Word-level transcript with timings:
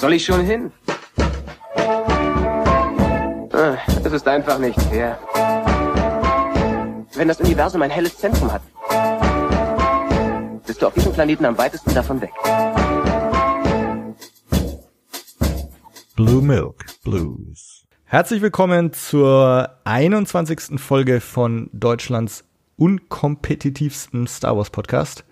soll 0.00 0.14
ich 0.14 0.24
schon 0.24 0.40
hin? 0.44 0.72
Ah, 3.52 3.76
Es 4.02 4.12
ist 4.12 4.26
einfach 4.26 4.58
nicht 4.58 4.80
fair. 4.82 5.18
Wenn 7.14 7.28
das 7.28 7.38
Universum 7.40 7.82
ein 7.82 7.90
helles 7.90 8.16
Zentrum 8.16 8.50
hat, 8.50 8.62
bist 10.66 10.80
du 10.80 10.86
auf 10.86 10.94
diesem 10.94 11.12
Planeten 11.12 11.44
am 11.44 11.58
weitesten 11.58 11.92
davon 11.92 12.18
weg. 12.22 12.30
Blue 16.16 16.40
Milk 16.42 16.86
Blues. 17.04 17.84
Herzlich 18.04 18.40
willkommen 18.40 18.94
zur 18.94 19.70
21. 19.84 20.80
Folge 20.80 21.20
von 21.20 21.68
Deutschlands 21.74 22.44
unkompetitivsten 22.76 24.26
Star 24.26 24.56
Wars 24.56 24.70
Podcast. 24.70 25.24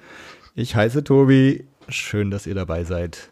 Ich 0.55 0.77
heiße 0.77 1.05
Tobi. 1.05 1.66
Schön, 1.89 2.30
dass 2.30 2.46
ihr 2.46 2.55
dabei 2.55 2.85
seid. 2.85 3.30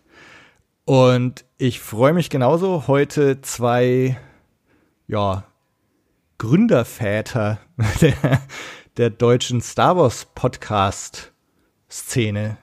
Und 0.87 1.45
ich 1.59 1.81
freue 1.81 2.13
mich 2.13 2.31
genauso, 2.31 2.87
heute 2.87 3.41
zwei, 3.41 4.17
ja, 5.09 5.43
Gründerväter 6.39 7.59
der, 8.01 8.41
der 8.97 9.11
deutschen 9.11 9.61
Star 9.61 9.97
Wars 9.97 10.29
Podcast 10.37 11.33
Szene 11.91 12.57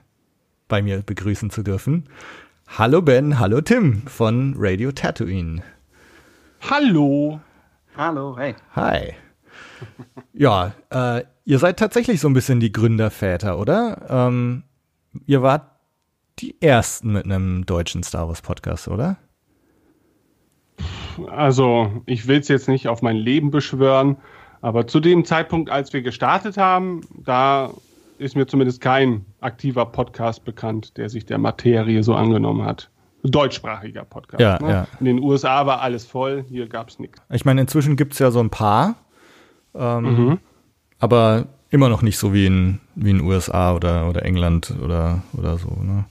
bei 0.69 0.81
mir 0.81 1.01
begrüßen 1.01 1.49
zu 1.49 1.63
dürfen. 1.63 2.07
Hallo 2.65 3.01
Ben, 3.01 3.39
hallo 3.39 3.59
Tim 3.59 4.07
von 4.07 4.55
Radio 4.57 4.93
Tatooine. 4.93 5.61
Hallo. 6.61 7.41
Hallo, 7.97 8.37
hey. 8.37 8.55
Hi. 8.73 9.15
Ja, 10.31 10.71
äh, 10.91 11.25
ihr 11.43 11.59
seid 11.59 11.77
tatsächlich 11.77 12.21
so 12.21 12.29
ein 12.29 12.33
bisschen 12.33 12.61
die 12.61 12.71
Gründerväter, 12.71 13.59
oder? 13.59 14.05
Ähm, 14.09 14.63
ihr 15.25 15.41
wart 15.41 15.72
die 16.39 16.55
ersten 16.61 17.13
mit 17.13 17.25
einem 17.25 17.65
deutschen 17.65 18.03
Star 18.03 18.27
Wars 18.27 18.41
Podcast, 18.41 18.87
oder? 18.87 19.17
Also, 21.29 22.01
ich 22.05 22.27
will 22.27 22.39
es 22.39 22.47
jetzt 22.47 22.67
nicht 22.67 22.87
auf 22.87 23.01
mein 23.01 23.15
Leben 23.17 23.51
beschwören, 23.51 24.17
aber 24.61 24.87
zu 24.87 24.99
dem 24.99 25.25
Zeitpunkt, 25.25 25.69
als 25.69 25.93
wir 25.93 26.01
gestartet 26.01 26.57
haben, 26.57 27.01
da 27.23 27.71
ist 28.17 28.35
mir 28.35 28.47
zumindest 28.47 28.81
kein 28.81 29.25
aktiver 29.41 29.85
Podcast 29.85 30.43
bekannt, 30.45 30.97
der 30.97 31.09
sich 31.09 31.25
der 31.25 31.37
Materie 31.37 32.01
so 32.03 32.15
angenommen 32.15 32.65
hat. 32.65 32.89
Deutschsprachiger 33.23 34.03
Podcast. 34.03 34.41
Ja, 34.41 34.59
ne? 34.59 34.69
ja. 34.69 34.87
In 34.99 35.05
den 35.05 35.19
USA 35.19 35.65
war 35.65 35.81
alles 35.81 36.05
voll, 36.05 36.43
hier 36.49 36.67
gab 36.67 36.89
es 36.89 36.99
nichts. 36.99 37.21
Ich 37.31 37.45
meine, 37.45 37.61
inzwischen 37.61 37.95
gibt's 37.95 38.19
ja 38.19 38.31
so 38.31 38.39
ein 38.39 38.49
paar, 38.49 38.95
ähm, 39.75 40.03
Mhm. 40.03 40.39
aber 40.99 41.45
immer 41.69 41.89
noch 41.89 42.01
nicht 42.01 42.17
so 42.17 42.33
wie 42.33 42.45
in, 42.45 42.79
wie 42.95 43.11
in 43.11 43.21
USA 43.21 43.73
oder, 43.73 44.09
oder 44.09 44.23
England 44.25 44.73
oder, 44.83 45.21
oder 45.37 45.57
so. 45.57 45.69
Ne? 45.81 46.05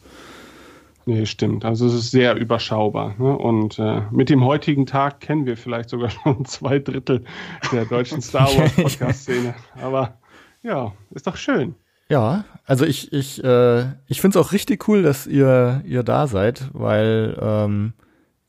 Nee, 1.04 1.26
stimmt. 1.26 1.64
Also 1.64 1.86
es 1.86 1.94
ist 1.94 2.10
sehr 2.10 2.36
überschaubar. 2.36 3.14
Ne? 3.18 3.36
Und 3.36 3.78
äh, 3.78 4.02
mit 4.10 4.28
dem 4.28 4.44
heutigen 4.44 4.86
Tag 4.86 5.20
kennen 5.20 5.46
wir 5.46 5.56
vielleicht 5.56 5.90
sogar 5.90 6.10
schon 6.22 6.44
zwei 6.44 6.78
Drittel 6.78 7.24
der 7.72 7.84
deutschen 7.84 8.22
Star 8.22 8.46
Wars 8.56 8.72
Podcast-Szene. 8.72 9.54
Aber 9.80 10.18
ja, 10.62 10.92
ist 11.10 11.26
doch 11.26 11.36
schön. 11.36 11.74
Ja, 12.08 12.44
also 12.66 12.84
ich, 12.84 13.12
ich, 13.12 13.42
äh, 13.42 13.84
ich 14.06 14.20
finde 14.20 14.38
es 14.38 14.46
auch 14.46 14.52
richtig 14.52 14.86
cool, 14.88 15.02
dass 15.02 15.26
ihr, 15.26 15.82
ihr 15.86 16.02
da 16.02 16.26
seid, 16.26 16.68
weil, 16.72 17.38
ähm, 17.40 17.94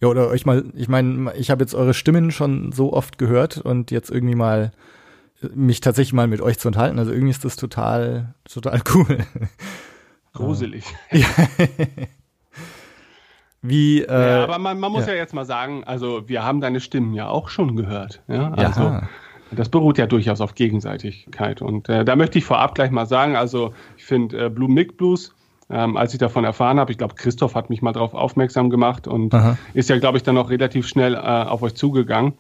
ja, 0.02 0.09
oder 0.09 0.28
euch 0.28 0.46
mal, 0.46 0.66
ich 0.76 0.90
meine, 0.90 1.34
ich 1.36 1.50
habe 1.50 1.64
jetzt 1.64 1.74
eure 1.74 1.94
Stimmen 1.94 2.31
schon 2.31 2.72
so 2.74 2.92
oft 2.92 3.18
gehört 3.18 3.58
und 3.58 3.90
jetzt 3.90 4.12
irgendwie 4.12 4.36
mal 4.36 4.74
äh, 5.42 5.48
mich 5.56 5.80
tatsächlich 5.80 6.14
mal 6.14 6.28
mit 6.28 6.42
euch 6.42 6.59
zu 6.59 6.68
unterhalten. 6.68 7.00
Also 7.00 7.12
irgendwie 7.12 7.31
ist 7.31 7.46
das 7.46 7.56
total, 7.56 8.36
total 8.52 8.81
cool. 8.94 9.20
Gruselig. 10.34 10.84
Wie, 13.66 14.02
äh, 14.02 14.11
ja, 14.11 14.44
aber 14.44 14.59
man, 14.59 14.78
man 14.78 14.92
muss 14.92 15.08
ja. 15.08 15.14
ja. 15.14 15.19
jetzt 15.19 15.33
mal 15.33 15.45
sagen, 15.45 15.86
also 15.86 16.28
wir 16.28 16.44
haben 16.44 16.59
deine 16.59 16.81
Stimmen 16.81 17.14
ja 17.14 17.30
auch 17.30 17.47
schon 17.47 17.78
gehört. 17.78 18.22
Ja, 18.28 18.52
also 18.52 18.81
ja, 18.81 19.03
das 19.51 19.69
beruht 19.69 19.97
ja 19.97 20.06
durchaus 20.06 20.41
auf 20.41 20.53
Gegenseitigkeit. 20.53 21.62
Und 21.62 21.88
äh, 21.88 22.03
da 22.03 22.18
möchte 22.18 22.38
ich 22.38 22.44
vorab 22.44 22.75
gleich 22.75 22.91
mal 22.91 23.06
sagen, 23.06 23.38
also 23.38 23.73
ich 23.96 24.03
finde 24.03 24.46
äh, 24.46 24.50
Blue 24.50 24.69
Mick 24.69 24.97
Blues, 24.97 25.34
ähm, 25.69 25.96
als 25.96 26.13
ich 26.13 26.19
davon 26.19 26.44
erfahren 26.44 26.78
habe, 26.78 26.91
ich 26.91 26.97
glaube, 26.97 27.16
Christoph 27.16 27.56
hat 27.56 27.69
mich 27.69 27.81
mal 27.81 27.94
darauf 27.94 28.13
aufmerksam 28.13 28.69
gemacht 28.69 29.07
und 29.07 29.34
Aha. 29.34 29.57
ist 29.73 29.90
ja, 29.90 29.97
glaube 29.97 30.18
ich, 30.18 30.23
dann 30.23 30.38
auch 30.38 30.50
relativ 30.50 30.85
schnell 30.85 31.13
äh, 31.13 31.18
auf 31.18 31.62
euch 31.62 31.73
zugegangen. 31.73 32.34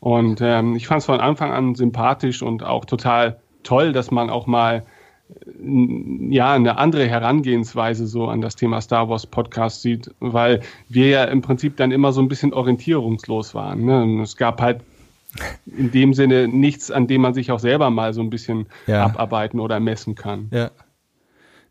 Und 0.00 0.40
ähm, 0.40 0.74
ich 0.74 0.88
fand 0.88 1.00
es 1.00 1.06
von 1.06 1.20
Anfang 1.20 1.52
an 1.52 1.76
sympathisch 1.76 2.42
und 2.42 2.64
auch 2.64 2.84
total 2.84 3.38
toll, 3.62 3.92
dass 3.92 4.10
man 4.10 4.30
auch 4.30 4.46
mal 4.46 4.84
ja, 6.30 6.52
eine 6.52 6.78
andere 6.78 7.06
Herangehensweise 7.08 8.06
so 8.06 8.28
an 8.28 8.40
das 8.40 8.56
Thema 8.56 8.80
Star 8.80 9.08
Wars 9.08 9.26
Podcast 9.26 9.82
sieht, 9.82 10.10
weil 10.20 10.60
wir 10.88 11.08
ja 11.08 11.24
im 11.24 11.42
Prinzip 11.42 11.76
dann 11.76 11.90
immer 11.90 12.12
so 12.12 12.20
ein 12.20 12.28
bisschen 12.28 12.52
orientierungslos 12.52 13.54
waren. 13.54 13.84
Ne? 13.84 14.22
Es 14.22 14.36
gab 14.36 14.60
halt 14.60 14.80
in 15.66 15.90
dem 15.90 16.14
Sinne 16.14 16.48
nichts, 16.48 16.90
an 16.90 17.06
dem 17.06 17.22
man 17.22 17.34
sich 17.34 17.50
auch 17.50 17.58
selber 17.58 17.90
mal 17.90 18.14
so 18.14 18.20
ein 18.22 18.30
bisschen 18.30 18.66
Ja. 18.86 19.04
abarbeiten 19.04 19.60
oder 19.60 19.80
messen 19.80 20.14
kann. 20.14 20.48
Ja. 20.52 20.70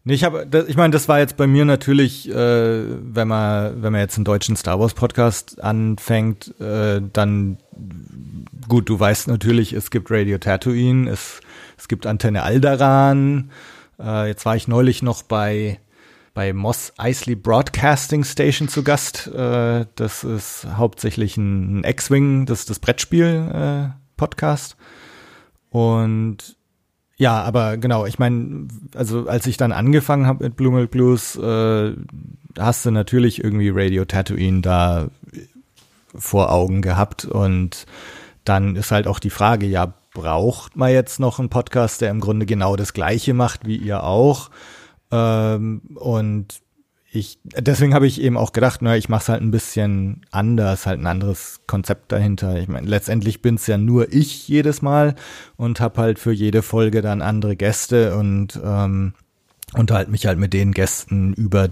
Nee, 0.07 0.13
ich 0.13 0.23
habe, 0.23 0.47
ich 0.67 0.77
meine, 0.77 0.91
das 0.91 1.09
war 1.09 1.17
jetzt 1.17 1.35
bei 1.35 1.47
mir 1.47 1.66
natürlich, 1.66 2.29
äh, 2.29 2.33
wenn 2.35 3.27
man, 3.27 3.81
wenn 3.81 3.91
man 3.91 4.01
jetzt 4.01 4.17
einen 4.17 4.25
deutschen 4.25 4.55
Star 4.55 4.79
Wars 4.79 4.93
Podcast 4.93 5.63
anfängt, 5.63 6.53
äh, 6.61 7.01
dann 7.11 7.57
gut, 8.67 8.87
du 8.87 8.99
weißt 8.99 9.27
natürlich, 9.29 9.73
es 9.73 9.89
gibt 9.89 10.11
Radio 10.11 10.37
Tatooine, 10.37 11.09
es, 11.09 11.39
es 11.78 11.88
gibt 11.88 12.06
Antenne 12.06 12.44
Alderan. 12.44 13.52
Äh, 14.00 14.28
jetzt 14.28 14.46
war 14.46 14.56
ich 14.56 14.68
neulich 14.68 15.02
noch 15.02 15.24
bei 15.24 15.80
bei 16.36 16.52
Moss 16.52 16.91
Eisley 16.97 17.36
Broadcasting 17.36 18.25
Station 18.25 18.68
zu 18.68 18.84
Gast. 18.84 19.28
Äh, 19.28 19.85
das 19.96 20.24
ist 20.24 20.68
hauptsächlich 20.75 21.38
ein, 21.38 21.84
X-Wing, 21.84 22.46
das 22.46 22.59
ist 22.59 22.69
das 22.69 22.80
Brettspiel 22.80 23.94
äh. 24.18 24.75
Und 25.69 26.58
ja, 27.18 27.41
aber 27.41 27.78
genau, 27.78 28.06
ich 28.06 28.19
meine, 28.19 28.68
also 28.96 29.28
als 29.28 29.47
ich 29.47 29.56
dann 29.56 29.72
angefangen 29.72 30.28
habe 30.28 30.44
mit 30.44 30.58
Blue 30.58 30.74
Milk 30.74 30.91
Blues, 30.91 31.38
äh, 31.38 31.94
hast 32.59 32.85
du 32.85 32.91
natürlich 32.91 33.41
irgendwie 33.44 33.69
Radio 33.69 34.03
Tatooine 34.03 34.62
da 34.62 35.08
vor 36.14 36.52
Augen 36.52 36.81
gehabt 36.81 37.25
und 37.25 37.85
dann 38.44 38.75
ist 38.75 38.91
halt 38.91 39.08
auch 39.08 39.19
die 39.19 39.30
Frage, 39.30 39.66
ja, 39.66 39.94
braucht 40.16 40.76
man 40.76 40.92
jetzt 40.92 41.20
noch 41.20 41.38
einen 41.38 41.50
Podcast, 41.50 42.02
der 42.02 42.09
im 42.09 42.20
Grunde 42.20 42.48
genau 42.48 42.76
das 42.76 42.94
gleiche 42.94 43.36
macht 43.36 43.68
wie 43.68 43.78
ihr 43.78 44.03
auch? 44.03 44.50
Ähm, 45.12 45.81
und 45.94 46.62
ich, 47.12 47.38
deswegen 47.44 47.94
habe 47.94 48.08
ich 48.08 48.20
eben 48.20 48.38
auch 48.38 48.52
gedacht, 48.52 48.81
naja, 48.81 48.98
ich 48.98 49.09
mache 49.09 49.22
es 49.22 49.30
halt 49.30 49.42
ein 49.42 49.52
bisschen 49.52 50.26
anders, 50.31 50.86
halt 50.86 51.00
ein 51.00 51.08
anderes 51.08 51.62
Konzept 51.68 52.12
dahinter. 52.12 52.58
Ich 52.58 52.68
meine, 52.68 52.88
letztendlich 52.88 53.42
bin's 53.42 53.68
ja 53.68 53.78
nur 53.78 54.12
ich 54.12 54.48
jedes 54.48 54.81
Mal 54.81 55.16
und 55.56 55.80
habe 55.80 56.02
halt 56.02 56.18
für 56.18 56.32
jede 56.32 56.62
Folge 56.62 57.02
dann 57.02 57.22
andere 57.22 57.56
Gäste 57.56 58.18
und 58.18 58.59
ähm, 58.64 59.14
unterhalte 59.76 60.12
mich 60.12 60.26
halt 60.26 60.40
mit 60.40 60.53
den 60.53 60.72
Gästen 60.72 61.34
über 61.34 61.70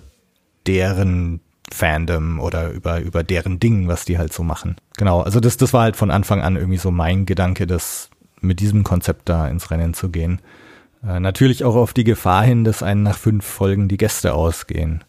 deren 0.68 1.42
Fandom 1.72 2.40
oder 2.40 2.72
über, 2.72 3.00
über 3.00 3.24
deren 3.24 3.60
Ding, 3.60 3.88
was 3.88 4.06
die 4.06 4.18
halt 4.18 4.32
so 4.32 4.44
machen. 4.44 4.76
Genau, 4.98 5.22
also 5.22 5.40
das, 5.40 5.58
das 5.58 5.74
war 5.74 5.84
halt 5.84 5.96
von 5.96 6.12
Anfang 6.12 6.42
an 6.42 6.56
irgendwie 6.56 6.78
so 6.78 6.92
mein 6.92 7.26
Gedanke, 7.26 7.66
das 7.68 8.10
mit 8.44 8.60
diesem 8.60 8.84
Konzept 8.84 9.30
da 9.30 9.48
ins 9.48 9.72
Rennen 9.72 9.94
zu 9.94 10.10
gehen. 10.10 10.42
Äh, 11.06 11.20
natürlich 11.20 11.64
auch 11.64 11.76
auf 11.76 11.94
die 11.94 12.04
Gefahr 12.04 12.44
hin, 12.44 12.64
dass 12.64 12.84
einen 12.84 13.04
nach 13.04 13.18
fünf 13.18 13.46
Folgen 13.46 13.88
die 13.88 13.98
Gäste 13.98 14.34
ausgehen. 14.34 15.04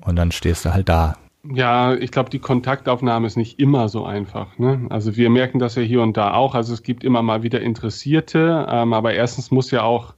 Und 0.00 0.16
dann 0.16 0.32
stehst 0.32 0.64
du 0.64 0.72
halt 0.72 0.88
da. 0.88 1.16
Ja, 1.42 1.94
ich 1.94 2.10
glaube, 2.10 2.28
die 2.28 2.38
Kontaktaufnahme 2.38 3.26
ist 3.26 3.36
nicht 3.36 3.58
immer 3.58 3.88
so 3.88 4.04
einfach. 4.04 4.58
Ne? 4.58 4.86
Also 4.90 5.16
wir 5.16 5.30
merken 5.30 5.58
das 5.58 5.74
ja 5.74 5.82
hier 5.82 6.02
und 6.02 6.16
da 6.16 6.34
auch. 6.34 6.54
Also 6.54 6.74
es 6.74 6.82
gibt 6.82 7.02
immer 7.02 7.22
mal 7.22 7.42
wieder 7.42 7.60
Interessierte, 7.60 8.66
ähm, 8.68 8.92
aber 8.92 9.14
erstens 9.14 9.50
muss 9.50 9.70
ja 9.70 9.82
auch 9.82 10.14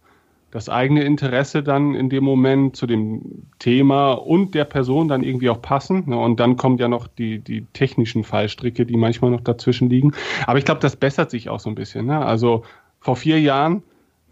das 0.52 0.68
eigene 0.68 1.02
Interesse 1.02 1.62
dann 1.62 1.94
in 1.94 2.10
dem 2.10 2.22
Moment 2.22 2.76
zu 2.76 2.86
dem 2.86 3.48
Thema 3.58 4.12
und 4.12 4.54
der 4.54 4.66
Person 4.66 5.08
dann 5.08 5.22
irgendwie 5.24 5.48
auch 5.48 5.60
passen. 5.62 6.04
Ne? 6.06 6.16
Und 6.16 6.38
dann 6.40 6.56
kommen 6.56 6.76
ja 6.76 6.88
noch 6.88 7.08
die, 7.08 7.38
die 7.38 7.64
technischen 7.72 8.22
Fallstricke, 8.22 8.84
die 8.84 8.96
manchmal 8.98 9.30
noch 9.30 9.40
dazwischen 9.40 9.88
liegen. 9.88 10.12
Aber 10.46 10.58
ich 10.58 10.66
glaube, 10.66 10.80
das 10.80 10.94
bessert 10.94 11.30
sich 11.30 11.48
auch 11.48 11.58
so 11.58 11.70
ein 11.70 11.74
bisschen. 11.74 12.04
Ne? 12.06 12.24
Also 12.24 12.64
vor 13.00 13.16
vier 13.16 13.40
Jahren 13.40 13.82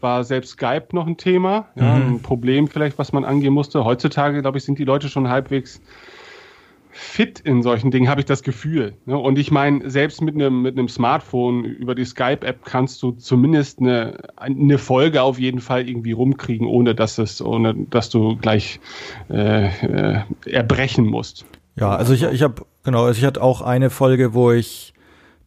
war 0.00 0.22
selbst 0.24 0.50
Skype 0.52 0.88
noch 0.92 1.06
ein 1.06 1.16
Thema, 1.16 1.68
ja, 1.74 1.84
Mhm. 1.98 2.16
ein 2.16 2.22
Problem 2.22 2.68
vielleicht, 2.68 2.98
was 2.98 3.12
man 3.12 3.24
angehen 3.24 3.52
musste. 3.54 3.84
Heutzutage, 3.84 4.42
glaube 4.42 4.58
ich, 4.58 4.64
sind 4.64 4.78
die 4.78 4.84
Leute 4.84 5.08
schon 5.08 5.28
halbwegs 5.28 5.80
fit 6.92 7.40
in 7.40 7.62
solchen 7.62 7.90
Dingen, 7.90 8.08
habe 8.08 8.20
ich 8.20 8.26
das 8.26 8.42
Gefühl. 8.42 8.94
Ne? 9.06 9.16
Und 9.16 9.38
ich 9.38 9.50
meine, 9.50 9.88
selbst 9.90 10.20
mit 10.20 10.34
einem 10.34 10.62
mit 10.62 10.78
einem 10.78 10.88
Smartphone 10.88 11.64
über 11.64 11.94
die 11.94 12.04
Skype-App 12.04 12.64
kannst 12.64 13.02
du 13.02 13.12
zumindest 13.12 13.80
eine, 13.80 14.18
eine 14.36 14.78
Folge 14.78 15.22
auf 15.22 15.38
jeden 15.38 15.60
Fall 15.60 15.88
irgendwie 15.88 16.12
rumkriegen, 16.12 16.66
ohne 16.66 16.94
dass 16.94 17.18
es, 17.18 17.40
ohne 17.40 17.74
dass 17.74 18.10
du 18.10 18.36
gleich 18.36 18.80
äh, 19.30 19.66
äh, 19.66 20.20
erbrechen 20.46 21.06
musst. 21.06 21.44
Ja, 21.76 21.94
also 21.96 22.12
ich, 22.12 22.22
ich 22.24 22.42
habe, 22.42 22.66
genau, 22.82 23.04
also 23.04 23.18
ich 23.18 23.24
hatte 23.24 23.42
auch 23.42 23.62
eine 23.62 23.90
Folge, 23.90 24.34
wo 24.34 24.52
ich 24.52 24.92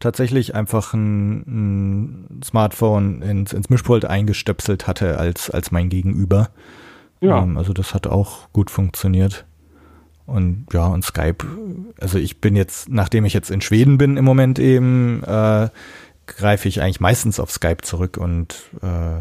tatsächlich 0.00 0.54
einfach 0.54 0.94
ein, 0.94 1.44
ein 1.46 2.42
Smartphone 2.42 3.22
ins, 3.22 3.52
ins 3.52 3.70
Mischpult 3.70 4.04
eingestöpselt 4.04 4.86
hatte 4.86 5.18
als, 5.18 5.50
als 5.50 5.70
mein 5.70 5.88
Gegenüber. 5.88 6.50
Ja. 7.20 7.42
Ähm, 7.42 7.56
also 7.56 7.72
das 7.72 7.94
hat 7.94 8.06
auch 8.06 8.52
gut 8.52 8.70
funktioniert. 8.70 9.46
Und 10.26 10.66
ja, 10.72 10.86
und 10.86 11.04
Skype, 11.04 11.44
also 12.00 12.18
ich 12.18 12.40
bin 12.40 12.56
jetzt, 12.56 12.88
nachdem 12.88 13.24
ich 13.24 13.34
jetzt 13.34 13.50
in 13.50 13.60
Schweden 13.60 13.98
bin 13.98 14.16
im 14.16 14.24
Moment 14.24 14.58
eben, 14.58 15.22
äh, 15.22 15.68
greife 16.26 16.68
ich 16.68 16.80
eigentlich 16.80 17.00
meistens 17.00 17.38
auf 17.38 17.50
Skype 17.50 17.82
zurück 17.82 18.16
und 18.16 18.54
äh, 18.80 19.20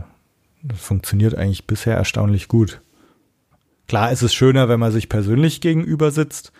das 0.63 0.79
funktioniert 0.79 1.35
eigentlich 1.35 1.67
bisher 1.67 1.97
erstaunlich 1.97 2.47
gut. 2.47 2.81
Klar 3.87 4.11
ist 4.11 4.21
es 4.21 4.33
schöner, 4.33 4.69
wenn 4.69 4.79
man 4.79 4.93
sich 4.93 5.09
persönlich 5.09 5.59
gegenüber 5.59 6.11
sitzt. 6.11 6.53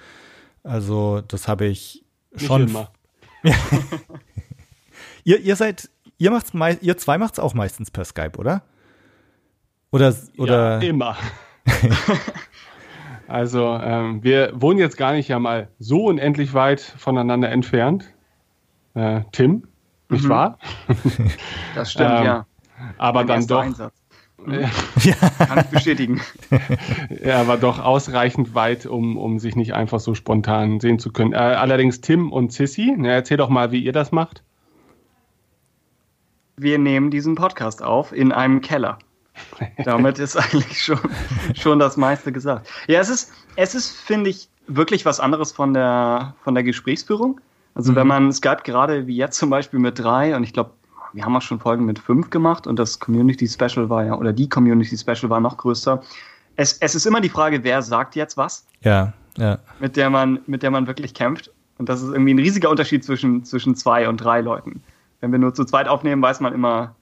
Also 0.64 1.22
das 1.22 1.48
habe 1.48 1.66
ich 1.66 2.04
schon. 2.36 2.66
Nicht 2.66 2.72
immer. 2.72 2.92
ihr, 5.24 5.40
ihr 5.40 5.56
seid, 5.56 5.90
ihr 6.18 6.32
macht's 6.32 6.52
ihr 6.82 6.98
zwei 6.98 7.18
macht's 7.18 7.40
auch 7.40 7.54
meistens 7.54 7.92
per 7.92 8.04
Skype, 8.04 8.38
oder? 8.38 8.64
Oder 9.92 10.16
oder 10.38 10.82
ja, 10.82 10.90
immer. 10.90 11.18
also 13.34 13.80
ähm, 13.82 14.24
wir 14.24 14.52
wohnen 14.54 14.78
jetzt 14.78 14.96
gar 14.96 15.14
nicht 15.14 15.28
ja 15.28 15.40
mal 15.40 15.68
so 15.80 16.06
unendlich 16.06 16.54
weit 16.54 16.82
voneinander 16.82 17.50
entfernt. 17.50 18.14
Äh, 18.94 19.22
Tim, 19.32 19.64
nicht 20.08 20.26
mhm. 20.26 20.30
wahr? 20.30 20.60
Das 21.74 21.92
stimmt, 21.92 22.12
ähm, 22.20 22.26
ja. 22.26 22.46
Aber 23.00 23.22
mein 23.22 23.28
dann 23.28 23.48
doch. 23.48 23.64
Einsatz. 23.64 23.94
Ja. 24.46 24.68
Kann 25.46 25.60
ich 25.60 25.68
bestätigen. 25.68 26.22
Er 27.10 27.28
ja, 27.28 27.48
war 27.48 27.58
doch 27.58 27.80
ausreichend 27.80 28.54
weit, 28.54 28.86
um, 28.86 29.18
um 29.18 29.40
sich 29.40 29.56
nicht 29.56 29.74
einfach 29.74 30.02
so 30.02 30.14
spontan 30.14 30.82
sehen 30.82 31.00
zu 31.00 31.12
können. 31.12 31.32
Äh, 31.32 31.38
allerdings 31.38 32.02
Tim 32.02 32.32
und 32.32 32.52
Sissy, 32.52 32.94
na, 32.96 33.10
erzähl 33.10 33.38
doch 33.38 33.50
mal, 33.50 33.72
wie 33.72 33.84
ihr 33.84 33.94
das 33.94 34.12
macht. 34.12 34.44
Wir 36.58 36.78
nehmen 36.78 37.10
diesen 37.10 37.36
Podcast 37.36 37.82
auf 37.82 38.12
in 38.12 38.32
einem 38.32 38.62
Keller. 38.62 39.00
Damit 39.86 40.20
ist 40.20 40.36
eigentlich 40.36 40.82
schon, 40.82 41.00
schon 41.56 41.80
das 41.80 41.98
meiste 41.98 42.32
gesagt. 42.32 42.70
Ja, 42.88 43.00
es 43.00 43.10
ist, 43.10 43.32
es 43.56 43.76
ist, 43.76 43.92
finde 43.92 44.30
ich, 44.30 44.50
wirklich 44.68 45.06
was 45.06 45.20
anderes 45.20 45.52
von 45.52 45.74
der, 45.74 46.36
von 46.44 46.54
der 46.54 46.64
Gesprächsführung. 46.64 47.42
Also 47.76 47.92
mhm. 47.92 47.96
wenn 47.96 48.08
man 48.08 48.32
Skype 48.32 48.64
gerade 48.64 49.08
wie 49.08 49.16
jetzt 49.16 49.38
zum 49.38 49.50
Beispiel 49.50 49.80
mit 49.80 50.00
drei 50.00 50.36
und 50.36 50.44
ich 50.44 50.54
glaube 50.54 50.72
wir 51.14 51.24
haben 51.24 51.36
auch 51.36 51.42
schon 51.42 51.60
Folgen 51.60 51.86
mit 51.86 52.00
fünf 52.00 52.30
gemacht 52.30 52.68
und 52.68 52.78
das 52.78 53.00
Community 53.00 53.48
Special 53.48 53.90
war 53.90 54.04
ja, 54.04 54.16
oder 54.16 54.34
die 54.34 54.50
Community 54.50 54.98
Special 54.98 55.30
war 55.30 55.40
noch 55.40 55.58
größer. 55.58 56.02
Es, 56.56 56.74
es 56.80 56.96
ist 56.96 57.06
immer 57.06 57.22
die 57.22 57.30
Frage, 57.30 57.64
wer 57.64 57.82
sagt 57.82 58.16
jetzt 58.16 58.36
was? 58.36 58.66
Ja, 58.82 59.14
ja. 59.38 59.60
Mit 59.80 59.96
der 59.96 60.10
man, 60.10 60.40
mit 60.48 60.64
der 60.64 60.72
man 60.72 60.88
wirklich 60.88 61.14
kämpft. 61.14 61.52
Und 61.78 61.90
das 61.90 62.02
ist 62.02 62.10
irgendwie 62.10 62.34
ein 62.34 62.40
riesiger 62.40 62.70
Unterschied 62.70 63.04
zwischen, 63.04 63.44
zwischen 63.46 63.76
zwei 63.76 64.08
und 64.08 64.18
drei 64.18 64.42
Leuten. 64.42 64.84
Wenn 65.22 65.32
wir 65.32 65.40
nur 65.40 65.54
zu 65.54 65.66
zweit 65.66 65.88
aufnehmen, 65.88 66.22
weiß 66.22 66.40
man 66.40 66.54
immer, 66.54 66.96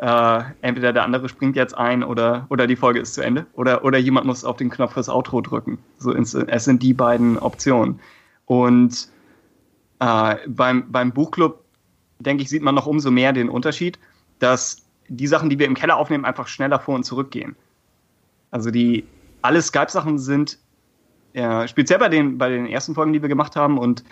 äh, 0.00 0.42
entweder 0.62 0.94
der 0.94 1.04
andere 1.04 1.28
springt 1.28 1.56
jetzt 1.56 1.76
ein 1.76 2.02
oder, 2.02 2.46
oder 2.48 2.66
die 2.66 2.76
Folge 2.76 3.00
ist 3.00 3.12
zu 3.12 3.22
Ende. 3.22 3.46
Oder, 3.52 3.84
oder 3.84 3.98
jemand 3.98 4.26
muss 4.26 4.44
auf 4.44 4.56
den 4.56 4.70
Knopf 4.70 4.94
fürs 4.94 5.10
Outro 5.10 5.42
drücken. 5.42 5.78
So, 5.98 6.14
es 6.14 6.64
sind 6.64 6.82
die 6.82 6.94
beiden 6.94 7.38
Optionen. 7.38 8.00
Und 8.46 9.08
äh, 9.98 10.36
beim, 10.48 10.90
beim 10.90 11.12
Buchclub 11.12 11.62
denke 12.18 12.42
ich, 12.42 12.48
sieht 12.48 12.62
man 12.62 12.74
noch 12.74 12.86
umso 12.86 13.10
mehr 13.10 13.34
den 13.34 13.50
Unterschied, 13.50 13.98
dass 14.38 14.86
die 15.08 15.26
Sachen, 15.26 15.50
die 15.50 15.58
wir 15.58 15.66
im 15.66 15.74
Keller 15.74 15.98
aufnehmen, 15.98 16.24
einfach 16.24 16.48
schneller 16.48 16.80
vor 16.80 16.94
und 16.94 17.04
zurück 17.04 17.30
gehen. 17.30 17.54
Also 18.50 18.70
die, 18.70 19.04
alle 19.42 19.60
Skype-Sachen 19.60 20.18
sind 20.18 20.58
ja, 21.34 21.68
speziell 21.68 21.98
bei 21.98 22.08
den, 22.08 22.38
bei 22.38 22.48
den 22.48 22.66
ersten 22.66 22.94
Folgen, 22.94 23.12
die 23.12 23.20
wir 23.20 23.28
gemacht 23.28 23.54
haben 23.54 23.76
und 23.76 24.02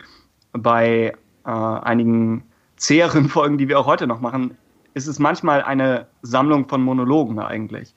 bei 0.52 1.14
äh, 1.46 1.50
einigen 1.50 2.44
zäheren 2.76 3.29
Folgen, 3.31 3.56
die 3.56 3.69
wir 3.69 3.79
auch 3.81 3.87
heute 3.87 4.06
noch 4.06 4.20
machen, 4.20 4.56
ist 4.99 5.06
es 5.06 5.19
manchmal 5.19 5.62
eine 5.62 6.06
Sammlung 6.23 6.69
von 6.69 6.83
Monologen 6.83 7.39
eigentlich, 7.39 7.95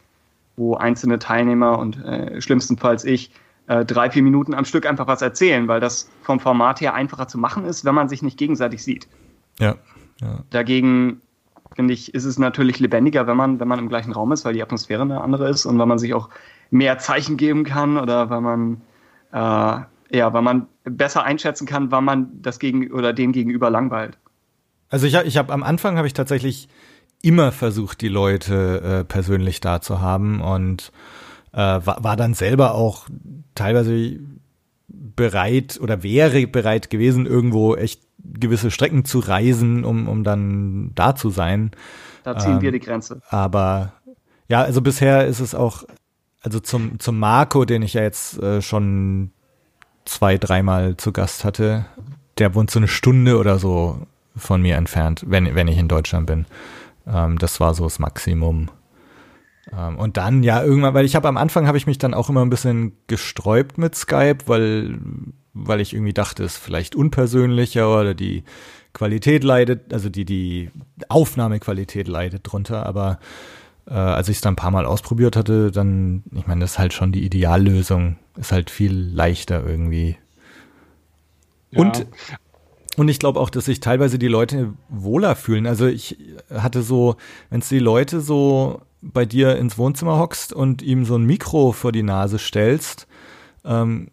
wo 0.55 0.75
einzelne 0.75 1.19
Teilnehmer 1.19 1.79
und 1.79 2.03
äh, 2.03 2.39
schlimmstenfalls 2.39 3.03
ich 3.03 3.31
äh, 3.67 3.83
drei, 3.83 4.09
vier 4.09 4.23
Minuten 4.23 4.53
am 4.53 4.65
Stück 4.65 4.85
einfach 4.85 5.07
was 5.07 5.21
erzählen, 5.21 5.67
weil 5.67 5.79
das 5.79 6.09
vom 6.21 6.39
Format 6.39 6.79
her 6.79 6.93
einfacher 6.93 7.27
zu 7.27 7.37
machen 7.37 7.65
ist, 7.65 7.83
wenn 7.85 7.95
man 7.95 8.07
sich 8.07 8.21
nicht 8.21 8.37
gegenseitig 8.37 8.83
sieht. 8.83 9.07
Ja. 9.59 9.75
Ja. 10.21 10.43
Dagegen 10.51 11.21
finde 11.75 11.93
ich, 11.93 12.13
ist 12.13 12.25
es 12.25 12.37
natürlich 12.37 12.79
lebendiger, 12.79 13.27
wenn 13.27 13.37
man, 13.37 13.59
wenn 13.59 13.67
man 13.67 13.79
im 13.79 13.89
gleichen 13.89 14.11
Raum 14.11 14.31
ist, 14.31 14.45
weil 14.45 14.53
die 14.53 14.61
Atmosphäre 14.61 15.01
eine 15.01 15.21
andere 15.21 15.49
ist 15.49 15.65
und 15.65 15.79
weil 15.79 15.87
man 15.87 15.97
sich 15.97 16.13
auch 16.13 16.29
mehr 16.69 16.99
Zeichen 16.99 17.37
geben 17.37 17.63
kann 17.63 17.97
oder 17.97 18.29
weil 18.29 18.41
man 18.41 18.81
äh, 19.31 19.81
ja, 20.13 20.33
weil 20.33 20.41
man 20.41 20.67
besser 20.83 21.23
einschätzen 21.23 21.65
kann, 21.65 21.91
wann 21.91 22.03
man 22.03 22.41
das 22.41 22.59
gegen 22.59 22.91
oder 22.91 23.13
den 23.13 23.31
gegenüber 23.31 23.69
langweilt. 23.69 24.17
Also 24.89 25.07
ich, 25.07 25.15
ich 25.15 25.37
habe 25.37 25.53
am 25.53 25.63
Anfang 25.63 25.97
habe 25.97 26.05
ich 26.05 26.13
tatsächlich 26.13 26.67
immer 27.21 27.51
versucht, 27.51 28.01
die 28.01 28.07
Leute 28.07 28.81
äh, 28.81 29.03
persönlich 29.03 29.59
da 29.61 29.81
zu 29.81 30.01
haben 30.01 30.41
und 30.41 30.91
äh, 31.53 31.57
war, 31.57 32.03
war 32.03 32.15
dann 32.15 32.33
selber 32.33 32.75
auch 32.75 33.07
teilweise 33.55 34.19
bereit 34.87 35.79
oder 35.81 36.03
wäre 36.03 36.47
bereit 36.47 36.89
gewesen, 36.89 37.25
irgendwo 37.25 37.75
echt 37.75 38.01
gewisse 38.17 38.71
Strecken 38.71 39.05
zu 39.05 39.19
reisen, 39.19 39.83
um, 39.83 40.07
um 40.07 40.23
dann 40.23 40.91
da 40.95 41.15
zu 41.15 41.29
sein. 41.29 41.71
Da 42.23 42.37
ziehen 42.37 42.53
ähm, 42.53 42.61
wir 42.61 42.71
die 42.71 42.79
Grenze. 42.79 43.21
Aber 43.29 43.93
ja, 44.47 44.61
also 44.61 44.81
bisher 44.81 45.27
ist 45.27 45.39
es 45.39 45.55
auch, 45.55 45.83
also 46.41 46.59
zum, 46.59 46.99
zum 46.99 47.19
Marco, 47.19 47.65
den 47.65 47.81
ich 47.81 47.93
ja 47.93 48.01
jetzt 48.01 48.41
äh, 48.41 48.61
schon 48.61 49.31
zwei, 50.05 50.37
dreimal 50.37 50.97
zu 50.97 51.11
Gast 51.11 51.45
hatte, 51.45 51.85
der 52.37 52.55
wohnt 52.55 52.71
so 52.71 52.79
eine 52.79 52.87
Stunde 52.87 53.37
oder 53.37 53.59
so 53.59 54.07
von 54.35 54.61
mir 54.61 54.75
entfernt, 54.75 55.23
wenn, 55.27 55.55
wenn 55.55 55.67
ich 55.67 55.77
in 55.77 55.87
Deutschland 55.87 56.27
bin. 56.27 56.45
Ähm, 57.11 57.37
das 57.37 57.59
war 57.59 57.73
so 57.73 57.83
das 57.83 57.99
Maximum. 57.99 58.69
Ähm, 59.75 59.97
und 59.97 60.17
dann 60.17 60.43
ja 60.43 60.63
irgendwann, 60.63 60.93
weil 60.93 61.05
ich 61.05 61.15
habe 61.15 61.27
am 61.27 61.37
Anfang 61.37 61.67
habe 61.67 61.77
ich 61.77 61.87
mich 61.87 61.97
dann 61.97 62.13
auch 62.13 62.29
immer 62.29 62.41
ein 62.41 62.49
bisschen 62.49 62.93
gesträubt 63.07 63.77
mit 63.77 63.95
Skype, 63.95 64.39
weil 64.47 64.99
weil 65.53 65.81
ich 65.81 65.93
irgendwie 65.93 66.13
dachte, 66.13 66.43
es 66.43 66.53
ist 66.53 66.63
vielleicht 66.63 66.95
unpersönlicher 66.95 67.99
oder 67.99 68.13
die 68.13 68.43
Qualität 68.93 69.43
leidet, 69.43 69.93
also 69.93 70.09
die, 70.09 70.25
die 70.25 70.71
Aufnahmequalität 71.09 72.07
leidet 72.07 72.41
drunter, 72.43 72.85
aber 72.85 73.19
äh, 73.87 73.93
als 73.93 74.29
ich 74.29 74.37
es 74.37 74.41
dann 74.41 74.53
ein 74.53 74.57
paar 74.57 74.71
Mal 74.71 74.85
ausprobiert 74.85 75.35
hatte, 75.35 75.71
dann, 75.71 76.23
ich 76.33 76.47
meine, 76.47 76.61
das 76.61 76.71
ist 76.71 76.79
halt 76.79 76.93
schon 76.93 77.11
die 77.11 77.25
Ideallösung, 77.25 78.17
ist 78.37 78.51
halt 78.51 78.69
viel 78.69 78.93
leichter 78.93 79.65
irgendwie. 79.65 80.17
Ja. 81.71 81.81
Und 81.81 82.05
und 82.97 83.07
ich 83.07 83.19
glaube 83.19 83.39
auch, 83.39 83.49
dass 83.49 83.65
sich 83.65 83.79
teilweise 83.79 84.19
die 84.19 84.27
Leute 84.27 84.73
wohler 84.89 85.35
fühlen. 85.35 85.65
Also 85.65 85.87
ich 85.87 86.17
hatte 86.53 86.81
so, 86.83 87.15
wenn 87.49 87.61
es 87.61 87.69
die 87.69 87.79
Leute 87.79 88.21
so 88.21 88.81
bei 89.01 89.25
dir 89.25 89.57
ins 89.57 89.77
Wohnzimmer 89.77 90.19
hockst 90.19 90.53
und 90.53 90.81
ihm 90.81 91.05
so 91.05 91.15
ein 91.15 91.23
Mikro 91.23 91.71
vor 91.71 91.91
die 91.91 92.03
Nase 92.03 92.37
stellst, 92.37 93.07
ähm, 93.65 94.09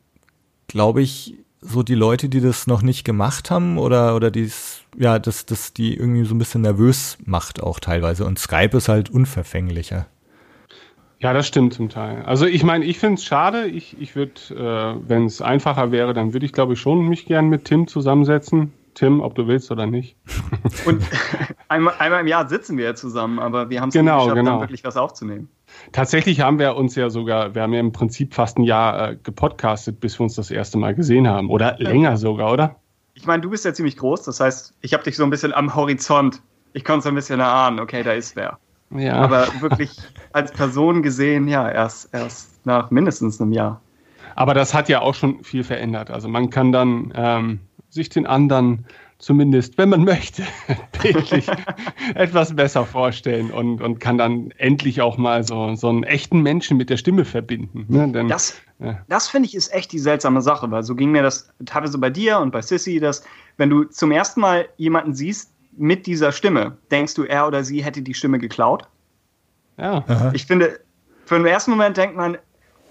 glaube 0.68 1.02
ich, 1.02 1.34
so 1.60 1.82
die 1.82 1.94
Leute, 1.94 2.28
die 2.28 2.40
das 2.40 2.66
noch 2.66 2.82
nicht 2.82 3.04
gemacht 3.04 3.50
haben 3.50 3.78
oder, 3.78 4.14
oder 4.14 4.30
dies, 4.30 4.82
ja, 4.96 5.18
dass 5.18 5.44
das 5.44 5.72
die 5.72 5.96
irgendwie 5.96 6.24
so 6.24 6.34
ein 6.34 6.38
bisschen 6.38 6.62
nervös 6.62 7.18
macht 7.24 7.60
auch 7.62 7.80
teilweise. 7.80 8.24
Und 8.24 8.38
Skype 8.38 8.76
ist 8.76 8.88
halt 8.88 9.10
unverfänglicher. 9.10 10.06
Ja, 11.20 11.32
das 11.32 11.48
stimmt 11.48 11.74
zum 11.74 11.88
Teil. 11.88 12.22
Also 12.24 12.46
ich 12.46 12.62
meine, 12.62 12.84
ich 12.84 12.98
finde 12.98 13.14
es 13.14 13.24
schade. 13.24 13.66
Ich, 13.66 14.00
ich 14.00 14.14
würde, 14.14 14.32
äh, 14.50 15.08
wenn 15.08 15.26
es 15.26 15.42
einfacher 15.42 15.90
wäre, 15.90 16.14
dann 16.14 16.32
würde 16.32 16.46
ich, 16.46 16.52
glaube 16.52 16.74
ich, 16.74 16.80
schon 16.80 17.08
mich 17.08 17.26
gern 17.26 17.48
mit 17.48 17.64
Tim 17.64 17.88
zusammensetzen. 17.88 18.72
Tim, 18.94 19.20
ob 19.20 19.36
du 19.36 19.46
willst 19.46 19.70
oder 19.70 19.86
nicht. 19.86 20.16
Und 20.84 21.04
einmal, 21.68 21.94
einmal 21.98 22.20
im 22.20 22.26
Jahr 22.26 22.48
sitzen 22.48 22.76
wir 22.76 22.84
ja 22.84 22.94
zusammen, 22.96 23.38
aber 23.38 23.70
wir 23.70 23.80
haben 23.80 23.90
es 23.90 23.94
genau, 23.94 24.16
nicht 24.16 24.24
geschafft, 24.24 24.36
genau. 24.36 24.50
dann 24.50 24.60
wirklich 24.60 24.82
was 24.84 24.96
aufzunehmen. 24.96 25.48
Tatsächlich 25.92 26.40
haben 26.40 26.58
wir 26.58 26.74
uns 26.74 26.96
ja 26.96 27.08
sogar, 27.08 27.54
wir 27.54 27.62
haben 27.62 27.72
ja 27.72 27.80
im 27.80 27.92
Prinzip 27.92 28.34
fast 28.34 28.58
ein 28.58 28.64
Jahr 28.64 29.10
äh, 29.10 29.16
gepodcastet, 29.22 30.00
bis 30.00 30.18
wir 30.18 30.24
uns 30.24 30.34
das 30.34 30.50
erste 30.50 30.78
Mal 30.78 30.96
gesehen 30.96 31.28
haben. 31.28 31.48
Oder 31.48 31.76
länger 31.78 32.16
sogar, 32.16 32.52
oder? 32.52 32.76
Ich 33.14 33.26
meine, 33.26 33.40
du 33.40 33.50
bist 33.50 33.64
ja 33.64 33.72
ziemlich 33.72 33.96
groß, 33.96 34.22
das 34.22 34.40
heißt, 34.40 34.74
ich 34.80 34.94
habe 34.94 35.04
dich 35.04 35.16
so 35.16 35.22
ein 35.22 35.30
bisschen 35.30 35.52
am 35.52 35.74
Horizont. 35.74 36.42
Ich 36.72 36.84
konnte 36.84 37.04
so 37.04 37.08
ein 37.08 37.14
bisschen 37.14 37.38
erahnen, 37.38 37.78
okay, 37.80 38.02
da 38.02 38.12
ist 38.12 38.34
wer. 38.34 38.58
Ja. 38.90 39.14
Aber 39.14 39.46
wirklich 39.60 39.96
als 40.32 40.52
Person 40.52 41.02
gesehen, 41.02 41.48
ja, 41.48 41.70
erst, 41.70 42.12
erst 42.14 42.64
nach 42.64 42.90
mindestens 42.90 43.40
einem 43.40 43.52
Jahr. 43.52 43.80
Aber 44.34 44.54
das 44.54 44.72
hat 44.72 44.88
ja 44.88 45.00
auch 45.00 45.14
schon 45.14 45.42
viel 45.42 45.64
verändert. 45.64 46.10
Also 46.10 46.28
man 46.28 46.48
kann 46.50 46.72
dann 46.72 47.12
ähm, 47.14 47.60
sich 47.90 48.08
den 48.08 48.26
anderen 48.26 48.86
zumindest, 49.18 49.76
wenn 49.78 49.88
man 49.88 50.04
möchte, 50.04 50.44
bildlich 51.02 51.48
etwas 52.14 52.54
besser 52.54 52.86
vorstellen 52.86 53.50
und, 53.50 53.82
und 53.82 53.98
kann 53.98 54.16
dann 54.16 54.52
endlich 54.56 55.02
auch 55.02 55.18
mal 55.18 55.42
so, 55.42 55.74
so 55.74 55.88
einen 55.88 56.04
echten 56.04 56.40
Menschen 56.40 56.76
mit 56.76 56.88
der 56.88 56.96
Stimme 56.96 57.24
verbinden. 57.24 57.86
Ne? 57.88 58.10
Denn, 58.12 58.28
das 58.28 58.60
ja. 58.78 59.00
das 59.08 59.28
finde 59.28 59.48
ich 59.48 59.54
ist 59.54 59.72
echt 59.74 59.92
die 59.92 59.98
seltsame 59.98 60.40
Sache, 60.40 60.70
weil 60.70 60.84
so 60.84 60.94
ging 60.94 61.10
mir 61.10 61.22
das 61.22 61.52
teilweise 61.66 61.98
bei 61.98 62.10
dir 62.10 62.38
und 62.38 62.52
bei 62.52 62.62
Sissy, 62.62 63.00
dass 63.00 63.24
wenn 63.56 63.70
du 63.70 63.84
zum 63.84 64.12
ersten 64.12 64.40
Mal 64.40 64.68
jemanden 64.76 65.14
siehst 65.14 65.52
mit 65.78 66.06
dieser 66.06 66.32
Stimme, 66.32 66.76
denkst 66.90 67.14
du, 67.14 67.24
er 67.24 67.46
oder 67.46 67.64
sie 67.64 67.84
hätte 67.84 68.02
die 68.02 68.14
Stimme 68.14 68.38
geklaut. 68.38 68.88
Ja. 69.76 70.04
Aha. 70.06 70.30
Ich 70.34 70.46
finde, 70.46 70.80
für 71.24 71.36
den 71.36 71.46
ersten 71.46 71.70
Moment 71.70 71.96
denkt 71.96 72.16
man, 72.16 72.38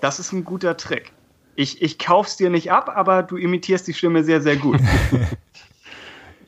das 0.01 0.19
ist 0.19 0.31
ein 0.31 0.43
guter 0.43 0.77
Trick. 0.77 1.11
Ich, 1.55 1.81
ich 1.81 1.97
kauf's 1.97 2.37
dir 2.37 2.49
nicht 2.49 2.71
ab, 2.71 2.91
aber 2.93 3.23
du 3.23 3.35
imitierst 3.35 3.87
die 3.87 3.93
Stimme 3.93 4.23
sehr, 4.23 4.41
sehr 4.41 4.57
gut. 4.57 4.79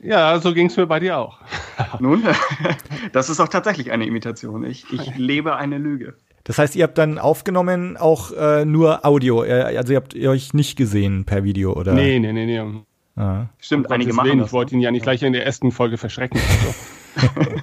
Ja, 0.02 0.38
so 0.40 0.54
ging 0.54 0.66
es 0.66 0.76
mir 0.76 0.86
bei 0.86 1.00
dir 1.00 1.18
auch. 1.18 1.38
Nun, 2.00 2.24
das 3.12 3.28
ist 3.28 3.40
auch 3.40 3.48
tatsächlich 3.48 3.90
eine 3.90 4.06
Imitation. 4.06 4.64
Ich, 4.64 4.90
ich 4.92 5.16
lebe 5.16 5.56
eine 5.56 5.78
Lüge. 5.78 6.14
Das 6.44 6.58
heißt, 6.58 6.74
ihr 6.74 6.84
habt 6.84 6.96
dann 6.96 7.18
aufgenommen 7.18 7.96
auch 7.96 8.32
äh, 8.32 8.64
nur 8.64 9.04
Audio, 9.04 9.44
äh, 9.44 9.76
also 9.76 9.92
ihr 9.92 9.96
habt 9.96 10.14
ihr 10.14 10.30
euch 10.30 10.54
nicht 10.54 10.76
gesehen 10.76 11.26
per 11.26 11.44
Video, 11.44 11.74
oder? 11.74 11.92
Nee, 11.92 12.18
nee, 12.18 12.32
nee, 12.32 12.46
nee. 12.46 12.80
Ah. 13.16 13.46
Stimmt, 13.58 13.86
Um 13.86 13.92
einige 13.92 14.12
machen 14.12 14.28
Willen, 14.28 14.38
das. 14.38 14.48
Ich 14.48 14.52
wollte 14.52 14.74
ihn 14.74 14.80
ja 14.80 14.90
nicht 14.90 15.02
gleich 15.02 15.22
in 15.22 15.32
der 15.32 15.44
ersten 15.44 15.72
Folge 15.72 15.98
verschrecken. 15.98 16.40
Also. 16.40 17.54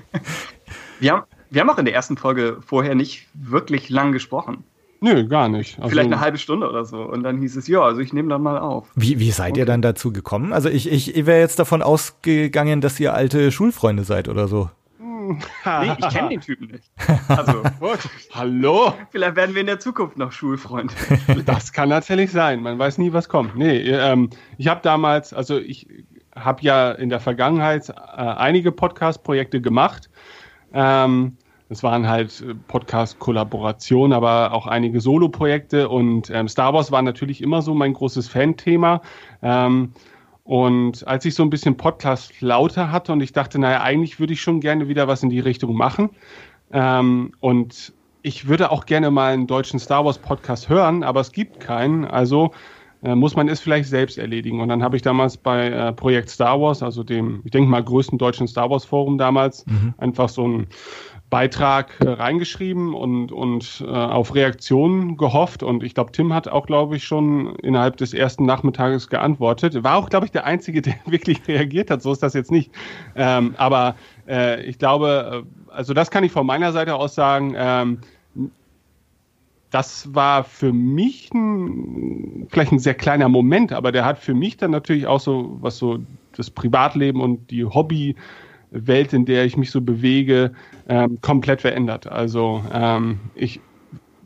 Wir 0.99 1.13
haben, 1.13 1.23
wir 1.49 1.61
haben 1.61 1.69
auch 1.69 1.77
in 1.77 1.85
der 1.85 1.93
ersten 1.93 2.17
Folge 2.17 2.57
vorher 2.65 2.95
nicht 2.95 3.27
wirklich 3.33 3.89
lang 3.89 4.11
gesprochen. 4.11 4.63
Nö, 4.99 5.27
gar 5.27 5.47
nicht. 5.47 5.77
Also, 5.77 5.89
Vielleicht 5.89 6.11
eine 6.11 6.19
halbe 6.19 6.39
Stunde 6.39 6.67
oder 6.67 6.83
so. 6.83 7.01
Und 7.03 7.21
dann 7.21 7.39
hieß 7.39 7.55
es, 7.55 7.67
ja, 7.67 7.81
also 7.81 8.01
ich 8.01 8.13
nehme 8.13 8.29
dann 8.29 8.41
mal 8.41 8.57
auf. 8.57 8.87
Wie, 8.95 9.19
wie 9.19 9.29
seid 9.31 9.55
ihr 9.57 9.65
dann 9.65 9.81
dazu 9.81 10.11
gekommen? 10.11 10.53
Also 10.53 10.69
ich, 10.69 10.91
ich, 10.91 11.15
ich 11.15 11.25
wäre 11.27 11.39
jetzt 11.39 11.59
davon 11.59 11.83
ausgegangen, 11.83 12.81
dass 12.81 12.99
ihr 12.99 13.13
alte 13.13 13.51
Schulfreunde 13.51 14.03
seid 14.03 14.27
oder 14.27 14.47
so. 14.47 14.71
Nee, 15.27 15.95
ich 15.97 16.09
kenne 16.09 16.29
den 16.29 16.41
Typen 16.41 16.67
nicht. 16.67 16.91
Also. 17.27 17.63
Hallo? 18.33 18.93
vielleicht 19.11 19.35
werden 19.35 19.55
wir 19.55 19.61
in 19.61 19.67
der 19.67 19.79
Zukunft 19.79 20.17
noch 20.17 20.31
Schulfreunde. 20.31 20.93
Das 21.45 21.71
kann 21.71 21.89
natürlich 21.89 22.31
sein. 22.31 22.61
Man 22.61 22.77
weiß 22.77 22.97
nie, 22.97 23.13
was 23.13 23.29
kommt. 23.29 23.55
Nee, 23.55 23.79
ähm, 23.79 24.29
ich 24.57 24.67
habe 24.67 24.81
damals, 24.81 25.33
also 25.33 25.57
ich 25.57 25.87
habe 26.35 26.61
ja 26.61 26.91
in 26.91 27.09
der 27.09 27.19
Vergangenheit 27.19 27.89
äh, 27.89 27.93
einige 27.93 28.71
Podcast-Projekte 28.71 29.61
gemacht. 29.61 30.09
Ähm, 30.73 31.37
das 31.69 31.83
waren 31.83 32.07
halt 32.07 32.41
äh, 32.41 32.53
Podcast-Kollaborationen, 32.67 34.13
aber 34.13 34.53
auch 34.53 34.67
einige 34.67 35.01
Solo-Projekte 35.01 35.89
und 35.89 36.29
ähm, 36.29 36.47
Star 36.47 36.73
Wars 36.73 36.91
war 36.91 37.01
natürlich 37.01 37.41
immer 37.41 37.61
so 37.61 37.73
mein 37.73 37.93
großes 37.93 38.27
Fan-Thema. 38.29 39.01
Ähm, 39.41 39.93
und 40.47 41.05
als 41.05 41.25
ich 41.25 41.35
so 41.35 41.43
ein 41.43 41.49
bisschen 41.49 41.75
Podcast 41.75 42.39
lauter 42.39 42.89
hatte 42.89 43.11
und 43.11 43.19
ich 43.19 43.33
dachte, 43.33 43.59
naja, 43.59 43.81
eigentlich 43.81 44.17
würde 44.17 44.31
ich 44.31 44.39
schon 44.39 44.61
gerne 44.61 44.87
wieder 44.87 45.05
was 45.05 45.21
in 45.21 45.29
die 45.29 45.41
Richtung 45.41 45.75
machen. 45.75 46.11
Ähm, 46.71 47.33
und 47.41 47.91
ich 48.21 48.47
würde 48.47 48.71
auch 48.71 48.85
gerne 48.85 49.11
mal 49.11 49.33
einen 49.33 49.47
deutschen 49.47 49.77
Star 49.77 50.05
Wars 50.05 50.17
Podcast 50.17 50.69
hören, 50.69 51.03
aber 51.03 51.19
es 51.19 51.33
gibt 51.33 51.59
keinen. 51.59 52.05
Also 52.05 52.51
äh, 53.03 53.13
muss 53.13 53.35
man 53.35 53.49
es 53.49 53.59
vielleicht 53.59 53.89
selbst 53.89 54.17
erledigen. 54.17 54.61
Und 54.61 54.69
dann 54.69 54.81
habe 54.81 54.95
ich 54.95 55.01
damals 55.01 55.35
bei 55.35 55.67
äh, 55.67 55.91
Projekt 55.91 56.29
Star 56.29 56.61
Wars, 56.61 56.81
also 56.81 57.03
dem, 57.03 57.41
ich 57.43 57.51
denke 57.51 57.69
mal, 57.69 57.83
größten 57.83 58.17
deutschen 58.17 58.47
Star 58.47 58.69
Wars 58.69 58.85
Forum 58.85 59.17
damals, 59.17 59.65
einfach 59.97 60.29
so 60.29 60.45
einen 60.45 60.67
Beitrag 61.29 61.99
äh, 61.99 62.07
reingeschrieben 62.07 62.93
und, 62.93 63.31
und 63.33 63.83
äh, 63.85 63.89
auf 63.89 64.33
Reaktionen 64.33 65.17
gehofft. 65.17 65.61
Und 65.61 65.83
ich 65.83 65.93
glaube, 65.93 66.13
Tim 66.13 66.33
hat 66.33 66.47
auch, 66.47 66.65
glaube 66.65 66.95
ich, 66.95 67.03
schon 67.03 67.55
innerhalb 67.57 67.97
des 67.97 68.13
ersten 68.13 68.45
Nachmittages 68.45 69.09
geantwortet. 69.09 69.83
War 69.83 69.97
auch, 69.97 70.09
glaube 70.09 70.25
ich, 70.25 70.31
der 70.31 70.45
Einzige, 70.45 70.81
der 70.83 70.95
wirklich 71.05 71.45
reagiert 71.47 71.91
hat. 71.91 72.01
So 72.01 72.13
ist 72.13 72.23
das 72.23 72.33
jetzt 72.33 72.51
nicht. 72.51 72.71
Ähm, 73.15 73.55
aber 73.57 73.95
äh, 74.27 74.63
ich 74.63 74.79
glaube, 74.79 75.43
äh, 75.43 75.71
also 75.71 75.93
das 75.93 76.11
kann 76.11 76.23
ich 76.23 76.31
von 76.31 76.45
meiner 76.45 76.71
Seite 76.71 76.95
aus 76.95 77.15
sagen. 77.15 77.53
Ähm, 77.57 77.99
das 79.69 80.13
war 80.15 80.45
für 80.45 80.71
mich 80.71 81.29
ein, 81.33 82.47
vielleicht 82.49 82.71
ein 82.71 82.79
sehr 82.79 82.93
kleiner 82.93 83.27
Moment, 83.27 83.73
aber 83.73 83.91
der 83.91 84.05
hat 84.05 84.17
für 84.17 84.33
mich 84.33 84.55
dann 84.55 84.71
natürlich 84.71 85.07
auch 85.07 85.19
so, 85.19 85.57
was 85.59 85.77
so 85.77 85.99
das 86.37 86.49
Privatleben 86.49 87.19
und 87.19 87.51
die 87.51 87.65
Hobbywelt, 88.71 89.13
in 89.13 89.25
der 89.25 89.45
ich 89.45 89.57
mich 89.57 89.71
so 89.71 89.81
bewege, 89.81 90.51
ähm, 90.87 91.19
komplett 91.21 91.61
verändert. 91.61 92.07
Also 92.07 92.63
ähm, 92.73 93.19
ich 93.35 93.59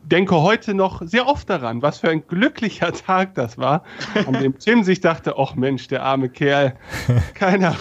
denke 0.04 0.42
heute 0.42 0.74
noch 0.74 1.02
sehr 1.04 1.28
oft 1.28 1.50
daran, 1.50 1.82
was 1.82 2.00
für 2.00 2.10
ein 2.10 2.26
glücklicher 2.28 2.92
Tag 3.06 3.36
das 3.36 3.58
war, 3.58 3.84
an 4.28 4.34
dem 4.34 4.58
Tim 4.58 4.84
sich 4.84 5.00
dachte, 5.00 5.36
ach 5.38 5.56
Mensch, 5.56 5.88
der 5.88 6.04
arme 6.04 6.30
Kerl, 6.30 6.74
keiner, 7.34 7.76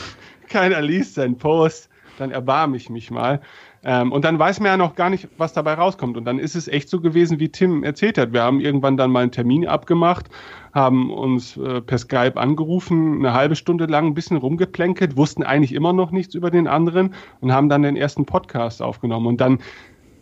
keiner 0.48 0.80
liest 0.80 1.14
seinen 1.14 1.36
Post, 1.36 1.88
dann 2.18 2.30
erbarme 2.30 2.76
ich 2.76 2.90
mich 2.90 3.10
mal. 3.10 3.40
Ähm, 3.82 4.12
und 4.12 4.26
dann 4.26 4.38
weiß 4.38 4.60
man 4.60 4.66
ja 4.66 4.76
noch 4.76 4.94
gar 4.94 5.08
nicht, 5.08 5.28
was 5.38 5.54
dabei 5.54 5.72
rauskommt. 5.72 6.18
Und 6.18 6.26
dann 6.26 6.38
ist 6.38 6.54
es 6.54 6.68
echt 6.68 6.90
so 6.90 7.00
gewesen, 7.00 7.40
wie 7.40 7.48
Tim 7.48 7.82
erzählt 7.82 8.18
hat. 8.18 8.34
Wir 8.34 8.42
haben 8.42 8.60
irgendwann 8.60 8.98
dann 8.98 9.10
mal 9.10 9.22
einen 9.22 9.32
Termin 9.32 9.66
abgemacht, 9.66 10.26
haben 10.72 11.10
uns 11.12 11.56
äh, 11.56 11.80
per 11.80 11.98
Skype 11.98 12.36
angerufen, 12.36 13.18
eine 13.18 13.34
halbe 13.34 13.56
Stunde 13.56 13.86
lang 13.86 14.06
ein 14.06 14.14
bisschen 14.14 14.36
rumgeplänkelt, 14.36 15.16
wussten 15.16 15.42
eigentlich 15.42 15.72
immer 15.74 15.92
noch 15.92 16.10
nichts 16.12 16.34
über 16.34 16.50
den 16.50 16.66
anderen 16.68 17.14
und 17.40 17.52
haben 17.52 17.68
dann 17.68 17.82
den 17.82 17.96
ersten 17.96 18.24
Podcast 18.26 18.82
aufgenommen. 18.82 19.26
Und 19.26 19.40
dann 19.40 19.58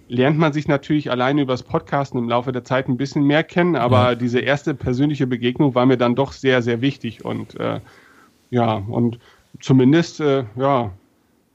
lernt 0.08 0.38
man 0.38 0.52
sich 0.54 0.66
natürlich 0.68 1.10
alleine 1.10 1.42
übers 1.42 1.62
Podcasten 1.62 2.18
im 2.18 2.28
Laufe 2.28 2.50
der 2.52 2.64
Zeit 2.64 2.88
ein 2.88 2.96
bisschen 2.96 3.24
mehr 3.24 3.44
kennen, 3.44 3.76
aber 3.76 4.10
Ja. 4.10 4.14
diese 4.14 4.40
erste 4.40 4.74
persönliche 4.74 5.26
Begegnung 5.26 5.74
war 5.74 5.84
mir 5.86 5.98
dann 5.98 6.14
doch 6.14 6.32
sehr, 6.32 6.62
sehr 6.62 6.80
wichtig. 6.80 7.24
Und 7.24 7.54
äh, 7.60 7.80
ja, 8.50 8.74
und 8.88 9.18
zumindest, 9.60 10.20
äh, 10.20 10.44
ja, 10.56 10.92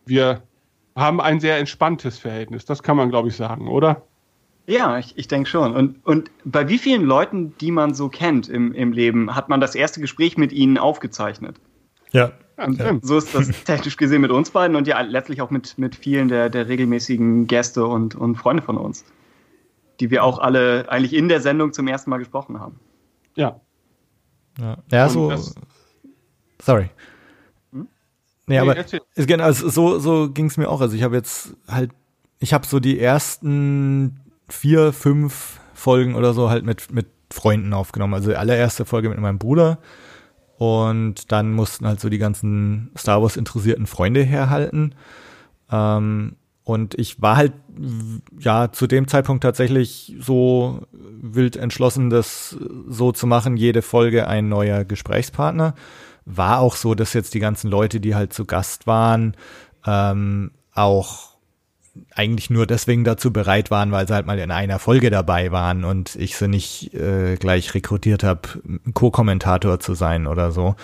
wir 0.05 0.43
haben 0.95 1.19
ein 1.21 1.39
sehr 1.39 1.57
entspanntes 1.57 2.19
Verhältnis. 2.19 2.65
Das 2.65 2.83
kann 2.83 2.97
man, 2.97 3.09
glaube 3.09 3.29
ich, 3.29 3.35
sagen, 3.35 3.67
oder? 3.67 4.07
Ja, 4.65 4.97
ich, 4.97 5.17
ich 5.17 5.27
denke 5.27 5.49
schon. 5.49 5.75
Und, 5.75 6.05
und 6.05 6.31
bei 6.45 6.69
wie 6.69 6.77
vielen 6.77 7.03
Leuten, 7.03 7.53
die 7.57 7.71
man 7.71 7.93
so 7.93 8.07
kennt 8.09 8.47
im, 8.47 8.73
im 8.73 8.93
Leben, 8.93 9.35
hat 9.35 9.49
man 9.49 9.59
das 9.59 9.75
erste 9.75 9.99
Gespräch 9.99 10.37
mit 10.37 10.51
ihnen 10.53 10.77
aufgezeichnet? 10.77 11.57
Ja. 12.11 12.31
Ja. 12.57 12.99
So 13.01 13.17
ist 13.17 13.33
das 13.35 13.49
technisch 13.65 13.97
gesehen 13.97 14.21
mit 14.21 14.31
uns 14.31 14.51
beiden 14.51 14.75
und 14.77 14.87
ja 14.87 15.01
letztlich 15.01 15.41
auch 15.41 15.49
mit, 15.49 15.77
mit 15.77 15.95
vielen 15.95 16.29
der, 16.29 16.49
der 16.49 16.69
regelmäßigen 16.69 17.47
Gäste 17.47 17.85
und, 17.85 18.15
und 18.15 18.35
Freunde 18.35 18.61
von 18.63 18.77
uns, 18.77 19.03
die 19.99 20.11
wir 20.11 20.23
auch 20.23 20.39
alle 20.39 20.85
eigentlich 20.89 21.13
in 21.13 21.27
der 21.27 21.41
Sendung 21.41 21.73
zum 21.73 21.87
ersten 21.87 22.09
Mal 22.09 22.19
gesprochen 22.19 22.59
haben. 22.59 22.79
ja. 23.35 23.59
Ja, 24.59 24.77
ja 24.91 25.09
so. 25.09 25.31
das- 25.31 25.55
Sorry. 26.61 26.91
Nee, 28.45 28.59
aber 28.59 28.77
erzähl. 28.77 29.01
ist, 29.15 29.27
genau, 29.27 29.45
also 29.45 29.67
so, 29.69 29.97
so 29.99 30.29
ging 30.29 30.45
es 30.45 30.57
mir 30.57 30.69
auch. 30.69 30.79
Also 30.79 30.95
ich 30.95 31.01
habe 31.01 31.15
jetzt 31.15 31.55
halt, 31.67 31.91
ich 32.39 32.53
habe 32.53 32.65
so 32.67 32.79
die 32.79 32.99
ersten 32.99 34.19
vier, 34.53 34.93
fünf 34.93 35.59
Folgen 35.73 36.15
oder 36.15 36.33
so 36.33 36.49
halt 36.49 36.63
mit, 36.63 36.91
mit 36.91 37.07
Freunden 37.31 37.73
aufgenommen. 37.73 38.13
Also 38.13 38.29
die 38.29 38.37
allererste 38.37 38.85
Folge 38.85 39.09
mit 39.09 39.19
meinem 39.19 39.39
Bruder. 39.39 39.79
Und 40.57 41.31
dann 41.31 41.51
mussten 41.51 41.87
halt 41.87 41.99
so 41.99 42.09
die 42.09 42.19
ganzen 42.19 42.91
Star 42.97 43.21
Wars 43.21 43.35
interessierten 43.35 43.87
Freunde 43.87 44.21
herhalten. 44.23 44.95
Ähm, 45.71 46.35
und 46.63 46.97
ich 46.97 47.21
war 47.21 47.35
halt, 47.35 47.53
ja, 48.39 48.71
zu 48.71 48.87
dem 48.87 49.07
Zeitpunkt 49.07 49.43
tatsächlich 49.43 50.15
so 50.19 50.87
wild 51.21 51.57
entschlossen, 51.57 52.09
das 52.09 52.55
so 52.87 53.11
zu 53.11 53.27
machen, 53.27 53.57
jede 53.57 53.81
Folge 53.81 54.27
ein 54.27 54.47
neuer 54.47 54.85
Gesprächspartner. 54.85 55.73
War 56.25 56.59
auch 56.59 56.77
so, 56.77 56.95
dass 56.95 57.13
jetzt 57.13 57.33
die 57.33 57.41
ganzen 57.41 57.69
Leute, 57.69 57.99
die 57.99 58.15
halt 58.15 58.31
zu 58.31 58.45
Gast 58.45 58.87
waren, 58.87 59.35
ähm, 59.85 60.51
auch 60.73 61.32
eigentlich 62.15 62.49
nur 62.49 62.65
deswegen 62.65 63.03
dazu 63.03 63.31
bereit 63.31 63.69
waren, 63.69 63.91
weil 63.91 64.07
sie 64.07 64.13
halt 64.13 64.25
mal 64.25 64.39
in 64.39 64.51
einer 64.51 64.79
Folge 64.79 65.09
dabei 65.09 65.51
waren 65.51 65.83
und 65.83 66.15
ich 66.15 66.35
sie 66.37 66.47
nicht 66.47 66.93
äh, 66.93 67.35
gleich 67.35 67.73
rekrutiert 67.73 68.23
habe, 68.23 68.41
Co-Kommentator 68.93 69.79
zu 69.79 69.93
sein 69.93 70.25
oder 70.25 70.51
so. 70.51 70.75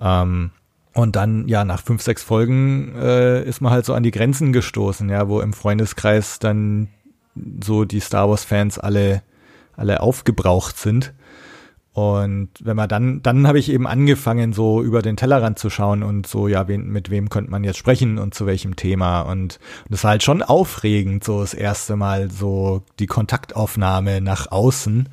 Ähm, 0.00 0.50
und 0.94 1.14
dann, 1.14 1.46
ja, 1.46 1.64
nach 1.64 1.82
fünf, 1.82 2.00
sechs 2.00 2.22
Folgen 2.22 2.94
äh, 2.96 3.42
ist 3.44 3.60
man 3.60 3.70
halt 3.70 3.84
so 3.84 3.92
an 3.92 4.02
die 4.02 4.10
Grenzen 4.10 4.54
gestoßen, 4.54 5.10
ja, 5.10 5.28
wo 5.28 5.40
im 5.40 5.52
Freundeskreis 5.52 6.38
dann 6.38 6.88
so 7.62 7.84
die 7.84 8.00
Star 8.00 8.30
Wars-Fans 8.30 8.78
alle, 8.78 9.22
alle 9.76 10.00
aufgebraucht 10.00 10.78
sind. 10.78 11.12
Und 11.96 12.50
wenn 12.60 12.76
man 12.76 12.90
dann, 12.90 13.22
dann 13.22 13.46
habe 13.46 13.58
ich 13.58 13.70
eben 13.70 13.86
angefangen, 13.86 14.52
so 14.52 14.82
über 14.82 15.00
den 15.00 15.16
Tellerrand 15.16 15.58
zu 15.58 15.70
schauen 15.70 16.02
und 16.02 16.26
so, 16.26 16.46
ja, 16.46 16.68
wen, 16.68 16.90
mit 16.90 17.08
wem 17.08 17.30
könnte 17.30 17.50
man 17.50 17.64
jetzt 17.64 17.78
sprechen 17.78 18.18
und 18.18 18.34
zu 18.34 18.44
welchem 18.44 18.76
Thema. 18.76 19.22
Und, 19.22 19.58
und 19.84 19.88
das 19.88 20.04
war 20.04 20.10
halt 20.10 20.22
schon 20.22 20.42
aufregend, 20.42 21.24
so 21.24 21.40
das 21.40 21.54
erste 21.54 21.96
Mal 21.96 22.30
so 22.30 22.82
die 22.98 23.06
Kontaktaufnahme 23.06 24.20
nach 24.20 24.52
außen. 24.52 25.08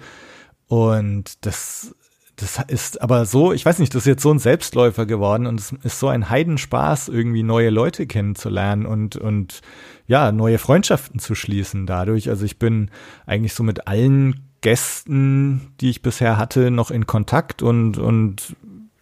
Und 0.68 1.46
das, 1.46 1.96
das 2.36 2.60
ist 2.68 3.02
aber 3.02 3.26
so, 3.26 3.54
ich 3.54 3.66
weiß 3.66 3.80
nicht, 3.80 3.96
das 3.96 4.02
ist 4.02 4.08
jetzt 4.08 4.24
so 4.24 4.34
ein 4.34 4.40
Selbstläufer 4.40 5.06
geworden 5.06 5.48
und 5.48 5.62
es 5.62 5.72
ist 5.84 6.00
so 6.00 6.10
ein 6.10 6.30
Heidenspaß, 6.30 7.08
irgendwie 7.08 7.44
neue 7.44 7.70
Leute 7.70 8.08
kennenzulernen 8.08 8.86
und, 8.86 9.16
und 9.16 9.62
ja, 10.06 10.34
neue 10.34 10.58
Freundschaften 10.58 11.22
zu 11.22 11.34
schließen 11.34 11.86
dadurch. 11.86 12.28
Also 12.28 12.44
ich 12.44 12.60
bin 12.60 12.92
eigentlich 13.26 13.54
so 13.54 13.64
mit 13.64 13.88
allen 13.88 14.53
Gästen, 14.64 15.74
die 15.82 15.92
ich 15.92 16.02
bisher 16.02 16.38
hatte, 16.38 16.72
noch 16.72 16.90
in 16.90 17.06
Kontakt 17.06 17.62
und, 17.62 18.00
und 18.00 18.56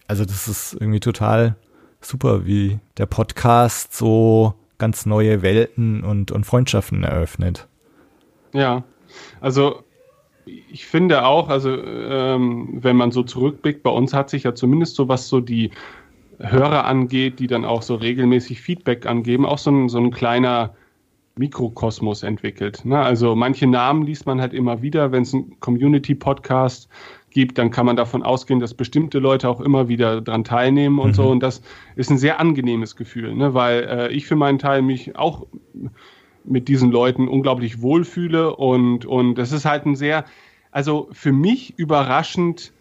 also 0.06 0.26
das 0.26 0.48
ist 0.48 0.74
irgendwie 0.74 1.00
total 1.00 1.56
super, 2.00 2.44
wie 2.44 2.80
der 2.98 3.06
Podcast 3.06 3.94
so 3.94 4.54
ganz 4.76 5.06
neue 5.06 5.40
Welten 5.40 6.02
und, 6.02 6.32
und 6.32 6.44
Freundschaften 6.44 7.04
eröffnet. 7.04 7.68
Ja, 8.52 8.82
also 9.40 9.84
ich 10.44 10.84
finde 10.84 11.24
auch, 11.24 11.48
also 11.48 11.70
ähm, 11.70 12.78
wenn 12.82 12.96
man 12.96 13.12
so 13.12 13.22
zurückblickt, 13.22 13.84
bei 13.84 13.90
uns 13.90 14.12
hat 14.12 14.30
sich 14.30 14.42
ja 14.42 14.56
zumindest 14.56 14.96
so 14.96 15.08
was 15.08 15.28
so 15.28 15.40
die 15.40 15.70
Hörer 16.40 16.84
angeht, 16.86 17.38
die 17.38 17.46
dann 17.46 17.64
auch 17.64 17.82
so 17.82 17.94
regelmäßig 17.94 18.60
Feedback 18.60 19.06
angeben, 19.06 19.46
auch 19.46 19.58
so 19.58 19.70
ein, 19.70 19.88
so 19.88 19.98
ein 19.98 20.10
kleiner 20.10 20.74
Mikrokosmos 21.36 22.22
entwickelt. 22.22 22.84
Ne? 22.84 22.98
Also 22.98 23.34
manche 23.34 23.66
Namen 23.66 24.04
liest 24.04 24.26
man 24.26 24.40
halt 24.40 24.52
immer 24.52 24.82
wieder, 24.82 25.12
wenn 25.12 25.22
es 25.22 25.32
einen 25.32 25.58
Community-Podcast 25.60 26.88
gibt, 27.30 27.56
dann 27.56 27.70
kann 27.70 27.86
man 27.86 27.96
davon 27.96 28.22
ausgehen, 28.22 28.60
dass 28.60 28.74
bestimmte 28.74 29.18
Leute 29.18 29.48
auch 29.48 29.60
immer 29.60 29.88
wieder 29.88 30.20
dran 30.20 30.44
teilnehmen 30.44 30.98
und 30.98 31.10
Mhm. 31.10 31.14
so. 31.14 31.28
Und 31.30 31.40
das 31.40 31.62
ist 31.96 32.10
ein 32.10 32.18
sehr 32.18 32.38
angenehmes 32.38 32.96
Gefühl, 32.96 33.34
ne? 33.34 33.54
weil 33.54 33.84
äh, 33.84 34.12
ich 34.12 34.26
für 34.26 34.36
meinen 34.36 34.58
Teil 34.58 34.82
mich 34.82 35.16
auch 35.16 35.46
mit 36.44 36.68
diesen 36.68 36.90
Leuten 36.90 37.28
unglaublich 37.28 37.80
wohlfühle 37.80 38.54
und, 38.56 39.06
und 39.06 39.36
das 39.36 39.52
ist 39.52 39.64
halt 39.64 39.86
ein 39.86 39.94
sehr, 39.96 40.24
also 40.70 41.08
für 41.12 41.32
mich 41.32 41.78
überraschend 41.78 42.72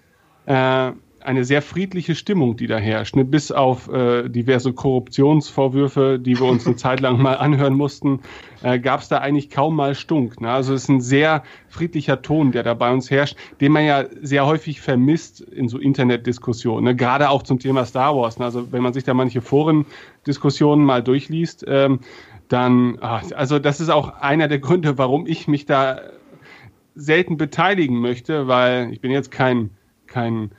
äh, 0.46 0.92
eine 1.24 1.44
sehr 1.44 1.62
friedliche 1.62 2.16
Stimmung, 2.16 2.58
die 2.58 2.68
da 2.68 2.78
herrscht. 2.78 3.16
Ne? 3.16 3.26
Bis 3.26 3.52
auf 3.52 3.88
äh, 3.90 4.28
diverse 4.30 4.74
Korruptionsvorwürfe, 4.74 6.20
die 6.20 6.40
wir 6.40 6.48
uns 6.48 6.66
eine 6.66 6.76
Zeit 6.76 7.00
lang 7.00 7.22
mal 7.22 7.36
anhören 7.38 7.74
mussten, 7.74 8.22
äh, 8.64 8.80
gab 8.80 9.02
es 9.02 9.08
da 9.08 9.20
eigentlich 9.20 9.50
kaum 9.50 9.76
mal 9.76 9.96
Stunk. 9.96 10.42
Ne? 10.42 10.50
Also 10.50 10.74
es 10.74 10.84
ist 10.84 10.90
ein 10.90 11.02
sehr 11.02 11.44
friedlicher 11.70 12.22
Ton, 12.22 12.52
der 12.52 12.64
da 12.64 12.74
bei 12.74 12.92
uns 12.92 13.12
herrscht, 13.12 13.38
den 13.60 13.72
man 13.72 13.86
ja 13.86 14.06
sehr 14.22 14.46
häufig 14.46 14.82
vermisst 14.82 15.42
in 15.42 15.68
so 15.68 15.78
Internetdiskussionen. 15.78 16.84
Ne? 16.84 16.96
Gerade 16.96 17.30
auch 17.30 17.44
zum 17.44 17.60
Thema 17.60 17.86
Star 17.86 18.16
Wars. 18.16 18.40
Ne? 18.40 18.46
Also 18.46 18.72
wenn 18.72 18.82
man 18.82 18.94
sich 18.94 19.04
da 19.04 19.14
manche 19.14 19.42
Forendiskussionen 19.42 20.86
mal 20.86 21.04
durchliest, 21.04 21.66
ähm, 21.68 22.00
dann, 22.48 22.98
ach, 23.00 23.24
also 23.36 23.60
das 23.60 23.80
ist 23.80 23.90
auch 23.90 24.20
einer 24.20 24.48
der 24.48 24.60
Gründe, 24.60 24.98
warum 24.98 25.26
ich 25.26 25.48
mich 25.48 25.66
da 25.66 26.02
selten 26.96 27.38
beteiligen 27.38 28.00
möchte, 28.00 28.48
weil 28.48 28.92
ich 28.92 29.00
bin 29.00 29.12
jetzt 29.12 29.32
kein 29.32 29.70
kein 30.12 30.52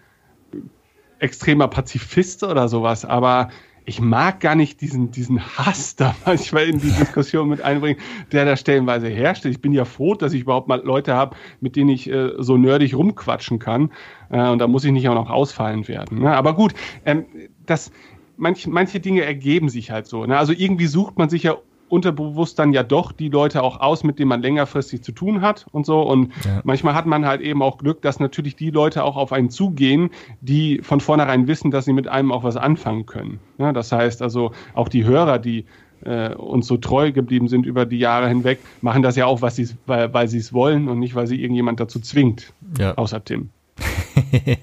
extremer 1.23 1.69
Pazifist 1.69 2.43
oder 2.43 2.69
sowas, 2.69 3.05
aber 3.05 3.49
ich 3.85 4.01
mag 4.01 4.41
gar 4.41 4.55
nicht 4.55 4.81
diesen, 4.81 5.11
diesen 5.11 5.41
Hass 5.41 5.97
da 5.97 6.15
manchmal 6.27 6.69
in 6.69 6.79
die 6.79 6.91
Diskussion 6.91 7.49
mit 7.49 7.63
einbringen, 7.63 8.01
der 8.31 8.45
da 8.45 8.57
stellenweise 8.57 9.09
herrscht. 9.09 9.45
Ich 9.45 9.61
bin 9.61 9.73
ja 9.73 9.85
froh, 9.85 10.15
dass 10.15 10.33
ich 10.33 10.43
überhaupt 10.43 10.69
mal 10.69 10.81
Leute 10.85 11.15
habe, 11.15 11.37
mit 11.61 11.77
denen 11.77 11.91
ich 11.91 12.09
äh, 12.09 12.31
so 12.39 12.57
nerdig 12.57 12.95
rumquatschen 12.95 13.59
kann. 13.59 13.91
Äh, 14.31 14.49
und 14.49 14.59
da 14.59 14.69
muss 14.69 14.85
ich 14.85 14.93
nicht 14.93 15.09
auch 15.09 15.15
noch 15.15 15.31
ausfallen 15.31 15.89
werden. 15.89 16.21
Ne? 16.21 16.35
Aber 16.35 16.55
gut, 16.55 16.75
ähm, 17.05 17.25
das, 17.67 17.91
manch, 18.37 18.67
manche 18.67 19.01
Dinge 19.01 19.23
ergeben 19.23 19.69
sich 19.69 19.91
halt 19.91 20.07
so. 20.07 20.27
Ne? 20.27 20.39
Also 20.39 20.53
irgendwie 20.53 20.87
sucht 20.87 21.19
man 21.19 21.29
sich 21.29 21.45
ja 21.45 21.57
unterbewusst 21.93 22.59
dann 22.59 22.73
ja 22.73 22.83
doch 22.83 23.13
die 23.13 23.29
Leute 23.29 23.63
auch 23.63 23.81
aus, 23.81 24.03
mit 24.03 24.19
denen 24.19 24.31
man 24.31 24.41
längerfristig 24.41 25.03
zu 25.03 25.13
tun 25.13 25.43
hat 25.43 25.67
und 25.73 25.85
so. 25.85 26.01
Und 26.01 26.33
ja. 26.43 26.63
manchmal 26.65 26.95
hat 26.95 27.05
man 27.05 27.27
halt 27.27 27.43
eben 27.43 27.63
auch 27.63 27.77
Glück, 27.77 28.01
dass 28.01 28.19
natürlich 28.19 28.57
die 28.57 28.71
Leute 28.71 29.05
auch 29.05 29.17
auf 29.17 29.31
einen 29.31 29.51
zugehen, 29.51 30.09
die 30.41 30.81
von 30.83 31.01
vornherein 31.01 31.49
wissen, 31.49 31.71
dass 31.71 31.85
sie 31.85 31.93
mit 31.93 32.09
einem 32.09 32.33
auch 32.33 32.45
was 32.45 32.57
anfangen 32.57 33.05
können. 33.05 33.41
Ja, 33.59 33.75
das 33.75 33.93
heißt 33.93 34.23
also 34.23 34.53
auch 34.73 34.89
die 34.89 35.05
Hörer, 35.05 35.39
die 35.39 35.67
äh, 36.03 36.35
uns 36.35 36.67
so 36.67 36.79
treu 36.79 37.13
geblieben 37.13 37.49
sind 37.49 37.67
über 37.67 37.85
die 37.85 37.99
Jahre 37.99 38.27
hinweg, 38.27 38.61
machen 38.81 39.03
das 39.03 39.17
ja 39.17 39.27
auch, 39.27 39.43
was 39.43 39.57
sie, 39.57 39.69
weil, 39.85 40.15
weil 40.15 40.29
sie 40.29 40.39
es 40.39 40.55
wollen 40.55 40.89
und 40.89 40.99
nicht, 40.99 41.15
weil 41.15 41.27
sie 41.27 41.43
irgendjemand 41.43 41.79
dazu 41.79 42.01
zwingt. 42.01 42.55
Ja. 42.79 42.95
Außer 42.95 43.23
Tim. 43.23 43.51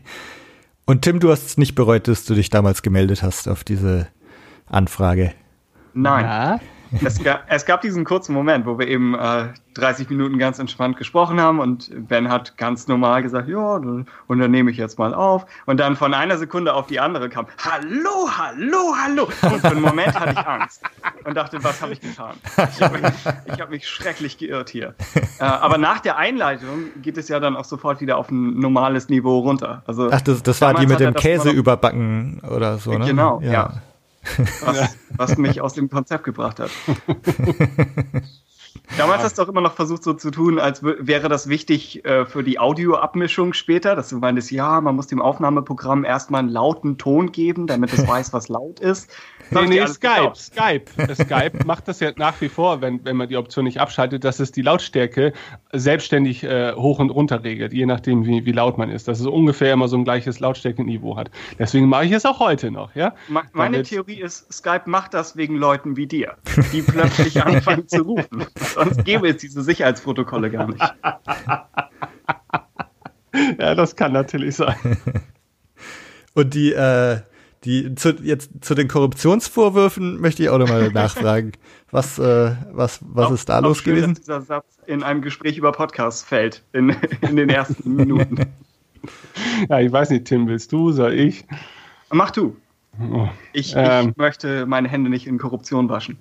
und 0.87 1.03
Tim, 1.03 1.19
du 1.19 1.29
hast 1.29 1.45
es 1.45 1.57
nicht 1.59 1.75
bereut, 1.75 2.07
dass 2.07 2.25
du 2.25 2.33
dich 2.33 2.49
damals 2.49 2.81
gemeldet 2.81 3.21
hast 3.21 3.47
auf 3.47 3.63
diese 3.63 4.07
Anfrage. 4.65 5.33
Nein. 5.93 6.25
Ja? 6.25 6.59
Es, 7.03 7.23
gab, 7.23 7.43
es 7.47 7.65
gab 7.65 7.81
diesen 7.81 8.03
kurzen 8.03 8.33
Moment, 8.33 8.65
wo 8.65 8.79
wir 8.79 8.87
eben 8.87 9.15
äh, 9.15 9.49
30 9.75 10.09
Minuten 10.09 10.37
ganz 10.37 10.59
entspannt 10.59 10.97
gesprochen 10.97 11.39
haben 11.39 11.59
und 11.59 11.89
Ben 12.07 12.29
hat 12.29 12.57
ganz 12.57 12.87
normal 12.87 13.21
gesagt, 13.21 13.47
ja, 13.47 13.75
und 13.75 14.07
dann 14.27 14.51
nehme 14.51 14.71
ich 14.71 14.77
jetzt 14.77 14.99
mal 14.99 15.13
auf. 15.13 15.45
Und 15.65 15.79
dann 15.79 15.95
von 15.95 16.13
einer 16.13 16.37
Sekunde 16.37 16.73
auf 16.73 16.87
die 16.87 16.99
andere 16.99 17.29
kam, 17.29 17.47
hallo, 17.63 18.29
hallo, 18.37 18.95
hallo. 19.03 19.29
Und 19.41 19.61
für 19.61 19.69
einen 19.69 19.81
Moment 19.81 20.19
hatte 20.19 20.33
ich 20.33 20.47
Angst 20.47 20.83
und 21.23 21.35
dachte, 21.35 21.63
was 21.63 21.81
habe 21.81 21.93
ich 21.93 22.01
getan? 22.01 22.35
Ich 22.71 22.81
habe 22.81 22.99
mich, 22.99 23.61
hab 23.61 23.69
mich, 23.69 23.87
schrecklich 23.87 24.37
geirrt 24.37 24.69
hier. 24.69 24.95
Äh, 25.39 25.43
aber 25.43 25.77
nach 25.77 25.99
der 25.99 26.17
Einleitung 26.17 26.85
geht 27.01 27.17
es 27.17 27.29
ja 27.29 27.39
dann 27.39 27.55
auch 27.55 27.65
sofort 27.65 28.01
wieder 28.01 28.17
auf 28.17 28.29
ein 28.29 28.59
normales 28.59 29.09
Niveau 29.09 29.39
runter. 29.39 29.83
Also, 29.85 30.09
Ach, 30.11 30.21
das, 30.21 30.43
das 30.43 30.59
war 30.61 30.73
die 30.73 30.87
mit 30.87 30.99
dem 30.99 31.13
Käse 31.13 31.49
überbacken 31.51 32.41
oder 32.49 32.77
so, 32.77 32.97
ne? 32.97 33.05
Genau, 33.05 33.39
ja. 33.41 33.51
ja 33.51 33.73
was, 34.61 34.97
was 35.15 35.37
mich 35.37 35.61
aus 35.61 35.73
dem 35.73 35.89
Konzept 35.89 36.23
gebracht 36.23 36.59
hat. 36.59 36.71
Damals 38.97 39.23
hast 39.23 39.37
du 39.37 39.43
auch 39.43 39.47
immer 39.47 39.61
noch 39.61 39.73
versucht, 39.73 40.03
so 40.03 40.13
zu 40.13 40.31
tun, 40.31 40.59
als 40.59 40.83
wäre 40.83 41.29
das 41.29 41.47
wichtig 41.47 42.03
äh, 42.05 42.25
für 42.25 42.43
die 42.43 42.59
Audioabmischung 42.59 43.53
später, 43.53 43.95
dass 43.95 44.09
du 44.09 44.17
meintest, 44.17 44.51
ja, 44.51 44.81
man 44.81 44.95
muss 44.95 45.07
dem 45.07 45.21
Aufnahmeprogramm 45.21 46.03
erstmal 46.03 46.39
einen 46.39 46.49
lauten 46.49 46.97
Ton 46.97 47.31
geben, 47.31 47.67
damit 47.67 47.93
es 47.93 48.07
weiß, 48.07 48.33
was 48.33 48.49
laut 48.49 48.79
ist. 48.79 49.09
Nee, 49.51 49.67
nee, 49.67 49.87
Skype, 49.87 50.33
Skype. 50.35 50.85
Skype 51.15 51.65
macht 51.65 51.87
das 51.87 51.99
ja 51.99 52.11
nach 52.17 52.39
wie 52.41 52.49
vor, 52.49 52.81
wenn, 52.81 53.03
wenn 53.03 53.15
man 53.15 53.29
die 53.29 53.37
Option 53.37 53.65
nicht 53.65 53.79
abschaltet, 53.79 54.23
dass 54.23 54.39
es 54.39 54.51
die 54.51 54.61
Lautstärke 54.61 55.33
selbstständig 55.71 56.43
äh, 56.43 56.73
hoch 56.73 56.99
und 56.99 57.09
runter 57.09 57.43
regelt, 57.43 57.73
je 57.73 57.85
nachdem, 57.85 58.25
wie, 58.25 58.45
wie 58.45 58.51
laut 58.51 58.77
man 58.77 58.89
ist. 58.89 59.07
Dass 59.07 59.19
es 59.19 59.25
ungefähr 59.25 59.73
immer 59.73 59.87
so 59.87 59.97
ein 59.97 60.03
gleiches 60.03 60.39
Lautstärkeniveau 60.39 61.15
hat. 61.15 61.31
Deswegen 61.57 61.87
mache 61.87 62.05
ich 62.05 62.11
es 62.11 62.25
auch 62.25 62.39
heute 62.39 62.69
noch. 62.71 62.95
Ja? 62.95 63.15
Meine 63.27 63.77
Damit 63.77 63.87
Theorie 63.87 64.21
ist, 64.21 64.51
Skype 64.51 64.83
macht 64.85 65.13
das 65.13 65.35
wegen 65.35 65.55
Leuten 65.55 65.97
wie 65.97 66.07
dir, 66.07 66.35
die 66.71 66.81
plötzlich 66.87 67.43
anfangen 67.43 67.87
zu 67.87 68.01
rufen. 68.03 68.45
Sonst 68.59 69.05
gäbe 69.05 69.29
es 69.29 69.37
diese 69.37 69.63
Sicherheitsprotokolle 69.63 70.51
gar 70.51 70.67
nicht. 70.67 70.79
ja, 73.59 73.75
das 73.75 73.95
kann 73.95 74.13
natürlich 74.13 74.55
sein. 74.55 74.75
Und 76.33 76.53
die, 76.53 76.73
äh, 76.73 77.21
die 77.63 77.93
zu, 77.95 78.11
jetzt 78.21 78.51
zu 78.61 78.75
den 78.75 78.87
Korruptionsvorwürfen 78.87 80.21
möchte 80.21 80.43
ich 80.43 80.49
auch 80.49 80.57
nochmal 80.57 80.91
nachfragen. 80.93 81.51
Was, 81.91 82.19
äh, 82.19 82.55
was, 82.71 82.99
was 83.01 83.27
auch, 83.27 83.31
ist 83.31 83.49
da 83.49 83.59
los 83.59 83.79
schön, 83.79 83.95
gewesen? 83.95 84.13
Dass 84.13 84.21
dieser 84.21 84.41
Satz 84.41 84.77
in 84.85 85.03
einem 85.03 85.21
Gespräch 85.21 85.57
über 85.57 85.71
Podcasts 85.71 86.23
fällt, 86.23 86.63
in, 86.73 86.95
in 87.21 87.35
den 87.35 87.49
ersten 87.49 87.95
Minuten. 87.95 88.45
ja, 89.69 89.79
ich 89.79 89.91
weiß 89.91 90.09
nicht, 90.11 90.25
Tim, 90.25 90.47
willst 90.47 90.71
du, 90.71 90.91
soll 90.91 91.13
ich? 91.13 91.45
Mach 92.11 92.31
du. 92.31 92.55
Oh. 93.11 93.29
Ich, 93.53 93.73
ähm, 93.75 94.09
ich 94.09 94.17
möchte 94.17 94.65
meine 94.65 94.87
Hände 94.89 95.09
nicht 95.09 95.27
in 95.27 95.37
Korruption 95.37 95.89
waschen. 95.89 96.17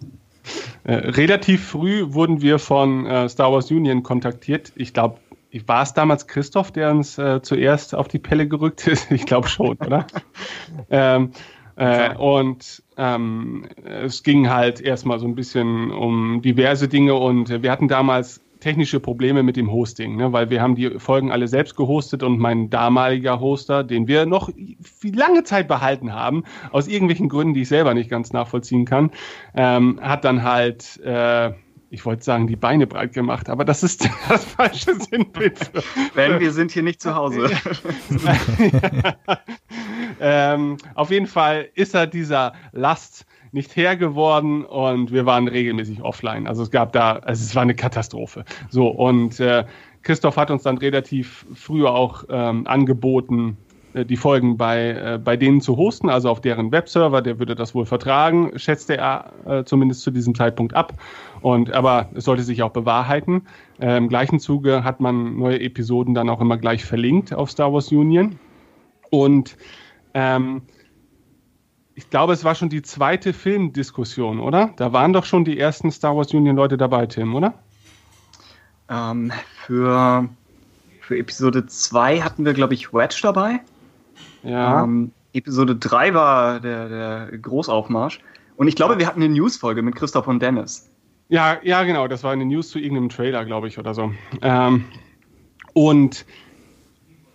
Äh, 0.85 0.95
relativ 0.95 1.67
früh 1.67 2.13
wurden 2.13 2.43
wir 2.43 2.59
von 2.59 3.07
äh, 3.07 3.29
Star 3.29 3.53
Wars 3.53 3.71
Union 3.71 4.03
kontaktiert. 4.03 4.73
Ich 4.77 4.95
glaube, 4.95 5.19
war 5.67 5.83
es 5.83 5.95
damals 5.95 6.27
Christoph, 6.27 6.73
der 6.73 6.91
uns 6.91 7.19
äh, 7.19 7.41
zuerst 7.43 7.95
auf 7.95 8.09
die 8.09 8.19
Pelle 8.19 8.49
gerückt 8.49 8.87
ist? 8.87 9.11
ich 9.11 9.27
glaube 9.27 9.49
schon, 9.49 9.77
oder? 9.79 10.07
ähm, 10.91 11.33
äh, 11.77 12.15
und 12.17 12.83
ähm, 12.97 13.69
es 13.85 14.23
ging 14.25 14.49
halt 14.49 14.81
erstmal 14.81 15.21
so 15.21 15.27
ein 15.27 15.37
bisschen 15.37 15.91
um 15.91 16.43
diverse 16.43 16.89
Dinge 16.89 17.15
und 17.15 17.63
wir 17.63 17.71
hatten 17.71 17.87
damals 17.87 18.41
technische 18.61 19.01
Probleme 19.01 19.43
mit 19.43 19.57
dem 19.57 19.71
Hosting, 19.71 20.17
ne, 20.17 20.33
weil 20.33 20.51
wir 20.51 20.61
haben 20.61 20.75
die 20.75 20.99
Folgen 20.99 21.31
alle 21.31 21.49
selbst 21.49 21.77
gehostet 21.77 22.23
und 22.23 22.39
mein 22.39 22.71
damaliger 22.71 23.41
Hoster, 23.41 23.85
den 23.85 24.09
wir 24.09 24.27
noch 24.27 24.51
lange 25.03 25.45
Zeit 25.45 25.69
behalten 25.69 26.13
haben, 26.13 26.45
aus 26.71 26.89
irgendwelchen 26.89 27.29
Gründen, 27.29 27.55
die 27.55 27.63
ich 27.63 27.69
selber 27.69 27.95
nicht 27.95 28.11
ganz 28.11 28.33
nachvollziehen 28.33 28.85
kann, 28.85 29.11
ähm, 29.55 30.01
hat 30.03 30.25
dann 30.25 30.43
halt 30.43 30.99
äh, 31.05 31.53
ich 31.91 32.05
wollte 32.05 32.23
sagen, 32.23 32.47
die 32.47 32.57
Beine 32.57 32.87
breit 32.87 33.13
gemacht, 33.13 33.49
aber 33.49 33.65
das 33.65 33.83
ist 33.83 34.09
das 34.29 34.45
falsche 34.45 34.95
Sinnbild. 34.95 35.71
Wenn 36.15 36.41
wir 36.41 36.53
sind 36.53 36.71
hier 36.71 36.83
nicht 36.83 37.01
zu 37.01 37.15
Hause. 37.15 37.51
ähm, 40.21 40.77
auf 40.95 41.11
jeden 41.11 41.27
Fall 41.27 41.69
ist 41.75 41.95
er 41.95 42.07
dieser 42.07 42.53
Last 42.73 43.25
nicht 43.53 43.77
Herr 43.77 43.97
geworden 43.97 44.65
und 44.65 45.13
wir 45.13 45.27
waren 45.27 45.49
regelmäßig 45.49 46.03
offline. 46.03 46.47
Also 46.47 46.63
es 46.63 46.71
gab 46.71 46.93
da, 46.93 47.17
also 47.17 47.45
es 47.45 47.55
war 47.55 47.63
eine 47.63 47.75
Katastrophe. 47.75 48.45
So 48.71 48.89
und 48.89 49.41
äh, 49.41 49.65
Christoph 50.03 50.37
hat 50.37 50.51
uns 50.51 50.63
dann 50.63 50.79
relativ 50.79 51.47
früh 51.55 51.87
auch 51.87 52.25
ähm, 52.31 52.67
angeboten, 52.67 53.57
äh, 53.95 54.05
die 54.05 54.17
Folgen 54.17 54.57
bei, 54.57 54.91
äh, 54.91 55.19
bei 55.23 55.37
denen 55.37 55.61
zu 55.61 55.77
hosten, 55.77 56.09
also 56.09 56.31
auf 56.31 56.41
deren 56.41 56.73
Webserver, 56.73 57.23
der 57.23 57.39
würde 57.39 57.55
das 57.55 57.75
wohl 57.75 57.87
vertragen, 57.87 58.53
schätzte 58.57 58.97
er 58.97 59.33
äh, 59.47 59.65
zumindest 59.65 60.03
zu 60.03 60.11
diesem 60.11 60.35
Zeitpunkt 60.35 60.75
ab. 60.75 60.95
Und 61.41 61.73
aber 61.73 62.09
es 62.15 62.25
sollte 62.25 62.43
sich 62.43 62.63
auch 62.63 62.71
bewahrheiten. 62.71 63.47
Äh, 63.81 63.97
Im 63.97 64.09
gleichen 64.09 64.41
Zuge 64.41 64.85
hat 64.85 65.01
man 65.01 65.37
neue 65.37 65.61
Episoden 65.61 66.15
dann 66.15 66.29
auch 66.29 66.41
immer 66.41 66.57
gleich 66.57 66.85
verlinkt 66.85 67.33
auf 67.33 67.51
Star 67.51 67.73
Wars 67.73 67.93
Union. 67.93 68.39
Und 69.11 69.57
ähm, 70.15 70.63
ich 71.99 72.11
glaube, 72.11 72.33
es 72.33 72.45
war 72.45 72.55
schon 72.55 72.69
die 72.69 72.83
zweite 72.83 73.33
Filmdiskussion, 73.33 74.39
oder? 74.39 74.73
Da 74.77 74.93
waren 74.93 75.13
doch 75.13 75.25
schon 75.25 75.45
die 75.45 75.59
ersten 75.59 75.91
Star 75.91 76.17
Wars 76.17 76.33
Union 76.33 76.55
Leute 76.55 76.77
dabei, 76.77 77.07
Tim, 77.07 77.35
oder? 77.35 77.55
Ähm, 78.89 79.33
für, 79.67 80.29
für 81.01 81.19
Episode 81.19 81.67
2 81.67 82.21
hatten 82.21 82.45
wir, 82.45 82.53
glaube 82.53 82.75
ich, 82.75 82.95
Wedge 82.95 83.19
dabei. 83.21 83.59
Ja. 84.45 84.85
Ähm, 84.85 85.11
Episode 85.33 85.75
3 85.75 86.15
war 86.15 86.61
der, 86.61 86.89
der 86.89 87.39
Großaufmarsch. 87.39 88.21
Und 88.57 88.69
ich 88.69 88.77
glaube, 88.77 89.01
wir 89.01 89.09
hatten 89.09 89.21
eine 89.21 89.35
Newsfolge 89.35 89.83
mit 89.83 89.97
Christoph 89.97 90.29
und 90.29 90.41
Dennis. 90.41 90.89
Ja, 91.29 91.59
ja, 91.65 91.83
genau. 91.83 92.07
Das 92.07 92.23
war 92.23 92.31
eine 92.31 92.45
News 92.45 92.69
zu 92.69 92.79
irgendeinem 92.79 93.09
Trailer, 93.09 93.45
glaube 93.45 93.67
ich, 93.67 93.77
oder 93.77 93.93
so. 93.93 94.13
Ähm, 94.41 94.85
und 95.73 96.25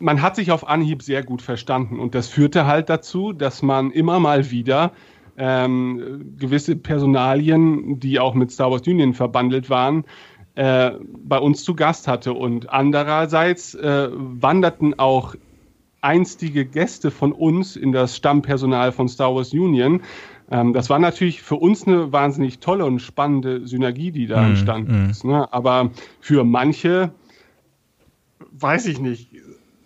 man 0.03 0.21
hat 0.21 0.35
sich 0.35 0.51
auf 0.51 0.67
Anhieb 0.67 1.01
sehr 1.01 1.23
gut 1.23 1.41
verstanden. 1.41 1.99
Und 1.99 2.13
das 2.13 2.27
führte 2.27 2.65
halt 2.65 2.89
dazu, 2.89 3.31
dass 3.31 3.61
man 3.61 3.89
immer 3.89 4.19
mal 4.19 4.51
wieder 4.51 4.91
ähm, 5.37 6.35
gewisse 6.37 6.75
Personalien, 6.75 7.99
die 7.99 8.19
auch 8.19 8.33
mit 8.33 8.51
Star 8.51 8.69
Wars 8.69 8.85
Union 8.85 9.13
verbandelt 9.13 9.69
waren, 9.69 10.03
äh, 10.55 10.91
bei 11.23 11.37
uns 11.37 11.63
zu 11.63 11.73
Gast 11.73 12.07
hatte. 12.09 12.33
Und 12.33 12.69
andererseits 12.69 13.75
äh, 13.75 14.09
wanderten 14.11 14.99
auch 14.99 15.35
einstige 16.01 16.65
Gäste 16.65 17.09
von 17.09 17.31
uns 17.31 17.77
in 17.77 17.93
das 17.93 18.17
Stammpersonal 18.17 18.91
von 18.91 19.07
Star 19.07 19.33
Wars 19.33 19.53
Union, 19.53 20.01
Ähm, 20.51 20.73
das 20.73 20.89
war 20.89 20.99
natürlich 20.99 21.41
für 21.41 21.55
uns 21.55 21.87
eine 21.87 22.11
wahnsinnig 22.11 22.59
tolle 22.59 22.85
und 22.85 22.99
spannende 22.99 23.65
Synergie, 23.65 24.11
die 24.11 24.27
da 24.27 24.41
mm, 24.41 24.45
entstanden 24.47 25.07
mm. 25.07 25.09
ist. 25.09 25.23
Ne? 25.23 25.51
Aber 25.53 25.91
für 26.19 26.43
manche, 26.43 27.13
weiß 28.51 28.87
ich 28.87 28.99
nicht, 28.99 29.29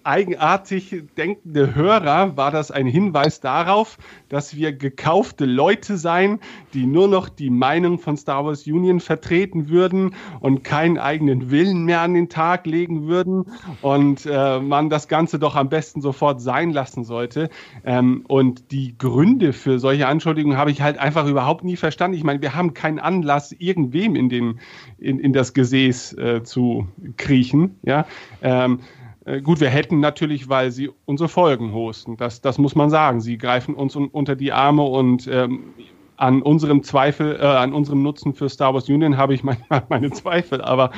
eigenartig 0.08 1.04
denkende 1.18 1.76
Hörer 1.76 2.38
war 2.38 2.50
das 2.50 2.72
ein 2.72 2.88
Hinweis 2.88 3.42
darauf, 3.42 3.98
dass 4.30 4.56
wir 4.56 4.72
gekaufte 4.72 5.46
Leute 5.46 5.98
seien, 5.98 6.40
die 6.74 6.86
nur 6.86 7.10
noch 7.10 7.28
die 7.28 7.50
Meinung 7.50 8.00
von 8.00 8.16
Star 8.16 8.46
Wars 8.46 8.66
Union 8.66 9.02
vertreten 9.02 9.68
würden 9.68 10.16
und 10.40 10.64
keinen 10.64 10.98
eigenen 10.98 11.52
Willen 11.52 11.84
mehr 11.84 12.02
an 12.02 12.14
den 12.14 12.30
Tag 12.30 12.66
legen 12.66 13.08
würden 13.08 13.46
und 13.82 14.26
äh, 14.26 14.60
man 14.62 14.90
das 14.90 15.10
Ganze 15.10 15.40
doch 15.40 15.56
am 15.56 15.68
besten 15.68 16.02
sofort 16.02 16.42
sein 16.42 16.72
lassen 16.72 17.04
sollte. 17.04 17.50
Ähm, 17.84 18.24
und 18.30 18.72
die 18.72 18.98
Gründe 18.98 19.52
für 19.52 19.78
solche 19.78 20.08
Anschuldigungen 20.08 20.58
habe 20.58 20.72
ich 20.72 20.82
halt 20.82 20.98
einfach 20.98 21.28
überhaupt 21.28 21.66
nie 21.66 21.76
verstanden. 21.76 22.16
Ich 22.16 22.24
meine, 22.24 22.42
wir 22.42 22.56
haben 22.56 22.74
keinen 22.74 23.00
Anlass, 23.00 23.52
irgendwem 23.52 24.16
in, 24.16 24.30
den, 24.30 24.60
in, 25.00 25.20
in 25.20 25.34
das 25.34 25.54
Gesäß 25.54 26.14
äh, 26.14 26.44
zu 26.44 26.88
kriechen. 27.18 27.78
Ja. 27.84 28.06
Ähm, 28.42 28.80
äh, 28.80 29.17
gut, 29.42 29.60
wir 29.60 29.70
hätten 29.70 30.00
natürlich, 30.00 30.48
weil 30.50 30.72
sie 30.72 30.90
unsere 31.06 31.28
Folgen 31.28 31.74
hosten. 31.74 32.18
Das, 32.18 32.42
das 32.42 32.58
muss 32.58 32.76
man 32.76 32.90
sagen. 32.90 33.22
Sie 33.22 33.38
greifen 33.38 33.76
uns 33.76 33.96
un 33.96 34.08
unter 34.08 34.36
die 34.36 34.54
Arme 34.54 34.84
und 34.84 35.28
ähm, 35.28 35.74
an 36.16 36.42
unserem 36.42 36.84
Zweifel, 36.84 37.38
äh, 37.40 37.46
an 37.46 37.74
unserem 37.74 38.02
Nutzen 38.02 38.34
für 38.34 38.50
Star 38.50 38.74
Wars 38.74 38.90
Union 38.90 39.18
habe 39.18 39.34
ich 39.34 39.44
manchmal 39.44 39.84
meine 39.90 40.12
Zweifel. 40.12 40.62
Aber 40.62 40.92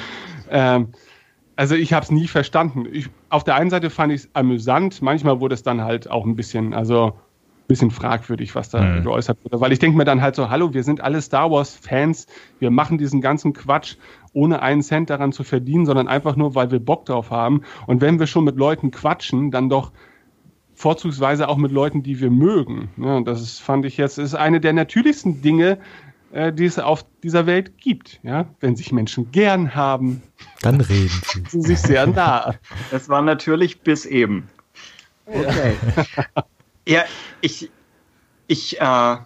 ähm, 0.49 0.89
also 1.55 1.75
ich 1.75 1.91
habe 1.91 2.03
es 2.03 2.11
nie 2.11 2.27
verstanden. 2.27 2.85
Ich, 2.91 3.09
auf 3.29 3.43
der 3.43 3.55
einen 3.55 3.69
Seite 3.69 3.89
fand 3.89 4.13
ich 4.13 4.21
es 4.21 4.29
amüsant. 4.33 5.01
Manchmal 5.01 5.39
wurde 5.41 5.55
es 5.55 5.63
dann 5.63 5.81
halt 5.81 6.09
auch 6.09 6.25
ein 6.25 6.35
bisschen, 6.35 6.73
also 6.73 7.13
bisschen 7.69 7.91
fragwürdig, 7.91 8.55
was 8.55 8.69
da 8.69 8.81
mhm. 8.81 9.03
geäußert 9.03 9.37
wurde. 9.43 9.61
Weil 9.61 9.71
ich 9.71 9.79
denke 9.79 9.97
mir 9.97 10.03
dann 10.03 10.21
halt 10.21 10.35
so, 10.35 10.49
hallo, 10.49 10.73
wir 10.73 10.83
sind 10.83 11.01
alle 11.01 11.21
Star 11.21 11.49
Wars-Fans, 11.51 12.25
wir 12.59 12.71
machen 12.71 12.97
diesen 12.97 13.21
ganzen 13.21 13.53
Quatsch, 13.53 13.95
ohne 14.33 14.61
einen 14.61 14.81
Cent 14.81 15.09
daran 15.09 15.31
zu 15.31 15.43
verdienen, 15.43 15.85
sondern 15.85 16.07
einfach 16.07 16.35
nur, 16.35 16.55
weil 16.55 16.71
wir 16.71 16.79
Bock 16.79 17.05
drauf 17.05 17.31
haben. 17.31 17.61
Und 17.87 18.01
wenn 18.01 18.19
wir 18.19 18.27
schon 18.27 18.43
mit 18.43 18.57
Leuten 18.57 18.91
quatschen, 18.91 19.51
dann 19.51 19.69
doch 19.69 19.91
vorzugsweise 20.75 21.49
auch 21.49 21.57
mit 21.57 21.71
Leuten, 21.71 22.03
die 22.03 22.19
wir 22.19 22.31
mögen. 22.31 22.89
Ja, 22.97 23.19
das 23.21 23.41
ist, 23.41 23.59
fand 23.59 23.85
ich 23.85 23.97
jetzt, 23.97 24.17
ist 24.17 24.35
eine 24.35 24.61
der 24.61 24.73
natürlichsten 24.73 25.41
Dinge, 25.41 25.77
äh, 26.31 26.53
die 26.53 26.65
es 26.65 26.79
auf 26.79 27.05
dieser 27.23 27.45
Welt 27.45 27.77
gibt. 27.77 28.19
Ja? 28.23 28.47
Wenn 28.59 28.75
sich 28.75 28.91
Menschen 28.91 29.31
gern 29.31 29.75
haben, 29.75 30.21
dann 30.61 30.79
reden 30.79 31.21
sie. 31.25 31.43
sie 31.49 31.61
sich 31.61 31.79
sehr 31.79 32.07
nah. 32.07 32.55
Das 32.91 33.09
war 33.09 33.21
natürlich 33.21 33.81
bis 33.81 34.05
eben. 34.05 34.47
Okay. 35.25 35.75
Ja, 36.87 37.03
ich, 37.41 37.69
ich, 38.47 38.79
äh, 38.81 39.17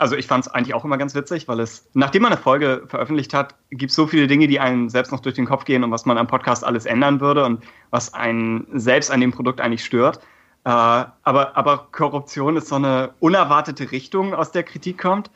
also 0.00 0.16
ich 0.16 0.26
fand 0.26 0.46
es 0.46 0.52
eigentlich 0.52 0.74
auch 0.74 0.84
immer 0.84 0.96
ganz 0.96 1.14
witzig, 1.14 1.46
weil 1.46 1.60
es, 1.60 1.86
nachdem 1.92 2.22
man 2.22 2.32
eine 2.32 2.40
Folge 2.40 2.84
veröffentlicht 2.86 3.34
hat, 3.34 3.54
gibt 3.70 3.90
es 3.90 3.96
so 3.96 4.06
viele 4.06 4.26
Dinge, 4.26 4.48
die 4.48 4.58
einem 4.58 4.88
selbst 4.88 5.12
noch 5.12 5.20
durch 5.20 5.34
den 5.34 5.44
Kopf 5.44 5.66
gehen 5.66 5.84
und 5.84 5.90
was 5.90 6.06
man 6.06 6.16
am 6.16 6.26
Podcast 6.26 6.64
alles 6.64 6.86
ändern 6.86 7.20
würde 7.20 7.44
und 7.44 7.62
was 7.90 8.14
einen 8.14 8.66
selbst 8.72 9.10
an 9.10 9.20
dem 9.20 9.30
Produkt 9.30 9.60
eigentlich 9.60 9.84
stört. 9.84 10.16
Äh, 10.64 10.70
aber, 10.70 11.54
aber 11.54 11.88
Korruption 11.92 12.56
ist 12.56 12.68
so 12.68 12.76
eine 12.76 13.10
unerwartete 13.20 13.92
Richtung, 13.92 14.32
aus 14.32 14.52
der 14.52 14.62
Kritik 14.62 14.96
kommt, 14.96 15.30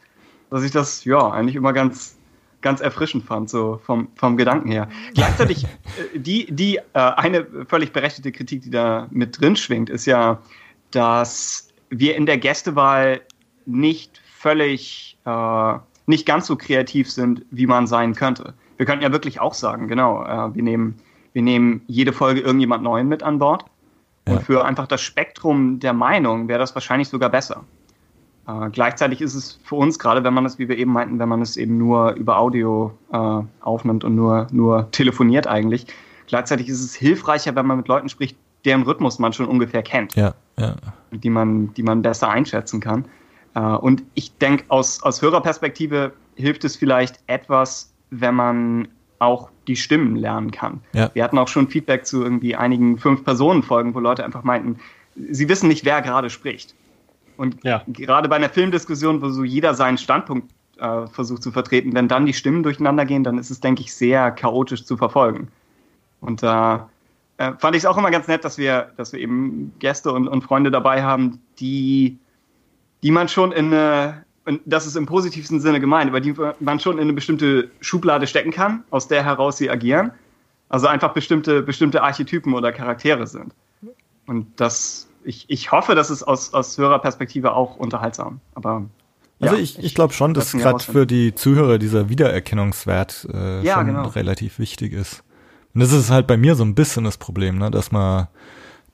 dass 0.48 0.62
ich 0.62 0.70
das 0.70 1.04
ja 1.04 1.30
eigentlich 1.30 1.56
immer 1.56 1.74
ganz, 1.74 2.16
ganz 2.62 2.80
erfrischend 2.80 3.26
fand, 3.26 3.50
so 3.50 3.80
vom, 3.84 4.08
vom 4.16 4.38
Gedanken 4.38 4.70
her. 4.70 4.88
Gleichzeitig, 5.12 5.64
äh, 6.14 6.18
die, 6.18 6.46
die 6.50 6.78
äh, 6.78 6.82
eine 6.94 7.46
völlig 7.68 7.92
berechtigte 7.92 8.32
Kritik, 8.32 8.62
die 8.62 8.70
da 8.70 9.08
mit 9.10 9.38
drin 9.38 9.56
schwingt, 9.56 9.90
ist 9.90 10.06
ja, 10.06 10.40
dass 10.90 11.68
wir 11.90 12.16
in 12.16 12.24
der 12.24 12.38
Gästewahl 12.38 13.20
nicht 13.66 14.23
völlig, 14.44 15.16
äh, 15.24 15.74
nicht 16.04 16.26
ganz 16.26 16.46
so 16.46 16.56
kreativ 16.56 17.10
sind, 17.10 17.46
wie 17.50 17.66
man 17.66 17.86
sein 17.86 18.14
könnte. 18.14 18.52
Wir 18.76 18.84
könnten 18.84 19.02
ja 19.02 19.10
wirklich 19.10 19.40
auch 19.40 19.54
sagen, 19.54 19.88
genau, 19.88 20.22
äh, 20.22 20.54
wir, 20.54 20.62
nehmen, 20.62 20.96
wir 21.32 21.40
nehmen 21.40 21.80
jede 21.86 22.12
Folge 22.12 22.42
irgendjemand 22.42 22.82
Neuen 22.82 23.08
mit 23.08 23.22
an 23.22 23.38
Bord. 23.38 23.64
Ja. 24.28 24.34
Und 24.34 24.42
für 24.42 24.66
einfach 24.66 24.86
das 24.86 25.00
Spektrum 25.00 25.80
der 25.80 25.94
Meinung 25.94 26.46
wäre 26.46 26.58
das 26.58 26.74
wahrscheinlich 26.74 27.08
sogar 27.08 27.30
besser. 27.30 27.64
Äh, 28.46 28.68
gleichzeitig 28.70 29.22
ist 29.22 29.34
es 29.34 29.58
für 29.64 29.76
uns, 29.76 29.98
gerade 29.98 30.22
wenn 30.24 30.34
man 30.34 30.44
es, 30.44 30.58
wie 30.58 30.68
wir 30.68 30.76
eben 30.76 30.92
meinten, 30.92 31.18
wenn 31.18 31.28
man 31.30 31.40
es 31.40 31.56
eben 31.56 31.78
nur 31.78 32.12
über 32.12 32.36
Audio 32.36 32.92
äh, 33.12 33.40
aufnimmt 33.62 34.04
und 34.04 34.14
nur, 34.14 34.46
nur 34.52 34.90
telefoniert 34.90 35.46
eigentlich, 35.46 35.86
gleichzeitig 36.26 36.68
ist 36.68 36.84
es 36.84 36.94
hilfreicher, 36.94 37.56
wenn 37.56 37.64
man 37.64 37.78
mit 37.78 37.88
Leuten 37.88 38.10
spricht, 38.10 38.36
deren 38.66 38.82
Rhythmus 38.82 39.18
man 39.18 39.32
schon 39.32 39.46
ungefähr 39.46 39.82
kennt. 39.82 40.14
Ja, 40.16 40.34
ja. 40.58 40.74
Die 41.12 41.30
man, 41.30 41.72
die 41.72 41.82
man 41.82 42.02
besser 42.02 42.28
einschätzen 42.28 42.80
kann. 42.80 43.06
Äh, 43.54 43.60
und 43.60 44.02
ich 44.14 44.36
denke, 44.38 44.64
aus, 44.68 45.02
aus 45.02 45.22
Hörerperspektive 45.22 46.12
hilft 46.34 46.64
es 46.64 46.76
vielleicht 46.76 47.20
etwas, 47.26 47.92
wenn 48.10 48.34
man 48.34 48.88
auch 49.18 49.50
die 49.66 49.76
Stimmen 49.76 50.16
lernen 50.16 50.50
kann. 50.50 50.80
Ja. 50.92 51.10
Wir 51.14 51.24
hatten 51.24 51.38
auch 51.38 51.48
schon 51.48 51.68
Feedback 51.68 52.06
zu 52.06 52.22
irgendwie 52.22 52.56
einigen 52.56 52.98
Fünf-Personen-Folgen, 52.98 53.94
wo 53.94 54.00
Leute 54.00 54.24
einfach 54.24 54.42
meinten, 54.42 54.78
sie 55.16 55.48
wissen 55.48 55.68
nicht, 55.68 55.84
wer 55.84 56.02
gerade 56.02 56.30
spricht. 56.30 56.74
Und 57.36 57.64
ja. 57.64 57.82
gerade 57.88 58.28
bei 58.28 58.36
einer 58.36 58.48
Filmdiskussion, 58.48 59.22
wo 59.22 59.28
so 59.28 59.44
jeder 59.44 59.74
seinen 59.74 59.98
Standpunkt 59.98 60.52
äh, 60.78 61.06
versucht 61.06 61.42
zu 61.42 61.52
vertreten, 61.52 61.94
wenn 61.94 62.08
dann 62.08 62.26
die 62.26 62.34
Stimmen 62.34 62.62
durcheinander 62.62 63.04
gehen, 63.06 63.24
dann 63.24 63.38
ist 63.38 63.50
es, 63.50 63.60
denke 63.60 63.82
ich, 63.82 63.94
sehr 63.94 64.30
chaotisch 64.30 64.84
zu 64.84 64.96
verfolgen. 64.96 65.48
Und 66.20 66.42
da 66.42 66.76
äh, 66.76 66.94
äh, 67.36 67.52
fand 67.58 67.76
ich 67.76 67.82
es 67.82 67.86
auch 67.86 67.96
immer 67.96 68.10
ganz 68.10 68.28
nett, 68.28 68.44
dass 68.44 68.58
wir, 68.58 68.92
dass 68.96 69.12
wir 69.12 69.20
eben 69.20 69.72
Gäste 69.78 70.12
und, 70.12 70.28
und 70.28 70.42
Freunde 70.42 70.70
dabei 70.70 71.02
haben, 71.02 71.40
die, 71.58 72.18
die 73.04 73.10
man 73.10 73.28
schon 73.28 73.52
in 73.52 73.66
eine, 73.66 74.24
und 74.46 74.62
das 74.64 74.86
ist 74.86 74.96
im 74.96 75.04
positivsten 75.04 75.60
Sinne 75.60 75.78
gemeint, 75.78 76.08
aber 76.08 76.20
die 76.20 76.34
man 76.58 76.80
schon 76.80 76.96
in 76.96 77.02
eine 77.02 77.12
bestimmte 77.12 77.70
Schublade 77.80 78.26
stecken 78.26 78.50
kann, 78.50 78.82
aus 78.90 79.08
der 79.08 79.22
heraus 79.22 79.58
sie 79.58 79.70
agieren. 79.70 80.10
Also 80.70 80.86
einfach 80.86 81.12
bestimmte, 81.12 81.62
bestimmte 81.62 82.02
Archetypen 82.02 82.54
oder 82.54 82.72
Charaktere 82.72 83.26
sind. 83.26 83.54
Und 84.26 84.46
das, 84.56 85.06
ich, 85.22 85.44
ich 85.48 85.70
hoffe, 85.70 85.94
das 85.94 86.10
ist 86.10 86.22
aus, 86.22 86.54
aus 86.54 86.78
Hörerperspektive 86.78 87.52
auch 87.52 87.76
unterhaltsam. 87.76 88.40
Aber 88.54 88.86
also 89.38 89.56
ja, 89.56 89.60
ich, 89.60 89.78
ich 89.78 89.94
glaube 89.94 90.14
schon, 90.14 90.32
dass 90.32 90.52
gerade 90.52 90.82
für 90.82 91.06
die 91.06 91.34
Zuhörer 91.34 91.76
dieser 91.76 92.08
Wiedererkennungswert 92.08 93.28
äh, 93.34 93.62
ja, 93.62 93.74
schon 93.74 93.86
genau. 93.86 94.08
relativ 94.08 94.58
wichtig 94.58 94.94
ist. 94.94 95.22
Und 95.74 95.82
das 95.82 95.92
ist 95.92 96.08
halt 96.08 96.26
bei 96.26 96.38
mir 96.38 96.54
so 96.54 96.64
ein 96.64 96.74
bisschen 96.74 97.04
das 97.04 97.18
Problem, 97.18 97.58
ne, 97.58 97.70
dass 97.70 97.92
man 97.92 98.28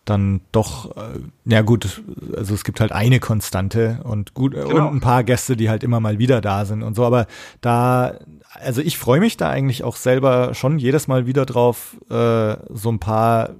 dann 0.04 0.40
doch, 0.52 0.96
äh, 0.96 1.20
ja 1.44 1.62
gut, 1.62 2.02
also 2.36 2.54
es 2.54 2.64
gibt 2.64 2.80
halt 2.80 2.92
eine 2.92 3.20
Konstante 3.20 4.00
und 4.04 4.34
gut 4.34 4.54
genau. 4.54 4.88
und 4.88 4.96
ein 4.96 5.00
paar 5.00 5.24
Gäste, 5.24 5.56
die 5.56 5.68
halt 5.68 5.84
immer 5.84 6.00
mal 6.00 6.18
wieder 6.18 6.40
da 6.40 6.64
sind 6.64 6.82
und 6.82 6.94
so, 6.94 7.04
aber 7.04 7.26
da, 7.60 8.14
also 8.54 8.80
ich 8.80 8.98
freue 8.98 9.20
mich 9.20 9.36
da 9.36 9.50
eigentlich 9.50 9.84
auch 9.84 9.96
selber 9.96 10.54
schon 10.54 10.78
jedes 10.78 11.06
Mal 11.06 11.26
wieder 11.26 11.46
drauf, 11.46 11.96
äh, 12.10 12.56
so 12.70 12.90
ein 12.90 12.98
paar 12.98 13.50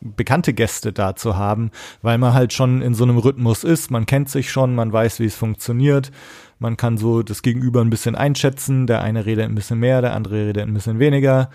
bekannte 0.00 0.52
Gäste 0.52 0.92
da 0.92 1.16
zu 1.16 1.36
haben, 1.36 1.70
weil 2.02 2.18
man 2.18 2.34
halt 2.34 2.52
schon 2.52 2.82
in 2.82 2.94
so 2.94 3.04
einem 3.04 3.18
Rhythmus 3.18 3.64
ist, 3.64 3.90
man 3.90 4.06
kennt 4.06 4.28
sich 4.28 4.50
schon, 4.50 4.74
man 4.74 4.92
weiß, 4.92 5.20
wie 5.20 5.26
es 5.26 5.36
funktioniert, 5.36 6.10
man 6.58 6.76
kann 6.76 6.96
so 6.96 7.22
das 7.22 7.42
Gegenüber 7.42 7.80
ein 7.80 7.90
bisschen 7.90 8.14
einschätzen, 8.14 8.86
der 8.86 9.02
eine 9.02 9.26
redet 9.26 9.46
ein 9.46 9.54
bisschen 9.54 9.78
mehr, 9.78 10.00
der 10.00 10.14
andere 10.14 10.46
redet 10.46 10.66
ein 10.66 10.74
bisschen 10.74 10.98
weniger 10.98 11.50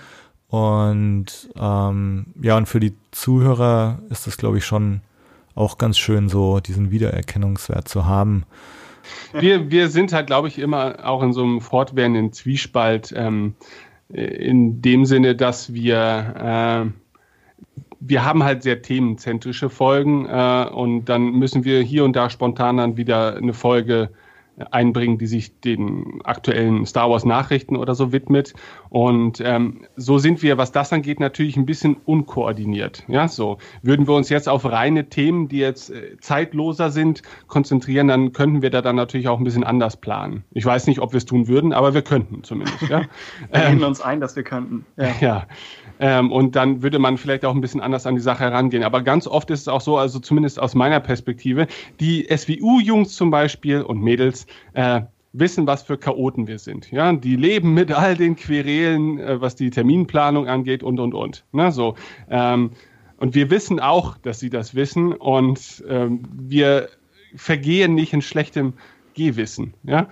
und 0.52 1.50
ähm, 1.56 2.26
ja, 2.42 2.58
und 2.58 2.68
für 2.68 2.82
die 2.82 2.94
Zuhörer 3.12 4.00
ist 4.10 4.28
das, 4.28 4.38
glaube 4.38 4.58
ich, 4.58 4.66
schon 4.66 5.02
auch 5.56 5.78
ganz 5.78 5.98
schön, 5.98 6.28
so 6.28 6.60
diesen 6.60 6.92
Wiedererkennungswert 6.92 7.88
zu 7.88 8.06
haben. 8.06 8.44
Wir, 9.34 9.72
wir 9.72 9.90
sind 9.90 10.12
halt, 10.12 10.28
glaube 10.28 10.50
ich, 10.50 10.60
immer 10.60 10.98
auch 11.04 11.24
in 11.24 11.32
so 11.32 11.42
einem 11.42 11.62
fortwährenden 11.62 12.34
Zwiespalt, 12.34 13.14
ähm, 13.16 13.56
in 14.10 14.82
dem 14.82 15.06
Sinne, 15.06 15.36
dass 15.36 15.74
wir 15.74 16.86
äh, 16.86 16.92
wir 18.02 18.26
haben 18.26 18.44
halt 18.44 18.64
sehr 18.64 18.82
themenzentrische 18.82 19.70
Folgen 19.70 20.26
äh, 20.26 20.68
und 20.70 21.06
dann 21.06 21.32
müssen 21.32 21.64
wir 21.64 21.82
hier 21.82 22.04
und 22.04 22.16
da 22.16 22.30
spontan 22.30 22.78
dann 22.78 22.98
wieder 22.98 23.38
eine 23.38 23.54
Folge 23.54 24.10
einbringen, 24.72 25.18
die 25.18 25.28
sich 25.28 25.60
den 25.60 26.22
aktuellen 26.24 26.86
Star 26.86 27.10
Wars 27.10 27.26
Nachrichten 27.26 27.76
oder 27.76 27.96
so 27.96 28.12
widmet. 28.12 28.54
Und 28.90 29.42
ähm, 29.44 29.86
so 29.96 30.18
sind 30.18 30.44
wir, 30.44 30.58
was 30.58 30.72
das 30.72 30.94
angeht, 30.94 31.20
natürlich 31.20 31.58
ein 31.58 31.66
bisschen 31.66 31.98
unkoordiniert. 32.06 33.04
Ja, 33.08 33.28
so 33.28 33.58
würden 33.82 34.08
wir 34.08 34.16
uns 34.16 34.30
jetzt 34.30 34.50
auf 34.50 34.66
reine 34.66 35.10
Themen, 35.10 35.48
die 35.48 35.60
jetzt 35.60 35.90
äh, 35.90 36.18
zeitloser 36.20 36.90
sind, 36.90 37.22
konzentrieren, 37.48 38.08
dann 38.08 38.34
könnten 38.34 38.62
wir 38.62 38.70
da 38.70 38.82
dann 38.82 38.96
natürlich 38.96 39.28
auch 39.28 39.38
ein 39.38 39.44
bisschen 39.44 39.64
anders 39.64 39.98
planen. 39.98 40.44
Ich 40.52 40.66
weiß 40.66 40.88
nicht, 40.88 41.00
ob 41.00 41.14
wir 41.14 41.18
es 41.18 41.26
tun 41.26 41.48
würden, 41.48 41.74
aber 41.74 41.94
wir 41.94 42.02
könnten 42.02 42.44
zumindest. 42.44 42.82
Ja? 42.84 43.02
wir 43.52 43.64
ähm, 43.64 43.84
uns 43.84 44.02
ein, 44.02 44.20
dass 44.20 44.36
wir 44.36 44.44
könnten. 44.44 44.86
Ja. 44.98 45.12
ja. 45.22 45.48
Ähm, 46.02 46.32
und 46.32 46.56
dann 46.56 46.82
würde 46.82 46.98
man 46.98 47.18
vielleicht 47.18 47.46
auch 47.46 47.54
ein 47.54 47.62
bisschen 47.62 47.80
anders 47.80 48.08
an 48.08 48.16
die 48.16 48.22
Sache 48.22 48.44
herangehen. 48.44 48.84
Aber 48.84 49.04
ganz 49.04 49.28
oft 49.28 49.52
ist 49.52 49.62
es 49.62 49.68
auch 49.68 49.82
so, 49.82 49.98
also 49.98 50.20
zumindest 50.20 50.60
aus 50.60 50.74
meiner 50.74 51.00
Perspektive, 51.00 51.68
die 52.00 52.28
SWU-Jungs 52.36 53.16
zum 53.16 53.30
Beispiel 53.30 53.82
und 53.82 54.02
Mädels 54.02 54.48
äh, 54.74 55.02
wissen, 55.32 55.68
was 55.68 55.84
für 55.84 55.98
Chaoten 55.98 56.48
wir 56.48 56.58
sind. 56.58 56.92
Ja, 56.92 57.14
die 57.14 57.36
leben 57.36 57.76
mit 57.76 57.92
all 57.92 58.18
den 58.18 58.36
Querelen, 58.36 59.20
äh, 59.20 59.40
was 59.40 59.56
die 59.56 59.70
Terminplanung 59.70 60.48
angeht 60.48 60.82
und 60.82 61.00
und 61.00 61.14
und. 61.14 61.46
Ne, 61.52 61.72
so. 61.72 61.96
Ähm, 62.30 62.72
und 63.18 63.36
wir 63.36 63.52
wissen 63.52 63.80
auch, 63.80 64.18
dass 64.18 64.40
sie 64.40 64.50
das 64.50 64.74
wissen 64.74 65.14
und 65.14 65.84
ähm, 65.88 66.24
wir 66.34 66.90
vergehen 67.36 67.94
nicht 67.94 68.14
in 68.14 68.24
schlechtem 68.24 68.74
Gehwissen. 69.14 69.76
Ja? 69.84 70.08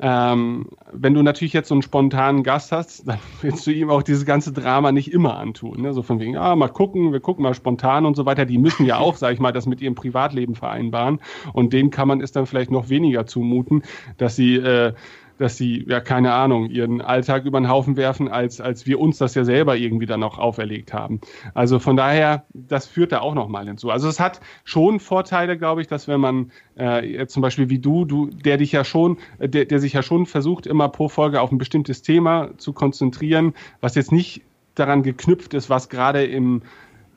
Ähm, 0.00 0.66
wenn 0.92 1.14
du 1.14 1.22
natürlich 1.22 1.52
jetzt 1.52 1.68
so 1.68 1.74
einen 1.74 1.82
spontanen 1.82 2.42
Gast 2.42 2.72
hast, 2.72 3.02
dann 3.08 3.18
willst 3.40 3.66
du 3.66 3.72
ihm 3.72 3.90
auch 3.90 4.02
dieses 4.02 4.24
ganze 4.24 4.52
Drama 4.52 4.92
nicht 4.92 5.12
immer 5.12 5.36
antun. 5.38 5.82
Ne? 5.82 5.92
So 5.92 6.02
von 6.02 6.20
wegen, 6.20 6.36
ah, 6.36 6.54
mal 6.56 6.68
gucken, 6.68 7.12
wir 7.12 7.20
gucken 7.20 7.42
mal 7.42 7.54
spontan 7.54 8.06
und 8.06 8.16
so 8.16 8.26
weiter. 8.26 8.44
Die 8.44 8.58
müssen 8.58 8.86
ja 8.86 8.98
auch, 8.98 9.16
sag 9.16 9.32
ich 9.32 9.40
mal, 9.40 9.52
das 9.52 9.66
mit 9.66 9.80
ihrem 9.80 9.94
Privatleben 9.94 10.54
vereinbaren. 10.54 11.20
Und 11.52 11.72
denen 11.72 11.90
kann 11.90 12.08
man 12.08 12.20
es 12.20 12.32
dann 12.32 12.46
vielleicht 12.46 12.70
noch 12.70 12.88
weniger 12.88 13.26
zumuten, 13.26 13.82
dass 14.16 14.36
sie 14.36 14.56
äh, 14.56 14.92
dass 15.38 15.56
sie, 15.56 15.84
ja, 15.88 16.00
keine 16.00 16.32
Ahnung, 16.32 16.68
ihren 16.68 17.00
Alltag 17.00 17.44
über 17.44 17.60
den 17.60 17.68
Haufen 17.68 17.96
werfen, 17.96 18.28
als, 18.28 18.60
als 18.60 18.86
wir 18.86 19.00
uns 19.00 19.18
das 19.18 19.34
ja 19.34 19.44
selber 19.44 19.76
irgendwie 19.76 20.06
dann 20.06 20.20
noch 20.20 20.38
auferlegt 20.38 20.92
haben. 20.92 21.20
Also 21.54 21.78
von 21.78 21.96
daher, 21.96 22.44
das 22.52 22.86
führt 22.86 23.12
da 23.12 23.20
auch 23.20 23.34
nochmal 23.34 23.66
hinzu. 23.66 23.90
Also 23.90 24.08
es 24.08 24.20
hat 24.20 24.40
schon 24.64 25.00
Vorteile, 25.00 25.56
glaube 25.56 25.80
ich, 25.80 25.86
dass 25.86 26.08
wenn 26.08 26.20
man 26.20 26.50
äh, 26.74 27.26
zum 27.26 27.40
Beispiel 27.40 27.70
wie 27.70 27.78
du, 27.78 28.04
du, 28.04 28.26
der 28.26 28.56
dich 28.56 28.72
ja 28.72 28.84
schon, 28.84 29.18
äh, 29.38 29.48
der, 29.48 29.64
der 29.64 29.80
sich 29.80 29.92
ja 29.92 30.02
schon 30.02 30.26
versucht, 30.26 30.66
immer 30.66 30.88
pro 30.88 31.08
Folge 31.08 31.40
auf 31.40 31.52
ein 31.52 31.58
bestimmtes 31.58 32.02
Thema 32.02 32.50
zu 32.58 32.72
konzentrieren, 32.72 33.54
was 33.80 33.94
jetzt 33.94 34.12
nicht 34.12 34.42
daran 34.74 35.02
geknüpft 35.02 35.54
ist, 35.54 35.70
was 35.70 35.88
gerade 35.88 36.24
im 36.24 36.62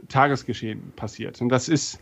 Tagesgeschehen 0.07 0.93
passiert. 0.95 1.41
Und 1.41 1.49
das 1.49 1.69
ist, 1.69 1.99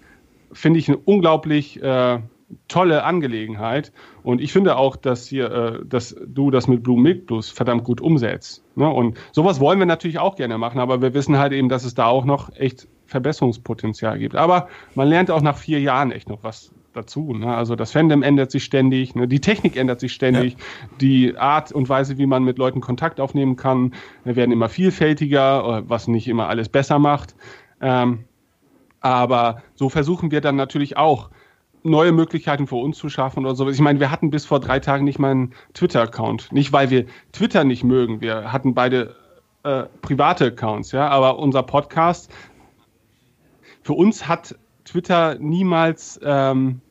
finde 0.51 0.79
ich, 0.79 0.87
eine 0.87 0.97
unglaublich 0.97 1.81
äh, 1.81 2.19
tolle 2.67 3.03
Angelegenheit. 3.03 3.91
Und 4.23 4.41
ich 4.41 4.51
finde 4.51 4.75
auch, 4.77 4.95
dass 4.95 5.27
hier, 5.27 5.51
äh, 5.51 5.85
dass 5.85 6.15
du 6.25 6.51
das 6.51 6.67
mit 6.67 6.83
Blue 6.83 6.99
Milk 6.99 7.27
Blues 7.27 7.49
verdammt 7.49 7.83
gut 7.83 8.01
umsetzt. 8.01 8.63
Ne? 8.75 8.89
Und 8.89 9.17
sowas 9.31 9.59
wollen 9.59 9.79
wir 9.79 9.85
natürlich 9.85 10.19
auch 10.19 10.35
gerne 10.35 10.57
machen, 10.57 10.79
aber 10.79 11.01
wir 11.01 11.13
wissen 11.13 11.37
halt 11.37 11.53
eben, 11.53 11.69
dass 11.69 11.85
es 11.85 11.93
da 11.93 12.05
auch 12.05 12.25
noch 12.25 12.55
echt 12.55 12.87
Verbesserungspotenzial 13.05 14.19
gibt. 14.19 14.35
Aber 14.35 14.67
man 14.95 15.07
lernt 15.07 15.31
auch 15.31 15.41
nach 15.41 15.57
vier 15.57 15.79
Jahren 15.79 16.11
echt 16.11 16.29
noch 16.29 16.43
was 16.43 16.71
dazu. 16.93 17.33
Ne? 17.33 17.55
Also 17.55 17.75
das 17.75 17.91
Fandom 17.91 18.23
ändert 18.23 18.51
sich 18.51 18.63
ständig, 18.63 19.15
ne? 19.15 19.27
die 19.27 19.39
Technik 19.39 19.77
ändert 19.77 19.99
sich 19.99 20.13
ständig, 20.13 20.53
ja. 20.53 20.59
die 21.01 21.37
Art 21.37 21.71
und 21.71 21.89
Weise, 21.89 22.17
wie 22.17 22.25
man 22.25 22.43
mit 22.43 22.57
Leuten 22.57 22.81
Kontakt 22.81 23.19
aufnehmen 23.19 23.55
kann, 23.55 23.93
werden 24.23 24.51
immer 24.51 24.69
vielfältiger, 24.69 25.83
was 25.87 26.07
nicht 26.07 26.27
immer 26.27 26.49
alles 26.49 26.69
besser 26.69 26.99
macht. 26.99 27.35
Ähm, 27.81 28.25
aber 29.01 29.63
so 29.75 29.89
versuchen 29.89 30.31
wir 30.31 30.41
dann 30.41 30.55
natürlich 30.55 30.97
auch 30.97 31.29
neue 31.83 32.11
Möglichkeiten 32.11 32.67
für 32.67 32.75
uns 32.75 32.97
zu 32.97 33.09
schaffen 33.09 33.45
oder 33.45 33.55
sowas. 33.55 33.75
Ich 33.75 33.81
meine, 33.81 33.99
wir 33.99 34.11
hatten 34.11 34.29
bis 34.29 34.45
vor 34.45 34.59
drei 34.59 34.79
Tagen 34.79 35.05
nicht 35.05 35.19
mal 35.19 35.31
einen 35.31 35.53
Twitter-Account. 35.73 36.51
Nicht, 36.51 36.73
weil 36.73 36.89
wir 36.89 37.05
Twitter 37.31 37.63
nicht 37.63 37.83
mögen. 37.83 38.21
Wir 38.21 38.51
hatten 38.51 38.73
beide 38.73 39.15
äh, 39.63 39.83
private 40.01 40.47
Accounts, 40.47 40.91
ja, 40.91 41.07
aber 41.07 41.39
unser 41.39 41.63
Podcast, 41.63 42.31
für 43.81 43.93
uns 43.93 44.27
hat 44.27 44.55
Twitter 44.85 45.35
niemals 45.39 46.19
ähm, 46.23 46.81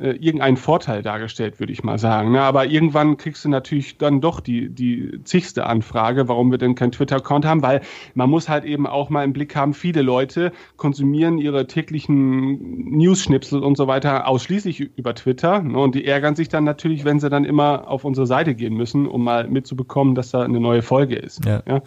äh, 0.00 0.10
irgendeinen 0.10 0.56
Vorteil 0.56 1.02
dargestellt, 1.02 1.58
würde 1.58 1.72
ich 1.72 1.82
mal 1.82 1.98
sagen. 1.98 2.32
Ne? 2.32 2.40
Aber 2.40 2.66
irgendwann 2.66 3.16
kriegst 3.16 3.44
du 3.44 3.48
natürlich 3.48 3.98
dann 3.98 4.20
doch 4.20 4.40
die, 4.40 4.68
die 4.68 5.20
zigste 5.24 5.66
Anfrage, 5.66 6.28
warum 6.28 6.50
wir 6.50 6.58
denn 6.58 6.74
keinen 6.74 6.92
Twitter-Account 6.92 7.44
haben, 7.44 7.62
weil 7.62 7.80
man 8.14 8.30
muss 8.30 8.48
halt 8.48 8.64
eben 8.64 8.86
auch 8.86 9.10
mal 9.10 9.24
im 9.24 9.32
Blick 9.32 9.56
haben, 9.56 9.74
viele 9.74 10.02
Leute 10.02 10.52
konsumieren 10.76 11.38
ihre 11.38 11.66
täglichen 11.66 12.96
News-Schnipsel 12.96 13.62
und 13.62 13.76
so 13.76 13.86
weiter 13.86 14.28
ausschließlich 14.28 14.80
über 14.96 15.14
Twitter. 15.14 15.62
Ne? 15.62 15.78
Und 15.78 15.94
die 15.94 16.04
ärgern 16.04 16.36
sich 16.36 16.48
dann 16.48 16.64
natürlich, 16.64 17.04
wenn 17.04 17.18
sie 17.18 17.28
dann 17.28 17.44
immer 17.44 17.88
auf 17.88 18.04
unsere 18.04 18.26
Seite 18.26 18.54
gehen 18.54 18.74
müssen, 18.74 19.06
um 19.06 19.24
mal 19.24 19.48
mitzubekommen, 19.48 20.14
dass 20.14 20.30
da 20.30 20.42
eine 20.42 20.60
neue 20.60 20.82
Folge 20.82 21.16
ist. 21.16 21.44
Ja. 21.44 21.62
ja? 21.66 21.82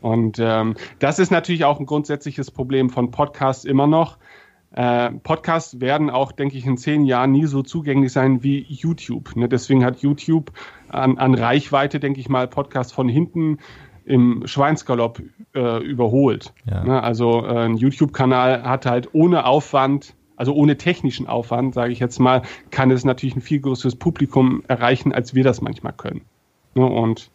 Und 0.00 0.38
ähm, 0.40 0.74
das 0.98 1.18
ist 1.18 1.30
natürlich 1.30 1.64
auch 1.64 1.80
ein 1.80 1.86
grundsätzliches 1.86 2.50
Problem 2.50 2.90
von 2.90 3.10
Podcasts 3.10 3.64
immer 3.64 3.86
noch 3.86 4.18
äh, 4.76 5.10
Podcasts 5.10 5.80
werden 5.80 6.10
auch, 6.10 6.32
denke 6.32 6.58
ich, 6.58 6.66
in 6.66 6.76
zehn 6.76 7.06
Jahren 7.06 7.32
nie 7.32 7.46
so 7.46 7.62
zugänglich 7.62 8.12
sein 8.12 8.42
wie 8.42 8.64
YouTube. 8.68 9.34
Ne? 9.34 9.48
Deswegen 9.48 9.84
hat 9.84 10.00
YouTube 10.00 10.52
an, 10.88 11.16
an 11.16 11.34
Reichweite, 11.34 11.98
denke 11.98 12.20
ich 12.20 12.28
mal, 12.28 12.46
Podcasts 12.46 12.92
von 12.92 13.08
hinten 13.08 13.58
im 14.04 14.46
Schweinsgalopp 14.46 15.22
äh, 15.54 15.82
überholt. 15.82 16.52
Ja. 16.70 16.84
Ne? 16.84 17.02
Also 17.02 17.44
äh, 17.44 17.64
ein 17.64 17.78
YouTube-Kanal 17.78 18.64
hat 18.64 18.84
halt 18.84 19.08
ohne 19.14 19.46
Aufwand, 19.46 20.14
also 20.36 20.52
ohne 20.52 20.76
technischen 20.76 21.26
Aufwand, 21.26 21.72
sage 21.72 21.92
ich 21.92 21.98
jetzt 21.98 22.18
mal, 22.20 22.42
kann 22.70 22.90
es 22.90 23.02
natürlich 23.02 23.34
ein 23.34 23.40
viel 23.40 23.60
größeres 23.60 23.96
Publikum 23.96 24.62
erreichen, 24.68 25.12
als 25.12 25.34
wir 25.34 25.42
das 25.42 25.62
manchmal 25.62 25.94
können. 25.94 26.20
Ne? 26.74 26.84
Und 26.84 27.30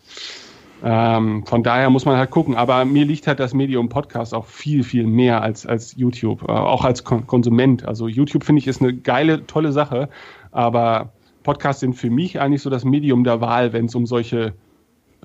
ähm, 0.84 1.46
von 1.46 1.64
daher 1.64 1.90
muss 1.90 2.06
man 2.06 2.18
halt 2.18 2.32
gucken. 2.32 2.56
Aber 2.56 2.86
mir 2.86 3.06
liegt 3.06 3.28
halt 3.28 3.40
das 3.40 3.54
Medium 3.54 3.90
Podcast 3.90 4.34
auch 4.34 4.46
viel, 4.46 4.84
viel 4.84 5.06
mehr 5.06 5.42
als, 5.42 5.66
als 5.66 5.96
YouTube, 5.96 6.44
äh, 6.44 6.52
auch 6.52 6.84
als 6.84 7.04
Kon 7.04 7.28
Konsument. 7.28 7.86
Also 7.86 8.08
YouTube 8.08 8.44
finde 8.44 8.60
ich 8.60 8.68
ist 8.68 8.82
eine 8.82 8.94
geile, 8.94 9.46
tolle 9.46 9.72
Sache, 9.72 10.10
aber 10.52 11.12
Podcasts 11.44 11.80
sind 11.80 11.94
für 11.94 12.10
mich 12.10 12.40
eigentlich 12.40 12.62
so 12.62 12.70
das 12.70 12.84
Medium 12.84 13.24
der 13.24 13.42
Wahl, 13.42 13.74
wenn 13.74 13.86
es 13.86 13.96
um 13.96 14.06
solche, 14.06 14.54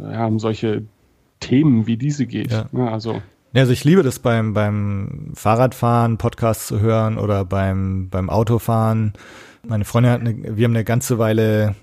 ja, 0.00 0.26
um 0.26 0.38
solche 0.38 0.84
Themen 1.40 1.86
wie 1.86 1.96
diese 1.96 2.26
geht. 2.26 2.52
Ja. 2.52 2.66
Ja, 2.72 2.88
also. 2.88 3.20
also 3.54 3.72
ich 3.72 3.84
liebe 3.84 4.02
das 4.02 4.18
beim, 4.18 4.54
beim 4.54 5.32
Fahrradfahren, 5.34 6.18
Podcasts 6.18 6.66
zu 6.66 6.80
hören 6.80 7.18
oder 7.18 7.44
beim, 7.44 8.08
beim 8.10 8.30
Autofahren. 8.30 9.12
Meine 9.66 9.84
Freundin 9.84 10.12
hat 10.12 10.20
eine, 10.20 10.56
wir 10.56 10.64
haben 10.64 10.74
eine 10.74 10.84
ganze 10.84 11.18
Weile 11.18 11.74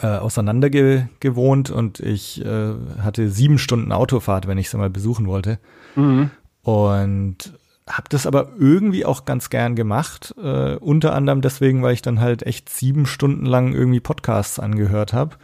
äh, 0.00 0.06
auseinander 0.06 0.70
ge 0.70 1.04
gewohnt 1.20 1.70
und 1.70 2.00
ich 2.00 2.44
äh, 2.44 2.74
hatte 3.00 3.30
sieben 3.30 3.58
Stunden 3.58 3.92
Autofahrt, 3.92 4.46
wenn 4.46 4.58
ich 4.58 4.70
sie 4.70 4.76
mal 4.76 4.90
besuchen 4.90 5.26
wollte. 5.26 5.58
Mhm. 5.94 6.30
Und 6.62 7.54
habe 7.88 8.08
das 8.08 8.26
aber 8.26 8.52
irgendwie 8.58 9.04
auch 9.04 9.24
ganz 9.24 9.50
gern 9.50 9.76
gemacht. 9.76 10.34
Äh, 10.42 10.76
unter 10.76 11.14
anderem 11.14 11.42
deswegen, 11.42 11.82
weil 11.82 11.94
ich 11.94 12.02
dann 12.02 12.20
halt 12.20 12.42
echt 12.44 12.70
sieben 12.70 13.06
Stunden 13.06 13.44
lang 13.44 13.72
irgendwie 13.72 14.00
Podcasts 14.00 14.58
angehört 14.58 15.12
habe. 15.12 15.36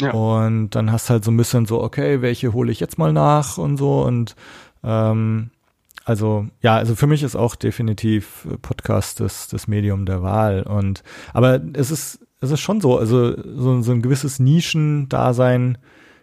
Ja. 0.00 0.12
Und 0.12 0.70
dann 0.70 0.92
hast 0.92 1.10
halt 1.10 1.24
so 1.24 1.30
ein 1.30 1.36
bisschen 1.36 1.66
so, 1.66 1.82
okay, 1.82 2.20
welche 2.20 2.52
hole 2.52 2.70
ich 2.70 2.80
jetzt 2.80 2.98
mal 2.98 3.12
nach 3.12 3.58
und 3.58 3.76
so. 3.76 4.02
Und 4.02 4.36
ähm, 4.84 5.50
also 6.04 6.46
ja, 6.62 6.76
also 6.76 6.94
für 6.94 7.06
mich 7.06 7.22
ist 7.22 7.36
auch 7.36 7.54
definitiv 7.54 8.46
Podcast 8.62 9.20
das, 9.20 9.48
das 9.48 9.68
Medium 9.68 10.04
der 10.04 10.22
Wahl. 10.22 10.62
Und 10.62 11.02
aber 11.32 11.60
es 11.74 11.90
ist 11.90 12.20
es 12.40 12.50
ist 12.50 12.60
schon 12.60 12.80
so, 12.80 12.98
also 12.98 13.34
so, 13.56 13.82
so 13.82 13.92
ein 13.92 14.02
gewisses 14.02 14.38
Nischendasein 14.38 15.78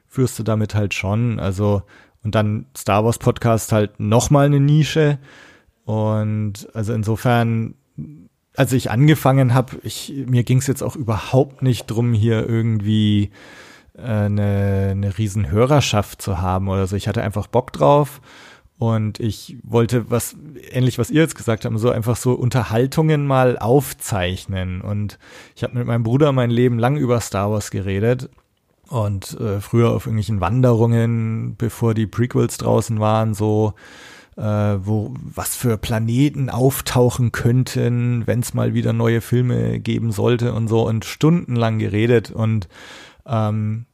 führst 0.08 0.40
du 0.40 0.44
damit 0.44 0.76
halt 0.76 0.94
schon. 0.94 1.40
Also, 1.40 1.84
und 2.24 2.36
dann 2.36 2.68
Star 2.76 3.04
Wars 3.04 3.18
Podcast 3.18 3.72
halt 3.72 4.00
nochmal 4.00 4.46
eine 4.46 4.60
Nische. 4.60 5.20
Und 5.84 6.68
also 6.74 6.94
insofern, 6.94 7.76
als 8.56 8.72
ich 8.74 8.92
angefangen 8.92 9.54
habe, 9.54 9.78
ich, 9.84 10.14
mir 10.26 10.44
ging 10.44 10.60
es 10.60 10.68
jetzt 10.68 10.84
auch 10.84 10.96
überhaupt 10.96 11.62
nicht 11.62 11.88
drum, 11.88 12.14
hier 12.14 12.48
irgendwie 12.48 13.32
äh, 13.98 14.02
eine, 14.02 14.90
eine 14.92 15.18
riesen 15.18 15.52
Hörerschaft 15.52 16.22
zu 16.22 16.42
haben 16.42 16.70
oder 16.70 16.88
so. 16.88 16.96
Ich 16.96 17.08
hatte 17.08 17.24
einfach 17.24 17.48
Bock 17.48 17.74
drauf 17.74 18.22
und 18.78 19.20
ich 19.22 19.58
wollte 19.64 20.10
was, 20.12 20.36
ähnlich 20.72 20.98
was 21.00 21.10
ihr 21.10 21.22
jetzt 21.22 21.36
gesagt 21.36 21.66
habt, 21.66 21.80
so 21.80 21.90
einfach 21.92 22.18
so 22.18 22.34
Unterhaltungen 22.34 23.26
mal 23.26 23.58
aufzeichnen. 23.58 24.82
Und 24.82 25.18
ich 25.56 25.64
habe 25.64 25.78
mit 25.78 25.88
meinem 25.88 26.04
Bruder 26.04 26.34
mein 26.34 26.50
Leben 26.50 26.78
lang 26.78 26.98
über 26.98 27.22
Star 27.22 27.52
Wars 27.52 27.72
geredet. 27.72 28.30
Und 28.90 29.40
äh, 29.40 29.62
früher 29.62 29.92
auf 29.92 30.06
irgendwelchen 30.06 30.42
Wanderungen, 30.42 31.56
bevor 31.58 31.94
die 31.94 32.06
Prequels 32.06 32.58
draußen 32.58 33.00
waren, 33.00 33.34
so 33.34 33.74
äh, 34.38 34.42
wo 34.42 35.14
was 35.24 35.56
für 35.56 35.78
Planeten 35.78 36.50
auftauchen 36.50 37.32
könnten, 37.32 38.28
wenn 38.28 38.42
es 38.42 38.54
mal 38.54 38.74
wieder 38.74 38.94
neue 38.94 39.22
Filme 39.22 39.80
geben 39.80 40.12
sollte 40.12 40.54
und 40.54 40.68
so 40.68 40.86
und 40.86 41.06
stundenlang 41.06 41.80
geredet 41.80 42.32
und 42.32 42.68
ähm, 43.26 43.86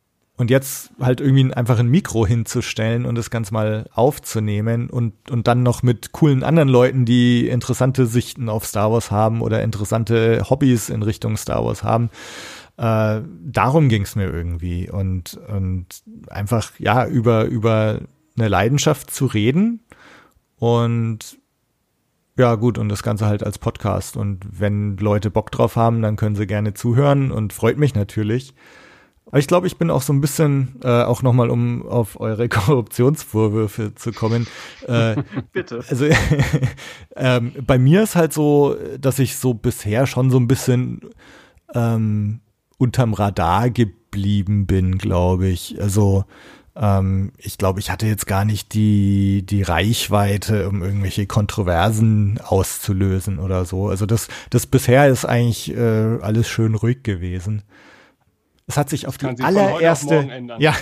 und 0.42 0.50
jetzt 0.50 0.90
halt 1.00 1.22
irgendwie 1.22 1.54
einfach 1.54 1.78
ein 1.78 1.88
Mikro 1.88 2.26
hinzustellen 2.26 3.06
und 3.06 3.14
das 3.14 3.30
Ganze 3.30 3.54
mal 3.54 3.86
aufzunehmen 3.94 4.90
und, 4.90 5.14
und 5.30 5.46
dann 5.46 5.62
noch 5.62 5.84
mit 5.84 6.14
coolen 6.14 6.44
anderen 6.44 6.68
Leuten, 6.68 7.06
die 7.06 7.48
interessante 7.48 8.08
Sichten 8.08 8.50
auf 8.50 8.66
Star 8.66 8.92
Wars 8.92 9.12
haben 9.12 9.44
oder 9.44 9.62
interessante 9.62 10.50
Hobbys 10.50 10.90
in 10.90 11.04
Richtung 11.04 11.38
Star 11.38 11.64
Wars 11.64 11.84
haben. 11.84 12.10
Äh, 12.78 13.22
darum 13.46 13.88
ging 13.88 14.02
es 14.02 14.16
mir 14.16 14.34
irgendwie. 14.34 14.90
Und, 14.90 15.40
und 15.48 15.86
einfach, 16.32 16.72
ja, 16.80 17.06
über, 17.06 17.46
über 17.46 18.00
eine 18.36 18.48
Leidenschaft 18.48 19.12
zu 19.12 19.28
reden 19.28 19.82
und 20.58 21.38
ja, 22.36 22.56
gut, 22.56 22.80
und 22.80 22.90
das 22.90 23.04
Ganze 23.04 23.28
halt 23.28 23.44
als 23.44 23.60
Podcast. 23.60 24.18
Und 24.18 24.40
wenn 24.60 24.98
Leute 24.98 25.30
Bock 25.30 25.52
drauf 25.52 25.76
haben, 25.76 26.02
dann 26.02 26.16
können 26.16 26.36
sie 26.36 26.48
gerne 26.48 26.74
zuhören 26.74 27.32
und 27.32 27.54
freut 27.54 27.78
mich 27.78 27.94
natürlich. 27.94 28.56
Aber 29.32 29.40
ich 29.40 29.48
glaube, 29.48 29.66
ich 29.68 29.78
bin 29.78 29.90
auch 29.90 30.02
so 30.02 30.14
ein 30.14 30.22
bisschen, 30.22 30.76
äh, 30.84 31.04
auch 31.04 31.24
nochmal, 31.24 31.50
um 31.50 31.86
auf 31.88 32.20
eure 32.20 32.50
Korruptionsvorwürfe 32.50 33.96
zu 33.96 34.12
kommen. 34.12 34.48
Äh, 34.88 35.16
Bitte. 35.54 35.84
Also 35.90 36.06
ähm, 37.16 37.54
bei 37.66 37.80
mir 37.80 38.04
ist 38.04 38.16
halt 38.16 38.34
so, 38.34 38.76
dass 39.00 39.20
ich 39.20 39.38
so 39.38 39.54
bisher 39.54 40.06
schon 40.08 40.30
so 40.32 40.38
ein 40.38 40.48
bisschen 40.48 41.02
ähm, 41.74 42.42
unterm 42.78 43.14
Radar 43.14 43.70
geblieben 43.70 44.66
bin, 44.68 44.98
glaube 44.98 45.48
ich. 45.48 45.82
Also 45.82 46.26
Ähm, 46.76 47.34
ich 47.38 47.58
glaube, 47.58 47.82
ich 47.82 47.92
hatte 47.92 48.08
jetzt 48.08 48.28
gar 48.28 48.46
nicht 48.46 48.74
die, 48.74 49.44
die 49.46 49.62
Reichweite, 49.62 50.70
um 50.70 50.82
irgendwelche 50.84 51.28
Kontroversen 51.28 52.40
auszulösen 52.42 53.40
oder 53.40 53.66
so. 53.66 53.90
Also 53.90 54.06
das, 54.06 54.30
das 54.50 54.68
bisher 54.68 55.08
ist 55.10 55.26
eigentlich 55.26 55.76
äh, 55.76 56.18
alles 56.22 56.48
schön 56.48 56.76
ruhig 56.76 57.04
gewesen. 57.04 57.64
Es 58.72 58.78
hat 58.78 58.90
sich 58.90 59.06
auf 59.06 59.18
die 59.18 59.28
sich 59.28 59.44
allererste, 59.44 60.30
ja, 60.60 60.74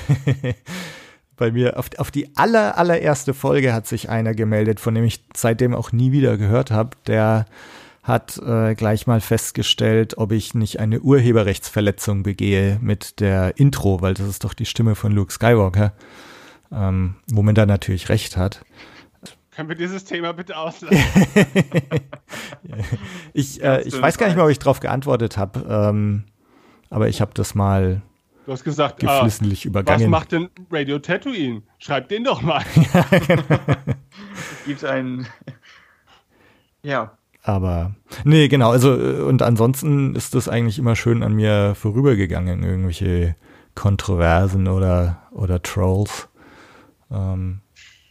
bei 1.38 1.52
mir 1.52 1.80
auf, 1.80 1.90
auf 1.98 2.12
die 2.12 2.38
aller, 2.38 2.78
allererste 2.78 3.34
Folge 3.34 3.74
hat 3.74 3.88
sich 3.88 4.10
einer 4.10 4.36
gemeldet, 4.36 4.80
von 4.80 4.94
dem 4.94 5.06
ich 5.06 5.26
seitdem 5.36 5.74
auch 5.74 5.92
nie 5.92 6.12
wieder 6.12 6.38
gehört 6.38 6.70
habe. 6.70 6.92
Der 7.08 7.48
hat 8.04 8.38
äh, 8.46 8.76
gleich 8.76 9.08
mal 9.08 9.22
festgestellt, 9.22 10.20
ob 10.20 10.32
ich 10.34 10.54
nicht 10.54 10.80
eine 10.80 11.00
Urheberrechtsverletzung 11.00 12.22
begehe 12.22 12.78
mit 12.80 13.20
der 13.22 13.58
Intro, 13.58 14.02
weil 14.02 14.14
das 14.14 14.28
ist 14.28 14.44
doch 14.44 14.54
die 14.54 14.68
Stimme 14.68 14.94
von 14.94 15.12
Luke 15.12 15.34
Skywalker, 15.34 15.94
ähm, 16.72 17.16
womit 17.32 17.58
er 17.58 17.66
natürlich 17.66 18.10
recht 18.10 18.38
hat. 18.38 18.64
Können 19.50 19.68
wir 19.68 19.76
dieses 19.76 20.06
Thema 20.06 20.34
bitte 20.34 20.56
auslassen? 20.56 20.96
ich 23.34 23.64
äh, 23.64 23.82
ich 23.82 24.00
weiß 24.00 24.20
gar 24.20 24.28
nicht 24.28 24.36
mehr, 24.36 24.46
ob 24.46 24.52
ich 24.52 24.60
darauf 24.60 24.80
geantwortet 24.80 25.38
habe, 25.38 25.66
ähm, 25.68 26.26
aber 26.90 27.08
ich 27.08 27.22
habe 27.22 27.32
das 27.34 27.56
mal 27.56 28.02
Du 28.50 28.54
hast 28.54 28.64
gesagt, 28.64 29.00
geflissentlich 29.00 29.66
ah, 29.66 29.68
übergangen. 29.68 30.06
Was 30.06 30.10
macht 30.10 30.32
denn 30.32 30.50
Radio 30.72 30.98
Tatooine? 30.98 31.62
Schreib 31.78 32.10
den 32.10 32.24
doch 32.24 32.42
mal. 32.42 32.64
ja, 32.94 33.06
genau. 33.20 33.44
Es 34.60 34.66
gibt 34.66 34.84
einen. 34.86 35.28
Ja. 36.82 37.12
Aber 37.44 37.94
nee, 38.24 38.48
genau. 38.48 38.72
Also 38.72 38.92
und 38.92 39.44
ansonsten 39.44 40.16
ist 40.16 40.34
das 40.34 40.50
eigentlich 40.50 40.80
immer 40.80 40.96
schön 40.96 41.22
an 41.22 41.34
mir 41.34 41.76
vorübergegangen, 41.76 42.64
irgendwelche 42.64 43.36
Kontroversen 43.76 44.68
oder 44.68 45.22
oder 45.30 45.62
Trolls. 45.62 46.28
Ähm, 47.12 47.62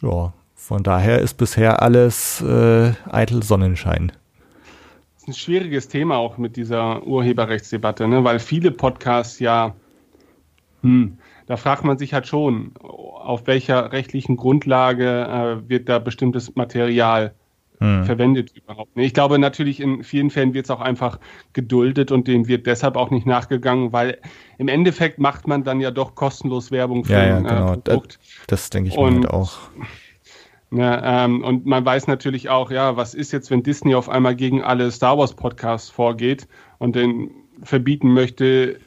ja, 0.03 0.33
von 0.55 0.85
daher 0.85 1.19
ist 1.19 1.35
bisher 1.35 1.83
alles 1.83 2.41
äh, 2.43 2.93
eitel 3.11 3.43
Sonnenschein. 3.43 4.13
Ein 5.29 5.35
schwieriges 5.35 5.89
Thema 5.89 6.17
auch 6.17 6.39
mit 6.39 6.57
dieser 6.57 7.07
Urheberrechtsdebatte, 7.07 8.09
ne? 8.09 8.25
weil 8.25 8.39
viele 8.39 8.71
Podcasts 8.71 9.39
ja 9.39 9.75
hm. 10.83 11.19
Da 11.47 11.57
fragt 11.57 11.85
man 11.85 11.97
sich 11.97 12.13
halt 12.13 12.27
schon, 12.27 12.73
auf 12.79 13.47
welcher 13.47 13.93
rechtlichen 13.93 14.37
Grundlage 14.37 15.07
äh, 15.07 15.69
wird 15.69 15.89
da 15.89 15.99
bestimmtes 15.99 16.55
Material 16.57 17.35
hm. 17.79 18.05
verwendet 18.05 18.53
überhaupt. 18.55 18.91
Ich 18.97 19.15
glaube 19.15 19.39
natürlich, 19.39 19.81
in 19.81 20.05
vielen 20.05 20.31
Fällen 20.31 20.53
wird 20.53 20.67
es 20.67 20.71
auch 20.71 20.81
einfach 20.81 21.19
geduldet 21.53 22.13
und 22.13 22.29
dem 22.29 22.49
wird 22.49 22.67
deshalb 22.67 22.97
auch 22.97 23.11
nicht 23.11 23.27
nachgegangen, 23.27 23.93
weil 23.93 24.19
im 24.59 24.69
Endeffekt 24.69 25.19
macht 25.19 25.47
man 25.47 25.65
dann 25.65 25.81
ja 25.81 25.91
doch 25.91 26.15
kostenlos 26.15 26.71
Werbung 26.71 27.05
für 27.05 27.15
ja, 27.15 27.27
ja, 27.27 27.37
ein 27.37 27.47
äh, 27.47 27.49
genau. 27.49 27.67
Produkt. 27.77 28.19
Das, 28.47 28.47
das 28.47 28.71
denke 28.71 28.91
ich 28.91 28.97
mir 28.97 29.05
halt 29.05 29.31
auch. 29.31 29.59
Ja, 30.71 31.25
ähm, 31.25 31.43
und 31.43 31.65
man 31.65 31.85
weiß 31.85 32.09
natürlich 32.09 32.51
auch, 32.51 32.71
ja, 32.71 32.97
was 32.97 33.15
ist 33.15 33.33
jetzt, 33.33 33.51
wenn 33.51 33.63
Disney 33.63 33.95
auf 33.95 34.09
einmal 34.09 34.37
gegen 34.37 34.63
alle 34.63 34.91
Star 34.91 35.17
Wars 35.17 35.35
Podcasts 35.35 35.89
vorgeht 35.89 36.47
und 36.79 36.95
den 36.95 37.31
verbieten 37.63 38.13
möchte, 38.13 38.79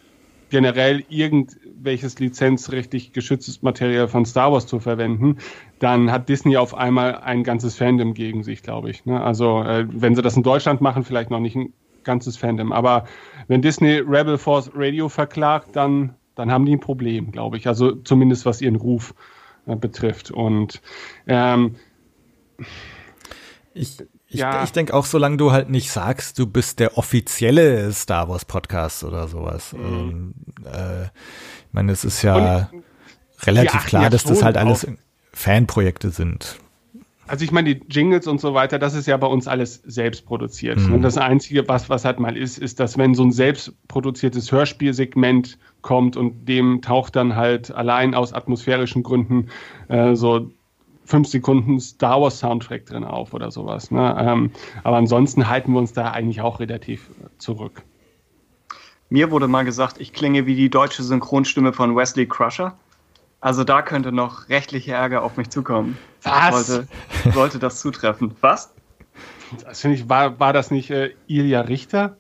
generell 0.52 1.04
irgendwelches 1.10 2.20
lizenzrechtlich 2.20 3.14
geschütztes 3.14 3.64
Material 3.64 4.08
von 4.08 4.26
Star 4.26 4.52
Wars 4.52 4.68
zu 4.68 4.80
verwenden, 4.80 5.38
dann 5.80 6.12
hat 6.12 6.30
Disney 6.30 6.58
auf 6.58 6.76
einmal 6.76 7.16
ein 7.16 7.44
ganzes 7.44 7.78
Fandom 7.78 8.14
gegen 8.14 8.44
sich, 8.44 8.62
glaube 8.62 8.92
ich. 8.92 9.06
Ne? 9.06 9.20
Also 9.20 9.64
äh, 9.64 9.88
wenn 9.90 10.16
sie 10.16 10.22
das 10.22 10.38
in 10.38 10.44
Deutschland 10.44 10.82
machen, 10.82 11.04
vielleicht 11.04 11.32
noch 11.32 11.40
nicht 11.40 11.56
ein 11.56 11.74
ganzes 12.04 12.38
Fandom. 12.38 12.74
Aber 12.74 13.06
wenn 13.48 13.62
Disney 13.62 14.04
Rebel 14.06 14.38
Force 14.38 14.70
Radio 14.76 15.10
verklagt, 15.10 15.76
dann, 15.76 16.16
dann 16.36 16.52
haben 16.52 16.66
die 16.66 16.76
ein 16.76 16.80
Problem, 16.80 17.32
glaube 17.32 17.58
ich. 17.58 17.68
Also 17.68 17.94
zumindest 17.94 18.46
was 18.46 18.62
ihren 18.62 18.76
Ruf 18.76 19.12
äh, 19.12 19.41
betrifft. 19.66 20.32
Und 20.32 20.82
ähm, 21.28 21.76
ich, 23.74 24.02
ich, 24.28 24.40
ja. 24.40 24.64
ich 24.64 24.72
denke 24.72 24.94
auch, 24.94 25.06
solange 25.06 25.38
du 25.38 25.52
halt 25.52 25.70
nicht 25.70 25.92
sagst, 25.92 26.40
du 26.40 26.48
bist 26.48 26.80
der 26.80 26.98
offizielle 26.98 27.92
Star 27.92 28.30
Wars 28.30 28.46
Podcast 28.46 29.04
oder 29.04 29.28
sowas. 29.28 29.74
Mhm. 29.74 29.84
Ähm, 29.84 30.34
äh, 30.66 31.04
ich 31.04 31.74
meine, 31.74 31.92
es 31.92 32.06
ist 32.06 32.22
ja 32.22 32.70
Und, 32.72 32.84
relativ 33.44 33.86
klar, 33.86 34.10
dass 34.10 34.24
das 34.24 34.44
halt 34.44 34.58
alles 34.58 34.88
Fanprojekte 35.34 36.12
sind. 36.12 36.61
Also 37.32 37.46
ich 37.46 37.54
meine, 37.54 37.76
die 37.76 37.82
Jingles 37.90 38.28
und 38.28 38.42
so 38.42 38.54
weiter, 38.54 38.78
das 38.78 38.94
ist 38.94 39.08
ja 39.08 39.16
bei 39.16 39.26
uns 39.26 39.48
alles 39.48 39.76
selbst 39.86 40.26
produziert. 40.26 40.78
Mhm. 40.80 40.96
Und 40.96 41.02
das 41.02 41.18
Einzige, 41.18 41.66
was, 41.70 41.90
was 41.90 42.04
halt 42.04 42.20
mal 42.20 42.36
ist, 42.36 42.58
ist, 42.58 42.82
dass 42.82 42.98
wenn 42.98 43.16
so 43.16 43.24
ein 43.24 43.32
selbstproduziertes 43.32 44.52
Hörspielsegment 44.52 45.58
kommt 45.82 46.18
und 46.18 46.50
dem 46.50 46.82
taucht 46.82 47.16
dann 47.16 47.38
halt 47.38 47.72
allein 47.72 48.16
aus 48.16 48.34
atmosphärischen 48.34 49.02
Gründen 49.02 49.48
äh, 49.88 50.14
so 50.14 50.52
fünf 51.06 51.30
Sekunden 51.30 51.80
Star 51.80 52.20
Wars 52.22 52.40
Soundtrack 52.40 52.86
drin 52.86 53.06
auf 53.06 53.34
oder 53.34 53.50
sowas. 53.50 53.92
Ne? 53.92 54.14
Ähm, 54.20 54.52
aber 54.84 54.98
ansonsten 54.98 55.48
halten 55.48 55.72
wir 55.72 55.80
uns 55.80 55.94
da 55.94 56.12
eigentlich 56.12 56.42
auch 56.42 56.60
relativ 56.60 57.12
zurück. 57.38 57.84
Mir 59.08 59.32
wurde 59.32 59.48
mal 59.48 59.64
gesagt, 59.64 60.02
ich 60.02 60.12
klinge 60.12 60.48
wie 60.48 60.56
die 60.56 60.70
deutsche 60.70 61.04
Synchronstimme 61.04 61.72
von 61.72 61.96
Wesley 61.96 62.26
Crusher. 62.26 62.78
Also 63.42 63.64
da 63.64 63.82
könnte 63.82 64.12
noch 64.12 64.50
rechtliche 64.50 64.94
Ärger 64.94 65.24
auf 65.24 65.36
mich 65.36 65.50
zukommen. 65.50 65.98
Was? 66.22 66.68
Sollte, 66.68 66.88
sollte 67.34 67.60
das 67.60 67.80
zutreffen. 67.80 68.36
Was? 68.40 68.72
Das 69.66 69.82
finde 69.82 69.98
ich, 69.98 70.08
war, 70.08 70.40
war 70.40 70.54
das 70.54 70.70
nicht 70.70 70.92
äh, 70.92 71.12
Ilja 71.28 71.62
Richter? 71.62 72.18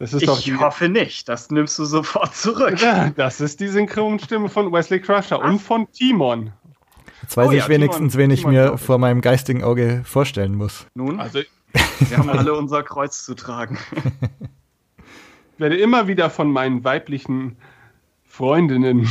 Das 0.00 0.12
ist 0.12 0.22
ich 0.22 0.28
doch 0.28 0.40
die, 0.40 0.56
hoffe 0.56 0.88
nicht. 0.88 1.28
Das 1.28 1.50
nimmst 1.50 1.78
du 1.78 1.84
sofort 1.84 2.34
zurück. 2.34 2.80
Ja, 2.80 3.10
das 3.10 3.40
ist 3.40 3.60
die 3.60 3.68
Synchronstimme 3.68 4.48
von 4.48 4.72
Wesley 4.72 5.00
Crusher 5.00 5.38
Was? 5.38 5.48
und 5.48 5.60
von 5.60 5.90
Timon. 5.92 6.52
Jetzt 7.22 7.36
weiß 7.36 7.48
oh, 7.48 7.52
ich 7.52 7.62
ja, 7.62 7.68
wenigstens, 7.68 8.12
Timon, 8.12 8.24
wen 8.24 8.30
ich 8.32 8.40
Timon, 8.40 8.54
mir 8.54 8.78
vor 8.78 8.98
meinem 8.98 9.20
geistigen 9.20 9.62
Auge 9.62 10.02
vorstellen 10.04 10.56
muss. 10.56 10.86
Nun, 10.94 11.20
also, 11.20 11.38
wir 12.00 12.18
haben 12.18 12.28
alle 12.28 12.52
unser 12.54 12.82
Kreuz 12.82 13.24
zu 13.24 13.34
tragen. 13.34 13.78
ich 15.54 15.60
werde 15.60 15.76
immer 15.76 16.08
wieder 16.08 16.28
von 16.28 16.50
meinen 16.50 16.82
weiblichen 16.82 17.56
Freundinnen 18.34 19.08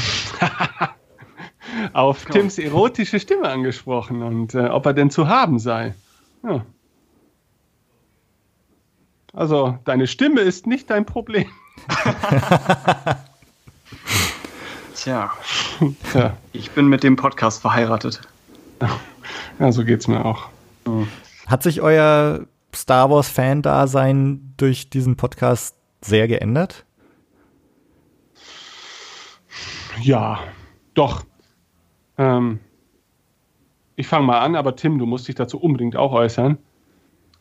auf 1.94 2.26
Komm. 2.26 2.34
Tims 2.34 2.60
erotische 2.60 3.22
Stimme 3.22 3.48
angesprochen 3.48 4.22
und 4.22 4.54
äh, 4.54 4.66
ob 4.66 4.86
er 4.86 4.92
denn 4.94 5.10
zu 5.10 5.30
haben 5.30 5.60
sei. 5.60 5.96
Ja. 6.44 6.66
Also, 9.32 9.80
deine 9.86 10.08
Stimme 10.08 10.42
ist 10.42 10.68
nicht 10.68 10.90
dein 10.90 11.06
Problem. 11.06 11.46
Tja. 14.94 15.32
Tja. 16.12 16.36
Ich 16.52 16.72
bin 16.72 16.88
mit 16.88 17.04
dem 17.04 17.16
Podcast 17.16 17.62
verheiratet. 17.62 18.22
Ja, 19.60 19.72
so 19.72 19.86
geht's 19.86 20.08
mir 20.08 20.26
auch. 20.26 20.50
Hat 21.46 21.64
sich 21.64 21.80
euer 21.80 22.42
Star 22.76 23.10
Wars-Fan-Dasein 23.12 24.56
durch 24.58 24.90
diesen 24.90 25.16
Podcast 25.16 25.76
sehr 26.02 26.28
geändert? 26.28 26.86
Ja, 30.02 30.40
doch. 30.94 31.24
Ähm, 32.18 32.60
ich 33.96 34.08
fange 34.08 34.26
mal 34.26 34.40
an, 34.40 34.56
aber 34.56 34.76
Tim, 34.76 34.98
du 35.00 35.06
musst 35.06 35.28
dich 35.28 35.36
dazu 35.36 35.60
unbedingt 35.60 35.96
auch 35.96 36.12
äußern. 36.12 36.58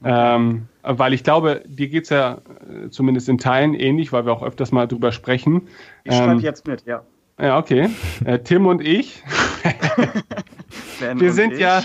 Ähm, 0.05 0.67
weil 0.83 1.13
ich 1.13 1.23
glaube, 1.23 1.63
dir 1.67 1.89
geht 1.89 2.05
es 2.05 2.11
ja 2.11 2.39
äh, 2.69 2.91
zumindest 2.91 3.29
in 3.29 3.39
Teilen 3.39 3.75
ähnlich, 3.75 4.13
weil 4.13 4.27
wir 4.27 4.33
auch 4.33 4.43
öfters 4.43 4.73
mal 4.73 4.89
drüber 4.89 5.13
sprechen. 5.13 5.69
Ich 6.05 6.15
schreibe 6.15 6.33
ähm, 6.33 6.39
jetzt 6.41 6.67
mit, 6.67 6.85
ja. 6.87 7.05
Ja, 7.41 7.59
okay. 7.59 7.89
Äh, 8.25 8.41
Tim 8.41 8.67
und 8.67 8.81
ich. 8.81 9.23
wir 11.15 11.33
sind 11.33 11.55
ich. 11.55 11.61
ja, 11.61 11.83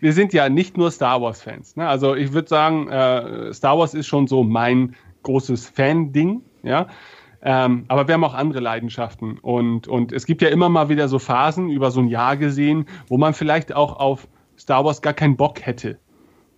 wir 0.00 0.12
sind 0.12 0.32
ja 0.32 0.48
nicht 0.48 0.76
nur 0.76 0.90
Star 0.90 1.20
Wars 1.22 1.42
Fans. 1.42 1.76
Ne? 1.76 1.86
Also 1.86 2.14
ich 2.14 2.32
würde 2.32 2.48
sagen, 2.48 2.88
äh, 2.88 3.52
Star 3.52 3.78
Wars 3.78 3.94
ist 3.94 4.06
schon 4.06 4.26
so 4.26 4.42
mein 4.42 4.96
großes 5.22 5.68
Fan-Ding, 5.68 6.42
ja. 6.62 6.88
Ähm, 7.44 7.84
aber 7.88 8.08
wir 8.08 8.14
haben 8.14 8.24
auch 8.24 8.34
andere 8.34 8.60
Leidenschaften 8.60 9.38
und, 9.38 9.86
und 9.86 10.12
es 10.12 10.24
gibt 10.24 10.40
ja 10.40 10.48
immer 10.48 10.70
mal 10.70 10.88
wieder 10.88 11.08
so 11.08 11.18
Phasen 11.18 11.68
über 11.70 11.90
so 11.90 12.00
ein 12.00 12.08
Jahr 12.08 12.38
gesehen, 12.38 12.86
wo 13.08 13.18
man 13.18 13.34
vielleicht 13.34 13.74
auch 13.74 14.00
auf 14.00 14.26
Star 14.58 14.84
Wars 14.84 15.02
gar 15.02 15.12
keinen 15.12 15.36
Bock 15.36 15.60
hätte 15.64 15.98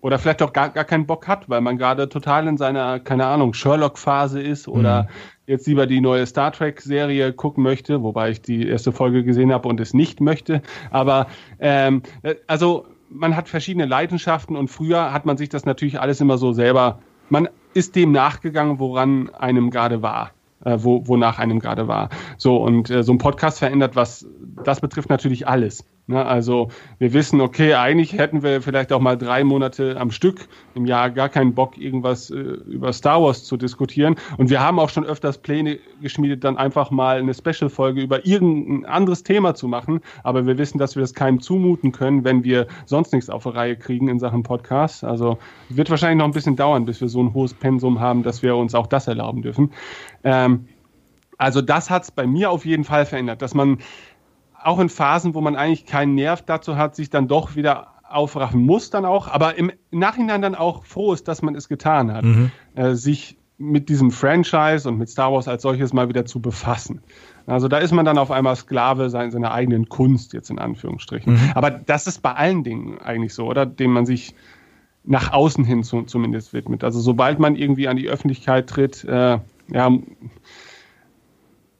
oder 0.00 0.20
vielleicht 0.20 0.42
auch 0.42 0.52
gar, 0.52 0.68
gar 0.68 0.84
keinen 0.84 1.06
Bock 1.06 1.26
hat, 1.26 1.48
weil 1.48 1.60
man 1.60 1.78
gerade 1.78 2.08
total 2.08 2.46
in 2.46 2.56
seiner, 2.56 3.00
keine 3.00 3.26
Ahnung, 3.26 3.52
Sherlock-Phase 3.52 4.40
ist 4.40 4.68
oder 4.68 5.02
mhm. 5.02 5.08
jetzt 5.48 5.66
lieber 5.66 5.88
die 5.88 6.00
neue 6.00 6.24
Star 6.26 6.52
Trek-Serie 6.52 7.32
gucken 7.32 7.64
möchte, 7.64 8.04
wobei 8.04 8.30
ich 8.30 8.40
die 8.40 8.68
erste 8.68 8.92
Folge 8.92 9.24
gesehen 9.24 9.52
habe 9.52 9.68
und 9.68 9.80
es 9.80 9.92
nicht 9.92 10.20
möchte. 10.20 10.62
Aber 10.92 11.26
ähm, 11.58 12.02
also 12.46 12.86
man 13.10 13.34
hat 13.34 13.48
verschiedene 13.48 13.86
Leidenschaften 13.86 14.54
und 14.56 14.68
früher 14.68 15.12
hat 15.12 15.26
man 15.26 15.36
sich 15.36 15.48
das 15.48 15.64
natürlich 15.64 15.98
alles 16.00 16.20
immer 16.20 16.38
so 16.38 16.52
selber, 16.52 17.00
man 17.28 17.48
ist 17.74 17.96
dem 17.96 18.12
nachgegangen, 18.12 18.78
woran 18.78 19.30
einem 19.30 19.70
gerade 19.70 20.02
war. 20.02 20.30
Äh, 20.64 20.78
wo, 20.80 21.06
wonach 21.06 21.38
einem 21.38 21.58
gerade 21.58 21.86
war. 21.86 22.08
So, 22.38 22.56
und 22.56 22.90
äh, 22.90 23.02
so 23.02 23.12
ein 23.12 23.18
Podcast 23.18 23.58
verändert 23.58 23.94
was, 23.94 24.26
das 24.64 24.80
betrifft 24.80 25.10
natürlich 25.10 25.46
alles. 25.46 25.84
Ne, 26.08 26.24
also 26.24 26.68
wir 26.98 27.12
wissen, 27.12 27.40
okay, 27.40 27.74
eigentlich 27.74 28.12
hätten 28.12 28.44
wir 28.44 28.62
vielleicht 28.62 28.92
auch 28.92 29.00
mal 29.00 29.18
drei 29.18 29.42
Monate 29.42 29.96
am 29.98 30.12
Stück 30.12 30.46
im 30.76 30.86
Jahr 30.86 31.10
gar 31.10 31.28
keinen 31.28 31.52
Bock, 31.52 31.76
irgendwas 31.76 32.30
äh, 32.30 32.36
über 32.36 32.92
Star 32.92 33.20
Wars 33.20 33.42
zu 33.42 33.56
diskutieren. 33.56 34.14
Und 34.36 34.48
wir 34.48 34.60
haben 34.60 34.78
auch 34.78 34.88
schon 34.88 35.04
öfters 35.04 35.38
Pläne 35.38 35.80
geschmiedet, 36.00 36.44
dann 36.44 36.58
einfach 36.58 36.92
mal 36.92 37.18
eine 37.18 37.34
Special-Folge 37.34 38.02
über 38.02 38.24
irgendein 38.24 38.88
anderes 38.88 39.24
Thema 39.24 39.56
zu 39.56 39.66
machen. 39.66 40.00
Aber 40.22 40.46
wir 40.46 40.58
wissen, 40.58 40.78
dass 40.78 40.94
wir 40.94 41.00
das 41.00 41.12
keinem 41.12 41.40
zumuten 41.40 41.90
können, 41.90 42.22
wenn 42.22 42.44
wir 42.44 42.68
sonst 42.84 43.12
nichts 43.12 43.28
auf 43.28 43.42
die 43.42 43.48
Reihe 43.48 43.76
kriegen 43.76 44.06
in 44.06 44.20
Sachen 44.20 44.44
Podcast. 44.44 45.02
Also 45.02 45.38
wird 45.70 45.90
wahrscheinlich 45.90 46.18
noch 46.18 46.26
ein 46.26 46.32
bisschen 46.32 46.54
dauern, 46.54 46.84
bis 46.84 47.00
wir 47.00 47.08
so 47.08 47.20
ein 47.20 47.34
hohes 47.34 47.52
Pensum 47.52 47.98
haben, 47.98 48.22
dass 48.22 48.44
wir 48.44 48.54
uns 48.54 48.76
auch 48.76 48.86
das 48.86 49.08
erlauben 49.08 49.42
dürfen. 49.42 49.72
Ähm, 50.22 50.68
also 51.36 51.60
das 51.62 51.90
hat 51.90 52.04
es 52.04 52.10
bei 52.12 52.28
mir 52.28 52.50
auf 52.50 52.64
jeden 52.64 52.84
Fall 52.84 53.06
verändert, 53.06 53.42
dass 53.42 53.54
man 53.54 53.78
auch 54.66 54.78
in 54.78 54.88
Phasen, 54.88 55.34
wo 55.34 55.40
man 55.40 55.56
eigentlich 55.56 55.86
keinen 55.86 56.14
Nerv 56.14 56.42
dazu 56.42 56.76
hat, 56.76 56.96
sich 56.96 57.10
dann 57.10 57.28
doch 57.28 57.56
wieder 57.56 57.92
aufraffen 58.08 58.62
muss 58.62 58.90
dann 58.90 59.04
auch, 59.04 59.28
aber 59.28 59.58
im 59.58 59.72
Nachhinein 59.90 60.42
dann 60.42 60.54
auch 60.54 60.84
froh 60.84 61.12
ist, 61.12 61.26
dass 61.28 61.42
man 61.42 61.54
es 61.54 61.68
getan 61.68 62.12
hat, 62.12 62.24
mhm. 62.24 62.50
äh, 62.74 62.94
sich 62.94 63.36
mit 63.58 63.88
diesem 63.88 64.10
Franchise 64.10 64.88
und 64.88 64.98
mit 64.98 65.08
Star 65.08 65.32
Wars 65.32 65.48
als 65.48 65.62
solches 65.62 65.92
mal 65.92 66.08
wieder 66.08 66.26
zu 66.26 66.40
befassen. 66.40 67.00
Also 67.46 67.68
da 67.68 67.78
ist 67.78 67.92
man 67.92 68.04
dann 68.04 68.18
auf 68.18 68.30
einmal 68.30 68.54
Sklave 68.54 69.08
seiner, 69.08 69.52
eigenen 69.52 69.88
Kunst, 69.88 70.34
jetzt 70.34 70.50
in 70.50 70.58
Anführungsstrichen. 70.58 71.34
Mhm. 71.34 71.52
Aber 71.54 71.70
das 71.70 72.06
ist 72.06 72.20
bei 72.20 72.32
allen 72.32 72.64
Dingen 72.64 72.98
eigentlich 72.98 73.34
so, 73.34 73.46
oder? 73.46 73.64
Dem 73.64 73.92
man 73.92 74.04
sich 74.04 74.34
nach 75.04 75.32
außen 75.32 75.64
hin 75.64 75.84
zu, 75.84 76.02
zumindest 76.02 76.52
widmet. 76.52 76.84
Also 76.84 77.00
sobald 77.00 77.38
man 77.38 77.54
irgendwie 77.56 77.88
an 77.88 77.96
die 77.96 78.08
Öffentlichkeit 78.08 78.68
tritt, 78.68 79.04
äh, 79.04 79.38
ja, 79.68 79.90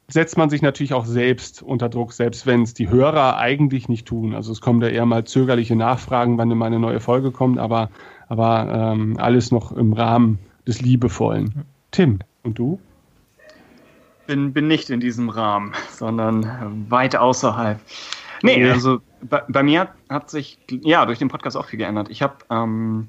setzt 0.09 0.37
man 0.37 0.49
sich 0.49 0.61
natürlich 0.61 0.93
auch 0.93 1.05
selbst 1.05 1.61
unter 1.61 1.89
Druck, 1.89 2.13
selbst 2.13 2.45
wenn 2.45 2.61
es 2.61 2.73
die 2.73 2.89
Hörer 2.89 3.37
eigentlich 3.37 3.89
nicht 3.89 4.07
tun. 4.07 4.33
Also 4.33 4.51
es 4.51 4.61
kommen 4.61 4.79
da 4.79 4.87
eher 4.87 5.05
mal 5.05 5.25
zögerliche 5.25 5.75
Nachfragen, 5.75 6.37
wann 6.37 6.49
immer 6.49 6.65
eine 6.65 6.79
neue 6.79 6.99
Folge 6.99 7.31
kommt, 7.31 7.59
aber, 7.59 7.89
aber 8.29 8.93
ähm, 8.93 9.17
alles 9.17 9.51
noch 9.51 9.73
im 9.73 9.93
Rahmen 9.93 10.39
des 10.65 10.81
Liebevollen. 10.81 11.65
Tim, 11.91 12.19
und 12.43 12.57
du? 12.57 12.79
Bin, 14.27 14.53
bin 14.53 14.67
nicht 14.67 14.89
in 14.89 14.99
diesem 14.99 15.29
Rahmen, 15.29 15.73
sondern 15.91 16.85
weit 16.89 17.15
außerhalb. 17.15 17.79
Nee, 18.43 18.69
also 18.69 18.99
bei, 19.21 19.41
bei 19.47 19.63
mir 19.63 19.89
hat 20.09 20.29
sich 20.29 20.59
ja 20.69 21.05
durch 21.05 21.19
den 21.19 21.27
Podcast 21.27 21.57
auch 21.57 21.65
viel 21.65 21.79
geändert. 21.79 22.09
Ich 22.09 22.21
habe 22.21 22.35
ähm, 22.49 23.07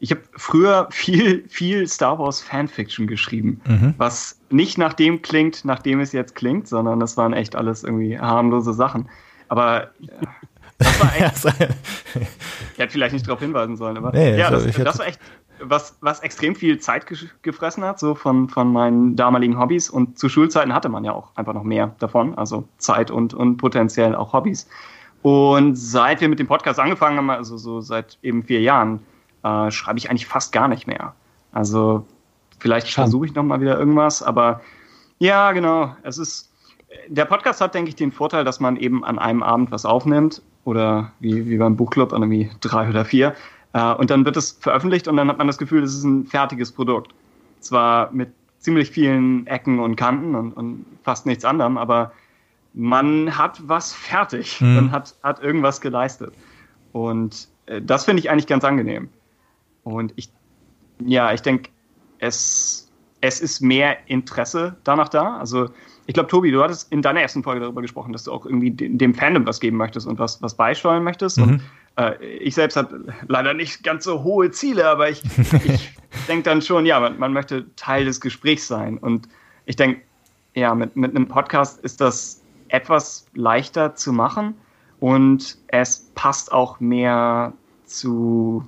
ich 0.00 0.10
habe 0.10 0.22
früher 0.34 0.88
viel, 0.90 1.46
viel 1.48 1.86
Star 1.86 2.18
Wars 2.18 2.40
Fanfiction 2.40 3.06
geschrieben, 3.06 3.60
mhm. 3.66 3.94
was 3.98 4.40
nicht 4.48 4.78
nach 4.78 4.94
dem 4.94 5.20
klingt, 5.20 5.64
nach 5.64 5.80
dem 5.80 6.00
es 6.00 6.12
jetzt 6.12 6.34
klingt, 6.34 6.66
sondern 6.66 6.98
das 6.98 7.16
waren 7.18 7.34
echt 7.34 7.54
alles 7.54 7.84
irgendwie 7.84 8.18
harmlose 8.18 8.72
Sachen. 8.72 9.08
Aber 9.48 9.90
ja, 10.00 10.10
das 10.78 11.00
war 11.00 11.14
echt. 11.20 11.44
ich 12.72 12.78
hätte 12.78 12.92
vielleicht 12.92 13.12
nicht 13.12 13.26
darauf 13.26 13.40
hinweisen 13.40 13.76
sollen, 13.76 13.98
aber 13.98 14.12
nee, 14.12 14.38
ja, 14.38 14.50
das, 14.50 14.64
das 14.72 14.98
war 14.98 15.06
echt 15.06 15.20
was, 15.62 15.98
was 16.00 16.20
extrem 16.20 16.54
viel 16.54 16.78
Zeit 16.78 17.04
gefressen 17.42 17.84
hat, 17.84 17.98
so 17.98 18.14
von, 18.14 18.48
von 18.48 18.72
meinen 18.72 19.16
damaligen 19.16 19.58
Hobbys. 19.58 19.90
Und 19.90 20.18
zu 20.18 20.30
Schulzeiten 20.30 20.72
hatte 20.72 20.88
man 20.88 21.04
ja 21.04 21.12
auch 21.12 21.36
einfach 21.36 21.52
noch 21.52 21.64
mehr 21.64 21.94
davon, 21.98 22.34
also 22.36 22.66
Zeit 22.78 23.10
und, 23.10 23.34
und 23.34 23.58
potenziell 23.58 24.14
auch 24.14 24.32
Hobbys. 24.32 24.66
Und 25.20 25.76
seit 25.76 26.22
wir 26.22 26.30
mit 26.30 26.38
dem 26.38 26.46
Podcast 26.46 26.80
angefangen 26.80 27.18
haben, 27.18 27.28
also 27.28 27.58
so 27.58 27.82
seit 27.82 28.18
eben 28.22 28.42
vier 28.42 28.62
Jahren, 28.62 29.00
äh, 29.42 29.70
schreibe 29.70 29.98
ich 29.98 30.10
eigentlich 30.10 30.26
fast 30.26 30.52
gar 30.52 30.68
nicht 30.68 30.86
mehr. 30.86 31.14
Also 31.52 32.06
vielleicht 32.58 32.88
versuche 32.92 33.26
ich 33.26 33.34
noch 33.34 33.42
mal 33.42 33.60
wieder 33.60 33.78
irgendwas, 33.78 34.22
aber 34.22 34.60
ja, 35.18 35.52
genau. 35.52 35.94
Es 36.02 36.18
ist 36.18 36.50
der 37.08 37.24
Podcast 37.24 37.60
hat, 37.60 37.74
denke 37.74 37.90
ich, 37.90 37.96
den 37.96 38.10
Vorteil, 38.10 38.44
dass 38.44 38.58
man 38.58 38.76
eben 38.76 39.04
an 39.04 39.18
einem 39.18 39.42
Abend 39.42 39.70
was 39.70 39.84
aufnimmt 39.84 40.42
oder 40.64 41.12
wie, 41.20 41.48
wie 41.48 41.56
beim 41.56 41.76
Buchclub 41.76 42.12
an 42.12 42.22
irgendwie 42.22 42.50
drei 42.60 42.88
oder 42.88 43.04
vier 43.04 43.34
äh, 43.72 43.92
und 43.94 44.10
dann 44.10 44.24
wird 44.24 44.36
es 44.36 44.52
veröffentlicht 44.52 45.08
und 45.08 45.16
dann 45.16 45.28
hat 45.28 45.38
man 45.38 45.46
das 45.46 45.58
Gefühl, 45.58 45.82
das 45.82 45.94
ist 45.94 46.04
ein 46.04 46.26
fertiges 46.26 46.72
Produkt. 46.72 47.14
Zwar 47.60 48.10
mit 48.12 48.32
ziemlich 48.58 48.90
vielen 48.90 49.46
Ecken 49.46 49.78
und 49.80 49.96
Kanten 49.96 50.34
und, 50.34 50.52
und 50.52 50.84
fast 51.02 51.26
nichts 51.26 51.44
anderem, 51.44 51.78
aber 51.78 52.12
man 52.72 53.36
hat 53.36 53.60
was 53.66 53.92
fertig. 53.92 54.60
Mhm. 54.60 54.74
Man 54.74 54.92
hat, 54.92 55.14
hat 55.22 55.42
irgendwas 55.42 55.80
geleistet. 55.80 56.32
Und 56.92 57.48
äh, 57.66 57.80
das 57.80 58.04
finde 58.04 58.20
ich 58.20 58.30
eigentlich 58.30 58.46
ganz 58.46 58.64
angenehm. 58.64 59.08
Und 59.84 60.12
ich, 60.16 60.30
ja, 61.04 61.32
ich 61.32 61.42
denke, 61.42 61.70
es, 62.18 62.90
es 63.20 63.40
ist 63.40 63.60
mehr 63.60 63.96
Interesse 64.06 64.76
danach 64.84 65.08
da. 65.08 65.38
Also 65.38 65.68
ich 66.06 66.14
glaube, 66.14 66.28
Tobi, 66.28 66.50
du 66.50 66.62
hattest 66.62 66.90
in 66.92 67.02
deiner 67.02 67.20
ersten 67.20 67.42
Folge 67.42 67.60
darüber 67.60 67.82
gesprochen, 67.82 68.12
dass 68.12 68.24
du 68.24 68.32
auch 68.32 68.44
irgendwie 68.44 68.70
dem 68.70 69.14
Fandom 69.14 69.46
was 69.46 69.60
geben 69.60 69.76
möchtest 69.76 70.06
und 70.06 70.18
was, 70.18 70.42
was 70.42 70.56
beisteuern 70.56 71.04
möchtest. 71.04 71.38
Mhm. 71.38 71.44
Und 71.44 71.62
äh, 71.96 72.24
ich 72.38 72.54
selbst 72.54 72.76
habe 72.76 73.12
leider 73.28 73.54
nicht 73.54 73.84
ganz 73.84 74.04
so 74.04 74.22
hohe 74.22 74.50
Ziele, 74.50 74.88
aber 74.88 75.08
ich, 75.08 75.22
ich 75.64 75.92
denke 76.28 76.42
dann 76.44 76.62
schon, 76.62 76.86
ja, 76.86 76.98
man, 77.00 77.18
man, 77.18 77.32
möchte 77.32 77.66
Teil 77.76 78.04
des 78.04 78.20
Gesprächs 78.20 78.66
sein. 78.66 78.98
Und 78.98 79.28
ich 79.66 79.76
denke, 79.76 80.00
ja, 80.54 80.74
mit, 80.74 80.96
mit 80.96 81.14
einem 81.14 81.28
Podcast 81.28 81.80
ist 81.80 82.00
das 82.00 82.42
etwas 82.68 83.26
leichter 83.34 83.94
zu 83.94 84.12
machen 84.12 84.54
und 84.98 85.58
es 85.68 86.10
passt 86.14 86.52
auch 86.52 86.80
mehr 86.80 87.52
zu. 87.84 88.64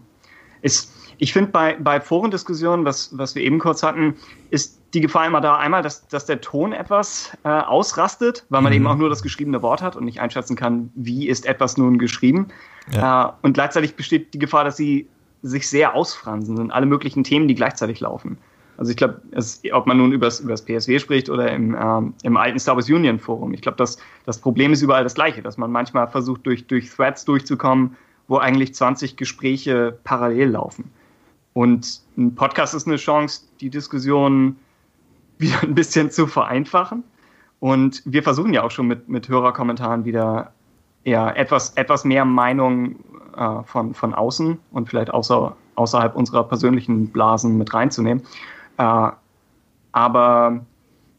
Ist, 0.61 0.93
ich 1.23 1.33
finde, 1.33 1.53
bei, 1.53 1.77
bei 1.79 2.01
Forendiskussionen, 2.01 2.85
was, 2.85 3.17
was 3.17 3.37
wir 3.37 3.45
eben 3.45 3.61
kurz 3.61 3.85
hatten, 3.85 4.17
ist 4.51 4.81
die 4.93 5.01
Gefahr 5.01 5.25
immer 5.25 5.41
da, 5.41 5.57
einmal, 5.57 5.81
dass, 5.81 6.09
dass 6.09 6.27
der 6.27 6.41
Ton 6.41 6.73
etwas 6.73 7.31
äh, 7.45 7.49
ausrastet, 7.49 8.45
weil 8.49 8.61
man 8.61 8.73
mhm. 8.73 8.79
eben 8.79 8.87
auch 8.89 8.97
nur 8.97 9.09
das 9.09 9.23
geschriebene 9.23 9.63
Wort 9.63 9.83
hat 9.83 9.95
und 9.95 10.05
nicht 10.05 10.21
einschätzen 10.21 10.57
kann, 10.57 10.91
wie 10.97 11.29
ist 11.29 11.47
etwas 11.47 11.77
nun 11.77 11.99
geschrieben. 11.99 12.49
Ja. 12.91 13.29
Äh, 13.29 13.33
und 13.47 13.53
gleichzeitig 13.53 13.95
besteht 13.95 14.35
die 14.35 14.41
Gefahr, 14.41 14.65
dass 14.65 14.77
sie 14.77 15.07
sich 15.43 15.69
sehr 15.69 15.95
ausfransen 15.95 16.59
und 16.59 16.73
alle 16.73 16.87
möglichen 16.87 17.23
Themen, 17.23 17.47
die 17.47 17.55
gleichzeitig 17.55 18.01
laufen. 18.01 18.37
Also 18.77 18.91
ich 18.91 18.97
glaube, 18.97 19.23
ob 19.71 19.87
man 19.87 19.99
nun 19.99 20.11
über 20.11 20.27
das 20.27 20.65
PSW 20.65 20.99
spricht 20.99 21.31
oder 21.31 21.53
im, 21.53 21.77
ähm, 21.81 22.15
im 22.25 22.37
alten 22.37 22.59
Star 22.59 22.75
Wars 22.75 22.91
Union 22.91 23.21
Forum, 23.21 23.55
ich 23.55 23.61
glaube, 23.61 23.77
das, 23.77 23.97
das 24.27 24.39
Problem 24.39 24.73
ist 24.73 24.83
überall 24.83 25.05
das 25.05 25.15
gleiche, 25.15 25.41
dass 25.41 25.57
man 25.57 25.71
manchmal 25.71 26.09
versucht, 26.09 26.45
durch, 26.47 26.67
durch 26.67 26.91
Threads 26.91 27.25
durchzukommen, 27.25 27.97
wo 28.27 28.39
eigentlich 28.39 28.75
20 28.75 29.17
Gespräche 29.17 29.97
parallel 30.03 30.51
laufen. 30.51 30.91
Und 31.55 32.01
ein 32.17 32.35
Podcast 32.35 32.75
ist 32.75 32.87
eine 32.87 32.97
Chance, 32.97 33.43
die 33.61 33.71
Diskussion 33.71 34.57
wieder 35.39 35.63
ein 35.63 35.75
bisschen 35.75 36.11
zu 36.11 36.27
vereinfachen. 36.27 37.05
Und 37.61 38.03
wir 38.05 38.23
versuchen 38.23 38.53
ja 38.53 38.63
auch 38.63 38.71
schon 38.71 38.87
mit, 38.87 39.09
mit 39.09 39.29
Hörerkommentaren 39.29 40.05
wieder 40.05 40.53
ja, 41.05 41.31
etwas, 41.31 41.71
etwas 41.75 42.05
mehr 42.05 42.25
Meinung 42.25 42.97
äh, 43.37 43.63
von, 43.65 43.95
von 43.95 44.15
außen 44.15 44.59
und 44.73 44.89
vielleicht 44.89 45.11
außer, 45.11 45.55
außerhalb 45.75 46.17
unserer 46.17 46.45
persönlichen 46.45 47.09
Blasen 47.09 47.59
mit 47.59 47.73
reinzunehmen. 47.73 48.23
Äh, 48.79 49.11
aber 49.93 50.65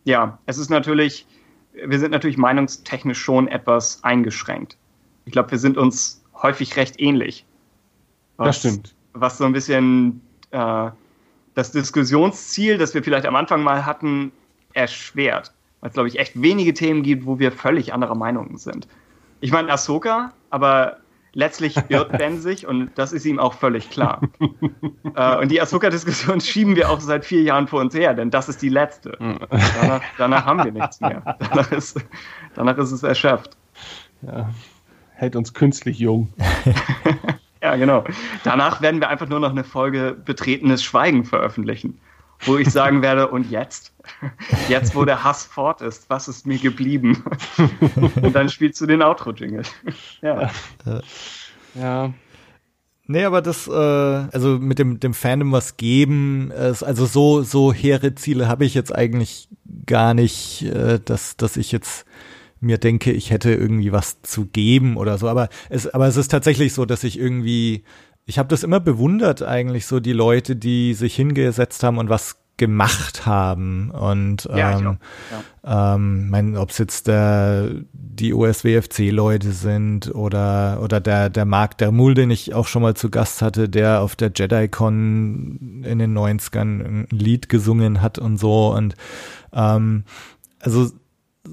ja, 0.06 0.38
es 0.46 0.58
ist 0.58 0.70
natürlich, 0.70 1.28
wir 1.74 2.00
sind 2.00 2.12
natürlich 2.12 2.38
meinungstechnisch 2.38 3.20
schon 3.20 3.48
etwas 3.48 4.04
eingeschränkt. 4.04 4.78
Ich 5.26 5.32
glaube, 5.32 5.52
wir 5.52 5.60
sind 5.60 5.78
uns 5.78 6.22
häufig 6.42 6.76
recht 6.76 7.00
ähnlich. 7.00 7.46
Was, 8.38 8.48
das 8.48 8.60
stimmt 8.60 8.96
was 9.14 9.38
so 9.38 9.46
ein 9.46 9.54
bisschen 9.54 10.22
äh, 10.52 10.90
das 11.56 11.72
Diskussionsziel, 11.72 12.78
das 12.78 12.94
wir 12.94 13.04
vielleicht 13.04 13.26
am 13.26 13.36
Anfang 13.36 13.64
mal 13.64 13.86
hatten, 13.86 14.32
erschwert. 14.74 15.54
Weil 15.82 15.90
es, 15.90 15.94
glaube 15.94 16.10
ich, 16.10 16.20
echt 16.20 16.42
wenige 16.42 16.74
Themen 16.74 17.04
gibt, 17.04 17.26
wo 17.26 17.40
wir 17.40 17.52
völlig 17.52 17.94
anderer 17.94 18.16
Meinung 18.16 18.58
sind. 18.58 18.88
Ich 19.42 19.52
meine, 19.52 19.72
Ahsoka, 19.72 20.32
aber 20.50 20.98
letztlich 21.34 21.76
irrt 21.90 22.12
Ben 22.18 22.40
sich 22.40 22.66
und 22.66 22.92
das 22.96 23.12
ist 23.12 23.26
ihm 23.26 23.40
auch 23.40 23.54
völlig 23.54 23.90
klar. 23.90 24.22
äh, 25.16 25.38
und 25.38 25.52
die 25.52 25.62
Ahsoka-Diskussion 25.62 26.42
schieben 26.42 26.76
wir 26.76 26.90
auch 26.90 27.00
seit 27.00 27.26
vier 27.26 27.42
Jahren 27.42 27.68
vor 27.68 27.82
uns 27.82 27.94
her, 27.94 28.14
denn 28.14 28.32
das 28.32 28.50
ist 28.50 28.62
die 28.62 28.70
letzte. 28.70 29.18
danach, 29.20 30.02
danach 30.18 30.46
haben 30.46 30.64
wir 30.64 30.72
nichts 30.72 31.02
mehr. 31.02 31.38
Danach 31.40 31.72
ist, 31.72 32.00
danach 32.56 32.78
ist 32.78 32.92
es 32.92 33.04
erschöpft. 33.04 33.58
Ja, 34.22 34.50
hält 35.16 35.36
uns 35.36 35.54
künstlich 35.54 36.00
jung. 36.00 36.32
Ja, 37.64 37.78
genau. 37.78 38.04
Danach 38.44 38.82
werden 38.82 39.00
wir 39.00 39.08
einfach 39.08 39.30
nur 39.30 39.40
noch 39.40 39.52
eine 39.52 39.64
Folge 39.64 40.18
Betretenes 40.26 40.84
Schweigen 40.84 41.24
veröffentlichen, 41.24 41.98
wo 42.42 42.58
ich 42.58 42.70
sagen 42.70 43.02
werde, 43.02 43.30
und 43.30 43.50
jetzt? 43.50 43.94
Jetzt, 44.68 44.96
wo 44.96 45.06
der 45.06 45.24
Hass 45.24 45.46
fort 45.46 45.82
ist, 45.82 46.10
was 46.10 46.28
ist 46.28 46.46
mir 46.46 46.58
geblieben? 46.58 47.24
Und 48.22 48.36
dann 48.36 48.50
spielst 48.50 48.82
du 48.82 48.86
den 48.86 49.02
Outro-Jingle. 49.02 49.64
Ja. 50.22 50.52
Ja. 51.74 52.14
Nee, 53.06 53.24
aber 53.26 53.42
das, 53.42 53.68
äh, 53.68 53.72
also 53.72 54.60
mit 54.60 54.80
dem, 54.80 55.00
dem 55.00 55.14
Fandom 55.14 55.52
was 55.52 55.78
geben, 55.78 56.52
äh, 56.52 56.74
also 56.82 57.06
so, 57.06 57.44
so 57.44 57.74
hehre 57.74 58.16
Ziele 58.16 58.48
habe 58.48 58.66
ich 58.66 58.74
jetzt 58.74 58.94
eigentlich 58.94 59.50
gar 59.86 60.14
nicht, 60.14 60.64
äh, 60.64 61.00
dass, 61.04 61.36
dass 61.38 61.58
ich 61.58 61.72
jetzt 61.72 62.06
mir 62.64 62.78
denke, 62.78 63.12
ich 63.12 63.32
hätte 63.32 63.54
irgendwie 63.54 63.92
was 63.92 64.22
zu 64.22 64.46
geben 64.46 64.98
oder 64.98 65.18
so. 65.18 65.28
Aber 65.28 65.50
es, 65.70 65.88
aber 65.88 66.08
es 66.08 66.18
ist 66.18 66.30
tatsächlich 66.30 66.74
so, 66.74 66.86
dass 66.86 67.04
ich 67.04 67.20
irgendwie, 67.20 67.84
ich 68.26 68.40
habe 68.40 68.50
das 68.50 68.64
immer 68.64 68.80
bewundert 68.80 69.44
eigentlich 69.44 69.86
so 69.86 70.00
die 70.00 70.14
Leute, 70.14 70.56
die 70.56 70.94
sich 70.94 71.16
hingesetzt 71.16 71.84
haben 71.84 71.98
und 71.98 72.10
was 72.10 72.38
gemacht 72.58 73.26
haben. 73.26 73.92
Und 73.92 74.46
Ja, 74.46 74.80
ähm, 74.80 74.98
ähm, 75.66 76.30
mein, 76.30 76.58
ob 76.58 76.70
es 76.70 76.78
jetzt 76.78 77.08
der, 77.08 77.70
die 77.94 78.34
OSWFC-Leute 78.34 79.52
sind 79.52 80.14
oder, 80.14 80.80
oder 80.82 81.00
der, 81.00 81.30
der 81.30 81.46
Marc 81.46 81.78
Dermul, 81.80 82.14
den 82.14 82.32
ich 82.32 82.54
auch 82.54 82.68
schon 82.68 82.84
mal 82.84 82.96
zu 82.96 83.10
Gast 83.10 83.42
hatte, 83.42 83.70
der 83.70 84.02
auf 84.02 84.16
der 84.16 84.32
JediCon 84.34 85.84
in 85.84 86.00
den 86.00 86.18
90ern 86.18 86.84
ein 86.84 87.08
Lied 87.10 87.50
gesungen 87.50 88.02
hat 88.02 88.20
und 88.20 88.38
so. 88.38 88.74
Und 88.74 88.96
ähm, 89.52 90.04
also 90.60 90.92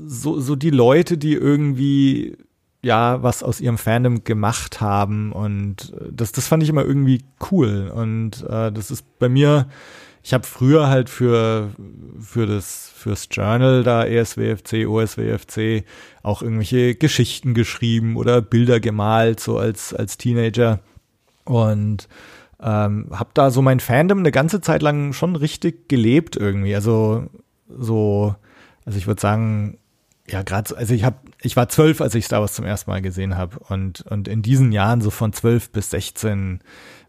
so, 0.06 0.40
so 0.40 0.56
die 0.56 0.70
Leute, 0.70 1.18
die 1.18 1.34
irgendwie 1.34 2.36
ja 2.82 3.22
was 3.22 3.42
aus 3.42 3.60
ihrem 3.60 3.78
Fandom 3.78 4.24
gemacht 4.24 4.80
haben 4.80 5.32
und 5.32 5.92
äh, 6.00 6.12
das, 6.12 6.32
das 6.32 6.48
fand 6.48 6.62
ich 6.62 6.68
immer 6.68 6.84
irgendwie 6.84 7.22
cool 7.50 7.92
und 7.94 8.42
äh, 8.48 8.72
das 8.72 8.90
ist 8.90 9.04
bei 9.18 9.28
mir 9.28 9.66
ich 10.22 10.34
habe 10.34 10.46
früher 10.46 10.88
halt 10.88 11.08
für, 11.08 11.70
für 12.20 12.46
das, 12.46 12.92
fürs 12.94 13.28
Journal 13.30 13.82
da 13.82 14.04
ESWFC, 14.04 14.86
OSWFC 14.86 15.84
auch 16.22 16.42
irgendwelche 16.42 16.94
Geschichten 16.94 17.54
geschrieben 17.54 18.16
oder 18.16 18.42
Bilder 18.42 18.80
gemalt, 18.80 19.40
so 19.40 19.56
als, 19.56 19.94
als 19.94 20.18
Teenager. 20.18 20.80
Und 21.44 22.08
ähm, 22.60 23.06
habe 23.10 23.30
da 23.32 23.50
so 23.50 23.62
mein 23.62 23.80
Fandom 23.80 24.18
eine 24.18 24.30
ganze 24.30 24.60
Zeit 24.60 24.82
lang 24.82 25.14
schon 25.14 25.36
richtig 25.36 25.88
gelebt 25.88 26.36
irgendwie. 26.36 26.74
Also 26.74 27.26
so, 27.68 28.34
also 28.84 28.98
ich 28.98 29.06
würde 29.06 29.22
sagen, 29.22 29.78
ja, 30.30 30.42
gerade, 30.42 30.76
also 30.76 30.94
ich 30.94 31.04
habe, 31.04 31.16
ich 31.42 31.56
war 31.56 31.68
zwölf, 31.68 32.00
als 32.00 32.14
ich 32.14 32.24
Star 32.24 32.40
Wars 32.40 32.54
zum 32.54 32.64
ersten 32.64 32.90
Mal 32.90 33.02
gesehen 33.02 33.36
habe 33.36 33.58
und 33.68 34.02
und 34.02 34.28
in 34.28 34.42
diesen 34.42 34.72
Jahren 34.72 35.00
so 35.00 35.10
von 35.10 35.32
zwölf 35.32 35.70
bis 35.70 35.90
sechzehn 35.90 36.60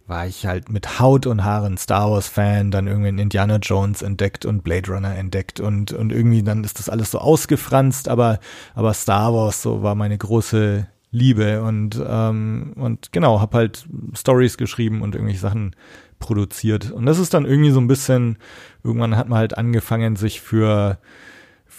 war 0.07 0.25
ich 0.25 0.45
halt 0.45 0.69
mit 0.69 0.99
Haut 0.99 1.25
und 1.27 1.43
Haaren 1.43 1.77
Star 1.77 2.11
Wars 2.11 2.27
Fan, 2.27 2.71
dann 2.71 2.87
irgendwie 2.87 3.21
Indiana 3.21 3.57
Jones 3.57 4.01
entdeckt 4.01 4.45
und 4.45 4.63
Blade 4.63 4.91
Runner 4.91 5.15
entdeckt 5.15 5.59
und 5.59 5.93
und 5.93 6.11
irgendwie 6.11 6.41
dann 6.43 6.63
ist 6.63 6.79
das 6.79 6.89
alles 6.89 7.11
so 7.11 7.19
ausgefranst, 7.19 8.09
aber 8.09 8.39
aber 8.73 8.93
Star 8.93 9.33
Wars 9.33 9.61
so 9.61 9.83
war 9.83 9.95
meine 9.95 10.17
große 10.17 10.87
Liebe 11.11 11.61
und 11.61 12.01
ähm, 12.05 12.73
und 12.75 13.11
genau 13.11 13.39
habe 13.39 13.57
halt 13.57 13.85
Stories 14.15 14.57
geschrieben 14.57 15.01
und 15.01 15.13
irgendwelche 15.13 15.41
Sachen 15.41 15.75
produziert. 16.19 16.91
Und 16.91 17.05
das 17.05 17.19
ist 17.19 17.33
dann 17.33 17.45
irgendwie 17.45 17.71
so 17.71 17.79
ein 17.79 17.87
bisschen 17.87 18.37
irgendwann 18.83 19.17
hat 19.17 19.29
man 19.29 19.39
halt 19.39 19.57
angefangen 19.57 20.15
sich 20.15 20.41
für 20.41 20.97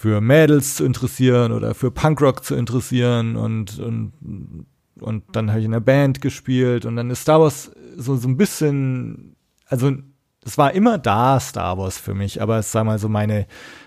für 0.03 0.21
Mädels 0.21 0.75
zu 0.75 0.85
interessieren 0.85 1.53
oder 1.53 1.77
für 1.77 1.93
Punkrock 1.93 2.43
zu 2.45 2.57
interessieren 2.57 3.37
und 3.37 3.79
und 3.79 4.13
und 5.01 5.23
dann 5.31 5.51
habe 5.51 5.61
ich 5.61 5.65
in 5.65 5.71
der 5.71 5.79
Band 5.79 6.21
gespielt 6.21 6.85
und 6.85 6.97
dann 6.97 7.09
ist 7.09 7.23
Star 7.23 7.41
Wars 7.41 7.71
so, 7.97 8.17
so 8.17 8.29
ein 8.29 8.37
bisschen, 8.37 9.37
also 9.67 9.93
es 10.45 10.59
war 10.59 10.73
immer 10.73 10.99
da 10.99 11.39
Star 11.39 11.79
Wars 11.79 11.99
für 11.99 12.15
mich, 12.15 12.43
aber 12.43 12.59
es 12.59 12.73
sag 12.73 12.85
mal 12.85 12.99
so 12.99 13.09
meine, 13.09 13.47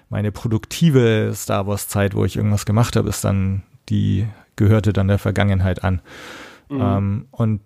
meine 0.10 0.32
produktive 0.32 1.34
Star 1.36 1.68
Wars 1.68 1.90
Zeit, 1.90 2.16
wo 2.16 2.24
ich 2.24 2.38
irgendwas 2.38 2.66
gemacht 2.66 2.96
habe, 2.96 3.10
ist 3.10 3.26
dann, 3.26 3.64
die 3.90 4.26
gehörte 4.56 4.94
dann 4.94 5.10
der 5.10 5.20
Vergangenheit 5.20 5.84
an. 5.84 6.02
Mhm. 6.70 6.82
Ähm, 6.82 7.28
und 7.32 7.60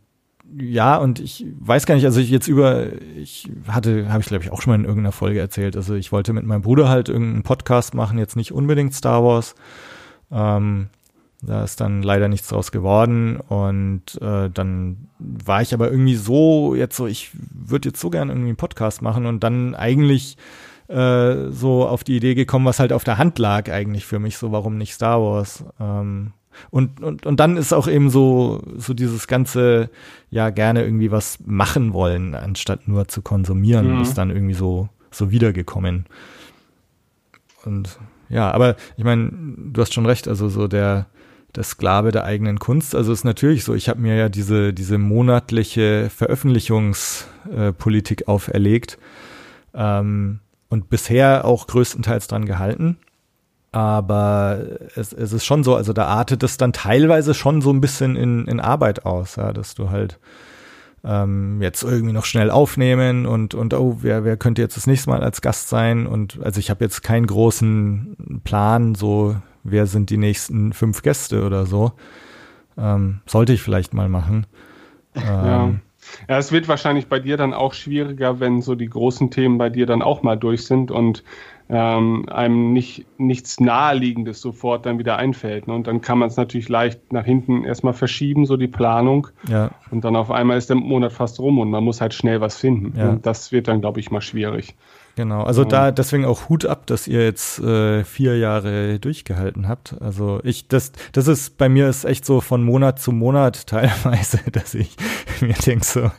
ja, 0.58 0.98
und 0.98 1.20
ich 1.20 1.46
weiß 1.60 1.86
gar 1.86 1.96
nicht, 1.96 2.06
also 2.06 2.20
ich 2.20 2.30
jetzt 2.30 2.48
über, 2.48 2.88
ich 3.16 3.50
hatte, 3.68 4.12
habe 4.12 4.22
ich 4.22 4.28
glaube 4.28 4.44
ich 4.44 4.52
auch 4.52 4.62
schon 4.62 4.72
mal 4.72 4.80
in 4.80 4.86
irgendeiner 4.86 5.12
Folge 5.12 5.40
erzählt, 5.40 5.76
also 5.76 5.96
ich 5.96 6.12
wollte 6.12 6.34
mit 6.34 6.46
meinem 6.46 6.62
Bruder 6.62 6.90
halt 6.90 7.10
irgendeinen 7.10 7.44
Podcast 7.44 7.94
machen, 7.94 8.18
jetzt 8.18 8.36
nicht 8.36 8.52
unbedingt 8.52 8.94
Star 8.94 9.24
Wars. 9.24 9.56
Ähm, 10.32 10.88
da 11.42 11.64
ist 11.64 11.80
dann 11.80 12.04
leider 12.04 12.28
nichts 12.28 12.50
draus 12.50 12.72
geworden 12.72 13.38
und 13.38 14.22
äh, 14.22 14.50
dann 14.50 15.08
war 15.20 15.62
ich 15.62 15.74
aber 15.74 15.90
irgendwie 15.90 16.16
so 16.16 16.76
jetzt 16.76 16.98
so, 16.98 17.08
ich 17.08 17.32
würde 17.34 17.90
jetzt 17.90 18.02
so 18.02 18.10
gern 18.10 18.30
irgendwie 18.30 18.50
einen 18.50 18.58
Podcast 18.58 19.02
machen 19.02 19.26
und 19.26 19.42
dann 19.42 19.74
eigentlich 19.74 20.38
äh, 20.90 21.50
so 21.52 21.88
auf 21.88 22.04
die 22.04 22.18
Idee 22.18 22.36
gekommen, 22.36 22.66
was 22.66 22.80
halt 22.80 22.92
auf 22.92 23.06
der 23.06 23.18
Hand 23.18 23.40
lag 23.40 23.72
eigentlich 23.72 24.06
für 24.06 24.20
mich, 24.20 24.38
so 24.38 24.52
warum 24.52 24.78
nicht 24.78 24.94
Star 24.94 25.22
Wars. 25.22 25.64
Ähm, 25.80 26.34
und, 26.70 27.02
und, 27.02 27.26
und 27.26 27.40
dann 27.40 27.58
ist 27.58 27.74
auch 27.74 27.88
eben 27.88 28.10
so, 28.10 28.62
so 28.78 28.94
dieses 28.94 29.28
ganze, 29.28 29.90
ja, 30.30 30.50
gerne 30.50 30.84
irgendwie 30.84 31.12
was 31.12 31.40
machen 31.46 31.94
wollen, 31.94 32.36
anstatt 32.36 32.88
nur 32.88 33.08
zu 33.08 33.22
konsumieren, 33.22 33.96
mhm. 33.96 34.02
ist 34.02 34.18
dann 34.18 34.30
irgendwie 34.30 34.54
so, 34.54 34.90
so 35.12 35.32
wiedergekommen. 35.32 36.06
Und 37.66 38.00
ja, 38.30 38.52
aber 38.52 38.76
ich 38.98 39.04
meine, 39.04 39.32
du 39.32 39.82
hast 39.82 39.94
schon 39.94 40.06
recht, 40.06 40.28
also 40.28 40.50
so 40.50 40.68
der, 40.68 41.08
der 41.56 41.64
Sklave 41.64 42.12
der 42.12 42.26
eigenen 42.26 42.60
Kunst. 42.60 42.94
Also 42.96 43.12
ist 43.12 43.24
natürlich 43.24 43.64
so, 43.64 43.74
ich 43.74 43.90
habe 43.90 44.00
mir 44.00 44.16
ja 44.16 44.30
diese, 44.30 44.72
diese 44.74 45.00
monatliche 45.00 46.12
Veröffentlichungspolitik 46.16 48.22
äh, 48.22 48.26
auferlegt 48.26 49.00
ähm, 49.74 50.40
und 50.70 50.90
bisher 50.90 51.46
auch 51.46 51.68
größtenteils 51.68 52.28
dran 52.28 52.46
gehalten. 52.46 52.98
Aber 53.72 54.60
es, 54.96 55.14
es 55.14 55.32
ist 55.32 55.46
schon 55.46 55.64
so, 55.64 55.76
also 55.76 55.94
da 55.94 56.06
artet 56.06 56.42
es 56.44 56.58
dann 56.58 56.74
teilweise 56.74 57.34
schon 57.34 57.62
so 57.62 57.72
ein 57.72 57.82
bisschen 57.82 58.16
in, 58.16 58.48
in 58.48 58.60
Arbeit 58.60 59.06
aus, 59.06 59.36
ja, 59.36 59.54
dass 59.54 59.76
du 59.76 59.92
halt 59.92 60.20
ähm, 61.04 61.62
jetzt 61.62 61.84
irgendwie 61.84 62.14
noch 62.14 62.26
schnell 62.26 62.50
aufnehmen 62.50 63.26
und, 63.26 63.54
und 63.54 63.74
oh, 63.74 63.98
wer, 64.02 64.26
wer 64.26 64.38
könnte 64.38 64.62
jetzt 64.62 64.76
das 64.76 64.88
nächste 64.88 65.12
Mal 65.12 65.22
als 65.22 65.42
Gast 65.42 65.70
sein? 65.70 66.08
Und 66.08 66.40
also 66.44 66.60
ich 66.60 66.70
habe 66.70 66.84
jetzt 66.84 67.04
keinen 67.04 67.28
großen 67.28 68.42
Plan, 68.44 68.96
so 68.96 69.36
wer 69.64 69.86
sind 69.86 70.10
die 70.10 70.18
nächsten 70.18 70.74
fünf 70.74 71.02
Gäste 71.02 71.46
oder 71.46 71.66
so. 71.66 71.94
Ähm, 72.78 73.22
sollte 73.26 73.54
ich 73.54 73.62
vielleicht 73.62 73.94
mal 73.94 74.10
machen. 74.10 74.46
Ähm, 75.16 75.24
ja. 75.26 75.72
ja, 76.30 76.38
es 76.38 76.52
wird 76.52 76.68
wahrscheinlich 76.68 77.08
bei 77.08 77.20
dir 77.20 77.36
dann 77.36 77.56
auch 77.56 77.74
schwieriger, 77.74 78.40
wenn 78.40 78.62
so 78.62 78.76
die 78.76 78.88
großen 78.88 79.32
Themen 79.32 79.58
bei 79.58 79.72
dir 79.72 79.88
dann 79.88 80.04
auch 80.04 80.22
mal 80.22 80.38
durch 80.38 80.66
sind 80.66 80.92
und 80.92 81.24
ähm, 81.70 82.28
einem 82.30 82.74
nicht 82.74 83.06
nichts 83.20 83.60
Naheliegendes 83.60 84.42
sofort 84.42 84.86
dann 84.86 84.98
wieder 84.98 85.18
einfällt. 85.18 85.68
Ne? 85.68 85.74
Und 85.74 85.86
dann 85.86 86.02
kann 86.02 86.18
man 86.18 86.30
es 86.30 86.36
natürlich 86.36 86.68
leicht 86.68 87.14
nach 87.14 87.26
hinten 87.26 87.64
erstmal 87.64 87.94
verschieben, 87.94 88.46
so 88.46 88.58
die 88.58 88.68
Planung. 88.68 89.28
Ja. 89.48 89.70
Und 89.92 90.04
dann 90.04 90.16
auf 90.16 90.32
einmal 90.32 90.58
ist 90.58 90.70
der 90.70 90.78
Monat 90.78 91.14
fast 91.14 91.40
rum 91.40 91.60
und 91.60 91.70
man 91.70 91.84
muss 91.84 92.02
halt 92.02 92.14
schnell 92.14 92.42
was 92.42 92.58
finden. 92.58 92.98
Ja. 92.98 93.10
Und 93.10 93.26
das 93.26 93.52
wird 93.52 93.68
dann, 93.68 93.82
glaube 93.82 94.00
ich, 94.00 94.10
mal 94.10 94.22
schwierig. 94.22 94.76
Genau, 95.16 95.44
also 95.44 95.66
da 95.66 95.92
deswegen 95.92 96.24
auch 96.24 96.48
Hut 96.48 96.66
ab, 96.66 96.88
dass 96.88 97.06
ihr 97.06 97.26
jetzt 97.26 97.60
äh, 97.60 98.06
vier 98.06 98.38
Jahre 98.38 99.00
durchgehalten 99.00 99.68
habt. 99.68 99.96
Also 100.00 100.40
ich, 100.44 100.70
das, 100.70 100.94
das 101.12 101.28
ist 101.28 101.58
bei 101.58 101.68
mir 101.68 101.90
ist 101.90 102.06
echt 102.06 102.26
so 102.26 102.40
von 102.40 102.64
Monat 102.64 103.00
zu 103.00 103.12
Monat 103.12 103.68
teilweise, 103.68 104.40
dass 104.52 104.74
ich 104.74 104.96
mir 105.42 105.56
denke 105.66 105.84
so, 105.84 106.10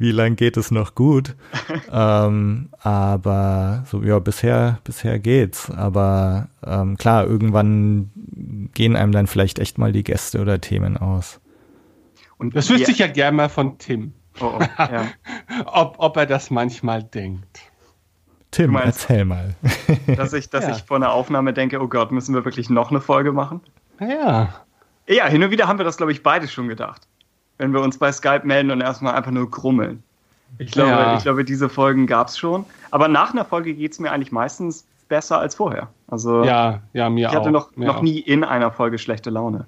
wie 0.00 0.12
lang 0.12 0.34
geht 0.34 0.56
es 0.56 0.70
noch 0.70 0.94
gut? 0.94 1.36
ähm, 1.92 2.70
aber 2.80 3.84
so 3.86 4.02
ja, 4.02 4.18
bisher, 4.18 4.78
bisher 4.82 5.18
geht's. 5.18 5.70
Aber 5.70 6.48
ähm, 6.66 6.96
klar, 6.96 7.26
irgendwann 7.26 8.10
gehen 8.72 8.96
einem 8.96 9.12
dann 9.12 9.26
vielleicht 9.26 9.58
echt 9.58 9.76
mal 9.76 9.92
die 9.92 10.02
Gäste 10.02 10.40
oder 10.40 10.58
Themen 10.58 10.96
aus. 10.96 11.38
Und 12.38 12.56
das 12.56 12.70
wüsste 12.70 12.92
ich 12.92 12.98
ja 12.98 13.08
gerne 13.08 13.36
mal 13.36 13.48
von 13.50 13.76
Tim. 13.76 14.14
Oh, 14.40 14.58
oh, 14.58 14.64
ja. 14.78 15.08
ob, 15.66 15.96
ob 15.98 16.16
er 16.16 16.24
das 16.24 16.50
manchmal 16.50 17.02
denkt. 17.02 17.60
Tim, 18.50 18.72
meinst, 18.72 19.02
erzähl 19.02 19.26
mal. 19.26 19.54
dass 20.16 20.32
ich, 20.32 20.48
dass 20.48 20.64
ja. 20.64 20.70
ich 20.76 20.82
vor 20.82 20.96
einer 20.96 21.12
Aufnahme 21.12 21.52
denke, 21.52 21.78
oh 21.78 21.88
Gott, 21.88 22.10
müssen 22.10 22.34
wir 22.34 22.46
wirklich 22.46 22.70
noch 22.70 22.90
eine 22.90 23.02
Folge 23.02 23.32
machen? 23.32 23.60
Ja. 24.00 24.64
Ja, 25.06 25.26
hin 25.26 25.42
und 25.42 25.50
wieder 25.50 25.68
haben 25.68 25.78
wir 25.78 25.84
das, 25.84 25.98
glaube 25.98 26.12
ich, 26.12 26.22
beide 26.22 26.48
schon 26.48 26.68
gedacht. 26.68 27.06
Wenn 27.60 27.74
wir 27.74 27.82
uns 27.82 27.98
bei 27.98 28.10
Skype 28.10 28.40
melden 28.44 28.70
und 28.70 28.80
erstmal 28.80 29.14
einfach 29.14 29.32
nur 29.32 29.50
grummeln. 29.50 30.02
Ich 30.58 30.70
glaube, 30.72 30.90
ja. 30.92 31.16
ich 31.18 31.22
glaube 31.22 31.44
diese 31.44 31.68
Folgen 31.68 32.06
gab 32.06 32.28
es 32.28 32.38
schon. 32.38 32.64
Aber 32.90 33.06
nach 33.06 33.34
einer 33.34 33.44
Folge 33.44 33.74
geht 33.74 33.92
es 33.92 34.00
mir 34.00 34.10
eigentlich 34.10 34.32
meistens 34.32 34.86
besser 35.10 35.38
als 35.38 35.56
vorher. 35.56 35.88
Also 36.08 36.42
ja, 36.42 36.80
ja, 36.94 37.10
mir 37.10 37.28
ich 37.28 37.34
hatte 37.34 37.50
auch. 37.50 37.52
noch, 37.52 37.76
noch 37.76 38.00
nie 38.00 38.18
in 38.18 38.44
einer 38.44 38.72
Folge 38.72 38.96
schlechte 38.96 39.28
Laune. 39.28 39.66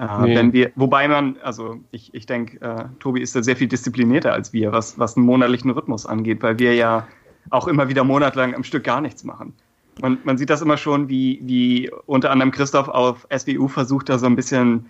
Äh, 0.00 0.06
nee. 0.22 0.36
wenn 0.36 0.54
wir, 0.54 0.72
wobei 0.74 1.06
man, 1.06 1.36
also 1.42 1.76
ich, 1.90 2.14
ich 2.14 2.24
denke, 2.24 2.60
äh, 2.62 2.84
Tobi 2.98 3.20
ist 3.20 3.36
da 3.36 3.42
sehr 3.42 3.56
viel 3.56 3.68
disziplinierter 3.68 4.32
als 4.32 4.54
wir, 4.54 4.72
was, 4.72 4.98
was 4.98 5.18
einen 5.18 5.26
monatlichen 5.26 5.70
Rhythmus 5.70 6.06
angeht, 6.06 6.42
weil 6.42 6.58
wir 6.58 6.74
ja 6.74 7.06
auch 7.50 7.68
immer 7.68 7.88
wieder 7.88 8.04
monatelang 8.04 8.54
am 8.54 8.64
Stück 8.64 8.84
gar 8.84 9.02
nichts 9.02 9.22
machen. 9.22 9.52
Man, 10.00 10.18
man 10.24 10.38
sieht 10.38 10.48
das 10.48 10.62
immer 10.62 10.78
schon, 10.78 11.10
wie, 11.10 11.40
wie 11.42 11.90
unter 12.06 12.30
anderem 12.30 12.50
Christoph 12.50 12.88
auf 12.88 13.28
SWU 13.36 13.68
versucht, 13.68 14.08
da 14.08 14.18
so 14.18 14.26
ein 14.26 14.34
bisschen 14.34 14.86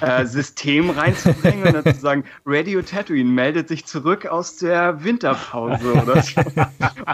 äh, 0.00 0.26
System 0.26 0.90
reinzubringen 0.90 1.64
und 1.64 1.74
dann 1.74 1.94
zu 1.94 2.00
sagen, 2.00 2.24
Radio 2.44 2.82
Tatooine 2.82 3.30
meldet 3.30 3.68
sich 3.68 3.84
zurück 3.86 4.26
aus 4.26 4.56
der 4.56 5.02
Winterpause 5.02 5.92
oder 5.92 6.22
so. 6.22 6.40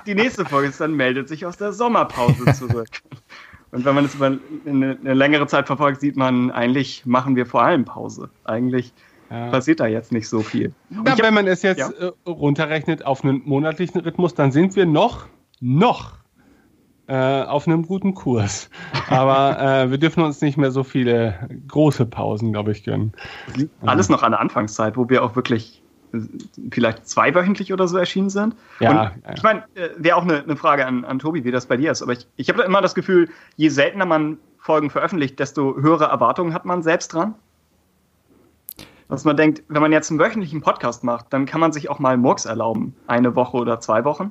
Die 0.06 0.14
nächste 0.14 0.44
Folge 0.44 0.68
ist 0.68 0.80
dann 0.80 0.94
meldet 0.94 1.28
sich 1.28 1.46
aus 1.46 1.56
der 1.56 1.72
Sommerpause 1.72 2.52
zurück. 2.52 2.88
Und 3.70 3.84
wenn 3.84 3.94
man 3.94 4.04
das 4.04 4.14
über 4.14 4.26
eine, 4.66 4.98
eine 5.00 5.14
längere 5.14 5.46
Zeit 5.46 5.66
verfolgt, 5.66 6.00
sieht 6.00 6.16
man, 6.16 6.50
eigentlich 6.50 7.06
machen 7.06 7.34
wir 7.34 7.46
vor 7.46 7.62
allem 7.62 7.84
Pause. 7.84 8.30
Eigentlich 8.44 8.92
ja. 9.30 9.50
passiert 9.50 9.80
da 9.80 9.86
jetzt 9.86 10.12
nicht 10.12 10.28
so 10.28 10.42
viel. 10.42 10.72
Ja, 10.90 11.18
wenn 11.18 11.34
man 11.34 11.46
es 11.46 11.62
jetzt 11.62 11.78
ja. 11.78 11.90
Äh, 11.90 12.12
runterrechnet 12.24 13.04
auf 13.04 13.24
einen 13.24 13.42
monatlichen 13.44 14.00
Rhythmus, 14.00 14.34
dann 14.34 14.52
sind 14.52 14.76
wir 14.76 14.86
noch, 14.86 15.26
noch 15.60 16.12
äh, 17.06 17.42
auf 17.42 17.66
einem 17.66 17.86
guten 17.86 18.14
Kurs. 18.14 18.70
Aber 19.08 19.60
äh, 19.60 19.90
wir 19.90 19.98
dürfen 19.98 20.22
uns 20.24 20.40
nicht 20.40 20.56
mehr 20.56 20.70
so 20.70 20.84
viele 20.84 21.48
große 21.68 22.06
Pausen, 22.06 22.52
glaube 22.52 22.72
ich, 22.72 22.84
gönnen. 22.84 23.12
Alles 23.82 24.08
noch 24.08 24.22
an 24.22 24.32
der 24.32 24.40
Anfangszeit, 24.40 24.96
wo 24.96 25.08
wir 25.08 25.22
auch 25.22 25.36
wirklich 25.36 25.82
vielleicht 26.70 27.08
zweiwöchentlich 27.08 27.72
oder 27.72 27.88
so 27.88 27.98
erschienen 27.98 28.30
sind. 28.30 28.54
Ja, 28.80 29.12
und 29.26 29.34
ich 29.34 29.42
meine, 29.42 29.64
äh, 29.74 29.90
wäre 29.96 30.16
auch 30.16 30.22
eine, 30.22 30.42
eine 30.42 30.56
Frage 30.56 30.86
an, 30.86 31.04
an 31.04 31.18
Tobi, 31.18 31.44
wie 31.44 31.50
das 31.50 31.66
bei 31.66 31.76
dir 31.76 31.90
ist. 31.90 32.02
Aber 32.02 32.12
ich, 32.12 32.26
ich 32.36 32.48
habe 32.48 32.62
immer 32.62 32.80
das 32.80 32.94
Gefühl, 32.94 33.28
je 33.56 33.68
seltener 33.68 34.06
man 34.06 34.38
Folgen 34.58 34.90
veröffentlicht, 34.90 35.38
desto 35.38 35.76
höhere 35.76 36.04
Erwartungen 36.04 36.54
hat 36.54 36.64
man 36.64 36.82
selbst 36.82 37.12
dran. 37.12 37.34
Dass 39.08 39.24
man 39.24 39.36
denkt, 39.36 39.62
wenn 39.68 39.82
man 39.82 39.92
jetzt 39.92 40.10
einen 40.10 40.18
wöchentlichen 40.18 40.62
Podcast 40.62 41.04
macht, 41.04 41.26
dann 41.32 41.44
kann 41.46 41.60
man 41.60 41.72
sich 41.72 41.90
auch 41.90 41.98
mal 41.98 42.16
Murks 42.16 42.46
erlauben. 42.46 42.96
Eine 43.06 43.36
Woche 43.36 43.58
oder 43.58 43.78
zwei 43.80 44.04
Wochen. 44.04 44.30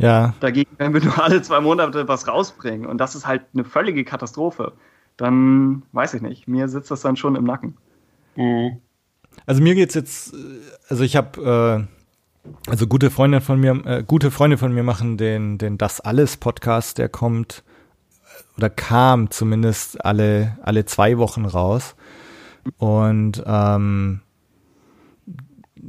Ja, 0.00 0.34
Dagegen, 0.40 0.70
wenn 0.78 0.94
wir 0.94 1.04
nur 1.04 1.22
alle 1.22 1.42
zwei 1.42 1.60
Monate 1.60 2.08
was 2.08 2.26
rausbringen 2.26 2.86
und 2.86 2.98
das 2.98 3.14
ist 3.14 3.26
halt 3.26 3.42
eine 3.52 3.64
völlige 3.64 4.04
Katastrophe, 4.04 4.72
dann 5.18 5.82
weiß 5.92 6.14
ich 6.14 6.22
nicht. 6.22 6.48
Mir 6.48 6.68
sitzt 6.68 6.90
das 6.90 7.02
dann 7.02 7.16
schon 7.16 7.36
im 7.36 7.44
Nacken. 7.44 7.76
Mhm. 8.34 8.78
Also 9.44 9.62
mir 9.62 9.74
geht's 9.74 9.94
jetzt, 9.94 10.34
also 10.88 11.04
ich 11.04 11.16
habe, 11.16 11.86
äh, 11.86 12.70
also 12.70 12.86
gute 12.86 13.10
Freunde 13.10 13.42
von 13.42 13.60
mir, 13.60 13.72
äh, 13.84 14.02
gute 14.02 14.30
Freunde 14.30 14.56
von 14.56 14.72
mir 14.72 14.82
machen 14.82 15.18
den, 15.18 15.58
den 15.58 15.76
Das 15.76 16.00
Alles 16.00 16.38
Podcast, 16.38 16.96
der 16.96 17.10
kommt 17.10 17.62
äh, 18.24 18.58
oder 18.58 18.70
kam 18.70 19.30
zumindest 19.30 20.02
alle 20.02 20.56
alle 20.62 20.86
zwei 20.86 21.18
Wochen 21.18 21.44
raus 21.44 21.94
und 22.78 23.42
ähm, 23.46 24.20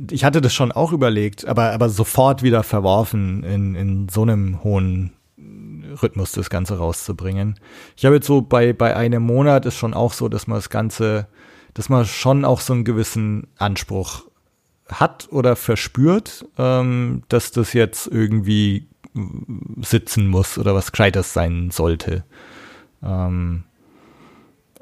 ich 0.10 0.24
hatte 0.24 0.42
das 0.42 0.54
schon 0.54 0.72
auch 0.72 0.92
überlegt, 0.92 1.46
aber 1.46 1.72
aber 1.72 1.90
sofort 1.90 2.44
wieder 2.44 2.64
verworfen 2.64 3.44
in 3.44 3.76
in 3.76 4.10
so 4.10 4.24
einem 4.24 4.64
hohen 4.64 5.14
Rhythmus 6.02 6.32
das 6.32 6.50
Ganze 6.50 6.78
rauszubringen. 6.78 7.60
Ich 7.96 8.06
habe 8.06 8.16
jetzt 8.16 8.28
so 8.28 8.42
bei 8.42 8.74
bei 8.74 8.96
einem 8.96 9.24
Monat 9.24 9.66
ist 9.66 9.78
schon 9.78 9.94
auch 9.94 10.14
so, 10.14 10.30
dass 10.30 10.48
man 10.48 10.58
das 10.58 10.70
Ganze 10.70 11.28
dass 11.74 11.90
man 11.90 12.06
schon 12.06 12.46
auch 12.46 12.60
so 12.60 12.74
einen 12.74 12.84
gewissen 12.84 13.48
Anspruch 13.58 14.24
hat 14.90 15.30
oder 15.32 15.56
verspürt, 15.56 16.46
ähm, 16.58 17.24
dass 17.30 17.52
das 17.52 17.74
jetzt 17.74 18.08
irgendwie 18.08 18.88
sitzen 19.82 20.28
muss 20.28 20.58
oder 20.58 20.76
was 20.76 20.92
Gescheites 20.92 21.34
sein 21.34 21.72
sollte. 21.72 22.24
Ähm, 23.04 23.64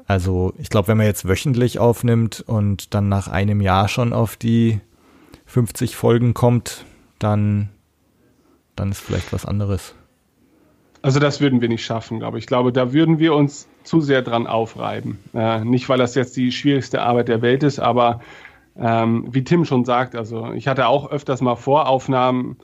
also 0.06 0.52
ich 0.58 0.68
glaube, 0.68 0.88
wenn 0.88 0.96
man 0.96 1.06
jetzt 1.06 1.28
wöchentlich 1.28 1.78
aufnimmt 1.78 2.42
und 2.46 2.94
dann 2.94 3.08
nach 3.08 3.28
einem 3.28 3.60
Jahr 3.60 3.86
schon 3.86 4.12
auf 4.12 4.36
die 4.36 4.80
50 5.50 5.96
Folgen 5.96 6.32
kommt, 6.32 6.84
dann, 7.18 7.70
dann 8.76 8.92
ist 8.92 9.00
vielleicht 9.00 9.32
was 9.32 9.44
anderes. 9.44 9.96
Also 11.02 11.18
das 11.18 11.40
würden 11.40 11.60
wir 11.60 11.68
nicht 11.68 11.84
schaffen, 11.84 12.20
glaube 12.20 12.38
ich. 12.38 12.44
Ich 12.44 12.46
glaube, 12.46 12.72
da 12.72 12.92
würden 12.92 13.18
wir 13.18 13.34
uns 13.34 13.68
zu 13.82 14.00
sehr 14.00 14.22
dran 14.22 14.46
aufreiben. 14.46 15.18
Äh, 15.34 15.64
nicht, 15.64 15.88
weil 15.88 15.98
das 15.98 16.14
jetzt 16.14 16.36
die 16.36 16.52
schwierigste 16.52 17.02
Arbeit 17.02 17.28
der 17.28 17.42
Welt 17.42 17.62
ist, 17.64 17.80
aber 17.80 18.20
ähm, 18.76 19.26
wie 19.30 19.42
Tim 19.42 19.64
schon 19.64 19.84
sagt, 19.84 20.14
also 20.14 20.52
ich 20.52 20.68
hatte 20.68 20.86
auch 20.86 21.10
öfters 21.10 21.40
mal 21.40 21.56
vor 21.56 21.88
Aufnahmen 21.88 22.56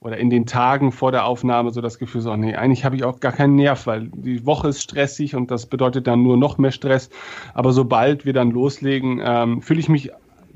oder 0.00 0.18
in 0.18 0.30
den 0.30 0.46
Tagen 0.46 0.92
vor 0.92 1.10
der 1.10 1.24
Aufnahme 1.24 1.72
so 1.72 1.80
das 1.80 1.98
Gefühl, 1.98 2.20
so, 2.20 2.36
nee, 2.36 2.54
eigentlich 2.54 2.84
habe 2.84 2.94
ich 2.94 3.02
auch 3.02 3.18
gar 3.18 3.32
keinen 3.32 3.56
Nerv, 3.56 3.86
weil 3.88 4.10
die 4.14 4.46
Woche 4.46 4.68
ist 4.68 4.80
stressig 4.80 5.34
und 5.34 5.50
das 5.50 5.66
bedeutet 5.66 6.06
dann 6.06 6.22
nur 6.22 6.36
noch 6.36 6.56
mehr 6.56 6.70
Stress. 6.70 7.10
Aber 7.52 7.72
sobald 7.72 8.24
wir 8.24 8.32
dann 8.32 8.52
loslegen, 8.52 9.20
ähm, 9.24 9.60
fühle 9.60 9.80
ich 9.80 9.88
mich 9.88 10.12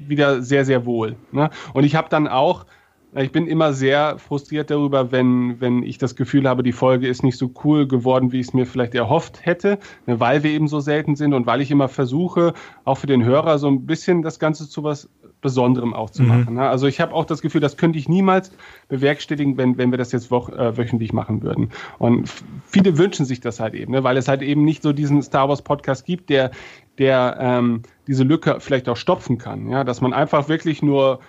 wieder 0.08 0.42
sehr, 0.42 0.64
sehr 0.64 0.86
wohl. 0.86 1.16
Ne? 1.32 1.50
Und 1.74 1.84
ich 1.84 1.94
habe 1.94 2.08
dann 2.08 2.28
auch 2.28 2.66
ich 3.14 3.30
bin 3.30 3.46
immer 3.46 3.74
sehr 3.74 4.16
frustriert 4.18 4.70
darüber, 4.70 5.12
wenn, 5.12 5.60
wenn 5.60 5.82
ich 5.82 5.98
das 5.98 6.16
Gefühl 6.16 6.48
habe, 6.48 6.62
die 6.62 6.72
Folge 6.72 7.08
ist 7.08 7.22
nicht 7.22 7.36
so 7.36 7.52
cool 7.62 7.86
geworden, 7.86 8.32
wie 8.32 8.40
ich 8.40 8.46
es 8.48 8.54
mir 8.54 8.64
vielleicht 8.64 8.94
erhofft 8.94 9.44
hätte, 9.44 9.78
ne, 10.06 10.18
weil 10.18 10.42
wir 10.42 10.50
eben 10.50 10.66
so 10.66 10.80
selten 10.80 11.14
sind 11.14 11.34
und 11.34 11.44
weil 11.44 11.60
ich 11.60 11.70
immer 11.70 11.88
versuche, 11.88 12.54
auch 12.84 12.96
für 12.96 13.06
den 13.06 13.22
Hörer 13.22 13.58
so 13.58 13.68
ein 13.68 13.84
bisschen 13.84 14.22
das 14.22 14.38
Ganze 14.38 14.66
zu 14.68 14.82
was 14.82 15.10
Besonderem 15.42 15.92
auch 15.92 16.08
zu 16.08 16.22
Mhm. 16.22 16.28
machen. 16.28 16.54
ne? 16.54 16.68
Also 16.68 16.86
ich 16.86 17.00
habe 17.00 17.12
auch 17.12 17.24
das 17.24 17.42
Gefühl, 17.42 17.60
das 17.60 17.76
könnte 17.76 17.98
ich 17.98 18.08
niemals 18.08 18.52
bewerkstelligen, 18.88 19.56
wenn, 19.58 19.76
wenn 19.76 19.90
wir 19.90 19.98
das 19.98 20.12
jetzt 20.12 20.30
woch, 20.30 20.48
äh, 20.48 20.76
wöchentlich 20.76 21.12
machen 21.12 21.42
würden. 21.42 21.70
Und 21.98 22.30
viele 22.64 22.96
wünschen 22.96 23.26
sich 23.26 23.40
das 23.40 23.58
halt 23.58 23.74
eben, 23.74 23.92
ne? 23.92 24.04
weil 24.04 24.16
es 24.16 24.28
halt 24.28 24.40
eben 24.40 24.64
nicht 24.64 24.84
so 24.84 24.92
diesen 24.92 25.20
Star 25.20 25.48
Wars 25.48 25.60
Podcast 25.62 26.06
gibt, 26.06 26.30
der, 26.30 26.52
der 26.98 27.36
ähm, 27.40 27.82
diese 28.06 28.24
Lücke 28.24 28.58
vielleicht 28.60 28.88
auch 28.88 28.96
stopfen 28.96 29.38
kann. 29.38 29.68
Ja? 29.68 29.84
Dass 29.84 30.00
man 30.00 30.12
einfach 30.12 30.48
wirklich 30.48 30.82
nur 30.82 31.20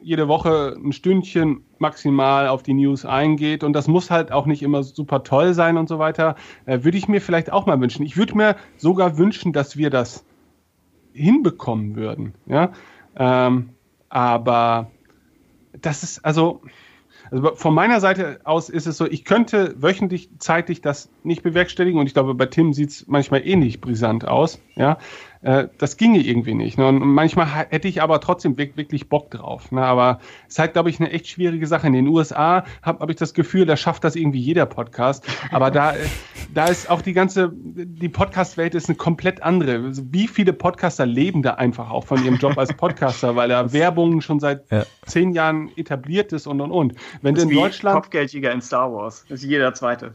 jede 0.00 0.28
Woche 0.28 0.76
ein 0.76 0.92
Stündchen 0.92 1.62
maximal 1.78 2.48
auf 2.48 2.62
die 2.62 2.74
News 2.74 3.04
eingeht 3.04 3.64
und 3.64 3.72
das 3.72 3.88
muss 3.88 4.10
halt 4.10 4.30
auch 4.32 4.46
nicht 4.46 4.62
immer 4.62 4.82
super 4.82 5.24
toll 5.24 5.54
sein 5.54 5.76
und 5.76 5.88
so 5.88 5.98
weiter, 5.98 6.36
äh, 6.66 6.84
würde 6.84 6.98
ich 6.98 7.08
mir 7.08 7.20
vielleicht 7.20 7.52
auch 7.52 7.66
mal 7.66 7.80
wünschen. 7.80 8.04
Ich 8.04 8.16
würde 8.16 8.36
mir 8.36 8.56
sogar 8.76 9.18
wünschen, 9.18 9.52
dass 9.52 9.76
wir 9.76 9.90
das 9.90 10.24
hinbekommen 11.12 11.96
würden. 11.96 12.34
Ja? 12.46 12.72
Ähm, 13.16 13.70
aber 14.08 14.90
das 15.72 16.02
ist 16.02 16.24
also, 16.24 16.62
also 17.30 17.54
von 17.54 17.74
meiner 17.74 18.00
Seite 18.00 18.40
aus 18.44 18.68
ist 18.68 18.86
es 18.86 18.96
so, 18.96 19.06
ich 19.06 19.24
könnte 19.24 19.74
wöchentlich 19.78 20.30
zeitlich 20.38 20.80
das 20.80 21.10
nicht 21.22 21.42
bewerkstelligen 21.42 22.00
und 22.00 22.06
ich 22.06 22.14
glaube, 22.14 22.34
bei 22.34 22.46
Tim 22.46 22.72
sieht 22.72 22.90
es 22.90 23.06
manchmal 23.06 23.46
ähnlich 23.46 23.80
brisant 23.80 24.26
aus. 24.26 24.60
Ja, 24.76 24.98
äh, 25.42 25.68
das 25.78 25.96
ginge 25.96 26.20
irgendwie 26.20 26.54
nicht. 26.54 26.78
Ne? 26.78 26.86
Und 26.88 26.98
manchmal 27.00 27.46
hätte 27.46 27.88
ich 27.88 28.02
aber 28.02 28.20
trotzdem 28.20 28.56
wirk- 28.56 28.76
wirklich 28.76 29.08
Bock 29.08 29.30
drauf. 29.30 29.70
Ne? 29.72 29.82
Aber 29.82 30.18
es 30.46 30.54
ist 30.54 30.58
halt, 30.58 30.72
glaube 30.72 30.90
ich, 30.90 30.98
eine 31.00 31.10
echt 31.10 31.28
schwierige 31.28 31.66
Sache. 31.66 31.86
In 31.86 31.92
den 31.92 32.08
USA 32.08 32.64
habe 32.82 33.00
hab 33.00 33.10
ich 33.10 33.16
das 33.16 33.34
Gefühl, 33.34 33.66
da 33.66 33.76
schafft 33.76 34.04
das 34.04 34.16
irgendwie 34.16 34.40
jeder 34.40 34.66
Podcast. 34.66 35.24
Aber 35.52 35.70
da, 35.70 35.94
äh, 35.94 35.98
da 36.54 36.66
ist 36.66 36.90
auch 36.90 37.02
die 37.02 37.12
ganze, 37.12 37.52
die 37.54 38.08
Podcast-Welt 38.08 38.74
ist 38.74 38.88
eine 38.88 38.96
komplett 38.96 39.42
andere. 39.42 39.84
Also 39.84 40.02
Wie 40.10 40.28
viele 40.28 40.52
Podcaster 40.52 41.06
leben 41.06 41.42
da 41.42 41.54
einfach 41.54 41.90
auch 41.90 42.04
von 42.04 42.24
ihrem 42.24 42.36
Job 42.36 42.56
als 42.58 42.72
Podcaster, 42.74 43.36
weil 43.36 43.48
da 43.48 43.72
Werbung 43.72 44.20
schon 44.20 44.40
seit 44.40 44.70
Ja. 44.70 44.84
zehn 45.06 45.32
Jahren 45.32 45.70
etabliert 45.76 46.32
ist 46.32 46.46
und 46.46 46.60
und 46.60 46.70
und. 46.72 46.94
Wenn 47.22 47.34
du 47.34 47.40
Das 47.40 47.44
in 47.44 47.50
ist 47.50 47.56
wie 47.56 47.60
Deutschland 47.60 47.94
Kopfgeldjäger 47.94 48.52
in 48.52 48.60
Star 48.60 48.92
Wars. 48.92 49.24
Das 49.28 49.42
ist 49.42 49.48
jeder 49.48 49.72
Zweite. 49.74 50.12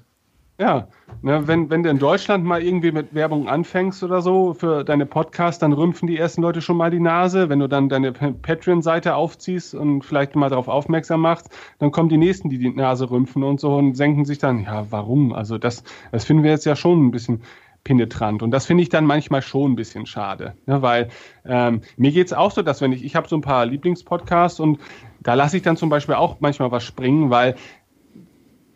Ja, 0.59 0.87
ne, 1.21 1.47
wenn, 1.47 1.69
wenn 1.69 1.83
du 1.83 1.89
in 1.89 1.97
Deutschland 1.99 2.45
mal 2.45 2.61
irgendwie 2.61 2.91
mit 2.91 3.13
Werbung 3.13 3.47
anfängst 3.47 4.03
oder 4.03 4.21
so 4.21 4.53
für 4.53 4.83
deine 4.83 5.05
Podcasts, 5.05 5.59
dann 5.59 5.73
rümpfen 5.73 6.07
die 6.07 6.17
ersten 6.17 6.41
Leute 6.41 6.61
schon 6.61 6.77
mal 6.77 6.91
die 6.91 6.99
Nase. 6.99 7.49
Wenn 7.49 7.59
du 7.59 7.67
dann 7.67 7.89
deine 7.89 8.11
Pa- 8.11 8.33
Patreon-Seite 8.39 9.15
aufziehst 9.15 9.73
und 9.73 10.03
vielleicht 10.03 10.35
mal 10.35 10.49
darauf 10.49 10.67
aufmerksam 10.67 11.21
machst, 11.21 11.49
dann 11.79 11.91
kommen 11.91 12.09
die 12.09 12.17
nächsten, 12.17 12.49
die 12.49 12.59
die 12.59 12.69
Nase 12.69 13.09
rümpfen 13.09 13.43
und 13.43 13.59
so 13.59 13.75
und 13.75 13.95
senken 13.95 14.25
sich 14.25 14.37
dann, 14.37 14.59
ja, 14.63 14.85
warum? 14.91 15.33
Also 15.33 15.57
das, 15.57 15.83
das 16.11 16.25
finden 16.25 16.43
wir 16.43 16.51
jetzt 16.51 16.65
ja 16.65 16.75
schon 16.75 17.07
ein 17.07 17.11
bisschen 17.11 17.41
penetrant. 17.83 18.43
Und 18.43 18.51
das 18.51 18.65
finde 18.65 18.83
ich 18.83 18.89
dann 18.89 19.05
manchmal 19.05 19.41
schon 19.41 19.73
ein 19.73 19.75
bisschen 19.75 20.05
schade. 20.05 20.53
Ne? 20.67 20.81
Weil 20.81 21.09
ähm, 21.45 21.81
mir 21.97 22.11
geht's 22.11 22.31
auch 22.31 22.51
so, 22.51 22.61
dass 22.61 22.79
wenn 22.79 22.93
ich, 22.93 23.03
ich 23.03 23.15
habe 23.15 23.27
so 23.27 23.35
ein 23.35 23.41
paar 23.41 23.65
Lieblingspodcasts 23.65 24.59
und 24.59 24.79
da 25.19 25.33
lasse 25.33 25.57
ich 25.57 25.63
dann 25.63 25.77
zum 25.77 25.89
Beispiel 25.89 26.15
auch 26.15 26.37
manchmal 26.39 26.71
was 26.71 26.83
springen, 26.83 27.29
weil 27.29 27.55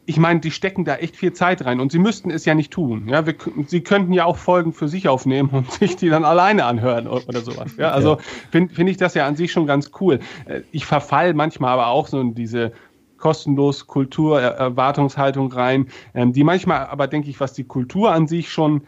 ich 0.09 0.17
meine, 0.17 0.39
die 0.39 0.51
stecken 0.51 0.85
da 0.85 0.95
echt 0.95 1.17
viel 1.17 1.33
Zeit 1.33 1.65
rein 1.65 1.81
und 1.81 1.91
sie 1.91 1.99
müssten 1.99 2.31
es 2.31 2.45
ja 2.45 2.55
nicht 2.55 2.71
tun. 2.71 3.09
Ja, 3.09 3.25
wir, 3.25 3.35
sie 3.67 3.81
könnten 3.81 4.13
ja 4.13 4.23
auch 4.23 4.37
Folgen 4.37 4.71
für 4.71 4.87
sich 4.87 5.09
aufnehmen 5.09 5.49
und 5.49 5.69
sich 5.71 5.97
die 5.97 6.07
dann 6.09 6.23
alleine 6.23 6.63
anhören 6.63 7.07
oder 7.07 7.41
sowas. 7.41 7.75
Ja, 7.77 7.91
also 7.91 8.11
Ja. 8.11 8.17
finde 8.49 8.73
find 8.73 8.89
ich 8.89 8.95
das 8.95 9.13
ja 9.15 9.27
an 9.27 9.35
sich 9.35 9.51
schon 9.51 9.67
ganz 9.67 9.91
cool. 9.99 10.19
Äh, 10.45 10.61
Ich 10.71 10.85
verfall 10.85 11.33
manchmal 11.33 11.73
aber 11.73 11.87
auch 11.87 12.07
so 12.07 12.21
in 12.21 12.33
diese 12.33 12.71
kostenlos 13.17 13.85
Kultur-Erwartungshaltung 13.87 15.51
rein, 15.51 15.87
ähm, 16.13 16.33
die 16.33 16.43
manchmal 16.43 16.85
aber, 16.87 17.07
denke 17.07 17.29
ich, 17.29 17.39
was 17.39 17.53
die 17.53 17.63
Kultur 17.65 18.11
an 18.11 18.27
sich 18.27 18.49
schon 18.49 18.83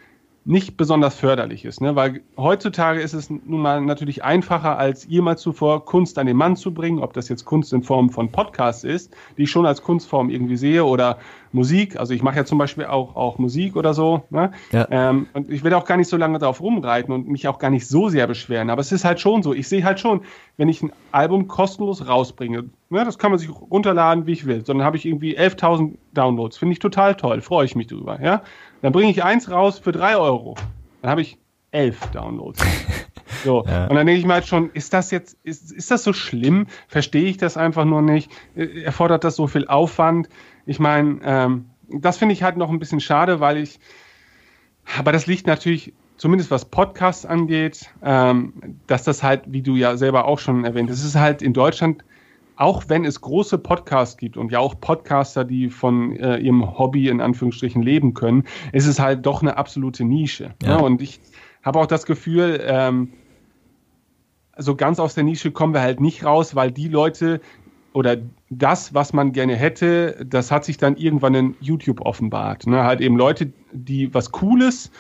nicht 0.46 0.78
besonders 0.78 1.16
förderlich 1.16 1.66
ist, 1.66 1.82
ne? 1.82 1.96
weil 1.96 2.22
heutzutage 2.38 3.02
ist 3.02 3.14
es 3.14 3.30
nun 3.30 3.62
mal 3.62 3.82
natürlich 3.82 4.24
einfacher 4.24 4.78
als 4.78 5.06
jemals 5.08 5.42
zuvor, 5.42 5.86
Kunst 5.86 6.18
an 6.18 6.28
den 6.28 6.38
Mann 6.38 6.56
zu 6.56 6.74
bringen, 6.74 7.00
ob 7.00 7.14
das 7.14 7.30
jetzt 7.30 7.46
Kunst 7.46 7.74
in 7.74 7.84
Form 7.84 8.10
von 8.10 8.32
Podcasts 8.32 8.84
ist, 8.84 9.14
die 9.38 9.44
ich 9.44 9.52
schon 9.52 9.66
als 9.66 9.82
Kunstform 9.84 10.30
irgendwie 10.30 10.58
sehe, 10.58 10.86
oder 10.86 11.20
Musik, 11.52 12.00
also 12.00 12.14
ich 12.14 12.22
mache 12.22 12.38
ja 12.38 12.46
zum 12.46 12.58
Beispiel 12.58 12.86
auch, 12.86 13.16
auch 13.16 13.40
Musik 13.40 13.76
oder 13.76 13.94
so, 13.94 14.24
ne? 14.30 14.52
Ja. 14.72 14.88
ähm, 14.92 15.28
und 15.34 15.52
ich 15.52 15.64
will 15.64 15.74
auch 15.74 15.86
gar 15.86 15.98
nicht 15.98 16.08
so 16.08 16.16
lange 16.16 16.38
darauf 16.38 16.62
rumreiten 16.62 17.14
und 17.14 17.28
mich 17.28 17.48
auch 17.48 17.58
gar 17.58 17.72
nicht 17.72 17.88
so 17.88 18.10
sehr 18.10 18.28
beschweren, 18.28 18.70
aber 18.70 18.82
es 18.82 18.92
ist 18.92 19.04
halt 19.04 19.20
schon 19.20 19.42
so, 19.42 19.54
ich 19.54 19.68
sehe 19.68 19.84
halt 19.84 20.00
schon, 20.00 20.22
wenn 20.58 20.70
ich 20.70 20.84
ein 20.84 20.92
Album 21.12 21.48
kostenlos 21.48 22.08
rausbringe, 22.08 22.66
ne, 22.90 23.06
das 23.06 23.18
kann 23.18 23.32
man 23.32 23.40
sich 23.40 23.50
runterladen, 23.50 24.28
wie 24.28 24.34
ich 24.34 24.46
will, 24.46 24.64
sondern 24.64 24.86
habe 24.86 24.98
ich 24.98 25.06
irgendwie 25.06 25.38
11.000 25.38 25.96
Downloads, 26.14 26.58
finde 26.58 26.74
ich 26.74 26.80
total 26.80 27.16
toll, 27.16 27.42
freue 27.42 27.66
ich 27.66 27.76
mich 27.76 27.88
drüber, 27.88 28.22
ja, 28.22 28.44
dann 28.82 28.92
bringe 28.92 29.12
ich 29.12 29.24
eins 29.24 29.50
raus 29.50 29.80
für 29.80 29.92
drei 29.92 30.18
Euro. 30.18 30.56
Dann 31.02 31.12
habe 31.12 31.22
ich 31.22 31.38
elf 31.72 32.00
Downloads. 32.12 32.60
So. 33.44 33.64
Ja. 33.66 33.88
Und 33.88 33.96
dann 33.96 34.08
denke 34.08 34.20
ich 34.20 34.26
mir 34.26 34.34
halt 34.34 34.48
schon, 34.48 34.72
ist 34.74 34.94
das 34.94 35.12
jetzt, 35.12 35.38
ist, 35.44 35.72
ist 35.72 35.92
das 35.92 36.04
so 36.04 36.14
schlimm? 36.14 36.68
Verstehe 36.88 37.26
ich 37.26 37.38
das 37.38 37.58
einfach 37.58 37.86
nur 37.86 38.02
nicht? 38.02 38.32
Äh, 38.56 38.82
Erfordert 38.82 39.24
das 39.24 39.36
so 39.36 39.48
viel 39.48 39.68
Aufwand? 39.68 40.30
Ich 40.66 40.80
meine, 40.80 41.20
ähm, 41.24 41.66
das 41.90 42.18
finde 42.18 42.34
ich 42.34 42.44
halt 42.44 42.58
noch 42.58 42.70
ein 42.70 42.80
bisschen 42.80 43.00
schade, 43.00 43.40
weil 43.40 43.58
ich, 43.58 43.80
aber 44.98 45.12
das 45.12 45.28
liegt 45.28 45.48
natürlich, 45.48 45.94
zumindest 46.18 46.52
was 46.52 46.66
Podcasts 46.66 47.26
angeht, 47.26 47.90
ähm, 48.04 48.78
dass 48.88 49.04
das 49.04 49.24
halt, 49.24 49.44
wie 49.48 49.62
du 49.62 49.76
ja 49.76 49.96
selber 49.96 50.26
auch 50.26 50.40
schon 50.40 50.66
erwähnt 50.66 50.90
hast, 50.90 51.00
es 51.00 51.06
ist 51.06 51.16
halt 51.16 51.42
in 51.42 51.54
Deutschland 51.54 52.04
auch 52.60 52.84
wenn 52.90 53.06
es 53.06 53.22
große 53.22 53.58
Podcasts 53.58 54.18
gibt 54.18 54.36
und 54.36 54.52
ja 54.52 54.60
auch 54.60 54.80
Podcaster, 54.80 55.46
die 55.46 55.70
von 55.70 56.16
äh, 56.18 56.38
ihrem 56.38 56.78
Hobby 56.78 57.08
in 57.08 57.22
Anführungsstrichen 57.22 57.82
leben 57.82 58.14
können, 58.14 58.44
ist 58.74 58.86
es 58.86 59.00
halt 59.00 59.26
doch 59.26 59.42
eine 59.42 59.56
absolute 59.56 60.04
Nische. 60.04 60.54
Ja. 60.62 60.76
Ne? 60.76 60.84
Und 60.84 61.02
ich 61.02 61.22
habe 61.64 61.80
auch 61.80 61.86
das 61.86 62.06
Gefühl, 62.06 62.62
ähm, 62.66 63.14
so 64.58 64.76
ganz 64.76 65.00
aus 65.00 65.16
der 65.16 65.24
Nische 65.24 65.52
kommen 65.52 65.74
wir 65.74 65.80
halt 65.80 66.02
nicht 66.02 66.26
raus, 66.26 66.54
weil 66.54 66.70
die 66.70 66.90
Leute 66.90 67.40
oder 67.94 68.18
das, 68.50 68.94
was 68.94 69.14
man 69.14 69.32
gerne 69.32 69.56
hätte, 69.56 70.26
das 70.28 70.52
hat 70.52 70.66
sich 70.66 70.76
dann 70.76 70.98
irgendwann 70.98 71.36
in 71.36 71.56
YouTube 71.62 72.02
offenbart. 72.02 72.68
Ne? 72.68 72.84
Halt 72.84 73.00
eben 73.00 73.16
Leute, 73.16 73.54
die 73.72 74.14
was 74.14 74.32
Cooles 74.32 74.92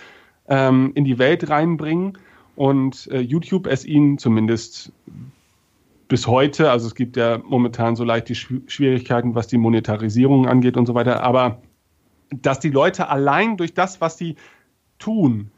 ähm, 0.47 0.93
in 0.95 1.03
die 1.03 1.19
Welt 1.19 1.49
reinbringen 1.49 2.17
und 2.55 3.09
äh, 3.11 3.19
YouTube 3.19 3.67
es 3.67 3.83
ihnen 3.83 4.17
zumindest 4.17 4.93
bis 6.09 6.27
heute, 6.27 6.71
also 6.71 6.87
es 6.87 6.95
gibt 6.95 7.15
ja 7.15 7.37
momentan 7.37 7.95
so 7.95 8.03
leicht 8.03 8.27
die 8.29 8.35
Schwierigkeiten, 8.35 9.35
was 9.35 9.47
die 9.47 9.59
Monetarisierung 9.59 10.47
angeht 10.47 10.75
und 10.75 10.87
so 10.87 10.95
weiter, 10.95 11.23
aber 11.23 11.61
dass 12.31 12.59
die 12.59 12.71
Leute 12.71 13.09
allein 13.09 13.57
durch 13.57 13.73
das, 13.73 14.01
was 14.01 14.17
sie 14.17 14.35
tun, 14.97 15.51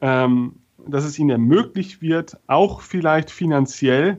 ähm, 0.00 0.56
dass 0.88 1.04
es 1.04 1.18
ihnen 1.18 1.30
ermöglicht 1.30 2.00
wird, 2.00 2.38
auch 2.46 2.80
vielleicht 2.80 3.30
finanziell 3.30 4.18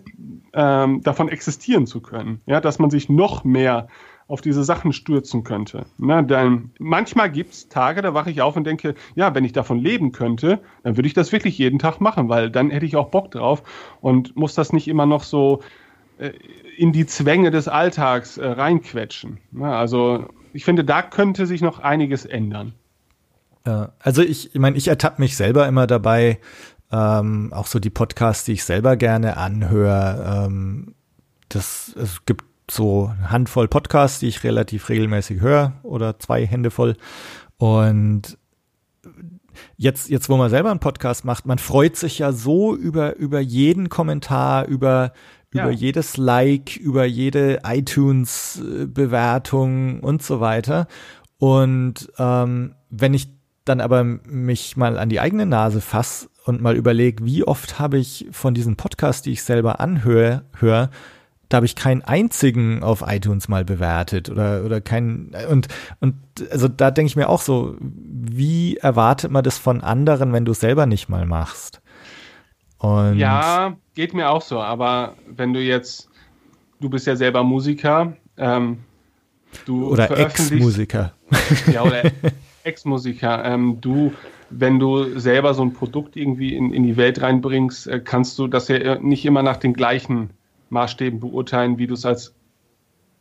ähm, 0.53 1.01
davon 1.01 1.27
existieren 1.27 1.87
zu 1.87 2.01
können. 2.01 2.41
Ja, 2.45 2.61
dass 2.61 2.79
man 2.79 2.91
sich 2.91 3.09
noch 3.09 3.43
mehr 3.43 3.87
auf 4.27 4.41
diese 4.41 4.63
Sachen 4.63 4.93
stürzen 4.93 5.43
könnte. 5.43 5.85
Na, 5.97 6.21
denn 6.21 6.71
manchmal 6.79 7.31
gibt 7.31 7.53
es 7.53 7.69
Tage, 7.69 8.01
da 8.01 8.13
wache 8.13 8.31
ich 8.31 8.41
auf 8.41 8.55
und 8.55 8.63
denke, 8.63 8.95
ja, 9.15 9.35
wenn 9.35 9.45
ich 9.45 9.53
davon 9.53 9.79
leben 9.79 10.11
könnte, 10.11 10.59
dann 10.83 10.97
würde 10.97 11.07
ich 11.07 11.13
das 11.13 11.31
wirklich 11.31 11.57
jeden 11.57 11.79
Tag 11.79 11.99
machen, 11.99 12.29
weil 12.29 12.49
dann 12.49 12.69
hätte 12.69 12.85
ich 12.85 12.95
auch 12.95 13.09
Bock 13.09 13.31
drauf 13.31 13.63
und 14.01 14.35
muss 14.35 14.55
das 14.55 14.73
nicht 14.73 14.87
immer 14.87 15.05
noch 15.05 15.23
so 15.23 15.61
äh, 16.17 16.31
in 16.77 16.91
die 16.91 17.05
Zwänge 17.05 17.51
des 17.51 17.67
Alltags 17.67 18.37
äh, 18.37 18.47
reinquetschen. 18.47 19.39
Na, 19.51 19.77
also 19.77 20.27
ich 20.53 20.65
finde, 20.65 20.83
da 20.83 21.01
könnte 21.01 21.45
sich 21.45 21.61
noch 21.61 21.79
einiges 21.79 22.25
ändern. 22.25 22.73
Ja, 23.65 23.93
also 23.99 24.21
ich, 24.21 24.53
ich 24.53 24.59
meine, 24.59 24.77
ich 24.77 24.87
ertappe 24.87 25.21
mich 25.21 25.37
selber 25.37 25.67
immer 25.67 25.87
dabei, 25.87 26.39
ähm, 26.91 27.51
auch 27.53 27.67
so 27.67 27.79
die 27.79 27.89
Podcasts, 27.89 28.45
die 28.45 28.53
ich 28.53 28.63
selber 28.63 28.97
gerne 28.97 29.37
anhöre. 29.37 30.45
Ähm, 30.45 30.95
das, 31.49 31.95
es 31.95 32.25
gibt 32.25 32.45
so 32.73 33.11
eine 33.17 33.31
Handvoll 33.31 33.67
Podcasts, 33.67 34.19
die 34.19 34.27
ich 34.27 34.43
relativ 34.43 34.89
regelmäßig 34.89 35.41
höre 35.41 35.73
oder 35.83 36.19
zwei 36.19 36.45
Hände 36.45 36.69
voll. 36.71 36.95
Und 37.57 38.37
jetzt, 39.77 40.09
jetzt, 40.09 40.27
wo 40.29 40.37
man 40.37 40.49
selber 40.49 40.71
einen 40.71 40.79
Podcast 40.79 41.25
macht, 41.25 41.45
man 41.45 41.59
freut 41.59 41.95
sich 41.95 42.17
ja 42.19 42.31
so 42.31 42.75
über, 42.75 43.15
über 43.17 43.39
jeden 43.39 43.89
Kommentar, 43.89 44.65
über, 44.67 45.13
ja. 45.53 45.63
über 45.63 45.71
jedes 45.71 46.17
Like, 46.17 46.75
über 46.77 47.05
jede 47.05 47.59
iTunes-Bewertung 47.63 50.01
und 50.01 50.23
so 50.23 50.39
weiter. 50.39 50.87
Und 51.37 52.11
ähm, 52.17 52.73
wenn 52.89 53.13
ich 53.13 53.27
dann 53.65 53.81
aber 53.81 54.03
mich 54.03 54.77
mal 54.77 54.97
an 54.97 55.09
die 55.09 55.19
eigene 55.19 55.45
Nase 55.45 55.81
fasse 55.81 56.29
und 56.45 56.61
mal 56.61 56.75
überlege, 56.75 57.25
wie 57.25 57.43
oft 57.43 57.79
habe 57.79 57.97
ich 57.97 58.27
von 58.31 58.53
diesen 58.53 58.75
Podcasts, 58.75 59.21
die 59.21 59.31
ich 59.31 59.43
selber 59.43 59.79
anhöre, 59.79 60.43
höre, 60.59 60.89
da 61.53 61.57
habe 61.57 61.67
ich 61.67 61.75
keinen 61.75 62.01
einzigen 62.01 62.81
auf 62.81 63.03
iTunes 63.05 63.47
mal 63.47 63.63
bewertet 63.63 64.27
oder 64.27 64.63
oder 64.65 64.81
keinen 64.81 65.35
und 65.51 65.67
und 65.99 66.15
also 66.49 66.67
da 66.67 66.89
denke 66.89 67.09
ich 67.09 67.15
mir 67.15 67.29
auch 67.29 67.41
so, 67.41 67.75
wie 67.79 68.77
erwartet 68.77 69.29
man 69.29 69.43
das 69.43 69.59
von 69.59 69.81
anderen, 69.81 70.33
wenn 70.33 70.45
du 70.45 70.53
es 70.53 70.59
selber 70.59 70.87
nicht 70.87 71.09
mal 71.09 71.27
machst? 71.27 71.79
Und 72.79 73.19
ja, 73.19 73.77
geht 73.93 74.15
mir 74.15 74.31
auch 74.31 74.41
so, 74.41 74.61
aber 74.61 75.13
wenn 75.27 75.53
du 75.53 75.61
jetzt, 75.61 76.09
du 76.79 76.89
bist 76.89 77.05
ja 77.05 77.15
selber 77.15 77.43
Musiker, 77.43 78.13
ähm, 78.35 78.79
du 79.65 79.89
oder 79.89 80.09
Ex-Musiker. 80.09 81.13
Ja, 81.71 81.83
oder 81.83 82.01
Ex-Musiker. 82.63 83.45
Ähm, 83.45 83.77
du, 83.79 84.11
wenn 84.49 84.79
du 84.79 85.19
selber 85.19 85.53
so 85.53 85.61
ein 85.61 85.73
Produkt 85.73 86.15
irgendwie 86.15 86.55
in, 86.55 86.73
in 86.73 86.81
die 86.81 86.97
Welt 86.97 87.21
reinbringst, 87.21 87.87
äh, 87.87 87.99
kannst 87.99 88.39
du 88.39 88.47
das 88.47 88.69
ja 88.69 88.97
nicht 88.99 89.23
immer 89.23 89.43
nach 89.43 89.57
den 89.57 89.75
gleichen 89.75 90.31
Maßstäben 90.73 91.19
beurteilen, 91.19 91.77
wie 91.77 91.87
du 91.87 91.93
es 91.93 92.05
als 92.05 92.35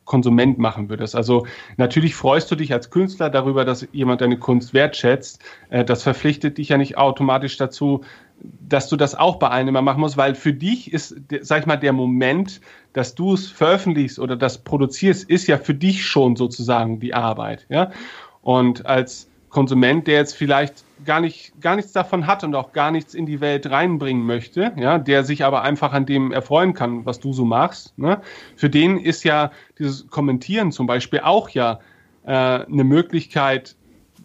Konsument 0.05 0.59
machen 0.59 0.89
würdest. 0.89 1.15
Also 1.15 1.47
natürlich 1.77 2.15
freust 2.15 2.51
du 2.51 2.57
dich 2.57 2.73
als 2.73 2.91
Künstler 2.91 3.31
darüber, 3.31 3.65
dass 3.65 3.87
jemand 3.93 4.21
deine 4.21 4.39
Kunst 4.39 4.75
wertschätzt. 4.75 5.41
Äh, 5.71 5.85
das 5.85 6.03
verpflichtet 6.03 6.59
dich 6.59 6.71
ja 6.71 6.79
nicht 6.79 6.99
automatisch 6.99 7.57
dazu, 7.57 8.03
dass 8.41 8.89
du 8.89 8.97
das 8.97 9.15
auch 9.15 9.37
bei 9.37 9.51
einem 9.51 9.69
immer 9.69 9.83
machen 9.83 10.01
musst, 10.01 10.17
weil 10.17 10.35
für 10.35 10.53
dich 10.53 10.93
ist, 10.93 11.15
sag 11.43 11.61
ich 11.61 11.67
mal, 11.67 11.77
der 11.77 11.93
Moment, 11.93 12.61
dass 12.93 13.15
du 13.15 13.35
es 13.35 13.47
veröffentlichst 13.49 14.19
oder 14.19 14.37
das 14.37 14.59
produzierst, 14.59 15.31
ist 15.31 15.47
ja 15.47 15.59
für 15.59 15.75
dich 15.75 16.05
schon 16.05 16.35
sozusagen 16.35 16.99
die 16.99 17.15
Arbeit. 17.15 17.67
Ja? 17.69 17.93
Und 18.41 18.87
als 18.87 19.31
Konsument, 19.53 20.07
der 20.07 20.17
jetzt 20.17 20.35
vielleicht 20.35 20.83
gar 21.05 21.21
nicht, 21.21 21.61
gar 21.61 21.77
nichts 21.77 21.93
davon 21.93 22.27
hat 22.27 22.43
und 22.43 22.55
auch 22.55 22.73
gar 22.73 22.91
nichts 22.91 23.13
in 23.13 23.27
die 23.27 23.41
Welt 23.41 23.71
reinbringen 23.71 24.25
möchte, 24.25 24.73
ja, 24.77 24.99
der 24.99 25.25
sich 25.25 25.45
aber 25.45 25.63
einfach 25.63 25.93
an 25.93 26.07
dem 26.07 26.33
erfreuen 26.33 26.73
kann, 26.73 27.05
was 27.05 27.21
du 27.21 27.33
so 27.33 27.45
machst, 27.45 27.97
ne? 27.99 28.21
für 28.57 28.71
den 28.71 28.99
ist 28.99 29.25
ja 29.25 29.53
dieses 29.79 30.09
Kommentieren 30.09 30.73
zum 30.73 30.87
Beispiel 30.87 31.21
auch 31.21 31.51
ja 31.51 31.81
äh, 32.25 32.31
eine 32.31 32.85
Möglichkeit, 32.85 33.77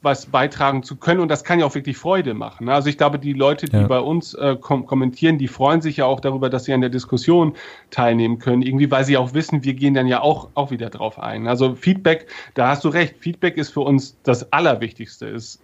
was 0.01 0.25
beitragen 0.27 0.83
zu 0.83 0.95
können 0.95 1.19
und 1.21 1.29
das 1.29 1.43
kann 1.43 1.59
ja 1.59 1.65
auch 1.65 1.75
wirklich 1.75 1.97
Freude 1.97 2.33
machen. 2.33 2.69
Also 2.69 2.89
ich 2.89 2.97
glaube, 2.97 3.19
die 3.19 3.33
Leute, 3.33 3.67
die 3.67 3.77
ja. 3.77 3.87
bei 3.87 3.99
uns 3.99 4.33
äh, 4.33 4.55
kom 4.59 4.85
kommentieren, 4.85 5.37
die 5.37 5.47
freuen 5.47 5.81
sich 5.81 5.97
ja 5.97 6.05
auch 6.05 6.19
darüber, 6.19 6.49
dass 6.49 6.65
sie 6.65 6.73
an 6.73 6.81
der 6.81 6.89
Diskussion 6.89 7.53
teilnehmen 7.89 8.39
können, 8.39 8.61
irgendwie, 8.61 8.89
weil 8.91 9.05
sie 9.05 9.17
auch 9.17 9.33
wissen, 9.33 9.63
wir 9.63 9.73
gehen 9.73 9.93
dann 9.93 10.07
ja 10.07 10.21
auch, 10.21 10.49
auch 10.53 10.71
wieder 10.71 10.89
drauf 10.89 11.19
ein. 11.19 11.47
Also 11.47 11.75
Feedback, 11.75 12.27
da 12.53 12.69
hast 12.69 12.83
du 12.83 12.89
recht, 12.89 13.15
Feedback 13.19 13.57
ist 13.57 13.71
für 13.71 13.81
uns 13.81 14.17
das 14.23 14.51
Allerwichtigste. 14.51 15.27
Ist, 15.27 15.61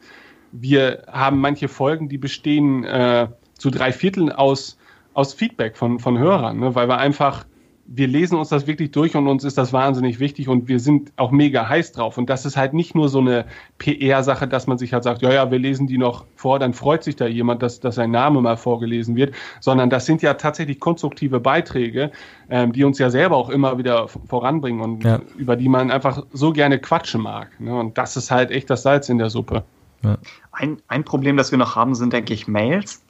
wir 0.52 1.04
haben 1.12 1.40
manche 1.40 1.68
Folgen, 1.68 2.10
die 2.10 2.18
bestehen 2.18 2.84
äh, 2.84 3.28
zu 3.58 3.70
drei 3.70 3.92
Vierteln 3.92 4.32
aus, 4.32 4.78
aus 5.14 5.34
Feedback 5.34 5.78
von, 5.78 6.00
von 6.00 6.18
Hörern, 6.18 6.60
ne? 6.60 6.76
weil 6.76 6.88
wir 6.88 6.98
einfach 6.98 7.46
wir 7.86 8.08
lesen 8.08 8.38
uns 8.38 8.50
das 8.50 8.66
wirklich 8.66 8.92
durch 8.92 9.16
und 9.16 9.28
uns 9.28 9.44
ist 9.44 9.58
das 9.58 9.74
wahnsinnig 9.74 10.20
wichtig 10.20 10.48
und 10.48 10.68
wir 10.70 10.80
sind 10.80 11.12
auch 11.18 11.32
mega 11.32 11.68
heiß 11.68 11.92
drauf. 11.92 12.18
Und 12.18 12.30
das 12.30 12.46
ist 12.46 12.56
halt 12.56 12.74
nicht 12.74 12.96
nur 12.96 13.10
so 13.10 13.20
eine 13.20 13.46
PR-Sache, 13.78 14.48
dass 14.48 14.68
man 14.68 14.78
sich 14.78 14.94
halt 14.94 15.04
sagt, 15.04 15.22
ja, 15.22 15.34
ja, 15.34 15.52
wir 15.52 15.60
lesen 15.60 15.86
die 15.88 15.98
noch 15.98 16.24
vor, 16.36 16.60
dann 16.60 16.74
freut 16.74 17.04
sich 17.04 17.18
da 17.18 17.28
jemand, 17.28 17.62
dass, 17.62 17.82
dass 17.82 17.96
sein 17.96 18.12
Name 18.12 18.42
mal 18.42 18.56
vorgelesen 18.56 19.16
wird, 19.18 19.36
sondern 19.60 19.90
das 19.90 20.06
sind 20.06 20.22
ja 20.22 20.36
tatsächlich 20.36 20.80
konstruktive 20.80 21.42
Beiträge, 21.42 22.12
ähm, 22.50 22.72
die 22.72 22.86
uns 22.86 23.00
ja 23.00 23.10
selber 23.10 23.36
auch 23.36 23.50
immer 23.50 23.78
wieder 23.78 24.08
voranbringen 24.08 24.82
und 24.82 25.04
ja. 25.04 25.20
über 25.38 25.58
die 25.58 25.68
man 25.68 25.92
einfach 25.92 26.26
so 26.32 26.54
gerne 26.54 26.80
quatschen 26.80 27.22
mag. 27.22 27.60
Ne? 27.60 27.76
Und 27.76 27.98
das 27.98 28.16
ist 28.16 28.32
halt 28.32 28.52
echt 28.52 28.70
das 28.70 28.84
Salz 28.84 29.10
in 29.10 29.18
der 29.18 29.30
Suppe. 29.30 29.64
Ja. 30.04 30.18
Ein, 30.52 30.78
ein 30.88 31.04
Problem, 31.04 31.36
das 31.36 31.52
wir 31.52 31.58
noch 31.58 31.76
haben, 31.76 31.96
sind, 31.96 32.14
denke 32.14 32.34
ich, 32.34 32.48
Mails 32.48 33.03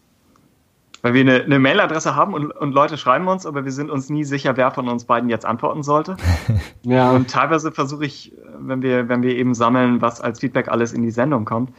weil 1.03 1.13
wir 1.13 1.21
eine, 1.21 1.43
eine 1.43 1.59
Mailadresse 1.59 2.15
haben 2.15 2.33
und, 2.33 2.51
und, 2.51 2.71
Leute 2.71 2.97
schreiben 2.97 3.27
uns, 3.27 3.45
aber 3.45 3.65
wir 3.65 3.73
sind 3.73 3.91
uns 3.91 4.09
nie 4.09 4.23
sicher, 4.23 4.55
wer 4.55 4.71
von 4.71 4.87
uns 4.87 5.03
beiden 5.03 5.29
jetzt 5.29 5.45
antworten 5.45 5.83
sollte. 5.83 6.15
ja. 6.83 7.11
Und 7.11 7.29
teilweise 7.29 7.73
versuche 7.73 8.05
ich, 8.05 8.31
wenn 8.57 8.81
wir, 8.81 9.09
wenn 9.09 9.21
wir 9.21 9.35
eben 9.35 9.53
sammeln, 9.53 10.01
was 10.01 10.21
als 10.21 10.39
Feedback 10.39 10.69
alles 10.69 10.93
in 10.93 11.03
die 11.03 11.11
Sendung 11.11 11.43
kommt. 11.43 11.71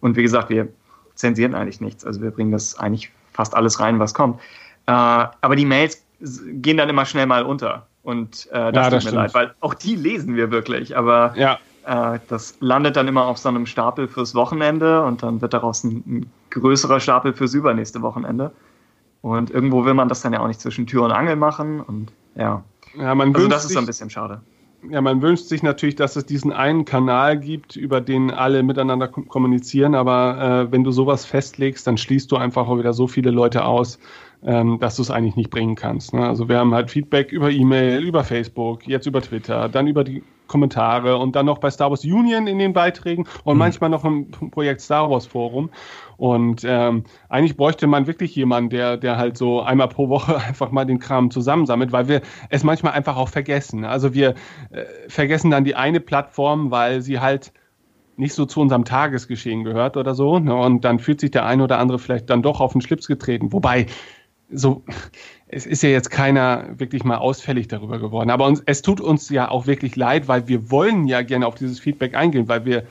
Und 0.00 0.16
wie 0.16 0.22
gesagt, 0.22 0.50
wir 0.50 0.66
zensieren 1.14 1.54
eigentlich 1.54 1.80
nichts. 1.80 2.04
Also 2.04 2.20
wir 2.22 2.32
bringen 2.32 2.50
das 2.50 2.76
eigentlich 2.76 3.12
fast 3.32 3.54
alles 3.54 3.78
rein, 3.78 4.00
was 4.00 4.14
kommt. 4.14 4.40
Äh, 4.86 4.90
aber 4.90 5.54
die 5.54 5.64
Mails 5.64 6.04
gehen 6.20 6.76
dann 6.76 6.88
immer 6.88 7.06
schnell 7.06 7.26
mal 7.26 7.44
unter. 7.44 7.86
Und 8.02 8.48
äh, 8.50 8.72
das 8.72 8.74
ja, 8.74 8.82
tut 8.84 8.92
das 8.94 9.04
mir 9.04 9.10
leid, 9.12 9.34
weil 9.34 9.54
auch 9.60 9.74
die 9.74 9.94
lesen 9.94 10.34
wir 10.34 10.50
wirklich. 10.50 10.96
Aber 10.96 11.34
ja. 11.36 11.60
äh, 11.86 12.18
das 12.28 12.56
landet 12.58 12.96
dann 12.96 13.06
immer 13.06 13.26
auf 13.26 13.38
so 13.38 13.48
einem 13.48 13.66
Stapel 13.66 14.08
fürs 14.08 14.34
Wochenende 14.34 15.04
und 15.04 15.22
dann 15.22 15.40
wird 15.40 15.54
daraus 15.54 15.84
ein, 15.84 16.02
ein 16.04 16.30
größerer 16.50 16.98
Stapel 16.98 17.32
fürs 17.32 17.54
übernächste 17.54 18.02
Wochenende. 18.02 18.50
Und 19.22 19.50
irgendwo 19.50 19.84
will 19.84 19.94
man 19.94 20.08
das 20.08 20.20
dann 20.20 20.32
ja 20.32 20.40
auch 20.40 20.48
nicht 20.48 20.60
zwischen 20.60 20.86
Tür 20.86 21.04
und 21.04 21.12
Angel 21.12 21.36
machen. 21.36 21.80
Und 21.80 22.12
ja, 22.34 22.64
ja 22.98 23.14
man 23.14 23.34
also 23.34 23.48
das 23.48 23.62
ist 23.62 23.68
sich, 23.68 23.78
ein 23.78 23.86
bisschen 23.86 24.10
schade. 24.10 24.42
Ja, 24.90 25.00
man 25.00 25.22
wünscht 25.22 25.44
sich 25.44 25.62
natürlich, 25.62 25.94
dass 25.94 26.16
es 26.16 26.26
diesen 26.26 26.52
einen 26.52 26.84
Kanal 26.84 27.38
gibt, 27.38 27.76
über 27.76 28.00
den 28.00 28.32
alle 28.32 28.64
miteinander 28.64 29.06
kommunizieren. 29.06 29.94
Aber 29.94 30.66
äh, 30.66 30.72
wenn 30.72 30.82
du 30.82 30.90
sowas 30.90 31.24
festlegst, 31.24 31.86
dann 31.86 31.96
schließt 31.96 32.30
du 32.32 32.36
einfach 32.36 32.66
auch 32.66 32.78
wieder 32.78 32.92
so 32.92 33.06
viele 33.06 33.30
Leute 33.30 33.64
aus, 33.64 34.00
ähm, 34.42 34.80
dass 34.80 34.96
du 34.96 35.02
es 35.02 35.10
eigentlich 35.12 35.36
nicht 35.36 35.50
bringen 35.50 35.76
kannst. 35.76 36.14
Ne? 36.14 36.26
Also 36.26 36.48
wir 36.48 36.58
haben 36.58 36.74
halt 36.74 36.90
Feedback 36.90 37.30
über 37.30 37.50
E-Mail, 37.50 38.02
über 38.02 38.24
Facebook, 38.24 38.88
jetzt 38.88 39.06
über 39.06 39.22
Twitter, 39.22 39.68
dann 39.68 39.86
über 39.86 40.02
die 40.02 40.24
Kommentare 40.46 41.16
und 41.16 41.34
dann 41.34 41.46
noch 41.46 41.58
bei 41.58 41.70
Star 41.70 41.90
Wars 41.90 42.04
Union 42.04 42.46
in 42.46 42.58
den 42.58 42.72
Beiträgen 42.72 43.26
und 43.44 43.54
mhm. 43.54 43.58
manchmal 43.58 43.90
noch 43.90 44.04
im 44.04 44.30
Projekt 44.30 44.80
Star 44.80 45.10
Wars 45.10 45.26
Forum. 45.26 45.70
Und 46.16 46.62
ähm, 46.64 47.04
eigentlich 47.28 47.56
bräuchte 47.56 47.86
man 47.86 48.06
wirklich 48.06 48.36
jemanden, 48.36 48.70
der, 48.70 48.96
der 48.96 49.16
halt 49.16 49.36
so 49.36 49.60
einmal 49.60 49.88
pro 49.88 50.08
Woche 50.08 50.36
einfach 50.46 50.70
mal 50.70 50.84
den 50.84 50.98
Kram 50.98 51.30
zusammensammelt, 51.30 51.92
weil 51.92 52.08
wir 52.08 52.22
es 52.48 52.64
manchmal 52.64 52.92
einfach 52.92 53.16
auch 53.16 53.28
vergessen. 53.28 53.84
Also 53.84 54.14
wir 54.14 54.34
äh, 54.70 54.84
vergessen 55.08 55.50
dann 55.50 55.64
die 55.64 55.74
eine 55.74 56.00
Plattform, 56.00 56.70
weil 56.70 57.02
sie 57.02 57.20
halt 57.20 57.52
nicht 58.16 58.34
so 58.34 58.44
zu 58.44 58.60
unserem 58.60 58.84
Tagesgeschehen 58.84 59.64
gehört 59.64 59.96
oder 59.96 60.14
so. 60.14 60.38
Ne? 60.38 60.54
Und 60.54 60.84
dann 60.84 60.98
fühlt 60.98 61.20
sich 61.20 61.30
der 61.30 61.46
eine 61.46 61.64
oder 61.64 61.78
andere 61.78 61.98
vielleicht 61.98 62.30
dann 62.30 62.42
doch 62.42 62.60
auf 62.60 62.72
den 62.72 62.80
Schlips 62.80 63.06
getreten. 63.06 63.52
Wobei, 63.52 63.86
so, 64.50 64.82
es 65.54 65.66
ist 65.66 65.82
ja 65.82 65.90
jetzt 65.90 66.10
keiner 66.10 66.66
wirklich 66.78 67.04
mal 67.04 67.18
ausfällig 67.18 67.68
darüber 67.68 67.98
geworden. 67.98 68.30
Aber 68.30 68.46
uns, 68.46 68.62
es 68.64 68.80
tut 68.80 69.02
uns 69.02 69.28
ja 69.28 69.50
auch 69.50 69.66
wirklich 69.66 69.94
leid, 69.96 70.26
weil 70.26 70.48
wir 70.48 70.70
wollen 70.70 71.06
ja 71.06 71.20
gerne 71.20 71.46
auf 71.46 71.56
dieses 71.56 71.78
Feedback 71.78 72.14
eingehen, 72.14 72.48
weil 72.48 72.64
wir 72.64 72.84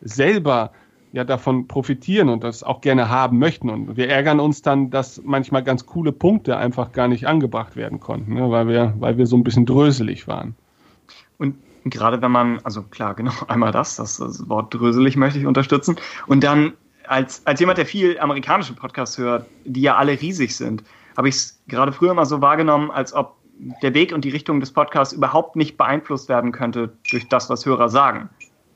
selber 0.00 0.72
ja 1.12 1.24
davon 1.24 1.68
profitieren 1.68 2.30
und 2.30 2.42
das 2.42 2.62
auch 2.62 2.80
gerne 2.80 3.10
haben 3.10 3.38
möchten. 3.38 3.68
Und 3.68 3.98
wir 3.98 4.08
ärgern 4.08 4.40
uns 4.40 4.62
dann, 4.62 4.88
dass 4.88 5.20
manchmal 5.24 5.62
ganz 5.62 5.84
coole 5.84 6.10
Punkte 6.10 6.56
einfach 6.56 6.92
gar 6.92 7.06
nicht 7.06 7.26
angebracht 7.26 7.76
werden 7.76 8.00
konnten, 8.00 8.34
ne? 8.34 8.50
weil, 8.50 8.66
wir, 8.66 8.94
weil 8.98 9.18
wir 9.18 9.26
so 9.26 9.36
ein 9.36 9.44
bisschen 9.44 9.66
dröselig 9.66 10.26
waren. 10.26 10.54
Und 11.36 11.56
gerade 11.84 12.22
wenn 12.22 12.32
man, 12.32 12.60
also 12.64 12.82
klar, 12.82 13.14
genau, 13.14 13.32
einmal 13.48 13.72
das, 13.72 13.96
das, 13.96 14.16
das 14.16 14.48
Wort 14.48 14.72
dröselig 14.72 15.16
möchte 15.16 15.38
ich 15.38 15.44
unterstützen. 15.44 15.96
Und 16.26 16.42
dann 16.42 16.72
als, 17.06 17.46
als 17.46 17.60
jemand, 17.60 17.76
der 17.76 17.84
viel 17.84 18.18
amerikanische 18.18 18.72
Podcasts 18.72 19.18
hört, 19.18 19.46
die 19.66 19.82
ja 19.82 19.96
alle 19.96 20.18
riesig 20.18 20.56
sind, 20.56 20.82
habe 21.16 21.28
ich 21.28 21.36
es 21.36 21.62
gerade 21.68 21.92
früher 21.92 22.12
immer 22.12 22.26
so 22.26 22.40
wahrgenommen, 22.40 22.90
als 22.90 23.12
ob 23.14 23.36
der 23.82 23.94
Weg 23.94 24.12
und 24.12 24.24
die 24.24 24.30
Richtung 24.30 24.60
des 24.60 24.72
Podcasts 24.72 25.14
überhaupt 25.14 25.56
nicht 25.56 25.76
beeinflusst 25.76 26.28
werden 26.28 26.52
könnte 26.52 26.92
durch 27.10 27.28
das, 27.28 27.48
was 27.48 27.64
Hörer 27.64 27.88
sagen. 27.88 28.28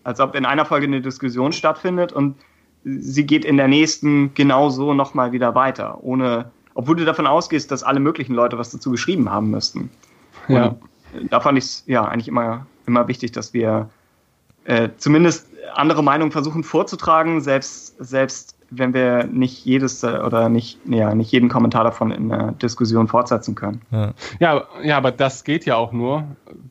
Als 0.04 0.20
ob 0.20 0.34
in 0.34 0.46
einer 0.46 0.64
Folge 0.64 0.86
eine 0.86 1.02
Diskussion 1.02 1.52
stattfindet 1.52 2.12
und 2.12 2.36
sie 2.84 3.26
geht 3.26 3.44
in 3.44 3.58
der 3.58 3.68
nächsten 3.68 4.32
genauso 4.34 4.94
nochmal 4.94 5.32
wieder 5.32 5.54
weiter, 5.54 6.02
ohne, 6.02 6.50
obwohl 6.74 6.96
du 6.96 7.04
davon 7.04 7.26
ausgehst, 7.26 7.70
dass 7.70 7.82
alle 7.82 8.00
möglichen 8.00 8.34
Leute 8.34 8.56
was 8.56 8.70
dazu 8.70 8.90
geschrieben 8.90 9.30
haben 9.30 9.50
müssten. 9.50 9.90
Ja. 10.48 10.74
da 11.28 11.40
fand 11.40 11.58
ich 11.58 11.64
es 11.64 11.84
ja 11.86 12.04
eigentlich 12.04 12.28
immer, 12.28 12.66
immer 12.86 13.06
wichtig, 13.06 13.32
dass 13.32 13.52
wir 13.52 13.90
äh, 14.64 14.88
zumindest 14.96 15.48
andere 15.74 16.02
Meinungen 16.02 16.32
versuchen 16.32 16.64
vorzutragen, 16.64 17.40
selbst, 17.40 17.94
selbst 17.98 18.56
wenn 18.70 18.94
wir 18.94 19.24
nicht 19.24 19.64
jedes 19.64 20.02
äh, 20.02 20.20
oder 20.24 20.48
nicht, 20.48 20.78
ja, 20.88 21.14
nicht 21.14 21.32
jeden 21.32 21.48
Kommentar 21.48 21.84
davon 21.84 22.10
in 22.10 22.28
der 22.28 22.52
Diskussion 22.52 23.08
fortsetzen 23.08 23.54
können. 23.54 23.82
Ja. 23.90 24.12
ja, 24.38 24.64
ja, 24.82 24.96
aber 24.96 25.10
das 25.10 25.44
geht 25.44 25.66
ja 25.66 25.76
auch 25.76 25.92
nur, 25.92 26.24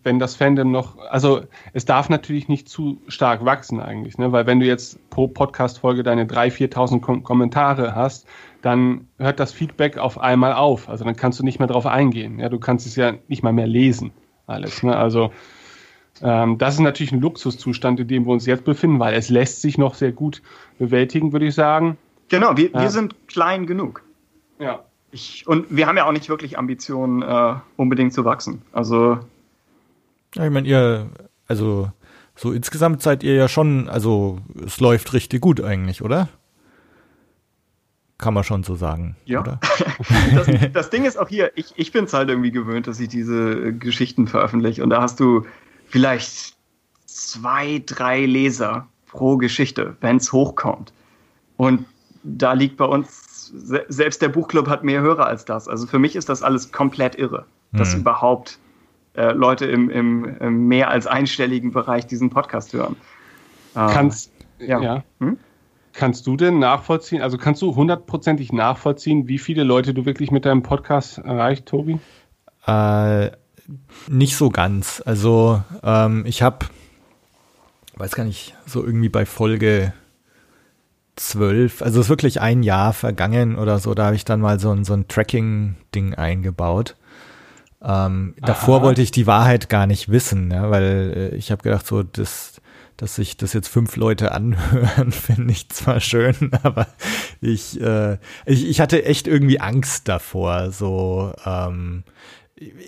wenn 0.04 0.18
das 0.18 0.36
Fandom 0.36 0.72
noch, 0.72 0.98
also 1.10 1.42
es 1.74 1.86
darf 1.86 2.10
natürlich 2.10 2.48
nicht 2.48 2.70
zu 2.70 3.02
stark 3.08 3.44
wachsen 3.44 3.80
eigentlich, 3.80 4.18
ne? 4.18 4.32
weil 4.32 4.48
wenn 4.48 4.60
du 4.60 4.66
jetzt 4.66 5.10
pro 5.10 5.28
Podcast-Folge 5.28 6.04
deine 6.04 6.26
3.000, 6.26 6.74
4.000 6.74 7.02
Kom 7.02 7.24
Kommentare 7.24 7.96
hast, 7.96 8.28
dann 8.62 9.08
hört 9.18 9.40
das 9.40 9.52
Feedback 9.52 9.98
auf 9.98 10.20
einmal 10.20 10.54
auf. 10.54 10.90
Also 10.90 11.06
dann 11.06 11.16
kannst 11.16 11.40
du 11.40 11.44
nicht 11.44 11.60
mehr 11.60 11.68
drauf 11.68 11.86
eingehen. 11.86 12.40
Ja, 12.40 12.50
du 12.50 12.60
kannst 12.60 12.86
es 12.86 12.96
ja 12.96 13.14
nicht 13.28 13.44
mal 13.44 13.54
mehr 13.54 13.68
lesen, 13.68 14.12
alles. 14.48 14.84
Ne? 14.84 14.96
Also 14.96 15.32
das 16.22 16.74
ist 16.74 16.80
natürlich 16.80 17.12
ein 17.12 17.22
Luxuszustand, 17.22 18.00
in 18.00 18.08
dem 18.08 18.26
wir 18.26 18.34
uns 18.34 18.46
jetzt 18.46 18.66
befinden, 18.66 19.00
weil 19.00 19.14
es 19.14 19.30
lässt 19.30 19.62
sich 19.62 19.78
noch 19.78 19.96
sehr 19.96 20.12
gut 20.12 20.42
bewältigen, 20.78 21.32
würde 21.32 21.48
ich 21.48 21.56
sagen. 21.56 21.98
Genau, 22.28 22.58
wir, 22.58 22.74
wir 22.74 22.90
sind 22.90 23.16
klein 23.28 23.66
genug. 23.66 24.04
Ja. 24.60 24.84
Ich, 25.12 25.48
und 25.48 25.66
wir 25.70 25.88
haben 25.88 25.98
ja 25.98 26.06
auch 26.06 26.12
nicht 26.12 26.30
wirklich 26.30 26.58
Ambitionen, 26.58 27.24
äh, 27.24 27.56
unbedingt 27.78 28.14
zu 28.14 28.26
wachsen. 28.26 28.62
Also. 28.72 29.20
Ja, 30.36 30.46
ich 30.46 30.52
meine, 30.52 30.68
ihr, 30.68 31.10
also 31.48 31.90
so 32.36 32.54
insgesamt 32.54 33.02
seid 33.02 33.24
ihr 33.24 33.34
ja 33.34 33.48
schon, 33.48 33.90
also 33.90 34.40
es 34.66 34.80
läuft 34.80 35.14
richtig 35.14 35.42
gut 35.42 35.62
eigentlich, 35.62 36.02
oder? 36.02 36.30
Kann 38.20 38.34
man 38.34 38.44
schon 38.44 38.64
so 38.64 38.76
sagen. 38.76 39.16
Ja. 39.26 39.42
Oder? 39.42 39.60
das, 40.36 40.48
das, 40.74 40.90
Ding 40.90 41.06
ist 41.06 41.18
auch 41.18 41.30
hier, 41.30 41.52
ich, 41.56 41.74
ich 41.76 41.92
bin 41.92 42.06
es 42.06 42.14
halt 42.14 42.30
irgendwie 42.30 42.52
gewöhnt, 42.52 42.86
dass 42.86 43.00
ich 43.00 43.10
diese 43.10 43.74
Geschichten 43.74 44.28
veröffentliche. 44.28 44.84
Und 44.84 44.92
da 44.92 45.02
hast 45.02 45.20
du 45.20 45.46
vielleicht 45.90 46.56
zwei, 47.06 47.82
drei 47.86 48.26
Leser 48.26 48.88
pro 49.08 49.38
Geschichte, 49.38 49.98
wenn 50.02 50.18
es 50.18 50.32
hochkommt. 50.32 50.94
Und 51.58 51.86
da 52.24 52.54
liegt 52.54 52.78
bei 52.78 52.86
uns, 52.86 53.52
selbst 53.88 54.22
der 54.22 54.30
Buchclub 54.30 54.68
hat 54.68 54.84
mehr 54.84 55.02
Hörer 55.02 55.26
als 55.26 55.46
das. 55.46 55.68
Also 55.68 55.88
für 55.88 56.00
mich 56.00 56.16
ist 56.16 56.30
das 56.30 56.44
alles 56.44 56.72
komplett 56.72 57.16
irre, 57.16 57.46
dass 57.72 57.94
mhm. 57.94 58.02
überhaupt 58.02 58.60
äh, 59.16 59.32
Leute 59.32 59.66
im, 59.66 59.90
im, 59.90 60.38
im, 60.40 60.68
mehr 60.68 60.90
als 60.90 61.08
einstelligen 61.08 61.72
Bereich 61.72 62.06
diesen 62.06 62.30
Podcast 62.30 62.74
hören. 62.74 62.96
Äh, 63.76 63.88
kannst, 63.92 64.32
ja. 64.60 64.80
ja. 64.82 65.04
Hm? 65.20 65.38
Kannst 65.94 66.28
du 66.28 66.38
denn 66.38 66.60
nachvollziehen, 66.60 67.22
also 67.22 67.38
kannst 67.38 67.62
du 67.62 67.76
hundertprozentig 67.76 68.54
nachvollziehen, 68.54 69.28
wie 69.28 69.40
viele 69.40 69.64
Leute 69.64 69.94
du 69.94 70.06
wirklich 70.06 70.30
mit 70.32 70.46
deinem 70.46 70.62
Podcast 70.62 71.18
erreicht, 71.18 71.66
Tobi? 71.66 72.00
Äh, 72.68 73.32
nicht 74.08 74.36
so 74.36 74.50
ganz. 74.50 75.02
Also 75.06 75.62
ähm, 75.84 76.26
ich 76.26 76.42
habe, 76.42 76.66
weiß 77.96 78.12
gar 78.12 78.24
nicht, 78.24 78.56
so 78.66 78.84
irgendwie 78.84 79.10
bei 79.10 79.26
Folge 79.26 79.94
zwölf, 81.16 81.82
also 81.82 82.00
es 82.00 82.06
ist 82.06 82.10
wirklich 82.10 82.42
ein 82.42 82.64
Jahr 82.64 82.94
vergangen 82.94 83.58
oder 83.58 83.80
so, 83.80 83.94
da 83.94 84.06
habe 84.06 84.16
ich 84.16 84.26
dann 84.26 84.40
mal 84.40 84.60
so 84.60 84.72
ein, 84.72 84.86
so 84.86 84.94
ein 84.94 85.08
Tracking-Ding 85.08 86.16
eingebaut. 86.16 86.96
Ähm, 87.82 88.36
davor 88.42 88.82
wollte 88.82 89.02
ich 89.02 89.12
die 89.12 89.28
Wahrheit 89.28 89.70
gar 89.70 89.88
nicht 89.88 90.10
wissen, 90.10 90.52
ja, 90.52 90.70
weil 90.70 91.32
äh, 91.34 91.36
ich 91.36 91.52
habe 91.52 91.64
gedacht, 91.64 91.88
so, 91.88 92.04
das, 92.04 92.62
dass 92.98 93.16
sich 93.16 93.38
das 93.38 93.54
jetzt 93.54 93.70
fünf 93.70 93.96
Leute 93.96 94.34
anhören, 94.34 95.12
finde 95.14 95.52
ich 95.52 95.70
zwar 95.70 96.00
schön, 96.00 96.52
aber 96.64 96.88
ich, 97.40 97.80
äh, 97.80 98.18
ich, 98.46 98.68
ich 98.68 98.82
hatte 98.82 99.06
echt 99.06 99.28
irgendwie 99.28 99.62
Angst 99.62 100.08
davor, 100.08 100.72
so 100.72 101.34
ähm, 101.46 102.04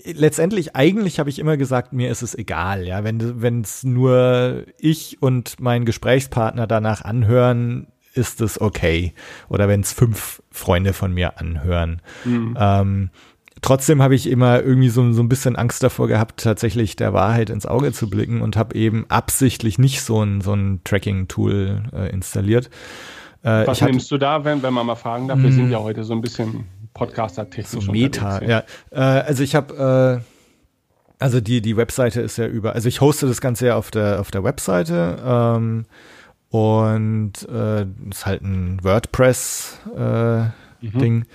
letztendlich, 0.06 0.76
eigentlich 0.76 1.20
habe 1.20 1.30
ich 1.30 1.40
immer 1.40 1.58
gesagt, 1.58 1.94
mir 1.94 2.10
ist 2.10 2.22
es 2.22 2.36
egal, 2.36 2.86
ja, 2.86 3.04
wenn 3.04 3.42
wenn 3.42 3.62
es 3.62 3.84
nur 3.84 4.66
ich 4.78 5.22
und 5.22 5.60
mein 5.60 5.86
Gesprächspartner 5.86 6.68
danach 6.68 7.04
anhören, 7.04 7.88
ist 8.14 8.42
es 8.42 8.60
okay. 8.60 9.14
Oder 9.50 9.68
wenn 9.68 9.82
es 9.82 9.94
fünf 9.94 10.42
Freunde 10.52 10.94
von 10.94 11.14
mir 11.14 11.40
anhören. 11.40 12.02
Mhm. 12.26 12.58
Ähm, 12.60 13.10
trotzdem 13.62 14.02
habe 14.02 14.16
ich 14.16 14.28
immer 14.28 14.62
irgendwie 14.62 14.90
so, 14.90 15.14
so 15.14 15.22
ein 15.22 15.30
bisschen 15.30 15.56
Angst 15.56 15.84
davor 15.84 16.08
gehabt, 16.08 16.44
tatsächlich 16.44 16.96
der 16.96 17.14
Wahrheit 17.14 17.50
ins 17.50 17.66
Auge 17.66 17.94
zu 17.94 18.10
blicken 18.10 18.42
und 18.42 18.58
habe 18.58 18.76
eben 18.76 19.06
absichtlich 19.10 19.80
nicht 19.80 20.02
so 20.02 20.22
ein, 20.24 20.42
so 20.42 20.54
ein 20.54 20.82
Tracking-Tool 20.84 21.84
äh, 21.94 22.10
installiert. 22.10 22.70
Äh, 23.44 23.66
Was 23.66 23.82
nimmst 23.82 24.12
du 24.12 24.18
da, 24.18 24.44
wenn, 24.44 24.62
wenn 24.62 24.74
man 24.74 24.86
mal 24.86 24.96
fragen 24.96 25.28
darf? 25.28 25.40
Wir 25.42 25.52
sind 25.52 25.66
hm. 25.66 25.72
ja 25.72 25.80
heute 25.80 26.04
so 26.04 26.14
ein 26.14 26.22
bisschen 26.22 26.66
Podcaster-technisch. 26.94 27.86
So 27.86 27.92
Meta, 27.92 28.44
ja. 28.44 28.64
Äh, 28.92 29.00
also 29.00 29.44
ich 29.44 29.56
habe, 29.56 30.22
äh, 30.22 30.26
also 31.20 31.42
die, 31.42 31.62
die 31.62 31.78
Webseite 31.78 32.22
ist 32.22 32.38
ja 32.38 32.48
über, 32.48 32.74
also 32.74 32.88
ich 32.88 33.02
hoste 33.02 33.28
das 33.28 33.42
Ganze 33.42 33.68
ja 33.68 33.76
auf 33.76 33.92
der, 33.92 34.20
auf 34.20 34.32
der 34.32 34.44
Webseite 34.44 35.18
ähm, 35.24 35.86
und 36.50 37.34
äh, 37.50 37.86
ist 38.10 38.26
halt 38.26 38.42
ein 38.42 38.84
WordPress-Ding. 38.84 40.44
Mhm. 41.16 41.26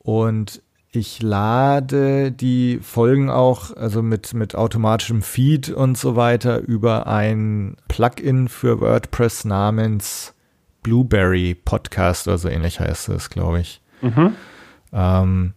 Und 0.00 0.62
ich 0.92 1.22
lade 1.22 2.32
die 2.32 2.80
Folgen 2.82 3.30
auch, 3.30 3.76
also 3.76 4.02
mit, 4.02 4.34
mit 4.34 4.56
automatischem 4.56 5.22
Feed 5.22 5.70
und 5.70 5.96
so 5.96 6.16
weiter, 6.16 6.58
über 6.58 7.06
ein 7.06 7.76
Plugin 7.86 8.48
für 8.48 8.80
WordPress 8.80 9.44
namens 9.44 10.34
Blueberry 10.82 11.54
Podcast 11.54 12.26
oder 12.26 12.38
so 12.38 12.48
ähnlich 12.48 12.80
heißt 12.80 13.08
es, 13.10 13.30
glaube 13.30 13.60
ich. 13.60 13.80
Mhm. 14.02 14.34
Ähm, 14.92 15.54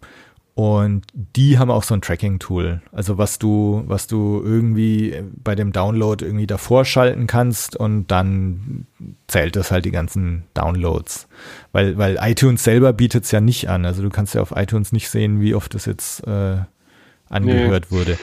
und 0.55 1.05
die 1.13 1.57
haben 1.57 1.71
auch 1.71 1.81
so 1.81 1.95
ein 1.95 2.01
Tracking-Tool. 2.01 2.81
Also 2.91 3.17
was 3.17 3.39
du, 3.39 3.83
was 3.87 4.05
du 4.05 4.39
irgendwie 4.45 5.15
bei 5.43 5.55
dem 5.55 5.71
Download 5.71 6.23
irgendwie 6.23 6.45
davor 6.45 6.85
schalten 6.85 7.25
kannst 7.25 7.75
und 7.75 8.07
dann 8.07 8.85
zählt 9.27 9.55
das 9.55 9.71
halt 9.71 9.85
die 9.85 9.91
ganzen 9.91 10.43
Downloads. 10.53 11.27
Weil, 11.71 11.97
weil 11.97 12.19
iTunes 12.21 12.63
selber 12.63 12.93
bietet 12.93 13.23
es 13.23 13.31
ja 13.31 13.41
nicht 13.41 13.67
an. 13.67 13.85
Also 13.85 14.03
du 14.03 14.11
kannst 14.11 14.35
ja 14.35 14.41
auf 14.41 14.53
iTunes 14.55 14.91
nicht 14.91 15.09
sehen, 15.09 15.41
wie 15.41 15.55
oft 15.55 15.73
das 15.73 15.85
jetzt 15.85 16.25
äh, 16.27 16.57
angehört 17.29 17.87
nee. 17.89 17.97
wurde. 17.97 18.19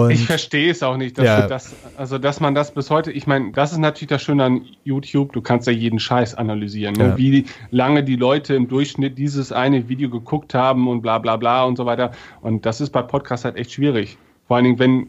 Und, 0.00 0.10
ich 0.10 0.26
verstehe 0.26 0.70
es 0.70 0.82
auch 0.82 0.96
nicht, 0.96 1.18
dass 1.18 1.24
ja. 1.24 1.46
das, 1.46 1.74
also 1.96 2.18
dass 2.18 2.40
man 2.40 2.54
das 2.54 2.72
bis 2.72 2.90
heute, 2.90 3.12
ich 3.12 3.26
meine, 3.26 3.52
das 3.52 3.72
ist 3.72 3.78
natürlich 3.78 4.08
das 4.08 4.22
Schöne 4.22 4.44
an 4.44 4.62
YouTube, 4.84 5.32
du 5.32 5.40
kannst 5.40 5.66
ja 5.66 5.72
jeden 5.72 5.98
Scheiß 5.98 6.34
analysieren, 6.34 6.94
ne? 6.94 7.04
ja. 7.04 7.16
wie 7.18 7.46
lange 7.70 8.04
die 8.04 8.16
Leute 8.16 8.54
im 8.54 8.68
Durchschnitt 8.68 9.18
dieses 9.18 9.52
eine 9.52 9.88
Video 9.88 10.10
geguckt 10.10 10.54
haben 10.54 10.88
und 10.88 11.02
bla 11.02 11.18
bla 11.18 11.36
bla 11.36 11.64
und 11.64 11.76
so 11.76 11.86
weiter. 11.86 12.12
Und 12.40 12.66
das 12.66 12.80
ist 12.80 12.90
bei 12.90 13.02
Podcasts 13.02 13.44
halt 13.44 13.56
echt 13.56 13.72
schwierig. 13.72 14.18
Vor 14.46 14.56
allen 14.56 14.64
Dingen, 14.64 14.78
wenn 14.78 15.08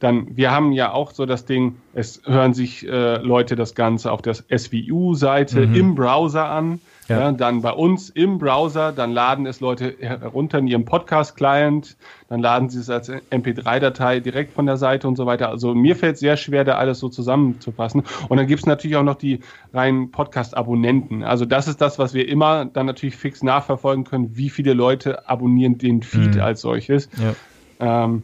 dann, 0.00 0.34
wir 0.34 0.50
haben 0.50 0.72
ja 0.72 0.92
auch 0.92 1.12
so 1.12 1.26
das 1.26 1.44
Ding, 1.44 1.76
es 1.92 2.22
hören 2.24 2.54
sich 2.54 2.88
äh, 2.88 3.18
Leute 3.18 3.54
das 3.54 3.74
Ganze 3.74 4.10
auf 4.10 4.22
der 4.22 4.34
SVU-Seite 4.34 5.66
mhm. 5.66 5.74
im 5.74 5.94
Browser 5.94 6.48
an. 6.50 6.80
Ja. 7.10 7.20
ja. 7.20 7.32
dann 7.32 7.62
bei 7.62 7.72
uns 7.72 8.08
im 8.10 8.38
Browser, 8.38 8.92
dann 8.92 9.12
laden 9.12 9.46
es 9.46 9.60
Leute 9.60 9.96
herunter 10.00 10.58
in 10.58 10.66
ihrem 10.66 10.84
Podcast-Client, 10.84 11.96
dann 12.28 12.40
laden 12.40 12.68
sie 12.70 12.80
es 12.80 12.88
als 12.88 13.10
MP3-Datei 13.10 14.20
direkt 14.20 14.52
von 14.52 14.66
der 14.66 14.76
Seite 14.76 15.08
und 15.08 15.16
so 15.16 15.26
weiter. 15.26 15.48
Also 15.48 15.74
mir 15.74 15.96
fällt 15.96 16.14
es 16.14 16.20
sehr 16.20 16.36
schwer, 16.36 16.64
da 16.64 16.76
alles 16.76 17.00
so 17.00 17.08
zusammenzufassen. 17.08 18.04
Und 18.28 18.36
dann 18.36 18.46
gibt 18.46 18.60
es 18.60 18.66
natürlich 18.66 18.96
auch 18.96 19.02
noch 19.02 19.16
die 19.16 19.40
reinen 19.72 20.10
Podcast-Abonnenten. 20.10 21.24
Also 21.24 21.44
das 21.44 21.68
ist 21.68 21.80
das, 21.80 21.98
was 21.98 22.14
wir 22.14 22.28
immer 22.28 22.64
dann 22.64 22.86
natürlich 22.86 23.16
fix 23.16 23.42
nachverfolgen 23.42 24.04
können, 24.04 24.36
wie 24.36 24.50
viele 24.50 24.72
Leute 24.72 25.28
abonnieren 25.28 25.78
den 25.78 26.02
Feed 26.02 26.36
mhm. 26.36 26.40
als 26.40 26.60
solches. 26.60 27.08
Ja. 27.18 28.04
Ähm, 28.04 28.22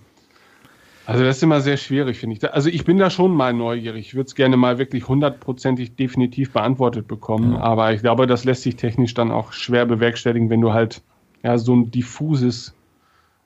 also 1.07 1.25
das 1.25 1.37
ist 1.37 1.43
immer 1.43 1.61
sehr 1.61 1.77
schwierig, 1.77 2.19
finde 2.19 2.37
ich. 2.37 2.53
Also 2.53 2.69
ich 2.69 2.85
bin 2.85 2.99
da 2.99 3.11
schon 3.11 3.35
mal 3.35 3.53
neugierig. 3.53 4.09
Ich 4.09 4.15
würde 4.15 4.27
es 4.27 4.35
gerne 4.35 4.57
mal 4.57 4.79
wirklich 4.79 5.07
hundertprozentig 5.09 5.95
definitiv 5.95 6.53
beantwortet 6.53 7.07
bekommen. 7.07 7.53
Ja. 7.53 7.61
Aber 7.61 7.93
ich 7.93 8.01
glaube, 8.01 8.27
das 8.27 8.45
lässt 8.45 8.63
sich 8.63 8.77
technisch 8.77 9.15
dann 9.15 9.31
auch 9.31 9.53
schwer 9.53 9.87
bewerkstelligen, 9.87 10.51
wenn 10.51 10.61
du 10.61 10.73
halt 10.73 11.03
ja 11.43 11.59
so 11.59 11.75
ein 11.75 11.91
diffuses, 11.91 12.75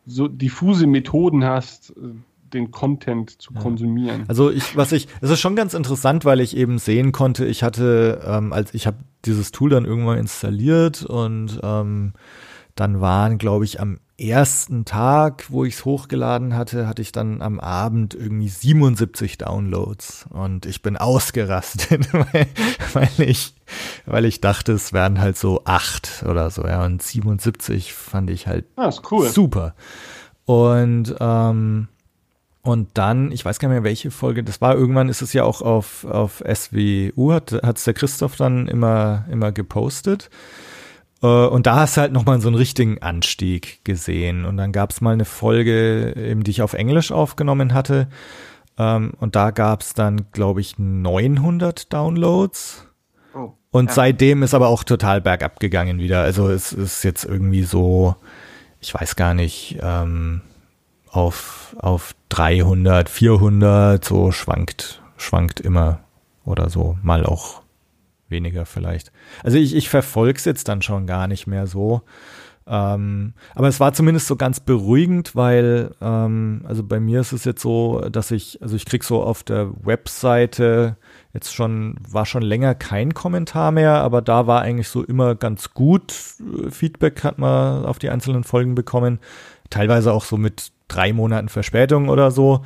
so 0.06 0.26
diffuse 0.26 0.86
Methoden 0.86 1.44
hast, 1.44 1.92
den 2.52 2.70
Content 2.70 3.40
zu 3.40 3.52
ja. 3.54 3.60
konsumieren. 3.60 4.24
Also 4.26 4.50
ich, 4.50 4.76
was 4.76 4.92
ich, 4.92 5.08
es 5.20 5.30
ist 5.30 5.40
schon 5.40 5.54
ganz 5.54 5.74
interessant, 5.74 6.24
weil 6.24 6.40
ich 6.40 6.56
eben 6.56 6.78
sehen 6.78 7.12
konnte, 7.12 7.44
ich 7.46 7.62
hatte, 7.62 8.22
ähm, 8.26 8.52
als 8.52 8.74
ich 8.74 8.86
habe 8.86 8.96
dieses 9.24 9.52
Tool 9.52 9.70
dann 9.70 9.84
irgendwann 9.84 10.18
installiert 10.18 11.04
und 11.04 11.60
ähm, 11.62 12.12
dann 12.74 13.00
waren, 13.00 13.38
glaube 13.38 13.64
ich, 13.64 13.80
am 13.80 13.98
ersten 14.20 14.84
Tag, 14.84 15.46
wo 15.48 15.64
ich 15.64 15.74
es 15.74 15.84
hochgeladen 15.84 16.54
hatte, 16.54 16.86
hatte 16.86 17.02
ich 17.02 17.12
dann 17.12 17.42
am 17.42 17.58
Abend 17.60 18.14
irgendwie 18.14 18.48
77 18.48 19.38
Downloads 19.38 20.26
und 20.30 20.66
ich 20.66 20.82
bin 20.82 20.96
ausgerastet, 20.96 22.12
weil, 22.12 22.46
weil 22.92 23.28
ich, 23.28 23.54
weil 24.06 24.24
ich 24.24 24.40
dachte, 24.40 24.72
es 24.72 24.92
wären 24.92 25.20
halt 25.20 25.36
so 25.36 25.62
acht 25.64 26.24
oder 26.28 26.50
so, 26.50 26.66
ja, 26.66 26.84
und 26.84 27.02
77 27.02 27.94
fand 27.94 28.30
ich 28.30 28.46
halt 28.46 28.66
ah, 28.76 28.90
cool. 29.10 29.28
super. 29.28 29.74
Und 30.44 31.14
ähm, 31.20 31.88
und 32.62 32.90
dann, 32.94 33.32
ich 33.32 33.44
weiß 33.44 33.58
gar 33.58 33.68
nicht 33.68 33.76
mehr, 33.76 33.84
welche 33.84 34.10
Folge 34.10 34.44
das 34.44 34.60
war, 34.60 34.74
irgendwann 34.74 35.08
ist 35.08 35.22
es 35.22 35.32
ja 35.32 35.44
auch 35.44 35.62
auf, 35.62 36.04
auf 36.04 36.42
SWU, 36.46 37.32
hat 37.32 37.52
es 37.52 37.84
der 37.84 37.94
Christoph 37.94 38.36
dann 38.36 38.68
immer, 38.68 39.24
immer 39.30 39.50
gepostet. 39.50 40.28
Äh, 41.22 41.26
und 41.26 41.66
da 41.66 41.76
hast 41.76 41.96
du 41.96 42.02
halt 42.02 42.12
nochmal 42.12 42.40
so 42.40 42.48
einen 42.48 42.56
richtigen 42.56 43.02
Anstieg 43.02 43.84
gesehen. 43.84 44.44
Und 44.44 44.56
dann 44.56 44.72
gab 44.72 44.90
es 44.90 45.00
mal 45.00 45.12
eine 45.12 45.24
Folge, 45.24 46.14
eben, 46.16 46.44
die 46.44 46.50
ich 46.50 46.62
auf 46.62 46.74
Englisch 46.74 47.12
aufgenommen 47.12 47.74
hatte. 47.74 48.08
Ähm, 48.78 49.12
und 49.18 49.36
da 49.36 49.50
gab 49.50 49.82
es 49.82 49.94
dann, 49.94 50.26
glaube 50.32 50.60
ich, 50.60 50.78
900 50.78 51.92
Downloads. 51.92 52.86
Oh, 53.34 53.52
und 53.70 53.88
ja. 53.88 53.94
seitdem 53.94 54.42
ist 54.42 54.54
aber 54.54 54.68
auch 54.68 54.84
total 54.84 55.20
bergab 55.20 55.60
gegangen 55.60 55.98
wieder. 55.98 56.22
Also 56.22 56.48
es 56.48 56.72
ist 56.72 57.04
jetzt 57.04 57.24
irgendwie 57.24 57.62
so, 57.62 58.16
ich 58.80 58.94
weiß 58.94 59.16
gar 59.16 59.34
nicht, 59.34 59.78
ähm, 59.82 60.40
auf, 61.10 61.76
auf 61.78 62.14
300, 62.28 63.08
400, 63.08 64.04
so 64.04 64.30
schwankt, 64.30 65.02
schwankt 65.16 65.60
immer 65.60 66.00
oder 66.44 66.70
so, 66.70 66.96
mal 67.02 67.26
auch 67.26 67.59
weniger 68.30 68.66
vielleicht. 68.66 69.12
Also 69.42 69.58
ich, 69.58 69.74
ich 69.74 69.88
verfolge 69.88 70.38
es 70.38 70.44
jetzt 70.44 70.68
dann 70.68 70.82
schon 70.82 71.06
gar 71.06 71.26
nicht 71.26 71.46
mehr 71.46 71.66
so. 71.66 72.02
Ähm, 72.66 73.34
aber 73.56 73.66
es 73.66 73.80
war 73.80 73.92
zumindest 73.94 74.28
so 74.28 74.36
ganz 74.36 74.60
beruhigend, 74.60 75.34
weil, 75.34 75.92
ähm, 76.00 76.62
also 76.68 76.84
bei 76.84 77.00
mir 77.00 77.20
ist 77.20 77.32
es 77.32 77.44
jetzt 77.44 77.62
so, 77.62 78.00
dass 78.12 78.30
ich, 78.30 78.62
also 78.62 78.76
ich 78.76 78.84
krieg 78.84 79.02
so 79.02 79.24
auf 79.24 79.42
der 79.42 79.70
Webseite 79.84 80.96
jetzt 81.32 81.52
schon, 81.52 81.96
war 82.08 82.26
schon 82.26 82.42
länger 82.42 82.76
kein 82.76 83.12
Kommentar 83.12 83.72
mehr, 83.72 83.94
aber 83.94 84.22
da 84.22 84.46
war 84.46 84.62
eigentlich 84.62 84.88
so 84.88 85.02
immer 85.02 85.34
ganz 85.34 85.74
gut 85.74 86.14
Feedback 86.70 87.24
hat 87.24 87.38
man 87.38 87.84
auf 87.84 87.98
die 87.98 88.10
einzelnen 88.10 88.44
Folgen 88.44 88.76
bekommen. 88.76 89.18
Teilweise 89.70 90.12
auch 90.12 90.24
so 90.24 90.36
mit 90.36 90.70
drei 90.86 91.12
Monaten 91.12 91.48
Verspätung 91.48 92.08
oder 92.08 92.30
so. 92.30 92.62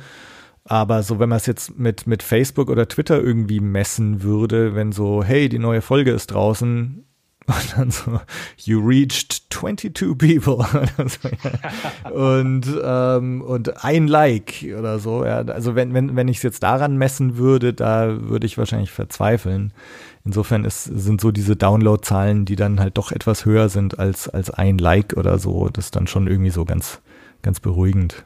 Aber 0.67 1.03
so, 1.03 1.19
wenn 1.19 1.29
man 1.29 1.37
es 1.37 1.45
jetzt 1.45 1.77
mit, 1.77 2.07
mit 2.07 2.23
Facebook 2.23 2.69
oder 2.69 2.87
Twitter 2.87 3.21
irgendwie 3.21 3.59
messen 3.59 4.23
würde, 4.23 4.73
wenn 4.73 4.91
so, 4.91 5.23
hey, 5.23 5.47
die 5.47 5.59
neue 5.59 5.81
Folge 5.81 6.11
ist 6.11 6.27
draußen, 6.27 7.05
und 7.47 7.77
dann 7.77 7.91
so, 7.91 8.19
you 8.57 8.79
reached 8.79 9.45
22 9.51 10.17
people. 10.17 10.65
und, 12.11 12.65
ähm, 12.83 13.41
und 13.43 13.85
ein 13.85 14.07
Like 14.07 14.65
oder 14.77 14.97
so. 14.97 15.23
Ja. 15.23 15.41
Also 15.41 15.75
wenn, 15.75 15.93
wenn, 15.93 16.15
wenn 16.15 16.27
ich 16.27 16.37
es 16.37 16.43
jetzt 16.43 16.63
daran 16.63 16.97
messen 16.97 17.37
würde, 17.37 17.75
da 17.75 18.17
würde 18.19 18.47
ich 18.47 18.57
wahrscheinlich 18.57 18.91
verzweifeln. 18.91 19.73
Insofern 20.23 20.65
ist, 20.65 20.85
sind 20.85 21.21
so 21.21 21.31
diese 21.31 21.55
Download-Zahlen, 21.55 22.45
die 22.45 22.55
dann 22.55 22.79
halt 22.79 22.97
doch 22.97 23.11
etwas 23.11 23.45
höher 23.45 23.69
sind 23.69 23.99
als, 23.99 24.27
als 24.27 24.49
ein 24.49 24.79
Like 24.79 25.13
oder 25.15 25.37
so, 25.37 25.69
das 25.69 25.85
ist 25.85 25.95
dann 25.95 26.07
schon 26.07 26.25
irgendwie 26.25 26.49
so 26.49 26.65
ganz, 26.65 26.99
ganz 27.43 27.59
beruhigend. 27.59 28.25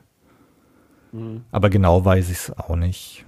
Mhm. 1.12 1.44
Aber 1.52 1.70
genau 1.70 2.04
weiß 2.04 2.30
ich 2.30 2.38
es 2.38 2.58
auch 2.58 2.76
nicht. 2.76 3.26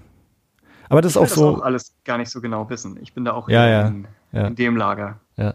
Aber 0.89 1.01
das 1.01 1.15
ich 1.15 1.21
ist 1.21 1.31
auch 1.31 1.35
so. 1.35 1.51
Das 1.51 1.61
auch 1.61 1.65
alles 1.65 1.95
gar 2.03 2.17
nicht 2.17 2.29
so 2.29 2.41
genau 2.41 2.69
wissen. 2.69 2.97
Ich 3.01 3.13
bin 3.13 3.25
da 3.25 3.33
auch 3.33 3.49
ja, 3.49 3.67
ja, 3.67 3.87
in, 3.87 4.07
ja. 4.31 4.47
in, 4.47 4.55
dem 4.55 4.75
Lager. 4.75 5.19
Ja. 5.37 5.53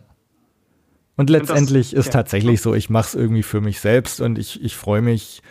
Und 1.17 1.31
letztendlich 1.31 1.93
das, 1.93 2.07
ist 2.07 2.13
tatsächlich 2.13 2.61
so, 2.61 2.75
ich 2.75 2.91
mache 2.91 3.09
es 3.09 3.15
irgendwie 3.15 3.43
für 3.43 3.61
mich 3.61 3.81
selbst 3.81 4.21
und 4.21 4.39
ich, 4.39 4.63
ich 4.63 4.77
freue 4.77 5.01
mich, 5.01 5.43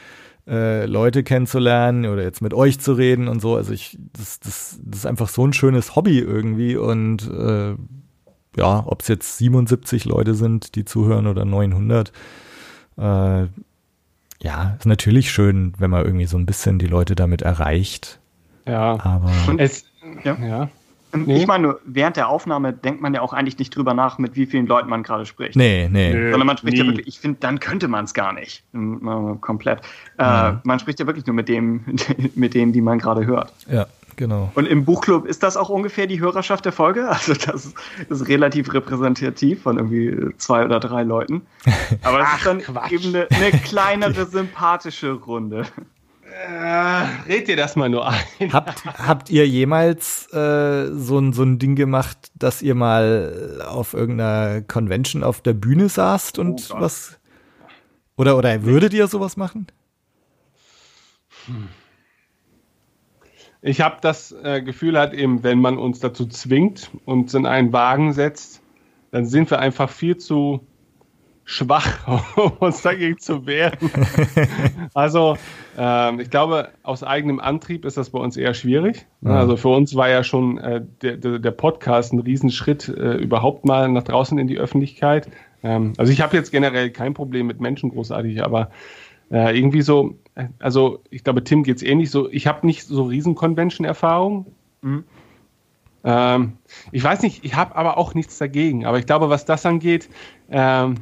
äh, 0.48 0.86
Leute 0.86 1.24
kennenzulernen 1.24 2.06
oder 2.06 2.22
jetzt 2.22 2.42
mit 2.42 2.54
euch 2.54 2.80
zu 2.80 2.94
reden 2.94 3.28
und 3.28 3.42
so. 3.42 3.56
Also 3.56 3.74
ich, 3.74 3.98
das, 4.14 4.40
das, 4.40 4.80
das 4.84 5.00
ist 5.00 5.06
einfach 5.06 5.30
so 5.30 5.46
ein 5.46 5.54
schönes 5.54 5.96
Hobby 5.96 6.20
irgendwie 6.20 6.78
und 6.78 7.28
äh, 7.30 7.76
ja, 8.58 8.84
ob 8.86 9.02
es 9.02 9.08
jetzt 9.08 9.38
77 9.38 10.06
Leute 10.06 10.34
sind, 10.34 10.76
die 10.76 10.86
zuhören 10.86 11.28
oder 11.28 11.46
900, 11.46 12.12
äh, 12.98 13.48
ja, 14.42 14.76
ist 14.78 14.86
natürlich 14.86 15.32
schön, 15.32 15.74
wenn 15.78 15.90
man 15.90 16.06
irgendwie 16.06 16.26
so 16.26 16.38
ein 16.38 16.46
bisschen 16.46 16.80
die 16.80 16.88
Leute 16.88 17.16
damit 17.16 17.42
erreicht. 17.42 18.20
Ja, 18.68 18.98
aber 19.04 19.32
es, 19.58 19.86
ja. 20.24 20.36
ja. 20.36 20.70
Nee. 21.16 21.38
Ich 21.38 21.48
meine, 21.48 21.64
nur 21.64 21.82
während 21.86 22.18
der 22.18 22.28
Aufnahme 22.28 22.74
denkt 22.74 23.02
man 23.02 23.14
ja 23.14 23.22
auch 23.22 23.34
eigentlich 23.34 23.58
nicht 23.58 23.76
drüber 23.76 23.94
nach, 23.94 24.18
mit 24.18 24.36
wie 24.36 24.46
vielen 24.46 24.68
Leuten 24.68 24.90
man 24.90 25.04
gerade 25.04 25.26
spricht. 25.26 25.56
Nee, 25.56 25.88
nee. 25.90 26.12
Sondern 26.30 26.48
man 26.48 26.58
spricht 26.58 26.74
nie. 26.74 26.80
ja 26.80 26.86
wirklich, 26.86 27.08
ich 27.08 27.20
finde, 27.20 27.38
dann 27.40 27.60
könnte 27.60 27.88
man 27.88 28.06
es 28.06 28.14
gar 28.14 28.34
nicht. 28.34 28.64
Komplett. 29.42 29.82
Ja. 30.20 30.50
Äh, 30.50 30.56
man 30.64 30.80
spricht 30.80 31.00
ja 31.00 31.08
wirklich 31.08 31.26
nur 31.26 31.36
mit 31.36 31.48
dem, 31.48 31.86
mit 32.36 32.54
denen, 32.54 32.74
die 32.74 32.82
man 32.82 33.00
gerade 33.00 33.26
hört. 33.26 33.54
Ja, 33.70 33.88
genau. 34.16 34.52
Und 34.56 34.68
im 34.68 34.86
Buchclub 34.86 35.26
ist 35.26 35.44
das 35.44 35.58
auch 35.58 35.70
ungefähr 35.70 36.08
die 36.08 36.20
Hörerschaft 36.20 36.66
der 36.66 36.72
Folge? 36.72 37.08
Also 37.16 37.34
das 37.34 37.74
ist 38.10 38.28
relativ 38.28 38.74
repräsentativ 38.74 39.64
von 39.64 39.78
irgendwie 39.78 40.36
zwei 40.38 40.66
oder 40.66 40.80
drei 40.80 41.04
Leuten. 41.04 41.44
Aber 42.04 42.22
es 42.22 42.28
ist 42.38 42.46
dann 42.46 42.60
Quatsch. 42.60 42.92
eben 42.92 43.16
eine, 43.16 43.28
eine 43.32 43.52
kleinere, 43.52 44.26
sympathische 44.26 45.14
Runde. 45.14 45.66
Äh, 46.26 47.06
red 47.28 47.48
dir 47.48 47.56
das 47.56 47.76
mal 47.76 47.90
nur 47.90 48.08
ein. 48.08 48.52
Habt, 48.52 48.86
habt 48.86 49.30
ihr 49.30 49.48
jemals 49.48 50.28
äh, 50.34 50.92
so, 50.92 51.18
ein, 51.18 51.32
so 51.32 51.44
ein 51.44 51.60
Ding 51.60 51.76
gemacht, 51.76 52.18
dass 52.36 52.62
ihr 52.62 52.76
mal 52.76 53.62
auf 53.66 53.94
irgendeiner 53.94 54.62
Convention 54.62 55.24
auf 55.24 55.42
der 55.42 55.54
Bühne 55.54 55.88
saßt 55.88 56.38
und 56.38 56.70
oh 56.72 56.80
was? 56.80 57.18
Oder, 58.18 58.38
oder 58.38 58.64
würdet 58.64 58.94
ihr 58.94 59.08
sowas 59.08 59.38
machen? 59.38 59.68
Hm. 61.46 61.70
Ich 63.68 63.82
habe 63.82 63.98
das 64.00 64.32
äh, 64.32 64.62
Gefühl 64.62 64.96
halt 64.96 65.14
eben, 65.14 65.42
wenn 65.42 65.60
man 65.60 65.80
uns 65.80 66.00
dazu 66.00 66.28
zwingt 66.28 66.92
und 67.06 67.34
in 67.34 67.48
einen 67.48 67.74
Wagen 67.74 68.14
setzt, 68.14 68.62
dann 69.10 69.26
sind 69.26 69.50
wir 69.50 69.58
einfach 69.58 69.90
viel 69.90 70.18
zu 70.18 70.62
schwach, 71.46 72.36
um 72.38 72.52
uns 72.60 72.84
dagegen 72.84 73.18
zu 73.18 73.48
wehren. 73.48 73.90
also 74.94 75.36
ähm, 75.80 76.20
ich 76.20 76.30
glaube, 76.30 76.70
aus 76.84 77.02
eigenem 77.02 77.40
Antrieb 77.40 77.86
ist 77.86 77.98
das 77.98 78.12
bei 78.12 78.20
uns 78.20 78.38
eher 78.38 78.54
schwierig. 78.54 79.08
Ja. 79.22 79.32
Also 79.32 79.58
für 79.58 79.70
uns 79.70 79.96
war 79.96 80.10
ja 80.10 80.24
schon 80.24 80.60
äh, 80.60 80.84
der, 81.02 81.18
der, 81.18 81.52
Podcast 81.52 82.14
ein 82.14 82.20
Riesenschritt 82.20 82.88
äh, 82.88 83.16
überhaupt 83.16 83.66
mal 83.66 83.90
nach 83.90 84.04
draußen 84.04 84.38
in 84.38 84.46
die 84.46 84.60
Öffentlichkeit. 84.60 85.28
Ähm, 85.64 85.94
also 85.98 86.12
ich 86.12 86.22
habe 86.22 86.38
jetzt 86.38 86.52
generell 86.52 86.92
kein 86.92 87.16
Problem 87.16 87.48
mit 87.48 87.60
Menschen 87.60 87.90
großartig, 87.90 88.44
aber 88.44 88.70
äh, 89.32 89.58
irgendwie 89.58 89.82
so, 89.82 90.20
also 90.60 91.02
ich 91.10 91.24
glaube, 91.24 91.44
Tim 91.44 91.64
geht 91.64 91.78
es 91.78 91.84
ähnlich 91.84 92.12
so. 92.12 92.30
Ich 92.30 92.48
habe 92.48 92.66
nicht 92.66 92.84
so 92.84 93.04
Riesen-Convention-Erfahrung. 93.04 94.48
Mhm. 94.82 95.04
Ähm, 96.04 96.58
ich 96.92 97.04
weiß 97.04 97.22
nicht, 97.22 97.44
ich 97.44 97.56
habe 97.56 97.76
aber 97.76 97.98
auch 97.98 98.14
nichts 98.14 98.38
dagegen. 98.38 98.86
Aber 98.86 99.00
ich 99.00 99.06
glaube, 99.06 99.30
was 99.30 99.46
das 99.46 99.66
angeht, 99.66 100.10
ähm, 100.50 100.98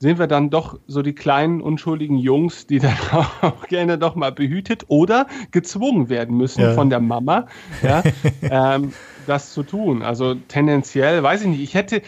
sind 0.00 0.18
wir 0.18 0.26
dann 0.26 0.48
doch 0.48 0.80
so 0.86 1.02
die 1.02 1.14
kleinen, 1.14 1.60
unschuldigen 1.60 2.16
Jungs, 2.16 2.66
die 2.66 2.78
dann 2.80 2.96
auch 3.42 3.66
gerne 3.68 3.98
doch 3.98 4.16
mal 4.16 4.32
behütet 4.32 4.84
oder 4.88 5.26
gezwungen 5.50 6.08
werden 6.08 6.36
müssen 6.36 6.62
ja. 6.62 6.72
von 6.72 6.90
der 6.90 7.00
Mama, 7.00 7.46
ja, 7.82 8.02
ähm, 8.42 8.92
das 9.26 9.52
zu 9.52 9.62
tun. 9.62 10.02
Also 10.02 10.34
tendenziell, 10.34 11.22
weiß 11.22 11.42
ich 11.42 11.48
nicht, 11.48 11.60
ich 11.60 11.74
hätte, 11.74 12.02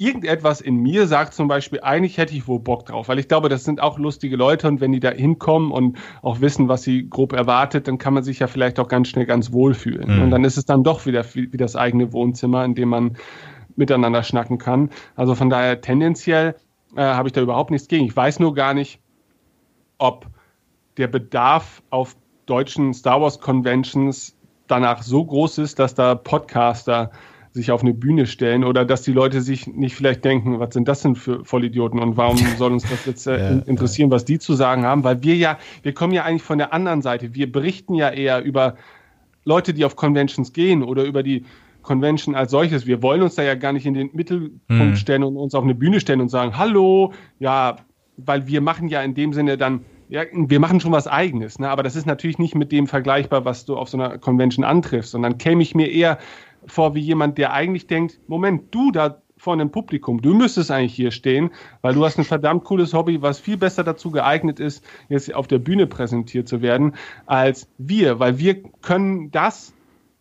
irgendetwas 0.00 0.62
in 0.62 0.76
mir 0.76 1.06
sagt 1.06 1.34
zum 1.34 1.46
Beispiel, 1.46 1.80
eigentlich 1.82 2.16
hätte 2.16 2.34
ich 2.34 2.48
wohl 2.48 2.58
Bock 2.58 2.86
drauf, 2.86 3.08
weil 3.08 3.18
ich 3.18 3.28
glaube, 3.28 3.50
das 3.50 3.64
sind 3.64 3.80
auch 3.80 3.98
lustige 3.98 4.34
Leute 4.34 4.66
und 4.66 4.80
wenn 4.80 4.92
die 4.92 5.00
da 5.00 5.10
hinkommen 5.10 5.70
und 5.70 5.98
auch 6.22 6.40
wissen, 6.40 6.68
was 6.68 6.82
sie 6.82 7.08
grob 7.08 7.34
erwartet, 7.34 7.86
dann 7.86 7.98
kann 7.98 8.14
man 8.14 8.22
sich 8.22 8.38
ja 8.38 8.46
vielleicht 8.46 8.80
auch 8.80 8.88
ganz 8.88 9.08
schnell 9.08 9.26
ganz 9.26 9.52
wohl 9.52 9.74
fühlen. 9.74 10.16
Mhm. 10.16 10.22
Und 10.22 10.30
dann 10.30 10.44
ist 10.44 10.56
es 10.56 10.64
dann 10.64 10.82
doch 10.82 11.04
wieder 11.04 11.22
wie, 11.34 11.52
wie 11.52 11.56
das 11.58 11.76
eigene 11.76 12.14
Wohnzimmer, 12.14 12.64
in 12.64 12.74
dem 12.74 12.88
man 12.88 13.18
miteinander 13.76 14.22
schnacken 14.22 14.56
kann. 14.56 14.88
Also 15.16 15.34
von 15.34 15.50
daher 15.50 15.82
tendenziell 15.82 16.56
äh, 16.96 17.02
habe 17.02 17.28
ich 17.28 17.32
da 17.34 17.42
überhaupt 17.42 17.70
nichts 17.70 17.86
gegen. 17.86 18.06
Ich 18.06 18.16
weiß 18.16 18.40
nur 18.40 18.54
gar 18.54 18.72
nicht, 18.72 19.00
ob 19.98 20.26
der 20.96 21.08
Bedarf 21.08 21.82
auf 21.90 22.16
deutschen 22.46 22.94
Star 22.94 23.20
Wars 23.20 23.38
Conventions 23.38 24.34
danach 24.66 25.02
so 25.02 25.24
groß 25.24 25.58
ist, 25.58 25.78
dass 25.78 25.94
da 25.94 26.14
Podcaster 26.14 27.10
sich 27.52 27.72
auf 27.72 27.82
eine 27.82 27.94
Bühne 27.94 28.26
stellen 28.26 28.62
oder 28.64 28.84
dass 28.84 29.02
die 29.02 29.12
Leute 29.12 29.40
sich 29.40 29.66
nicht 29.66 29.96
vielleicht 29.96 30.24
denken, 30.24 30.60
was 30.60 30.72
sind 30.72 30.86
das 30.86 31.02
denn 31.02 31.16
für 31.16 31.44
Vollidioten 31.44 31.98
und 31.98 32.16
warum 32.16 32.36
soll 32.58 32.72
uns 32.72 32.88
das 32.88 33.06
jetzt 33.06 33.26
äh, 33.26 33.58
interessieren, 33.66 34.10
was 34.10 34.24
die 34.24 34.38
zu 34.38 34.54
sagen 34.54 34.84
haben, 34.84 35.02
weil 35.02 35.22
wir 35.22 35.34
ja, 35.34 35.58
wir 35.82 35.92
kommen 35.92 36.12
ja 36.12 36.24
eigentlich 36.24 36.42
von 36.42 36.58
der 36.58 36.72
anderen 36.72 37.02
Seite. 37.02 37.34
Wir 37.34 37.50
berichten 37.50 37.94
ja 37.94 38.10
eher 38.10 38.42
über 38.42 38.76
Leute, 39.44 39.74
die 39.74 39.84
auf 39.84 39.96
Conventions 39.96 40.52
gehen 40.52 40.82
oder 40.82 41.04
über 41.04 41.22
die 41.22 41.44
Convention 41.82 42.34
als 42.34 42.52
solches. 42.52 42.86
Wir 42.86 43.02
wollen 43.02 43.22
uns 43.22 43.34
da 43.34 43.42
ja 43.42 43.54
gar 43.54 43.72
nicht 43.72 43.86
in 43.86 43.94
den 43.94 44.10
Mittelpunkt 44.12 44.62
mhm. 44.68 44.96
stellen 44.96 45.24
und 45.24 45.36
uns 45.36 45.54
auf 45.54 45.64
eine 45.64 45.74
Bühne 45.74 45.98
stellen 45.98 46.20
und 46.20 46.28
sagen, 46.28 46.56
hallo, 46.56 47.12
ja, 47.38 47.76
weil 48.16 48.46
wir 48.46 48.60
machen 48.60 48.88
ja 48.88 49.02
in 49.02 49.14
dem 49.14 49.32
Sinne 49.32 49.56
dann 49.56 49.80
ja, 50.10 50.24
wir 50.32 50.58
machen 50.58 50.80
schon 50.80 50.90
was 50.90 51.06
Eigenes, 51.06 51.60
ne? 51.60 51.70
aber 51.70 51.84
das 51.84 51.94
ist 51.94 52.04
natürlich 52.04 52.38
nicht 52.38 52.56
mit 52.56 52.72
dem 52.72 52.88
vergleichbar, 52.88 53.44
was 53.44 53.64
du 53.64 53.76
auf 53.76 53.88
so 53.88 53.96
einer 53.96 54.18
Convention 54.18 54.64
antriffst, 54.64 55.12
sondern 55.12 55.38
käme 55.38 55.62
ich 55.62 55.76
mir 55.76 55.88
eher 55.88 56.18
vor 56.66 56.94
wie 56.94 57.00
jemand, 57.00 57.38
der 57.38 57.52
eigentlich 57.52 57.86
denkt, 57.86 58.20
Moment, 58.28 58.74
du 58.74 58.92
da 58.92 59.20
vor 59.36 59.54
einem 59.54 59.70
Publikum, 59.70 60.20
du 60.20 60.34
müsstest 60.34 60.70
eigentlich 60.70 60.94
hier 60.94 61.10
stehen, 61.10 61.50
weil 61.80 61.94
du 61.94 62.04
hast 62.04 62.18
ein 62.18 62.24
verdammt 62.24 62.64
cooles 62.64 62.92
Hobby, 62.92 63.22
was 63.22 63.40
viel 63.40 63.56
besser 63.56 63.82
dazu 63.84 64.10
geeignet 64.10 64.60
ist, 64.60 64.84
jetzt 65.08 65.34
auf 65.34 65.46
der 65.46 65.58
Bühne 65.58 65.86
präsentiert 65.86 66.46
zu 66.46 66.60
werden, 66.60 66.94
als 67.24 67.66
wir, 67.78 68.18
weil 68.18 68.38
wir 68.38 68.62
können 68.82 69.30
das, 69.30 69.72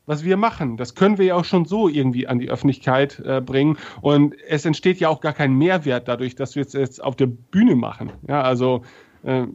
was 0.06 0.24
wir 0.24 0.38
machen. 0.38 0.78
Das 0.78 0.96
können 0.96 1.18
wir 1.18 1.26
ja 1.26 1.36
auch 1.36 1.46
schon 1.46 1.66
so 1.66 1.88
irgendwie 1.88 2.28
an 2.28 2.40
die 2.40 2.50
Öffentlichkeit 2.50 3.20
äh, 3.20 3.42
bringen. 3.42 3.78
Und 4.02 4.36
es 4.48 4.66
entsteht 4.66 5.00
ja 5.00 5.10
auch 5.10 5.22
gar 5.22 5.34
kein 5.34 5.54
Mehrwert 5.54 6.08
dadurch, 6.08 6.34
dass 6.36 6.56
wir 6.56 6.64
es 6.64 6.74
jetzt 6.74 7.04
auf 7.04 7.16
der 7.16 7.28
Bühne 7.28 7.76
machen. 7.76 8.12
Ja, 8.28 8.42
also 8.42 8.84
äh, 9.24 9.46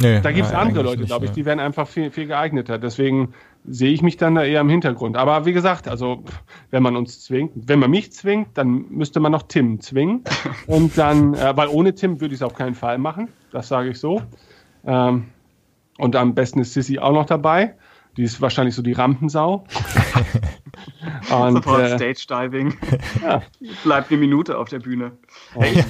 Nee, 0.00 0.20
da 0.20 0.30
gibt 0.30 0.46
es 0.46 0.54
andere 0.54 0.84
Leute, 0.84 1.04
glaube 1.04 1.26
ich, 1.26 1.32
die 1.32 1.44
werden 1.44 1.58
einfach 1.58 1.88
viel, 1.88 2.12
viel 2.12 2.26
geeigneter. 2.26 2.78
Deswegen 2.78 3.34
sehe 3.64 3.90
ich 3.90 4.00
mich 4.00 4.16
dann 4.16 4.36
da 4.36 4.44
eher 4.44 4.60
im 4.60 4.68
Hintergrund. 4.68 5.16
Aber 5.16 5.44
wie 5.44 5.52
gesagt, 5.52 5.88
also 5.88 6.22
wenn 6.70 6.84
man 6.84 6.94
uns 6.94 7.24
zwingt, 7.24 7.52
wenn 7.54 7.80
man 7.80 7.90
mich 7.90 8.12
zwingt, 8.12 8.56
dann 8.56 8.86
müsste 8.90 9.18
man 9.18 9.32
noch 9.32 9.42
Tim 9.42 9.80
zwingen. 9.80 10.22
Und 10.68 10.96
dann, 10.96 11.34
äh, 11.34 11.56
weil 11.56 11.66
ohne 11.68 11.94
Tim 11.94 12.20
würde 12.20 12.32
ich 12.34 12.40
es 12.40 12.42
auf 12.42 12.54
keinen 12.54 12.76
Fall 12.76 12.98
machen. 12.98 13.28
Das 13.50 13.66
sage 13.66 13.90
ich 13.90 13.98
so. 13.98 14.22
Ähm, 14.86 15.24
und 15.98 16.14
am 16.14 16.34
besten 16.34 16.60
ist 16.60 16.72
Sissy 16.74 16.98
auch 17.00 17.12
noch 17.12 17.26
dabei. 17.26 17.74
Die 18.18 18.24
ist 18.24 18.40
wahrscheinlich 18.40 18.74
so 18.74 18.82
die 18.82 18.94
Rampensau. 18.94 19.64
Und, 21.30 21.52
Sofort 21.52 21.82
äh, 21.82 22.14
Stage 22.14 22.26
Diving. 22.28 22.76
Ja. 23.22 23.42
Bleibt 23.84 24.10
eine 24.10 24.18
Minute 24.18 24.58
auf 24.58 24.68
der 24.68 24.80
Bühne. 24.80 25.12
Ich, 25.62 25.84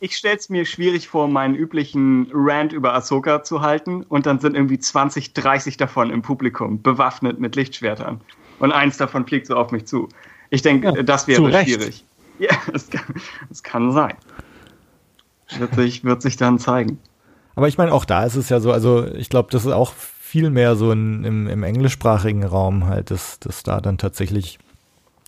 ich 0.00 0.16
stelle 0.16 0.36
es 0.36 0.50
mir 0.50 0.66
schwierig 0.66 1.08
vor, 1.08 1.26
meinen 1.26 1.54
üblichen 1.54 2.28
Rant 2.34 2.74
über 2.74 2.92
Ahsoka 2.92 3.44
zu 3.44 3.62
halten 3.62 4.02
und 4.02 4.26
dann 4.26 4.40
sind 4.40 4.56
irgendwie 4.56 4.78
20, 4.78 5.32
30 5.32 5.78
davon 5.78 6.10
im 6.10 6.20
Publikum, 6.20 6.82
bewaffnet 6.82 7.40
mit 7.40 7.56
Lichtschwertern. 7.56 8.20
Und 8.58 8.72
eins 8.72 8.98
davon 8.98 9.26
fliegt 9.26 9.46
so 9.46 9.56
auf 9.56 9.72
mich 9.72 9.86
zu. 9.86 10.10
Ich 10.50 10.60
denke, 10.60 10.92
ja, 10.94 11.02
das 11.02 11.26
wäre 11.26 11.50
schwierig. 11.64 12.04
Ja, 12.40 12.50
es 12.72 12.88
kann, 12.88 13.14
es 13.50 13.64
kann 13.64 13.90
sein. 13.90 14.14
Wird 15.58 15.74
sich, 15.74 16.04
wird 16.04 16.22
sich 16.22 16.36
dann 16.36 16.60
zeigen. 16.60 17.00
Aber 17.56 17.66
ich 17.66 17.78
meine, 17.78 17.92
auch 17.92 18.04
da 18.04 18.22
ist 18.22 18.36
es 18.36 18.48
ja 18.48 18.60
so, 18.60 18.70
also 18.70 19.04
ich 19.06 19.28
glaube, 19.28 19.48
das 19.50 19.64
ist 19.64 19.72
auch 19.72 19.92
viel 20.28 20.50
mehr 20.50 20.76
so 20.76 20.92
in, 20.92 21.24
im, 21.24 21.46
im 21.46 21.62
englischsprachigen 21.62 22.44
Raum 22.44 22.84
halt, 22.84 23.10
dass, 23.10 23.40
dass 23.40 23.62
da 23.62 23.80
dann 23.80 23.96
tatsächlich 23.96 24.58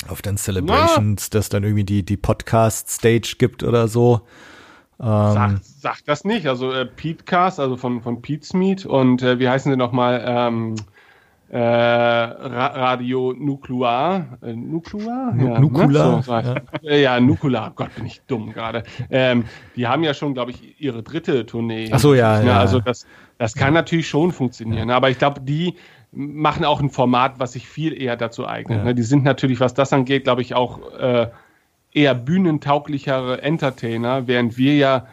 auf 0.08 0.20
den 0.20 0.36
Celebrations, 0.36 1.30
ja. 1.32 1.38
dass 1.38 1.48
dann 1.48 1.64
irgendwie 1.64 1.84
die, 1.84 2.02
die 2.02 2.18
Podcast-Stage 2.18 3.36
gibt 3.38 3.62
oder 3.62 3.88
so. 3.88 4.20
Ähm, 5.00 5.06
sag, 5.32 5.60
sag 5.62 6.04
das 6.04 6.24
nicht. 6.24 6.46
Also 6.46 6.70
äh, 6.70 6.84
Petecast, 6.84 7.60
also 7.60 7.78
von, 7.78 8.02
von 8.02 8.20
Pete's 8.20 8.52
Meet 8.52 8.84
und 8.84 9.22
äh, 9.22 9.38
wie 9.38 9.48
heißen 9.48 9.72
sie 9.72 9.78
nochmal? 9.78 10.22
Ähm, 10.26 10.74
äh, 11.48 11.58
Ra 11.58 12.66
Radio 12.66 13.34
Nuclear. 13.36 14.38
Äh, 14.42 14.52
Nuclear? 14.52 15.34
Ja, 15.34 15.58
Nukular. 15.58 16.16
Ne? 16.16 16.22
So, 16.22 16.32
ja. 16.32 16.54
Äh, 16.82 17.02
ja, 17.02 17.20
Nukular. 17.20 17.72
Gott, 17.74 17.94
bin 17.96 18.04
ich 18.04 18.20
dumm 18.26 18.52
gerade. 18.52 18.82
Ähm, 19.10 19.44
die 19.76 19.88
haben 19.88 20.04
ja 20.04 20.12
schon, 20.12 20.34
glaube 20.34 20.50
ich, 20.50 20.78
ihre 20.78 21.02
dritte 21.02 21.46
Tournee. 21.46 21.88
Ach 21.90 21.98
so, 21.98 22.14
ja. 22.14 22.42
ja. 22.42 22.60
Also 22.60 22.80
das, 22.80 23.06
das 23.40 23.54
kann 23.54 23.72
natürlich 23.72 24.06
schon 24.06 24.32
funktionieren. 24.32 24.90
Aber 24.90 25.08
ich 25.08 25.16
glaube, 25.16 25.40
die 25.40 25.76
machen 26.12 26.66
auch 26.66 26.78
ein 26.78 26.90
Format, 26.90 27.38
was 27.38 27.52
sich 27.52 27.66
viel 27.66 27.98
eher 27.98 28.18
dazu 28.18 28.46
eignet. 28.46 28.80
Ja. 28.80 28.84
Ne? 28.84 28.94
Die 28.94 29.02
sind 29.02 29.24
natürlich, 29.24 29.60
was 29.60 29.72
das 29.72 29.94
angeht, 29.94 30.24
glaube 30.24 30.42
ich, 30.42 30.54
auch 30.54 30.92
äh, 30.92 31.30
eher 31.90 32.14
bühnentauglichere 32.14 33.40
Entertainer, 33.40 34.26
während 34.26 34.58
wir 34.58 34.76
ja, 34.76 35.06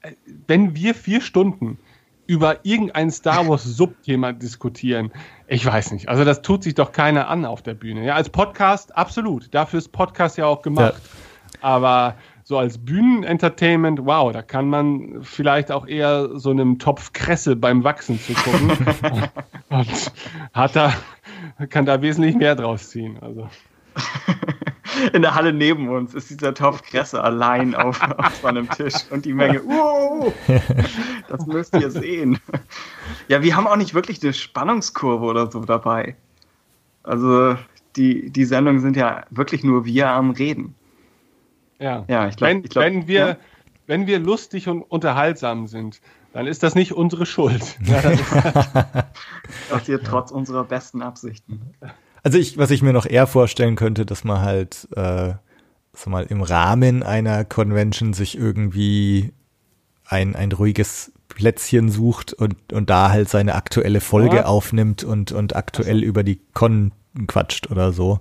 äh, 0.00 0.10
wenn 0.48 0.74
wir 0.74 0.92
vier 0.92 1.20
Stunden 1.20 1.78
über 2.26 2.64
irgendein 2.64 3.12
Star 3.12 3.46
Wars 3.46 3.62
Subthema 3.76 4.32
diskutieren. 4.32 5.12
Ich 5.46 5.64
weiß 5.64 5.92
nicht. 5.92 6.08
Also 6.08 6.24
das 6.24 6.42
tut 6.42 6.64
sich 6.64 6.74
doch 6.74 6.90
keiner 6.90 7.28
an 7.28 7.44
auf 7.44 7.62
der 7.62 7.74
Bühne. 7.74 8.04
Ja, 8.04 8.16
als 8.16 8.28
Podcast 8.28 8.96
absolut. 8.96 9.54
Dafür 9.54 9.78
ist 9.78 9.92
Podcast 9.92 10.36
ja 10.36 10.46
auch 10.46 10.62
gemacht. 10.62 10.94
Ja. 10.96 11.58
Aber 11.60 12.16
so 12.48 12.58
als 12.58 12.78
Bühnenentertainment, 12.78 14.04
wow, 14.04 14.30
da 14.32 14.40
kann 14.40 14.70
man 14.70 15.20
vielleicht 15.22 15.72
auch 15.72 15.84
eher 15.84 16.38
so 16.38 16.50
einem 16.50 16.78
Topf 16.78 17.12
Kresse 17.12 17.56
beim 17.56 17.82
Wachsen 17.82 18.20
zu 18.20 18.34
gucken. 18.34 18.70
und 19.68 20.12
hat 20.54 20.76
da, 20.76 20.94
kann 21.70 21.86
da 21.86 22.00
wesentlich 22.02 22.36
mehr 22.36 22.54
draus 22.54 22.90
ziehen. 22.90 23.18
Also. 23.20 23.48
in 25.12 25.22
der 25.22 25.34
Halle 25.34 25.52
neben 25.52 25.88
uns 25.88 26.14
ist 26.14 26.30
dieser 26.30 26.54
Topf 26.54 26.82
Kresse 26.82 27.20
allein 27.20 27.74
auf, 27.74 28.00
auf 28.16 28.44
einem 28.44 28.70
Tisch 28.70 28.94
und 29.10 29.24
die 29.24 29.32
Menge, 29.32 29.60
wow, 29.66 30.32
das 31.28 31.44
müsst 31.46 31.74
ihr 31.74 31.90
sehen. 31.90 32.38
Ja, 33.26 33.42
wir 33.42 33.56
haben 33.56 33.66
auch 33.66 33.74
nicht 33.74 33.92
wirklich 33.92 34.22
eine 34.22 34.32
Spannungskurve 34.32 35.24
oder 35.24 35.50
so 35.50 35.64
dabei. 35.64 36.14
Also 37.02 37.56
die, 37.96 38.30
die 38.30 38.44
Sendungen 38.44 38.80
sind 38.80 38.94
ja 38.94 39.24
wirklich 39.30 39.64
nur 39.64 39.84
wir 39.84 40.10
am 40.10 40.30
Reden. 40.30 40.76
Ja, 41.78 42.04
ja 42.08 42.28
ich 42.28 42.36
glaube. 42.36 42.54
Wenn, 42.54 42.62
glaub, 42.62 42.84
wenn, 42.84 43.08
wir, 43.08 43.26
ja? 43.26 43.36
wenn 43.86 44.06
wir 44.06 44.18
lustig 44.18 44.68
und 44.68 44.82
unterhaltsam 44.82 45.66
sind, 45.66 46.00
dann 46.32 46.46
ist 46.46 46.62
das 46.62 46.74
nicht 46.74 46.92
unsere 46.92 47.26
Schuld. 47.26 47.78
Ja, 47.84 48.02
das 48.02 49.06
passiert 49.70 50.06
trotz 50.06 50.30
unserer 50.30 50.64
besten 50.64 51.02
Absichten. 51.02 51.74
Also 52.22 52.38
ich, 52.38 52.58
was 52.58 52.70
ich 52.70 52.82
mir 52.82 52.92
noch 52.92 53.06
eher 53.06 53.26
vorstellen 53.26 53.76
könnte, 53.76 54.04
dass 54.04 54.24
man 54.24 54.42
halt 54.42 54.88
äh, 54.96 55.34
so 55.94 56.10
mal 56.10 56.24
im 56.24 56.42
Rahmen 56.42 57.02
einer 57.02 57.44
Convention 57.44 58.12
sich 58.12 58.36
irgendwie 58.36 59.32
ein, 60.04 60.36
ein 60.36 60.52
ruhiges 60.52 61.12
Plätzchen 61.28 61.90
sucht 61.90 62.32
und, 62.32 62.72
und 62.72 62.90
da 62.90 63.10
halt 63.10 63.28
seine 63.28 63.54
aktuelle 63.54 64.00
Folge 64.00 64.36
ja. 64.36 64.44
aufnimmt 64.46 65.04
und, 65.04 65.32
und 65.32 65.56
aktuell 65.56 65.96
also. 65.96 66.06
über 66.06 66.22
die 66.22 66.40
Con 66.52 66.92
quatscht 67.26 67.70
oder 67.70 67.92
so. 67.92 68.20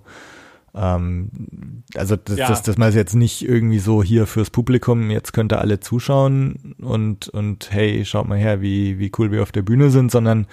Ähm, 0.76 1.84
also 1.96 2.18
das, 2.18 2.38
ja. 2.38 2.48
das, 2.50 2.62
das 2.62 2.78
mal 2.78 2.94
jetzt 2.94 3.16
nicht 3.16 3.48
irgendwie 3.48 3.80
so 3.80 4.04
hier 4.04 4.28
fürs 4.28 4.50
Publikum, 4.50 5.10
jetzt 5.10 5.32
könnt 5.32 5.54
ihr 5.54 5.60
alle 5.60 5.80
zuschauen 5.80 6.76
und, 6.82 7.30
und 7.30 7.72
hey, 7.72 8.04
schaut 8.04 8.28
mal 8.28 8.38
her, 8.38 8.62
wie, 8.62 9.00
wie 9.00 9.12
cool 9.18 9.32
wir 9.32 9.42
auf 9.42 9.54
der 9.54 9.62
Bühne 9.62 9.90
sind, 9.90 10.12
sondern 10.12 10.48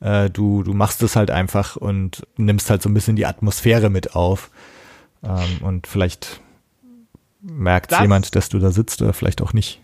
äh, 0.00 0.30
du, 0.30 0.64
du 0.64 0.74
machst 0.74 1.02
es 1.02 1.14
halt 1.14 1.30
einfach 1.30 1.76
und 1.76 2.26
nimmst 2.36 2.70
halt 2.70 2.82
so 2.82 2.88
ein 2.88 2.94
bisschen 2.94 3.14
die 3.14 3.26
Atmosphäre 3.26 3.88
mit 3.88 4.16
auf. 4.16 4.50
Ähm, 5.22 5.64
und 5.64 5.86
vielleicht 5.86 6.40
merkt 7.40 7.92
das, 7.92 8.00
jemand, 8.00 8.34
dass 8.34 8.48
du 8.48 8.58
da 8.58 8.72
sitzt 8.72 9.00
oder 9.00 9.12
vielleicht 9.12 9.42
auch 9.42 9.52
nicht. 9.52 9.80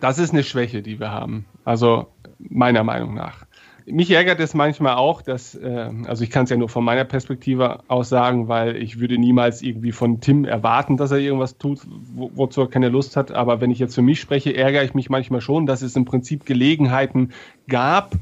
Das 0.00 0.18
ist 0.18 0.32
eine 0.32 0.42
Schwäche, 0.42 0.82
die 0.82 0.98
wir 1.00 1.10
haben. 1.10 1.44
Also 1.64 2.08
meiner 2.38 2.84
Meinung 2.84 3.14
nach 3.14 3.45
mich 3.86 4.10
ärgert 4.10 4.40
es 4.40 4.54
manchmal 4.54 4.96
auch, 4.96 5.22
dass, 5.22 5.54
äh, 5.54 5.90
also 6.06 6.24
ich 6.24 6.30
kann 6.30 6.44
es 6.44 6.50
ja 6.50 6.56
nur 6.56 6.68
von 6.68 6.84
meiner 6.84 7.04
Perspektive 7.04 7.80
aus 7.88 8.08
sagen, 8.08 8.48
weil 8.48 8.76
ich 8.76 8.98
würde 8.98 9.16
niemals 9.16 9.62
irgendwie 9.62 9.92
von 9.92 10.20
Tim 10.20 10.44
erwarten, 10.44 10.96
dass 10.96 11.12
er 11.12 11.18
irgendwas 11.18 11.56
tut, 11.56 11.80
wo, 12.14 12.30
wozu 12.34 12.62
er 12.62 12.68
keine 12.68 12.88
Lust 12.88 13.16
hat. 13.16 13.32
Aber 13.32 13.60
wenn 13.60 13.70
ich 13.70 13.78
jetzt 13.78 13.94
für 13.94 14.02
mich 14.02 14.20
spreche, 14.20 14.56
ärgere 14.56 14.84
ich 14.84 14.94
mich 14.94 15.08
manchmal 15.08 15.40
schon, 15.40 15.66
dass 15.66 15.82
es 15.82 15.94
im 15.96 16.04
Prinzip 16.04 16.46
Gelegenheiten 16.46 17.32
gab, 17.68 18.16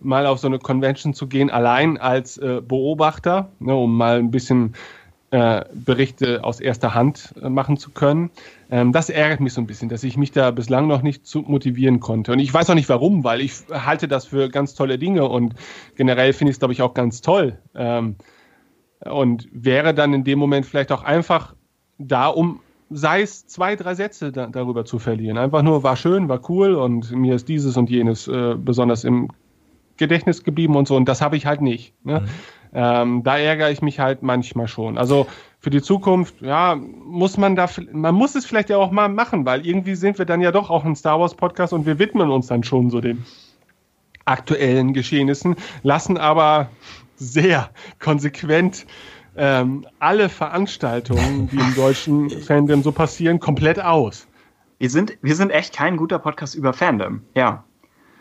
mal 0.00 0.26
auf 0.26 0.38
so 0.38 0.48
eine 0.48 0.58
Convention 0.58 1.12
zu 1.12 1.26
gehen, 1.26 1.50
allein 1.50 1.98
als 1.98 2.38
äh, 2.38 2.62
Beobachter, 2.66 3.50
ne, 3.58 3.74
um 3.74 3.96
mal 3.96 4.18
ein 4.18 4.30
bisschen 4.30 4.74
äh, 5.30 5.64
Berichte 5.72 6.42
aus 6.42 6.60
erster 6.60 6.94
Hand 6.94 7.34
äh, 7.40 7.48
machen 7.48 7.76
zu 7.76 7.90
können. 7.90 8.30
Ähm, 8.70 8.92
das 8.92 9.10
ärgert 9.10 9.40
mich 9.40 9.52
so 9.52 9.60
ein 9.60 9.66
bisschen, 9.66 9.88
dass 9.88 10.02
ich 10.02 10.16
mich 10.16 10.32
da 10.32 10.50
bislang 10.50 10.88
noch 10.88 11.02
nicht 11.02 11.26
zu 11.26 11.42
motivieren 11.42 12.00
konnte. 12.00 12.32
Und 12.32 12.40
ich 12.40 12.52
weiß 12.52 12.68
auch 12.70 12.74
nicht 12.74 12.88
warum, 12.88 13.22
weil 13.22 13.40
ich 13.40 13.52
halte 13.70 14.08
das 14.08 14.26
für 14.26 14.48
ganz 14.48 14.74
tolle 14.74 14.98
Dinge 14.98 15.28
und 15.28 15.54
generell 15.96 16.32
finde 16.32 16.50
ich 16.50 16.56
es, 16.56 16.58
glaube 16.58 16.72
ich, 16.72 16.82
auch 16.82 16.94
ganz 16.94 17.20
toll. 17.20 17.58
Ähm, 17.74 18.16
und 19.04 19.48
wäre 19.52 19.94
dann 19.94 20.12
in 20.12 20.24
dem 20.24 20.38
Moment 20.38 20.66
vielleicht 20.66 20.92
auch 20.92 21.04
einfach 21.04 21.54
da, 21.98 22.26
um 22.26 22.60
sei 22.90 23.22
es 23.22 23.46
zwei, 23.46 23.76
drei 23.76 23.94
Sätze 23.94 24.32
da, 24.32 24.46
darüber 24.48 24.84
zu 24.84 24.98
verlieren. 24.98 25.38
Einfach 25.38 25.62
nur 25.62 25.82
war 25.82 25.96
schön, 25.96 26.28
war 26.28 26.40
cool 26.50 26.74
und 26.74 27.12
mir 27.12 27.36
ist 27.36 27.48
dieses 27.48 27.76
und 27.76 27.88
jenes 27.88 28.26
äh, 28.26 28.56
besonders 28.56 29.04
im 29.04 29.28
Gedächtnis 29.96 30.42
geblieben 30.42 30.76
und 30.76 30.88
so. 30.88 30.96
Und 30.96 31.08
das 31.08 31.22
habe 31.22 31.36
ich 31.36 31.46
halt 31.46 31.60
nicht. 31.60 31.94
Ne? 32.04 32.20
Mhm. 32.20 32.26
Ähm, 32.72 33.22
da 33.22 33.36
ärgere 33.36 33.70
ich 33.70 33.82
mich 33.82 33.98
halt 33.98 34.22
manchmal 34.22 34.68
schon. 34.68 34.96
Also 34.96 35.26
für 35.58 35.70
die 35.70 35.82
Zukunft, 35.82 36.40
ja, 36.40 36.76
muss 36.76 37.36
man 37.36 37.56
da, 37.56 37.68
man 37.92 38.14
muss 38.14 38.34
es 38.34 38.46
vielleicht 38.46 38.70
ja 38.70 38.78
auch 38.78 38.90
mal 38.90 39.08
machen, 39.08 39.44
weil 39.44 39.66
irgendwie 39.66 39.94
sind 39.94 40.18
wir 40.18 40.24
dann 40.24 40.40
ja 40.40 40.52
doch 40.52 40.70
auch 40.70 40.84
ein 40.84 40.96
Star 40.96 41.20
Wars 41.20 41.34
Podcast 41.34 41.72
und 41.72 41.84
wir 41.84 41.98
widmen 41.98 42.30
uns 42.30 42.46
dann 42.46 42.62
schon 42.62 42.90
so 42.90 43.00
den 43.00 43.24
aktuellen 44.24 44.94
Geschehnissen, 44.94 45.56
lassen 45.82 46.16
aber 46.16 46.70
sehr 47.16 47.70
konsequent 47.98 48.86
ähm, 49.36 49.86
alle 49.98 50.28
Veranstaltungen, 50.28 51.48
die 51.48 51.56
im 51.56 51.74
deutschen 51.74 52.30
Fandom 52.42 52.82
so 52.82 52.92
passieren, 52.92 53.40
komplett 53.40 53.80
aus. 53.80 54.26
Wir 54.78 54.90
sind, 54.90 55.18
wir 55.22 55.36
sind 55.36 55.50
echt 55.50 55.74
kein 55.74 55.96
guter 55.96 56.18
Podcast 56.18 56.54
über 56.54 56.72
Fandom, 56.72 57.22
ja. 57.34 57.64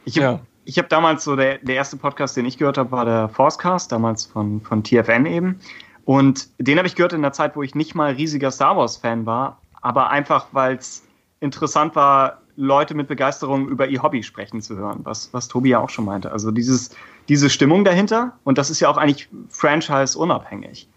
Ich 0.06 0.18
habe 0.18 0.26
ja. 0.26 0.40
Ich 0.70 0.78
hab 0.78 0.88
damals 0.88 1.24
so, 1.24 1.36
der, 1.36 1.58
der 1.58 1.74
erste 1.74 1.98
Podcast, 1.98 2.38
den 2.38 2.46
ich 2.46 2.60
gehört 2.60 2.78
habe, 2.78 2.92
war 2.92 3.04
der 3.04 3.28
Forcecast, 3.28 3.92
damals 3.92 4.28
von, 4.28 4.62
von 4.62 4.84
TFN 4.84 5.26
eben. 5.26 5.60
Und 6.06 6.48
den 6.60 6.78
habe 6.78 6.88
ich 6.88 6.94
gehört 6.94 7.12
in 7.12 7.24
der 7.24 7.34
Zeit, 7.34 7.56
wo 7.56 7.64
ich 7.64 7.74
nicht 7.74 7.96
mal 7.96 8.12
riesiger 8.12 8.52
Star 8.52 8.78
Wars-Fan 8.78 9.26
war, 9.26 9.60
aber 9.82 10.12
einfach, 10.12 10.46
weil 10.52 10.76
es 10.76 11.08
interessant 11.40 11.96
war, 11.96 12.44
Leute 12.56 12.94
mit 12.94 13.08
Begeisterung 13.08 13.68
über 13.68 13.88
ihr 13.88 14.04
Hobby 14.04 14.22
sprechen 14.22 14.62
zu 14.62 14.78
hören, 14.78 15.00
was, 15.06 15.34
was 15.34 15.48
Tobi 15.48 15.70
ja 15.70 15.80
auch 15.80 15.90
schon 15.90 16.06
meinte. 16.06 16.32
Also 16.32 16.52
dieses, 16.52 16.92
diese 17.30 17.50
Stimmung 17.50 17.84
dahinter, 17.84 18.38
und 18.44 18.60
das 18.60 18.70
ist 18.70 18.80
ja 18.80 18.90
auch 18.90 18.98
eigentlich 18.98 19.28
franchise-unabhängig. 19.50 20.88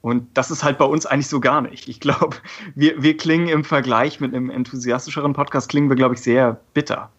Und 0.00 0.28
das 0.32 0.50
ist 0.50 0.64
halt 0.64 0.78
bei 0.78 0.86
uns 0.86 1.04
eigentlich 1.04 1.28
so 1.28 1.40
gar 1.40 1.60
nicht. 1.60 1.90
Ich 1.90 2.00
glaube, 2.00 2.36
wir, 2.74 3.02
wir 3.02 3.18
klingen 3.18 3.50
im 3.50 3.64
Vergleich 3.64 4.18
mit 4.18 4.34
einem 4.34 4.48
enthusiastischeren 4.48 5.34
Podcast, 5.34 5.68
klingen 5.68 5.90
wir, 5.90 5.96
glaube 5.96 6.14
ich, 6.14 6.22
sehr 6.22 6.58
bitter. 6.72 7.10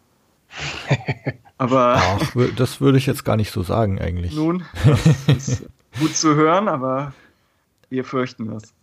aber. 1.62 1.96
Ach, 1.98 2.36
das 2.56 2.82
würde 2.82 2.98
ich 2.98 3.06
jetzt 3.06 3.24
gar 3.24 3.38
nicht 3.38 3.52
so 3.52 3.62
sagen, 3.62 4.00
eigentlich. 4.00 4.34
Nun, 4.34 4.64
das 5.28 5.48
ist 5.48 5.70
gut 6.00 6.16
zu 6.16 6.36
hören, 6.36 6.68
aber 6.68 7.14
wir 7.90 8.04
fürchten 8.04 8.48
das. 8.48 8.74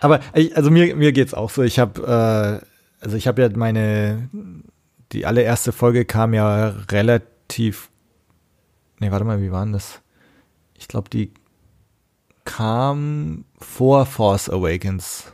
Aber 0.00 0.20
also 0.54 0.70
mir, 0.70 0.96
mir 0.96 1.12
geht's 1.12 1.34
auch 1.34 1.50
so. 1.50 1.62
Ich 1.62 1.78
habe 1.78 2.60
äh, 2.62 2.66
also 3.04 3.16
ich 3.16 3.26
habe 3.26 3.42
ja 3.42 3.48
meine 3.54 4.28
die 5.12 5.26
allererste 5.26 5.72
Folge 5.72 6.04
kam 6.04 6.34
ja 6.34 6.74
relativ 6.90 7.90
Nee, 9.00 9.10
warte 9.10 9.24
mal, 9.24 9.40
wie 9.40 9.50
war 9.50 9.64
denn 9.64 9.72
das? 9.72 10.02
Ich 10.76 10.86
glaube, 10.86 11.08
die 11.08 11.32
kam 12.44 13.44
vor 13.58 14.04
Force 14.04 14.50
Awakens 14.50 15.32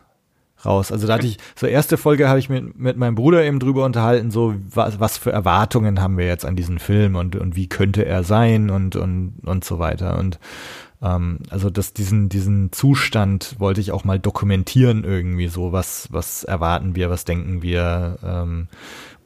raus. 0.66 0.92
Also 0.92 1.06
da 1.06 1.14
hatte 1.14 1.26
ich, 1.26 1.38
so 1.54 1.66
erste 1.66 1.96
Folge 1.96 2.28
habe 2.28 2.38
ich 2.38 2.48
mit, 2.48 2.78
mit 2.78 2.96
meinem 2.96 3.14
Bruder 3.14 3.44
eben 3.44 3.58
drüber 3.58 3.84
unterhalten, 3.84 4.30
so 4.30 4.54
was, 4.72 5.00
was 5.00 5.16
für 5.16 5.32
Erwartungen 5.32 6.00
haben 6.00 6.18
wir 6.18 6.26
jetzt 6.26 6.44
an 6.44 6.56
diesen 6.56 6.78
Film 6.78 7.16
und, 7.16 7.36
und 7.36 7.56
wie 7.56 7.68
könnte 7.68 8.04
er 8.04 8.24
sein 8.24 8.70
und, 8.70 8.96
und, 8.96 9.34
und 9.44 9.64
so 9.64 9.78
weiter. 9.78 10.18
Und 10.18 10.38
ähm, 11.02 11.38
also 11.50 11.70
das, 11.70 11.92
diesen, 11.92 12.28
diesen 12.28 12.72
Zustand 12.72 13.56
wollte 13.58 13.80
ich 13.80 13.92
auch 13.92 14.04
mal 14.04 14.18
dokumentieren 14.18 15.04
irgendwie 15.04 15.48
so, 15.48 15.72
was, 15.72 16.08
was 16.10 16.44
erwarten 16.44 16.96
wir, 16.96 17.10
was 17.10 17.24
denken 17.24 17.62
wir, 17.62 18.18
ähm, 18.24 18.68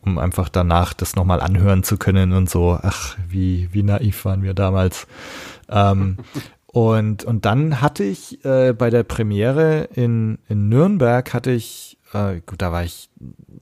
um 0.02 0.18
einfach 0.18 0.48
danach 0.48 0.94
das 0.94 1.14
nochmal 1.14 1.40
anhören 1.40 1.82
zu 1.82 1.98
können 1.98 2.32
und 2.32 2.48
so, 2.48 2.78
ach, 2.80 3.16
wie, 3.28 3.68
wie 3.72 3.82
naiv 3.82 4.24
waren 4.24 4.42
wir 4.42 4.54
damals. 4.54 5.06
Ähm, 5.68 6.18
und, 6.72 7.24
und 7.24 7.44
dann 7.46 7.80
hatte 7.80 8.04
ich 8.04 8.44
äh, 8.44 8.72
bei 8.72 8.90
der 8.90 9.02
Premiere 9.02 9.88
in, 9.94 10.38
in 10.48 10.68
Nürnberg 10.68 11.34
hatte 11.34 11.50
ich, 11.50 11.98
äh, 12.12 12.40
gut, 12.46 12.62
da 12.62 12.70
war 12.70 12.84
ich 12.84 13.10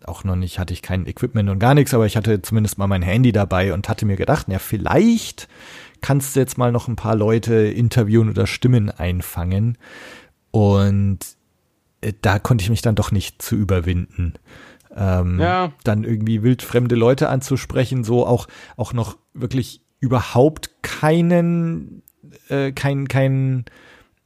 auch 0.04 0.24
noch 0.24 0.36
nicht, 0.36 0.58
hatte 0.58 0.74
ich 0.74 0.82
kein 0.82 1.06
Equipment 1.06 1.48
und 1.48 1.58
gar 1.58 1.72
nichts, 1.74 1.94
aber 1.94 2.04
ich 2.04 2.18
hatte 2.18 2.42
zumindest 2.42 2.76
mal 2.76 2.86
mein 2.86 3.00
Handy 3.00 3.32
dabei 3.32 3.72
und 3.72 3.88
hatte 3.88 4.04
mir 4.04 4.16
gedacht, 4.16 4.48
ja, 4.48 4.58
vielleicht 4.58 5.48
kannst 6.02 6.36
du 6.36 6.40
jetzt 6.40 6.58
mal 6.58 6.70
noch 6.70 6.86
ein 6.86 6.96
paar 6.96 7.16
Leute 7.16 7.54
interviewen 7.54 8.28
oder 8.28 8.46
Stimmen 8.46 8.90
einfangen. 8.90 9.78
Und 10.50 11.18
äh, 12.02 12.12
da 12.20 12.38
konnte 12.38 12.62
ich 12.62 12.70
mich 12.70 12.82
dann 12.82 12.94
doch 12.94 13.10
nicht 13.10 13.40
zu 13.40 13.56
überwinden. 13.56 14.34
Ähm, 14.94 15.40
ja. 15.40 15.72
Dann 15.82 16.04
irgendwie 16.04 16.42
wildfremde 16.42 16.94
Leute 16.94 17.30
anzusprechen, 17.30 18.04
so 18.04 18.26
auch, 18.26 18.48
auch 18.76 18.92
noch 18.92 19.16
wirklich 19.32 19.82
überhaupt 19.98 20.82
keinen, 20.82 22.02
äh, 22.48 22.72
kein, 22.72 23.08
kein 23.08 23.64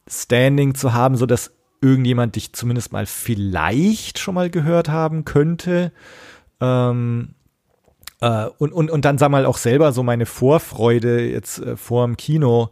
Standing 0.08 0.74
zu 0.74 0.92
haben, 0.92 1.16
so 1.16 1.26
dass 1.26 1.52
irgendjemand 1.80 2.36
dich 2.36 2.52
zumindest 2.52 2.92
mal 2.92 3.06
vielleicht 3.06 4.18
schon 4.18 4.34
mal 4.34 4.50
gehört 4.50 4.88
haben 4.88 5.24
könnte. 5.24 5.92
Ähm, 6.60 7.34
äh, 8.20 8.46
und, 8.58 8.72
und, 8.72 8.90
und 8.90 9.04
dann 9.04 9.18
sag 9.18 9.30
mal 9.30 9.44
auch 9.44 9.58
selber 9.58 9.92
so 9.92 10.02
meine 10.02 10.26
Vorfreude 10.26 11.28
jetzt 11.28 11.58
äh, 11.58 11.76
vor 11.76 12.06
dem 12.06 12.16
Kino, 12.16 12.70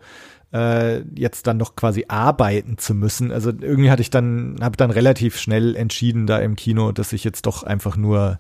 äh, 0.53 1.01
jetzt 1.17 1.47
dann 1.47 1.57
noch 1.57 1.75
quasi 1.75 2.07
arbeiten 2.09 2.79
zu 2.79 2.95
müssen. 2.95 3.33
Also 3.33 3.51
irgendwie 3.51 3.91
hatte 3.91 4.03
ich 4.03 4.11
dann, 4.11 4.57
habe 4.61 4.77
dann 4.77 4.93
relativ 4.93 5.39
schnell 5.39 5.75
entschieden 5.77 6.27
da 6.27 6.39
im 6.39 6.55
Kino, 6.55 6.93
dass 6.93 7.13
ich 7.13 7.25
jetzt 7.25 7.47
doch 7.47 7.65
einfach 7.65 7.97
nur 7.97 8.39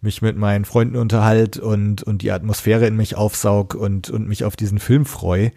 mich 0.00 0.20
mit 0.20 0.36
meinen 0.36 0.64
Freunden 0.64 0.96
unterhalt 0.96 1.58
und, 1.58 2.02
und 2.02 2.22
die 2.22 2.32
Atmosphäre 2.32 2.86
in 2.86 2.96
mich 2.96 3.16
aufsaug 3.16 3.74
und, 3.74 4.10
und 4.10 4.28
mich 4.28 4.44
auf 4.44 4.56
diesen 4.56 4.78
Film 4.78 5.04
freue 5.04 5.52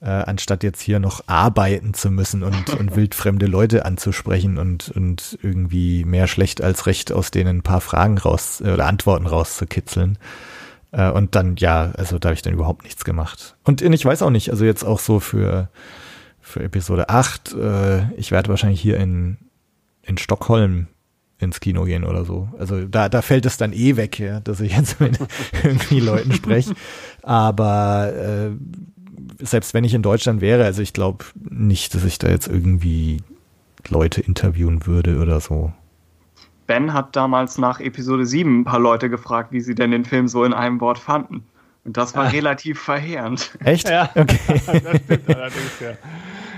äh, 0.00 0.06
anstatt 0.08 0.62
jetzt 0.62 0.80
hier 0.80 1.00
noch 1.00 1.22
arbeiten 1.26 1.94
zu 1.94 2.10
müssen 2.10 2.42
und, 2.42 2.70
und 2.78 2.96
wildfremde 2.96 3.46
Leute 3.46 3.84
anzusprechen 3.84 4.58
und, 4.58 4.90
und 4.90 5.38
irgendwie 5.42 6.04
mehr 6.04 6.26
schlecht 6.26 6.62
als 6.62 6.86
recht 6.86 7.12
aus 7.12 7.30
denen 7.30 7.58
ein 7.58 7.62
paar 7.62 7.80
Fragen 7.80 8.18
raus 8.18 8.60
äh, 8.60 8.70
oder 8.72 8.86
Antworten 8.86 9.26
rauszukitzeln. 9.26 10.18
Äh, 10.92 11.10
und 11.10 11.34
dann, 11.34 11.56
ja, 11.56 11.92
also 11.96 12.18
da 12.18 12.28
habe 12.28 12.34
ich 12.34 12.42
dann 12.42 12.54
überhaupt 12.54 12.84
nichts 12.84 13.04
gemacht. 13.04 13.56
Und 13.64 13.82
ich 13.82 14.04
weiß 14.04 14.22
auch 14.22 14.30
nicht, 14.30 14.50
also 14.50 14.64
jetzt 14.64 14.84
auch 14.84 15.00
so 15.00 15.20
für, 15.20 15.68
für 16.40 16.62
Episode 16.62 17.08
8, 17.08 17.54
äh, 17.54 18.12
ich 18.14 18.30
werde 18.30 18.48
wahrscheinlich 18.48 18.80
hier 18.80 18.98
in, 18.98 19.38
in 20.02 20.16
Stockholm 20.16 20.86
ins 21.40 21.60
Kino 21.60 21.84
gehen 21.84 22.04
oder 22.04 22.24
so. 22.24 22.48
Also 22.58 22.84
da, 22.84 23.08
da 23.08 23.22
fällt 23.22 23.46
es 23.46 23.56
dann 23.56 23.72
eh 23.72 23.96
weg, 23.96 24.18
ja, 24.18 24.40
dass 24.40 24.60
ich 24.60 24.76
jetzt 24.76 25.00
mit 25.00 25.18
irgendwie 25.62 26.00
Leuten 26.00 26.32
spreche. 26.32 26.74
Aber 27.22 28.12
äh, 28.12 28.50
selbst 29.38 29.74
wenn 29.74 29.84
ich 29.84 29.94
in 29.94 30.02
Deutschland 30.02 30.40
wäre, 30.40 30.64
also 30.64 30.82
ich 30.82 30.92
glaube 30.92 31.24
nicht, 31.34 31.94
dass 31.94 32.04
ich 32.04 32.18
da 32.18 32.28
jetzt 32.28 32.48
irgendwie 32.48 33.22
Leute 33.88 34.20
interviewen 34.20 34.86
würde 34.86 35.18
oder 35.18 35.40
so. 35.40 35.72
Ben 36.66 36.92
hat 36.92 37.16
damals 37.16 37.56
nach 37.56 37.80
Episode 37.80 38.26
7 38.26 38.60
ein 38.60 38.64
paar 38.64 38.80
Leute 38.80 39.08
gefragt, 39.08 39.52
wie 39.52 39.60
sie 39.60 39.74
denn 39.74 39.90
den 39.90 40.04
Film 40.04 40.28
so 40.28 40.44
in 40.44 40.52
einem 40.52 40.80
Wort 40.80 40.98
fanden. 40.98 41.44
Und 41.84 41.96
das 41.96 42.14
war 42.14 42.26
ah. 42.26 42.28
relativ 42.28 42.80
verheerend. 42.80 43.56
Echt? 43.64 43.88
Ja, 43.88 44.10
okay. 44.14 44.38
das 44.66 45.02
stimmt 45.02 45.28
allerdings, 45.34 45.80
ja. 45.80 45.92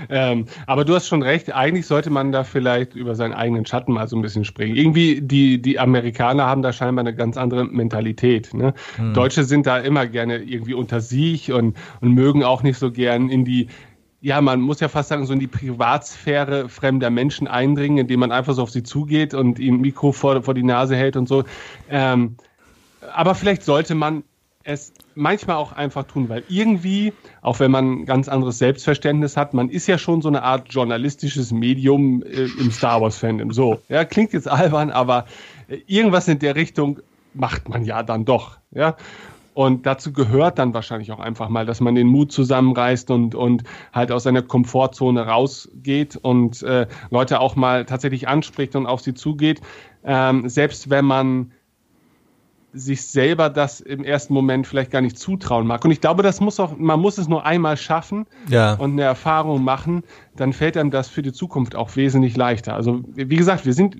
Ähm, 0.09 0.45
aber 0.67 0.85
du 0.85 0.95
hast 0.95 1.07
schon 1.07 1.21
recht, 1.23 1.53
eigentlich 1.53 1.87
sollte 1.87 2.09
man 2.09 2.31
da 2.31 2.43
vielleicht 2.43 2.95
über 2.95 3.15
seinen 3.15 3.33
eigenen 3.33 3.65
Schatten 3.65 3.93
mal 3.93 4.07
so 4.07 4.15
ein 4.15 4.21
bisschen 4.21 4.45
springen. 4.45 4.75
Irgendwie, 4.75 5.21
die, 5.21 5.61
die 5.61 5.79
Amerikaner 5.79 6.45
haben 6.45 6.61
da 6.61 6.73
scheinbar 6.73 7.03
eine 7.03 7.15
ganz 7.15 7.37
andere 7.37 7.65
Mentalität. 7.65 8.53
Ne? 8.53 8.73
Hm. 8.95 9.13
Deutsche 9.13 9.43
sind 9.43 9.65
da 9.65 9.77
immer 9.77 10.07
gerne 10.07 10.37
irgendwie 10.37 10.73
unter 10.73 11.01
sich 11.01 11.51
und, 11.51 11.77
und 12.01 12.13
mögen 12.13 12.43
auch 12.43 12.63
nicht 12.63 12.77
so 12.77 12.91
gern 12.91 13.29
in 13.29 13.45
die, 13.45 13.67
ja, 14.21 14.39
man 14.39 14.61
muss 14.61 14.79
ja 14.79 14.87
fast 14.87 15.09
sagen, 15.09 15.25
so 15.25 15.33
in 15.33 15.39
die 15.39 15.47
Privatsphäre 15.47 16.69
fremder 16.69 17.09
Menschen 17.09 17.47
eindringen, 17.47 17.97
indem 17.97 18.19
man 18.19 18.31
einfach 18.31 18.53
so 18.53 18.61
auf 18.61 18.69
sie 18.69 18.83
zugeht 18.83 19.33
und 19.33 19.57
ihnen 19.57 19.81
Mikro 19.81 20.11
vor, 20.11 20.43
vor 20.43 20.53
die 20.53 20.63
Nase 20.63 20.95
hält 20.95 21.17
und 21.17 21.27
so. 21.27 21.43
Ähm, 21.89 22.37
aber 23.13 23.33
vielleicht 23.33 23.63
sollte 23.63 23.95
man 23.95 24.23
es 24.63 24.93
manchmal 25.15 25.57
auch 25.57 25.71
einfach 25.71 26.03
tun, 26.03 26.29
weil 26.29 26.43
irgendwie, 26.49 27.13
auch 27.41 27.59
wenn 27.59 27.71
man 27.71 28.01
ein 28.01 28.05
ganz 28.05 28.27
anderes 28.27 28.57
Selbstverständnis 28.57 29.37
hat, 29.37 29.53
man 29.53 29.69
ist 29.69 29.87
ja 29.87 29.97
schon 29.97 30.21
so 30.21 30.27
eine 30.27 30.43
Art 30.43 30.67
journalistisches 30.71 31.51
Medium 31.51 32.23
äh, 32.23 32.47
im 32.59 32.71
Star 32.71 33.01
Wars-Fandom. 33.01 33.51
So, 33.51 33.79
ja, 33.89 34.05
klingt 34.05 34.33
jetzt 34.33 34.47
albern, 34.47 34.91
aber 34.91 35.25
äh, 35.67 35.77
irgendwas 35.87 36.27
in 36.27 36.39
der 36.39 36.55
Richtung 36.55 36.99
macht 37.33 37.69
man 37.69 37.85
ja 37.85 38.03
dann 38.03 38.25
doch, 38.25 38.57
ja. 38.71 38.95
Und 39.53 39.85
dazu 39.85 40.13
gehört 40.13 40.59
dann 40.59 40.73
wahrscheinlich 40.73 41.11
auch 41.11 41.19
einfach 41.19 41.49
mal, 41.49 41.65
dass 41.65 41.81
man 41.81 41.93
den 41.93 42.07
Mut 42.07 42.31
zusammenreißt 42.31 43.11
und, 43.11 43.35
und 43.35 43.63
halt 43.91 44.11
aus 44.13 44.23
seiner 44.23 44.41
Komfortzone 44.41 45.27
rausgeht 45.27 46.15
und 46.15 46.63
äh, 46.63 46.87
Leute 47.09 47.41
auch 47.41 47.57
mal 47.57 47.85
tatsächlich 47.85 48.29
anspricht 48.29 48.77
und 48.77 48.85
auf 48.85 49.01
sie 49.01 49.13
zugeht. 49.13 49.59
Ähm, 50.05 50.47
selbst 50.47 50.89
wenn 50.89 51.03
man 51.03 51.51
sich 52.73 53.05
selber 53.05 53.49
das 53.49 53.81
im 53.81 54.03
ersten 54.03 54.33
Moment 54.33 54.65
vielleicht 54.65 54.91
gar 54.91 55.01
nicht 55.01 55.17
zutrauen 55.17 55.67
mag. 55.67 55.83
Und 55.83 55.91
ich 55.91 55.99
glaube, 55.99 56.23
das 56.23 56.39
muss 56.39 56.59
auch, 56.59 56.77
man 56.77 56.99
muss 56.99 57.17
es 57.17 57.27
nur 57.27 57.45
einmal 57.45 57.75
schaffen 57.75 58.25
ja. 58.47 58.75
und 58.75 58.91
eine 58.91 59.03
Erfahrung 59.03 59.63
machen, 59.63 60.03
dann 60.35 60.53
fällt 60.53 60.77
einem 60.77 60.91
das 60.91 61.09
für 61.09 61.21
die 61.21 61.33
Zukunft 61.33 61.75
auch 61.75 61.95
wesentlich 61.95 62.37
leichter. 62.37 62.75
Also, 62.75 63.01
wie 63.13 63.35
gesagt, 63.35 63.65
wir 63.65 63.73
sind, 63.73 63.97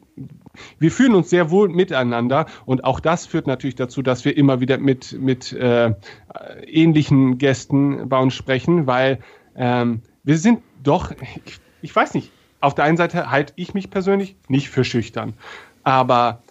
wir 0.79 0.91
fühlen 0.91 1.13
uns 1.15 1.29
sehr 1.29 1.51
wohl 1.51 1.67
miteinander 1.69 2.45
und 2.65 2.83
auch 2.85 2.99
das 2.99 3.25
führt 3.25 3.47
natürlich 3.47 3.75
dazu, 3.75 4.01
dass 4.01 4.23
wir 4.23 4.37
immer 4.37 4.61
wieder 4.61 4.77
mit, 4.77 5.19
mit 5.19 5.51
äh, 5.51 5.93
ähnlichen 6.65 7.37
Gästen 7.37 8.07
bei 8.07 8.19
uns 8.19 8.33
sprechen, 8.33 8.87
weil 8.87 9.19
ähm, 9.55 10.01
wir 10.23 10.37
sind 10.37 10.61
doch, 10.81 11.11
ich, 11.45 11.59
ich 11.81 11.95
weiß 11.95 12.13
nicht, 12.13 12.31
auf 12.61 12.75
der 12.75 12.85
einen 12.85 12.97
Seite 12.97 13.29
halte 13.31 13.53
ich 13.55 13.73
mich 13.73 13.89
persönlich 13.89 14.37
nicht 14.47 14.69
für 14.69 14.83
schüchtern, 14.83 15.33
aber 15.83 16.43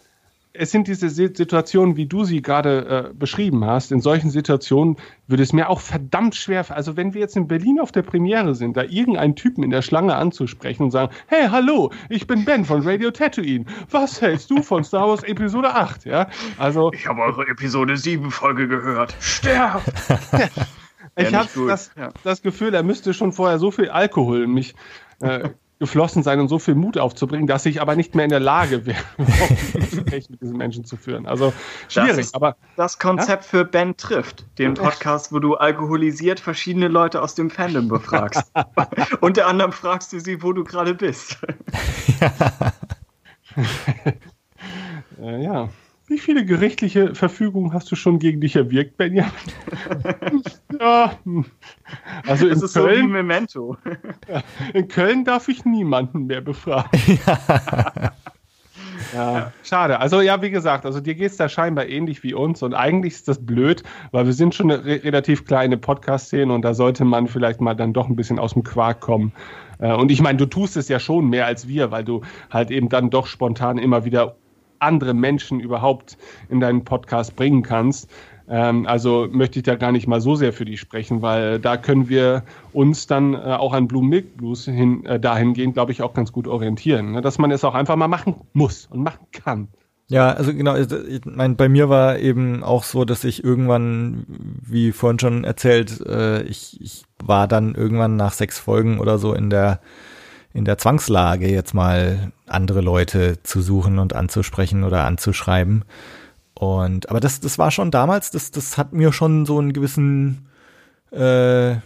es 0.53 0.73
sind 0.73 0.89
diese 0.89 1.09
Situationen, 1.09 1.97
wie 1.97 2.07
du 2.07 2.25
sie 2.25 2.43
gerade 2.43 3.11
äh, 3.11 3.15
beschrieben 3.15 3.65
hast. 3.65 3.93
In 3.93 4.01
solchen 4.01 4.31
Situationen 4.31 4.97
würde 5.29 5.43
es 5.43 5.53
mir 5.53 5.69
auch 5.69 5.81
verdammt 5.81 6.35
schwer, 6.35 6.65
also 6.71 6.97
wenn 6.97 7.15
wir 7.15 7.21
jetzt 7.21 7.37
in 7.37 7.47
Berlin 7.47 7.79
auf 7.81 7.93
der 7.93 8.03
Premiere 8.03 8.55
sind, 8.55 8.77
da 8.77 8.83
irgendeinen 8.83 9.37
Typen 9.37 9.63
in 9.63 9.71
der 9.71 9.83
Schlange 9.83 10.17
anzusprechen 10.17 10.85
und 10.85 10.91
sagen, 10.91 11.13
hey, 11.29 11.49
hallo, 11.49 11.93
ich 12.09 12.27
bin 12.27 12.45
Ben 12.45 12.65
von 12.65 12.83
Radio 12.83 13.11
Tatooine. 13.11 13.65
Was 13.91 14.21
hältst 14.21 14.51
du 14.51 14.63
von 14.63 14.83
Star 14.83 15.09
Wars 15.09 15.23
Episode 15.23 15.75
8? 15.75 16.05
Ja, 16.05 16.29
also. 16.59 16.93
Ich 16.93 17.07
habe 17.07 17.21
eure 17.23 17.47
Episode 17.47 17.97
7 17.97 18.31
Folge 18.31 18.67
gehört. 18.67 19.15
Sterb! 19.21 19.83
ich 21.17 21.33
habe 21.33 21.49
das, 21.69 21.93
das 22.25 22.43
Gefühl, 22.43 22.75
er 22.75 22.83
müsste 22.83 23.15
schon 23.15 23.33
vorher 23.33 23.59
so 23.59 23.71
viel 23.71 23.89
Alkohol 23.89 24.43
in 24.43 24.53
mich 24.53 24.75
äh, 25.21 25.51
geflossen 25.81 26.23
sein 26.23 26.39
und 26.41 26.49
so 26.49 26.59
viel 26.59 26.75
Mut 26.75 26.99
aufzubringen, 26.99 27.47
dass 27.47 27.65
ich 27.67 27.81
aber 27.81 27.97
nicht 27.97 28.15
mehr 28.15 28.25
in 28.25 28.31
der 28.31 28.39
Lage 28.39 28.87
wäre, 28.87 29.03
ein 29.19 29.81
Gespräch 29.81 30.29
mit 30.29 30.41
diesen 30.43 30.57
Menschen 30.57 30.85
zu 30.85 30.97
führen. 30.97 31.27
Also 31.27 31.53
schwierig. 31.89 32.27
Das 32.27 32.35
aber 32.35 32.57
das 32.77 32.99
Konzept 32.99 33.45
ja? 33.45 33.51
für 33.51 33.65
Ben 33.65 33.97
trifft, 33.97 34.45
den 34.59 34.75
Podcast, 34.75 35.33
wo 35.33 35.39
du 35.39 35.55
alkoholisiert 35.55 36.39
verschiedene 36.39 36.89
Leute 36.89 37.23
aus 37.23 37.35
dem 37.35 37.49
Fandom 37.51 37.89
befragst. 37.89 38.53
Unter 39.21 39.47
anderem 39.47 39.73
fragst 39.73 40.13
du 40.13 40.21
sie, 40.21 40.43
wo 40.43 40.53
du 40.53 40.65
gerade 40.65 40.95
bist. 40.95 41.39
äh, 45.19 45.43
ja. 45.43 45.71
Wie 46.11 46.19
viele 46.19 46.45
gerichtliche 46.45 47.15
Verfügungen 47.15 47.73
hast 47.73 47.89
du 47.93 47.95
schon 47.95 48.19
gegen 48.19 48.41
dich 48.41 48.57
erwirkt, 48.57 48.97
Benjamin? 48.97 49.31
ja. 50.81 51.13
Also 52.27 52.49
in 52.49 52.55
Das 52.55 52.63
ist 52.65 52.73
so 52.73 52.81
wie 52.81 52.89
Köln, 52.89 53.13
Memento. 53.13 53.77
in 54.75 54.89
Köln 54.89 55.25
darf 55.25 55.47
ich 55.47 55.65
niemanden 55.65 56.27
mehr 56.27 56.41
befragen. 56.41 56.91
Ja, 59.15 59.51
schade. 59.65 59.99
Also 59.99 60.21
ja, 60.21 60.41
wie 60.43 60.51
gesagt, 60.51 60.87
also 60.87 61.01
dir 61.01 61.15
geht 61.15 61.31
es 61.31 61.37
da 61.37 61.49
scheinbar 61.49 61.87
ähnlich 61.87 62.23
wie 62.23 62.35
uns 62.35 62.63
und 62.63 62.75
eigentlich 62.75 63.15
ist 63.15 63.29
das 63.29 63.45
blöd, 63.45 63.83
weil 64.13 64.27
wir 64.27 64.35
sind 64.35 64.55
schon 64.55 64.71
eine 64.71 64.85
re 64.85 65.03
relativ 65.03 65.47
kleine 65.47 65.79
Podcast-Szene 65.79 66.53
und 66.53 66.63
da 66.63 66.75
sollte 66.75 67.05
man 67.05 67.27
vielleicht 67.27 67.61
mal 67.61 67.75
dann 67.75 67.93
doch 67.93 68.09
ein 68.09 68.15
bisschen 68.15 68.39
aus 68.39 68.53
dem 68.53 68.63
Quark 68.63 69.01
kommen. 69.01 69.33
Äh, 69.79 69.95
und 69.95 70.13
ich 70.13 70.21
meine, 70.21 70.39
du 70.39 70.47
tust 70.47 70.77
es 70.77 70.89
ja 70.89 71.01
schon 71.01 71.29
mehr 71.29 71.47
als 71.47 71.67
wir, 71.67 71.91
weil 71.91 72.05
du 72.05 72.21
halt 72.51 72.71
eben 72.71 72.89
dann 72.89 73.11
doch 73.11 73.27
spontan 73.27 73.79
immer 73.79 74.05
wieder 74.05 74.37
andere 74.81 75.15
Menschen 75.15 75.61
überhaupt 75.61 76.19
in 76.49 76.61
deinen 76.61 76.85
Podcast 76.85 77.37
bringen 77.37 77.63
kannst. 77.63 78.11
Ähm, 78.49 78.87
also 78.87 79.29
möchte 79.31 79.61
ich 79.61 79.63
da 79.63 79.77
gar 79.77 79.93
nicht 79.93 80.09
mal 80.09 80.21
so 80.21 80.35
sehr 80.35 80.53
für 80.53 80.65
dich 80.65 80.81
sprechen, 80.81 81.23
weil 81.23 81.61
da 81.61 81.77
können 81.77 82.09
wir 82.09 82.43
uns 82.73 83.07
dann 83.07 83.35
äh, 83.35 83.39
auch 83.39 83.73
an 83.73 83.87
Blue 83.87 84.05
Milk 84.05 84.37
Blues 84.37 84.65
hin, 84.65 85.07
äh, 85.07 85.21
dahingehend, 85.21 85.75
glaube 85.75 85.93
ich, 85.93 86.03
auch 86.03 86.15
ganz 86.15 86.33
gut 86.33 86.49
orientieren. 86.49 87.13
Ne? 87.13 87.21
Dass 87.21 87.39
man 87.39 87.53
es 87.53 87.65
auch 87.65 87.75
einfach 87.75 87.97
mal 87.97 88.09
machen 88.09 88.35
muss 88.53 88.87
und 88.87 89.03
machen 89.03 89.27
kann. 89.31 89.69
Ja, 90.09 90.33
also 90.33 90.53
genau, 90.53 90.75
ich 90.75 91.25
mein, 91.25 91.55
bei 91.55 91.69
mir 91.69 91.89
war 91.89 92.19
eben 92.19 92.65
auch 92.65 92.83
so, 92.83 93.05
dass 93.05 93.23
ich 93.23 93.45
irgendwann, 93.45 94.27
wie 94.27 94.91
vorhin 94.91 95.21
schon 95.21 95.45
erzählt, 95.45 96.01
äh, 96.05 96.43
ich, 96.43 96.81
ich 96.81 97.05
war 97.23 97.47
dann 97.47 97.77
irgendwann 97.77 98.17
nach 98.17 98.33
sechs 98.33 98.59
Folgen 98.59 98.99
oder 98.99 99.19
so 99.19 99.33
in 99.35 99.51
der 99.51 99.79
in 100.53 100.65
der 100.65 100.79
Zwangslage, 100.79 101.49
jetzt 101.51 101.75
mal 101.75 102.33
andere 102.47 102.81
Leute 102.81 103.43
zu 103.43 103.63
suchen 103.63 103.99
und 103.99 104.15
anzusprechen 104.15 104.85
oder 104.85 105.05
anzuschreiben. 105.05 105.85
Und 106.55 107.09
aber 107.09 107.21
das, 107.21 107.41
das 107.41 107.59
war 107.59 107.71
schon 107.71 107.91
damals, 107.91 108.31
das, 108.31 108.51
das 108.51 108.77
hat 108.77 108.93
mir 108.93 109.13
schon 109.13 109.47
so 109.47 109.59
einen 109.59 109.73
gewissen 109.73 110.49
äh, 111.13 111.77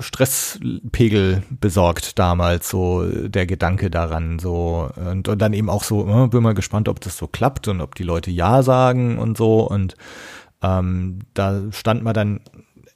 Stresspegel 0.00 1.44
besorgt 1.60 2.18
damals, 2.18 2.68
so 2.68 3.04
der 3.06 3.46
Gedanke 3.46 3.90
daran, 3.90 4.40
so 4.40 4.90
und, 4.96 5.28
und 5.28 5.38
dann 5.40 5.52
eben 5.52 5.70
auch 5.70 5.84
so, 5.84 6.06
äh, 6.06 6.28
bin 6.28 6.42
mal 6.42 6.54
gespannt, 6.54 6.88
ob 6.88 7.00
das 7.00 7.16
so 7.16 7.28
klappt 7.28 7.68
und 7.68 7.80
ob 7.80 7.94
die 7.94 8.02
Leute 8.02 8.30
Ja 8.30 8.62
sagen 8.62 9.18
und 9.18 9.36
so. 9.36 9.60
Und 9.60 9.96
ähm, 10.62 11.20
da 11.34 11.62
stand 11.70 12.02
man 12.02 12.14
dann 12.14 12.40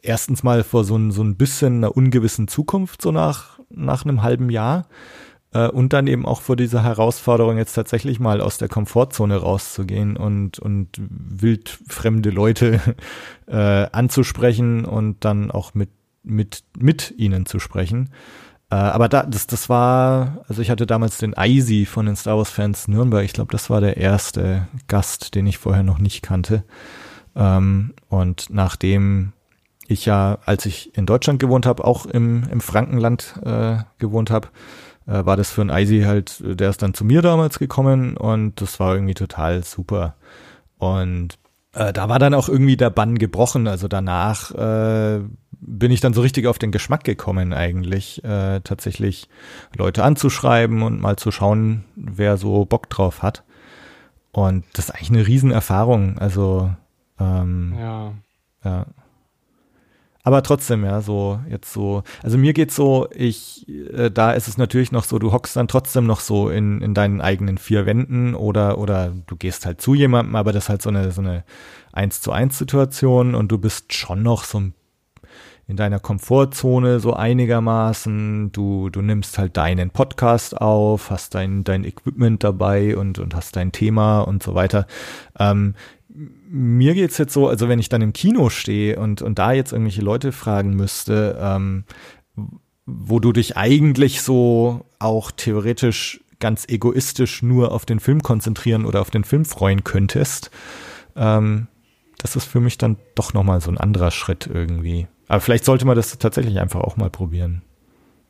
erstens 0.02 0.42
mal 0.42 0.64
vor 0.64 0.84
so 0.84 0.96
ein, 0.96 1.12
so 1.12 1.22
ein 1.22 1.36
bisschen 1.36 1.78
einer 1.78 1.96
ungewissen 1.96 2.48
Zukunft, 2.48 3.00
so 3.02 3.12
nach, 3.12 3.57
nach 3.70 4.04
einem 4.04 4.22
halben 4.22 4.50
Jahr. 4.50 4.86
Äh, 5.52 5.68
und 5.68 5.92
dann 5.92 6.06
eben 6.06 6.26
auch 6.26 6.42
vor 6.42 6.56
dieser 6.56 6.82
Herausforderung, 6.82 7.56
jetzt 7.56 7.74
tatsächlich 7.74 8.20
mal 8.20 8.40
aus 8.40 8.58
der 8.58 8.68
Komfortzone 8.68 9.36
rauszugehen 9.36 10.16
und, 10.16 10.58
und 10.58 10.88
wildfremde 10.98 12.30
Leute 12.30 12.80
äh, 13.46 13.86
anzusprechen 13.92 14.84
und 14.84 15.24
dann 15.24 15.50
auch 15.50 15.74
mit, 15.74 15.90
mit, 16.22 16.64
mit 16.78 17.14
ihnen 17.16 17.46
zu 17.46 17.58
sprechen. 17.58 18.10
Äh, 18.70 18.74
aber 18.74 19.08
da, 19.08 19.22
das, 19.22 19.46
das 19.46 19.68
war, 19.68 20.44
also 20.48 20.60
ich 20.60 20.70
hatte 20.70 20.86
damals 20.86 21.18
den 21.18 21.36
Eisi 21.36 21.86
von 21.86 22.06
den 22.06 22.16
Star 22.16 22.36
Wars 22.36 22.50
Fans 22.50 22.88
Nürnberg. 22.88 23.24
Ich 23.24 23.32
glaube, 23.32 23.52
das 23.52 23.70
war 23.70 23.80
der 23.80 23.96
erste 23.96 24.68
Gast, 24.88 25.34
den 25.34 25.46
ich 25.46 25.58
vorher 25.58 25.82
noch 25.82 25.98
nicht 25.98 26.22
kannte. 26.22 26.64
Ähm, 27.34 27.94
und 28.08 28.48
nachdem 28.50 29.32
ich 29.88 30.04
ja, 30.04 30.38
als 30.44 30.66
ich 30.66 30.96
in 30.96 31.06
Deutschland 31.06 31.40
gewohnt 31.40 31.66
habe, 31.66 31.84
auch 31.84 32.06
im, 32.06 32.44
im 32.50 32.60
Frankenland 32.60 33.34
äh, 33.44 33.78
gewohnt 33.98 34.30
habe, 34.30 34.48
äh, 35.06 35.24
war 35.24 35.36
das 35.36 35.50
für 35.50 35.62
ein 35.62 35.70
Eisi 35.70 36.02
halt, 36.02 36.42
der 36.44 36.68
ist 36.68 36.82
dann 36.82 36.94
zu 36.94 37.04
mir 37.04 37.22
damals 37.22 37.58
gekommen 37.58 38.16
und 38.16 38.60
das 38.60 38.78
war 38.78 38.94
irgendwie 38.94 39.14
total 39.14 39.64
super. 39.64 40.14
Und 40.76 41.38
äh, 41.72 41.92
da 41.92 42.08
war 42.10 42.18
dann 42.18 42.34
auch 42.34 42.48
irgendwie 42.48 42.76
der 42.76 42.90
Bann 42.90 43.16
gebrochen. 43.16 43.66
Also 43.66 43.88
danach 43.88 44.50
äh, 44.52 45.20
bin 45.52 45.90
ich 45.90 46.00
dann 46.00 46.12
so 46.12 46.20
richtig 46.20 46.46
auf 46.46 46.58
den 46.58 46.70
Geschmack 46.70 47.04
gekommen, 47.04 47.54
eigentlich 47.54 48.22
äh, 48.24 48.60
tatsächlich 48.60 49.28
Leute 49.74 50.04
anzuschreiben 50.04 50.82
und 50.82 51.00
mal 51.00 51.16
zu 51.16 51.30
schauen, 51.30 51.84
wer 51.96 52.36
so 52.36 52.66
Bock 52.66 52.90
drauf 52.90 53.22
hat. 53.22 53.42
Und 54.32 54.64
das 54.74 54.90
ist 54.90 54.90
eigentlich 54.90 55.10
eine 55.10 55.26
Riesenerfahrung. 55.26 56.18
Also 56.18 56.70
ähm, 57.18 57.74
Ja. 57.78 58.12
ja. 58.64 58.86
Aber 60.28 60.42
trotzdem, 60.42 60.84
ja, 60.84 61.00
so 61.00 61.40
jetzt 61.48 61.72
so, 61.72 62.02
also 62.22 62.36
mir 62.36 62.52
geht's 62.52 62.76
so, 62.76 63.08
ich, 63.14 63.66
äh, 63.66 64.10
da 64.10 64.32
ist 64.32 64.46
es 64.46 64.58
natürlich 64.58 64.92
noch 64.92 65.04
so, 65.04 65.18
du 65.18 65.32
hockst 65.32 65.56
dann 65.56 65.68
trotzdem 65.68 66.04
noch 66.04 66.20
so 66.20 66.50
in, 66.50 66.82
in 66.82 66.92
deinen 66.92 67.22
eigenen 67.22 67.56
vier 67.56 67.86
Wänden 67.86 68.34
oder, 68.34 68.76
oder 68.76 69.14
du 69.26 69.36
gehst 69.36 69.64
halt 69.64 69.80
zu 69.80 69.94
jemandem, 69.94 70.36
aber 70.36 70.52
das 70.52 70.64
ist 70.64 70.68
halt 70.68 70.82
so 70.82 70.90
eine, 70.90 71.12
so 71.12 71.22
eine 71.22 71.44
eins 71.94 72.20
zu 72.20 72.30
eins 72.30 72.58
Situation 72.58 73.34
und 73.34 73.50
du 73.50 73.56
bist 73.56 73.94
schon 73.94 74.22
noch 74.22 74.44
so 74.44 74.60
ein 74.60 74.74
in 75.66 75.76
deiner 75.76 76.00
Komfortzone 76.00 77.00
so 77.00 77.14
einigermaßen. 77.14 78.52
Du, 78.52 78.88
du 78.88 79.02
nimmst 79.02 79.38
halt 79.38 79.56
deinen 79.56 79.90
Podcast 79.90 80.58
auf, 80.58 81.10
hast 81.10 81.34
dein, 81.34 81.62
dein 81.62 81.84
Equipment 81.84 82.42
dabei 82.42 82.96
und, 82.96 83.18
und 83.18 83.34
hast 83.34 83.56
dein 83.56 83.70
Thema 83.70 84.20
und 84.20 84.42
so 84.42 84.54
weiter. 84.54 84.86
Ähm, 85.38 85.74
mir 86.08 86.94
geht's 86.94 87.18
jetzt 87.18 87.32
so, 87.32 87.48
also 87.48 87.68
wenn 87.68 87.78
ich 87.78 87.88
dann 87.88 88.02
im 88.02 88.12
Kino 88.12 88.48
stehe 88.48 88.98
und, 88.98 89.22
und 89.22 89.38
da 89.38 89.52
jetzt 89.52 89.72
irgendwelche 89.72 90.02
Leute 90.02 90.32
fragen 90.32 90.74
müsste, 90.74 91.38
ähm, 91.40 91.84
wo 92.86 93.20
du 93.20 93.32
dich 93.32 93.56
eigentlich 93.56 94.22
so 94.22 94.86
auch 94.98 95.30
theoretisch 95.30 96.20
ganz 96.40 96.66
egoistisch 96.68 97.42
nur 97.42 97.72
auf 97.72 97.84
den 97.84 98.00
Film 98.00 98.22
konzentrieren 98.22 98.86
oder 98.86 99.00
auf 99.00 99.10
den 99.10 99.24
Film 99.24 99.44
freuen 99.44 99.84
könntest, 99.84 100.50
ähm, 101.16 101.68
das 102.18 102.36
ist 102.36 102.46
für 102.46 102.60
mich 102.60 102.78
dann 102.78 102.96
doch 103.14 103.34
nochmal 103.34 103.60
so 103.60 103.70
ein 103.70 103.78
anderer 103.78 104.10
Schritt 104.10 104.48
irgendwie. 104.52 105.06
Aber 105.28 105.40
vielleicht 105.40 105.64
sollte 105.64 105.84
man 105.84 105.94
das 105.94 106.16
tatsächlich 106.18 106.58
einfach 106.58 106.80
auch 106.80 106.96
mal 106.96 107.10
probieren. 107.10 107.62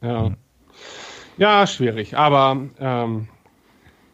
Ja, 0.02 0.32
ja 1.36 1.66
schwierig. 1.66 2.16
Aber 2.16 2.68
ähm, 2.78 3.28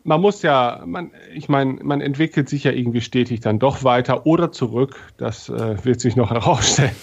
man 0.05 0.21
muss 0.21 0.43
ja, 0.43 0.83
man, 0.87 1.11
ich 1.35 1.49
meine, 1.49 1.83
man 1.83 2.01
entwickelt 2.01 2.49
sich 2.49 2.65
ja 2.65 2.73
irgendwie 2.73 3.01
stetig 3.01 3.41
dann 3.41 3.59
doch 3.59 3.85
weiter 3.85 4.27
oder 4.27 4.53
zurück. 4.53 5.01
Das 5.17 5.49
äh, 5.49 5.83
wird 5.85 6.01
sich 6.01 6.15
noch 6.15 6.31
herausstellen. 6.31 6.95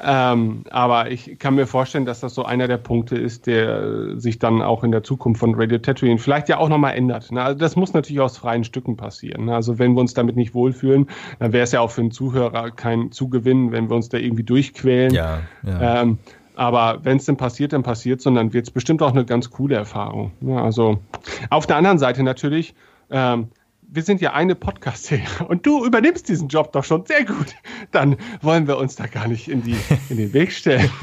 ähm, 0.00 0.62
aber 0.70 1.10
ich 1.10 1.38
kann 1.40 1.56
mir 1.56 1.66
vorstellen, 1.66 2.06
dass 2.06 2.20
das 2.20 2.34
so 2.34 2.44
einer 2.44 2.68
der 2.68 2.76
Punkte 2.78 3.16
ist, 3.16 3.48
der 3.48 4.18
sich 4.20 4.38
dann 4.38 4.62
auch 4.62 4.84
in 4.84 4.92
der 4.92 5.02
Zukunft 5.02 5.40
von 5.40 5.56
Radio 5.56 5.78
Tatooine 5.78 6.18
vielleicht 6.18 6.48
ja 6.48 6.58
auch 6.58 6.68
nochmal 6.68 6.94
ändert. 6.94 7.32
Ne? 7.32 7.42
Also 7.42 7.58
das 7.58 7.74
muss 7.74 7.92
natürlich 7.92 8.20
aus 8.20 8.38
freien 8.38 8.62
Stücken 8.62 8.96
passieren. 8.96 9.46
Ne? 9.46 9.54
Also 9.54 9.80
wenn 9.80 9.94
wir 9.94 10.00
uns 10.00 10.14
damit 10.14 10.36
nicht 10.36 10.54
wohlfühlen, 10.54 11.08
dann 11.40 11.52
wäre 11.52 11.64
es 11.64 11.72
ja 11.72 11.80
auch 11.80 11.90
für 11.90 12.02
einen 12.02 12.12
Zuhörer 12.12 12.70
kein 12.70 13.10
Zugewinn, 13.10 13.72
wenn 13.72 13.90
wir 13.90 13.96
uns 13.96 14.08
da 14.08 14.16
irgendwie 14.16 14.44
durchquälen. 14.44 15.12
Ja, 15.12 15.40
ja. 15.66 16.02
Ähm, 16.02 16.18
aber 16.60 17.02
wenn 17.06 17.16
es 17.16 17.24
denn 17.24 17.38
passiert, 17.38 17.72
dann 17.72 17.82
passiert 17.82 18.20
es 18.20 18.26
und 18.26 18.34
dann 18.34 18.52
wird 18.52 18.66
es 18.66 18.70
bestimmt 18.70 19.00
auch 19.00 19.12
eine 19.12 19.24
ganz 19.24 19.48
coole 19.48 19.76
Erfahrung. 19.76 20.32
Ja, 20.42 20.62
also 20.62 21.00
auf 21.48 21.66
der 21.66 21.76
anderen 21.76 21.98
Seite 21.98 22.22
natürlich, 22.22 22.74
ähm, 23.08 23.48
wir 23.80 24.02
sind 24.02 24.20
ja 24.20 24.34
eine 24.34 24.54
Podcast-Serie 24.54 25.24
und 25.48 25.64
du 25.64 25.86
übernimmst 25.86 26.28
diesen 26.28 26.48
Job 26.48 26.72
doch 26.72 26.84
schon 26.84 27.06
sehr 27.06 27.24
gut. 27.24 27.54
Dann 27.92 28.18
wollen 28.42 28.68
wir 28.68 28.76
uns 28.76 28.94
da 28.94 29.06
gar 29.06 29.26
nicht 29.26 29.48
in, 29.48 29.62
die, 29.62 29.74
in 30.10 30.18
den 30.18 30.34
Weg 30.34 30.52
stellen. 30.52 30.90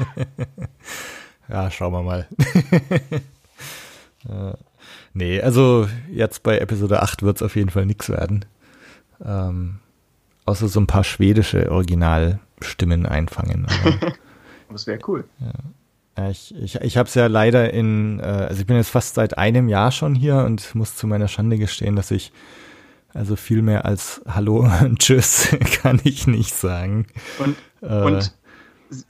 Ja, 1.50 1.70
schauen 1.70 1.94
wir 1.94 2.02
mal. 2.02 2.26
äh, 4.28 4.52
nee, 5.14 5.40
also 5.40 5.88
jetzt 6.12 6.42
bei 6.42 6.58
Episode 6.58 7.02
8 7.02 7.22
wird 7.22 7.36
es 7.36 7.42
auf 7.42 7.56
jeden 7.56 7.70
Fall 7.70 7.86
nichts 7.86 8.10
werden. 8.10 8.44
Ähm, 9.24 9.78
außer 10.44 10.68
so 10.68 10.78
ein 10.78 10.86
paar 10.86 11.04
schwedische 11.04 11.72
Originalstimmen 11.72 13.06
einfangen. 13.06 13.66
Aber 14.68 14.74
Das 14.74 14.86
wäre 14.86 14.98
cool. 15.08 15.24
Ja, 16.16 16.30
ich 16.30 16.54
ich, 16.54 16.76
ich 16.76 16.96
habe 16.96 17.08
es 17.08 17.14
ja 17.14 17.26
leider 17.26 17.72
in, 17.72 18.20
äh, 18.20 18.22
also 18.22 18.60
ich 18.60 18.66
bin 18.66 18.76
jetzt 18.76 18.90
fast 18.90 19.14
seit 19.14 19.38
einem 19.38 19.68
Jahr 19.68 19.92
schon 19.92 20.14
hier 20.14 20.36
und 20.38 20.74
muss 20.74 20.96
zu 20.96 21.06
meiner 21.06 21.28
Schande 21.28 21.58
gestehen, 21.58 21.96
dass 21.96 22.10
ich 22.10 22.32
also 23.14 23.36
viel 23.36 23.62
mehr 23.62 23.84
als 23.84 24.20
Hallo 24.28 24.68
und 24.82 24.98
Tschüss 25.00 25.56
kann 25.82 26.00
ich 26.04 26.26
nicht 26.26 26.54
sagen. 26.54 27.06
Und, 27.38 27.56
Äh, 27.80 28.02
und 28.02 28.32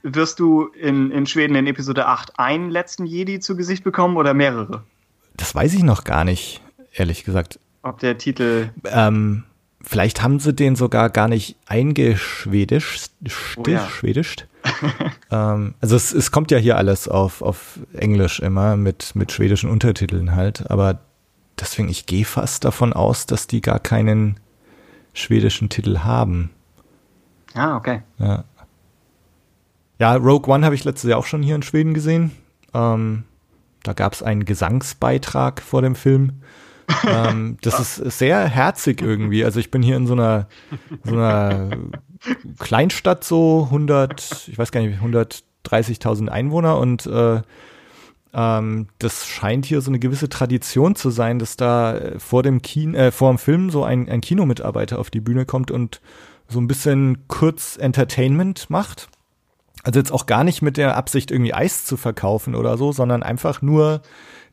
wirst 0.03 0.39
du 0.39 0.67
in, 0.67 1.11
in 1.11 1.25
Schweden 1.25 1.55
in 1.55 1.67
Episode 1.67 2.05
8 2.05 2.37
einen 2.37 2.69
letzten 2.69 3.05
Jedi 3.05 3.39
zu 3.39 3.55
Gesicht 3.55 3.83
bekommen 3.83 4.17
oder 4.17 4.33
mehrere? 4.33 4.83
Das 5.37 5.55
weiß 5.55 5.73
ich 5.73 5.83
noch 5.83 6.03
gar 6.03 6.23
nicht, 6.23 6.61
ehrlich 6.93 7.23
gesagt. 7.23 7.59
Ob 7.81 7.99
der 7.99 8.17
Titel. 8.17 8.69
Ähm, 8.85 9.45
vielleicht 9.81 10.21
haben 10.21 10.39
sie 10.39 10.53
den 10.53 10.75
sogar 10.75 11.09
gar 11.09 11.27
nicht 11.27 11.57
eingeschwedischt. 11.67 13.11
Oh 13.57 13.63
ja. 13.67 13.87
Ähm, 15.31 15.75
also 15.79 15.95
es, 15.95 16.11
es 16.11 16.31
kommt 16.31 16.49
ja 16.49 16.57
hier 16.57 16.75
alles 16.75 17.07
auf, 17.07 17.43
auf 17.43 17.79
Englisch 17.93 18.39
immer 18.39 18.75
mit, 18.77 19.15
mit 19.15 19.31
schwedischen 19.31 19.69
Untertiteln 19.69 20.35
halt, 20.35 20.71
aber 20.71 21.01
deswegen, 21.59 21.87
ich 21.87 22.07
gehe 22.07 22.25
fast 22.25 22.65
davon 22.65 22.93
aus, 22.93 23.27
dass 23.27 23.45
die 23.45 23.61
gar 23.61 23.79
keinen 23.79 24.39
schwedischen 25.13 25.69
Titel 25.69 25.99
haben. 25.99 26.49
Ah, 27.53 27.77
okay. 27.77 28.01
Ja. 28.17 28.43
Ja, 29.99 30.15
Rogue 30.15 30.51
One 30.51 30.65
habe 30.65 30.75
ich 30.75 30.83
letztes 30.83 31.09
Jahr 31.09 31.19
auch 31.19 31.25
schon 31.25 31.43
hier 31.43 31.55
in 31.55 31.63
Schweden 31.63 31.93
gesehen. 31.93 32.31
Ähm, 32.73 33.23
da 33.83 33.93
gab 33.93 34.13
es 34.13 34.23
einen 34.23 34.45
Gesangsbeitrag 34.45 35.61
vor 35.61 35.81
dem 35.81 35.95
Film. 35.95 36.41
Ähm, 37.07 37.57
das 37.61 37.79
ist 37.79 38.17
sehr 38.17 38.47
herzig 38.47 39.01
irgendwie. 39.01 39.43
Also 39.43 39.59
ich 39.59 39.71
bin 39.71 39.81
hier 39.81 39.97
in 39.97 40.07
so 40.07 40.13
einer, 40.13 40.47
so 41.03 41.13
einer 41.13 41.69
Kleinstadt 42.59 43.23
so 43.23 43.63
100, 43.65 44.47
ich 44.47 44.57
weiß 44.57 44.71
gar 44.71 44.81
nicht, 44.81 44.99
130.000 45.01 46.27
Einwohner 46.29 46.77
und 46.77 47.05
äh, 47.05 47.41
ähm, 48.33 48.87
das 48.99 49.27
scheint 49.27 49.65
hier 49.65 49.81
so 49.81 49.89
eine 49.89 49.99
gewisse 49.99 50.29
Tradition 50.29 50.95
zu 50.95 51.09
sein, 51.09 51.39
dass 51.39 51.57
da 51.57 51.95
äh, 51.95 52.19
vor 52.19 52.43
dem 52.43 52.61
Kino, 52.61 52.97
äh, 52.97 53.11
vor 53.11 53.31
dem 53.31 53.39
Film 53.39 53.69
so 53.69 53.83
ein, 53.83 54.07
ein 54.09 54.21
Kinomitarbeiter 54.21 54.99
auf 54.99 55.09
die 55.09 55.21
Bühne 55.21 55.45
kommt 55.45 55.71
und 55.71 56.01
so 56.47 56.59
ein 56.59 56.67
bisschen 56.67 57.27
kurz 57.27 57.77
Entertainment 57.77 58.69
macht. 58.69 59.09
Also 59.83 59.99
jetzt 59.99 60.11
auch 60.11 60.25
gar 60.25 60.43
nicht 60.43 60.61
mit 60.61 60.77
der 60.77 60.97
Absicht, 60.97 61.31
irgendwie 61.31 61.53
Eis 61.53 61.85
zu 61.85 61.95
verkaufen 61.95 62.53
oder 62.53 62.77
so, 62.77 62.91
sondern 62.91 63.23
einfach 63.23 63.61
nur 63.61 64.01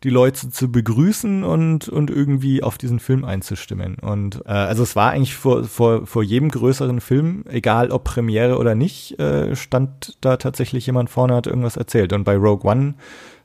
die 0.05 0.11
Leute 0.11 0.51
zu 0.51 0.71
begrüßen 0.71 1.45
und, 1.45 1.89
und 1.89 2.11
irgendwie 2.11 2.63
auf 2.63 2.79
diesen 2.79 2.99
Film 2.99 3.25
einzustimmen. 3.25 3.97
Und 4.01 4.43
äh, 4.47 4.51
also 4.51 4.83
es 4.83 4.97
war 4.97 5.11
eigentlich 5.11 5.35
vor, 5.35 5.65
vor, 5.65 6.07
vor 6.07 6.23
jedem 6.23 6.51
größeren 6.51 7.01
Film, 7.01 7.45
egal 7.49 7.91
ob 7.91 8.05
Premiere 8.05 8.59
oder 8.59 8.75
nicht, 8.75 9.19
äh, 9.19 9.57
stand 9.57 10.17
da 10.21 10.37
tatsächlich 10.37 10.87
jemand 10.87 11.11
vorne, 11.11 11.35
hat 11.35 11.47
irgendwas 11.47 11.77
erzählt. 11.77 12.13
Und 12.13 12.25
bei 12.25 12.37
Rogue 12.37 12.71
One 12.71 12.95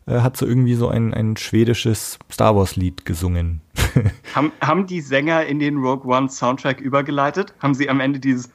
äh, 0.07 0.19
hat 0.21 0.35
so 0.35 0.45
irgendwie 0.45 0.73
so 0.73 0.87
ein, 0.87 1.13
ein 1.13 1.37
schwedisches 1.37 2.19
Star 2.31 2.55
Wars-Lied 2.55 3.05
gesungen. 3.05 3.61
haben, 4.35 4.51
haben 4.61 4.87
die 4.87 5.01
Sänger 5.01 5.45
in 5.45 5.59
den 5.59 5.77
Rogue 5.77 6.11
One 6.11 6.29
Soundtrack 6.29 6.81
übergeleitet? 6.81 7.53
Haben 7.59 7.75
sie 7.75 7.89
am 7.89 7.99
Ende 7.99 8.19
dieses 8.19 8.49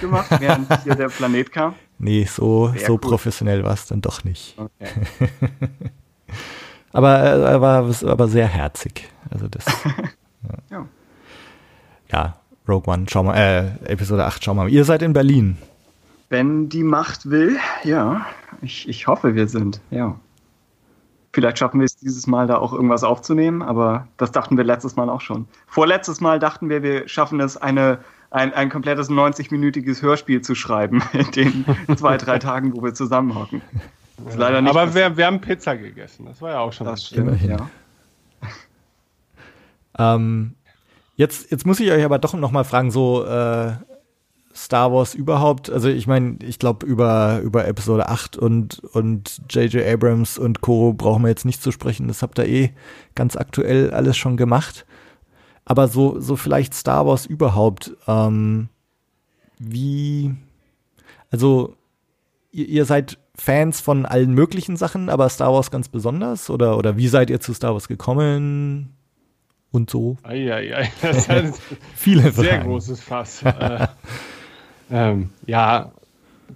gemacht, 0.00 0.28
während 0.38 0.82
hier 0.84 0.94
der 0.94 1.08
Planet 1.08 1.52
kam? 1.52 1.74
Nee, 1.98 2.24
so, 2.24 2.72
so 2.76 2.94
cool. 2.94 2.98
professionell 2.98 3.62
war 3.62 3.74
es 3.74 3.86
dann 3.86 4.00
doch 4.00 4.24
nicht. 4.24 4.56
Okay. 4.58 4.90
aber 6.92 7.20
äh, 7.20 7.42
er 7.42 7.60
war 7.60 7.90
aber 8.04 8.28
sehr 8.28 8.46
herzig. 8.46 9.08
Also 9.30 9.48
das. 9.48 9.64
ja. 10.70 10.78
ja. 10.78 10.86
ja. 12.12 12.36
Rogue 12.68 12.92
One, 12.92 13.06
schau 13.08 13.24
mal, 13.24 13.36
äh, 13.36 13.92
Episode 13.92 14.24
8, 14.26 14.44
schau 14.44 14.54
mal. 14.54 14.68
Ihr 14.68 14.84
seid 14.84 15.02
in 15.02 15.12
Berlin. 15.12 15.58
Wenn 16.28 16.68
die 16.68 16.84
Macht 16.84 17.28
will, 17.28 17.58
ja. 17.82 18.26
Ich, 18.62 18.88
ich 18.88 19.08
hoffe, 19.08 19.34
wir 19.34 19.48
sind, 19.48 19.80
ja. 19.90 20.14
Vielleicht 21.32 21.58
schaffen 21.58 21.80
wir 21.80 21.84
es 21.84 21.96
dieses 21.96 22.26
Mal 22.26 22.46
da 22.46 22.58
auch 22.58 22.72
irgendwas 22.72 23.04
aufzunehmen, 23.04 23.62
aber 23.62 24.08
das 24.16 24.32
dachten 24.32 24.56
wir 24.56 24.64
letztes 24.64 24.96
Mal 24.96 25.08
auch 25.08 25.20
schon. 25.20 25.46
Vorletztes 25.66 26.20
Mal 26.20 26.38
dachten 26.38 26.68
wir, 26.68 26.82
wir 26.82 27.08
schaffen 27.08 27.40
es, 27.40 27.56
eine, 27.56 27.98
ein, 28.30 28.52
ein 28.52 28.68
komplettes 28.68 29.10
90-minütiges 29.10 30.02
Hörspiel 30.02 30.42
zu 30.42 30.54
schreiben 30.54 31.02
in 31.12 31.30
den 31.32 31.64
zwei, 31.96 32.16
drei 32.16 32.38
Tagen, 32.40 32.74
wo 32.74 32.82
wir 32.82 32.94
zusammenhocken. 32.94 33.62
Das 34.24 34.34
ist 34.34 34.38
leider 34.38 34.60
nicht 34.60 34.70
aber 34.70 34.94
wir, 34.94 35.16
wir 35.16 35.26
haben 35.26 35.40
Pizza 35.40 35.76
gegessen, 35.76 36.26
das 36.26 36.40
war 36.40 36.50
ja 36.50 36.58
auch 36.60 36.72
schon 36.72 36.86
das 36.86 37.06
stimmt, 37.06 37.42
ja. 37.42 37.70
ähm, 39.98 40.54
jetzt, 41.16 41.50
jetzt 41.50 41.66
muss 41.66 41.80
ich 41.80 41.90
euch 41.90 42.04
aber 42.04 42.18
doch 42.18 42.34
noch 42.34 42.50
mal 42.50 42.64
fragen, 42.64 42.90
so 42.90 43.24
äh, 43.24 43.72
Star 44.54 44.92
Wars 44.92 45.14
überhaupt, 45.14 45.70
also 45.70 45.88
ich 45.88 46.06
meine, 46.06 46.36
ich 46.42 46.58
glaube 46.58 46.84
über, 46.84 47.40
über 47.40 47.66
Episode 47.68 48.08
8 48.08 48.36
und, 48.36 48.80
und 48.80 49.40
J.J. 49.48 49.86
Abrams 49.86 50.38
und 50.38 50.60
Co. 50.60 50.92
brauchen 50.92 51.22
wir 51.22 51.28
jetzt 51.28 51.44
nicht 51.44 51.62
zu 51.62 51.70
sprechen, 51.70 52.08
das 52.08 52.22
habt 52.22 52.38
ihr 52.38 52.48
eh 52.48 52.70
ganz 53.14 53.36
aktuell 53.36 53.92
alles 53.92 54.16
schon 54.16 54.36
gemacht. 54.36 54.86
Aber 55.64 55.86
so, 55.86 56.18
so 56.18 56.34
vielleicht 56.34 56.74
Star 56.74 57.06
Wars 57.06 57.26
überhaupt, 57.26 57.96
ähm, 58.08 58.68
wie, 59.58 60.34
also 61.30 61.76
ihr, 62.50 62.66
ihr 62.66 62.84
seid 62.84 63.18
Fans 63.40 63.80
von 63.80 64.04
allen 64.04 64.34
möglichen 64.34 64.76
Sachen, 64.76 65.08
aber 65.08 65.26
Star 65.30 65.50
Wars 65.50 65.70
ganz 65.70 65.88
besonders? 65.88 66.50
Oder, 66.50 66.76
oder 66.76 66.98
wie 66.98 67.08
seid 67.08 67.30
ihr 67.30 67.40
zu 67.40 67.54
Star 67.54 67.72
Wars 67.72 67.88
gekommen? 67.88 68.94
Und 69.72 69.88
so. 69.88 70.18
Eieiei, 70.24 70.92
das 71.02 71.16
ist 71.16 71.30
ein 71.30 71.54
Viele 71.96 72.32
sehr 72.32 72.56
Fragen. 72.56 72.68
großes 72.68 73.00
Fass. 73.00 73.42
äh, 73.42 73.86
ähm, 74.90 75.30
ja, 75.46 75.90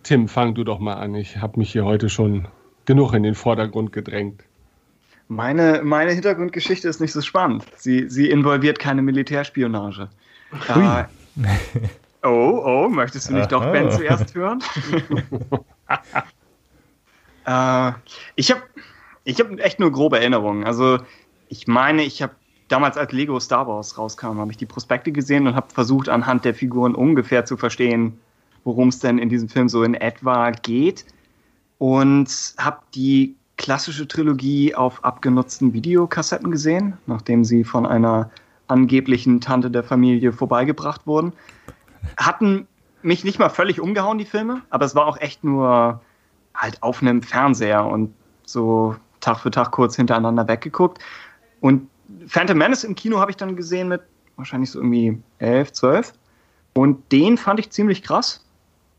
Tim, 0.03 0.29
fang 0.29 0.55
du 0.55 0.63
doch 0.63 0.79
mal 0.79 0.95
an. 0.95 1.15
Ich 1.15 1.39
habe 1.39 1.59
mich 1.59 1.73
hier 1.73 1.87
heute 1.87 2.11
schon 2.11 2.49
genug 2.85 3.15
in 3.15 3.23
den 3.23 3.35
Vordergrund 3.35 3.95
gedrängt. 3.95 4.43
Meine, 5.29 5.81
meine 5.83 6.13
Hintergrundgeschichte 6.13 6.87
ist 6.87 7.01
nicht 7.01 7.13
so 7.13 7.23
spannend. 7.23 7.65
Sie, 7.79 8.11
sie 8.11 8.29
involviert 8.29 8.79
keine 8.79 9.01
Militärspionage. 9.01 10.11
Äh, 10.69 11.05
oh, 12.25 12.63
oh, 12.63 12.89
möchtest 12.91 13.31
du 13.31 13.35
nicht 13.35 13.53
Aha. 13.55 13.65
doch 13.65 13.73
Ben 13.73 13.91
zuerst 13.91 14.35
hören? 14.35 14.63
äh, 17.47 17.93
ich 18.35 18.51
habe 18.51 18.63
ich 19.25 19.41
hab 19.41 19.59
echt 19.59 19.81
nur 19.81 19.91
grobe 19.91 20.19
Erinnerungen. 20.19 20.65
Also 20.65 20.99
ich 21.49 21.67
meine, 21.67 22.03
ich 22.03 22.23
habe 22.23 22.35
damals 22.69 22.97
als 22.97 23.13
Lego 23.13 23.39
Star 23.41 23.67
Wars 23.67 23.97
rauskam, 23.99 24.39
habe 24.39 24.51
ich 24.51 24.57
die 24.57 24.67
Prospekte 24.67 25.13
gesehen 25.13 25.47
und 25.47 25.55
habe 25.55 25.73
versucht, 25.73 26.09
anhand 26.09 26.45
der 26.45 26.55
Figuren 26.55 26.95
ungefähr 26.95 27.45
zu 27.45 27.57
verstehen, 27.57 28.19
worum 28.65 28.89
es 28.89 28.99
denn 28.99 29.19
in 29.19 29.29
diesem 29.29 29.49
Film 29.49 29.69
so 29.69 29.83
in 29.83 29.95
etwa 29.95 30.51
geht. 30.51 31.05
Und 31.79 32.55
habe 32.59 32.79
die 32.95 33.35
klassische 33.57 34.09
Trilogie 34.09 34.75
auf 34.75 35.05
abgenutzten 35.05 35.73
Videokassetten 35.73 36.51
gesehen, 36.51 36.95
nachdem 37.07 37.45
sie 37.45 37.65
von 37.65 37.87
einer 37.87 38.31
angeblichen 38.69 39.41
Tante 39.41 39.71
der 39.71 39.85
Familie 39.85 40.33
vorbeigebracht 40.33 41.07
wurden. 41.07 41.33
Hatten 42.17 42.67
mich 43.03 43.25
nicht 43.25 43.39
mal 43.39 43.51
völlig 43.51 43.81
umgehauen, 43.81 44.19
die 44.19 44.25
Filme, 44.25 44.63
aber 44.71 44.87
es 44.87 44.95
war 44.95 45.07
auch 45.07 45.19
echt 45.21 45.45
nur 45.45 46.01
halt 46.55 46.83
auf 46.83 47.03
einem 47.03 47.23
Fernseher 47.23 47.85
und 47.85 48.15
so 48.45 48.97
Tag 49.21 49.41
für 49.41 49.51
Tag 49.51 49.71
kurz 49.73 49.97
hintereinander 49.97 50.47
weggeguckt. 50.47 51.03
Und 51.61 51.89
Phantom 52.27 52.59
Menace 52.59 52.85
im 52.85 52.95
Kino 52.95 53.19
habe 53.19 53.31
ich 53.31 53.37
dann 53.37 53.57
gesehen 53.57 53.89
mit 53.89 54.03
wahrscheinlich 54.37 54.71
so 54.71 54.79
irgendwie 54.81 55.21
11, 55.39 55.73
12. 55.73 56.13
Und 56.75 57.13
den 57.13 57.39
fand 57.39 57.61
ich 57.61 57.71
ziemlich 57.71 58.03
krass, 58.03 58.45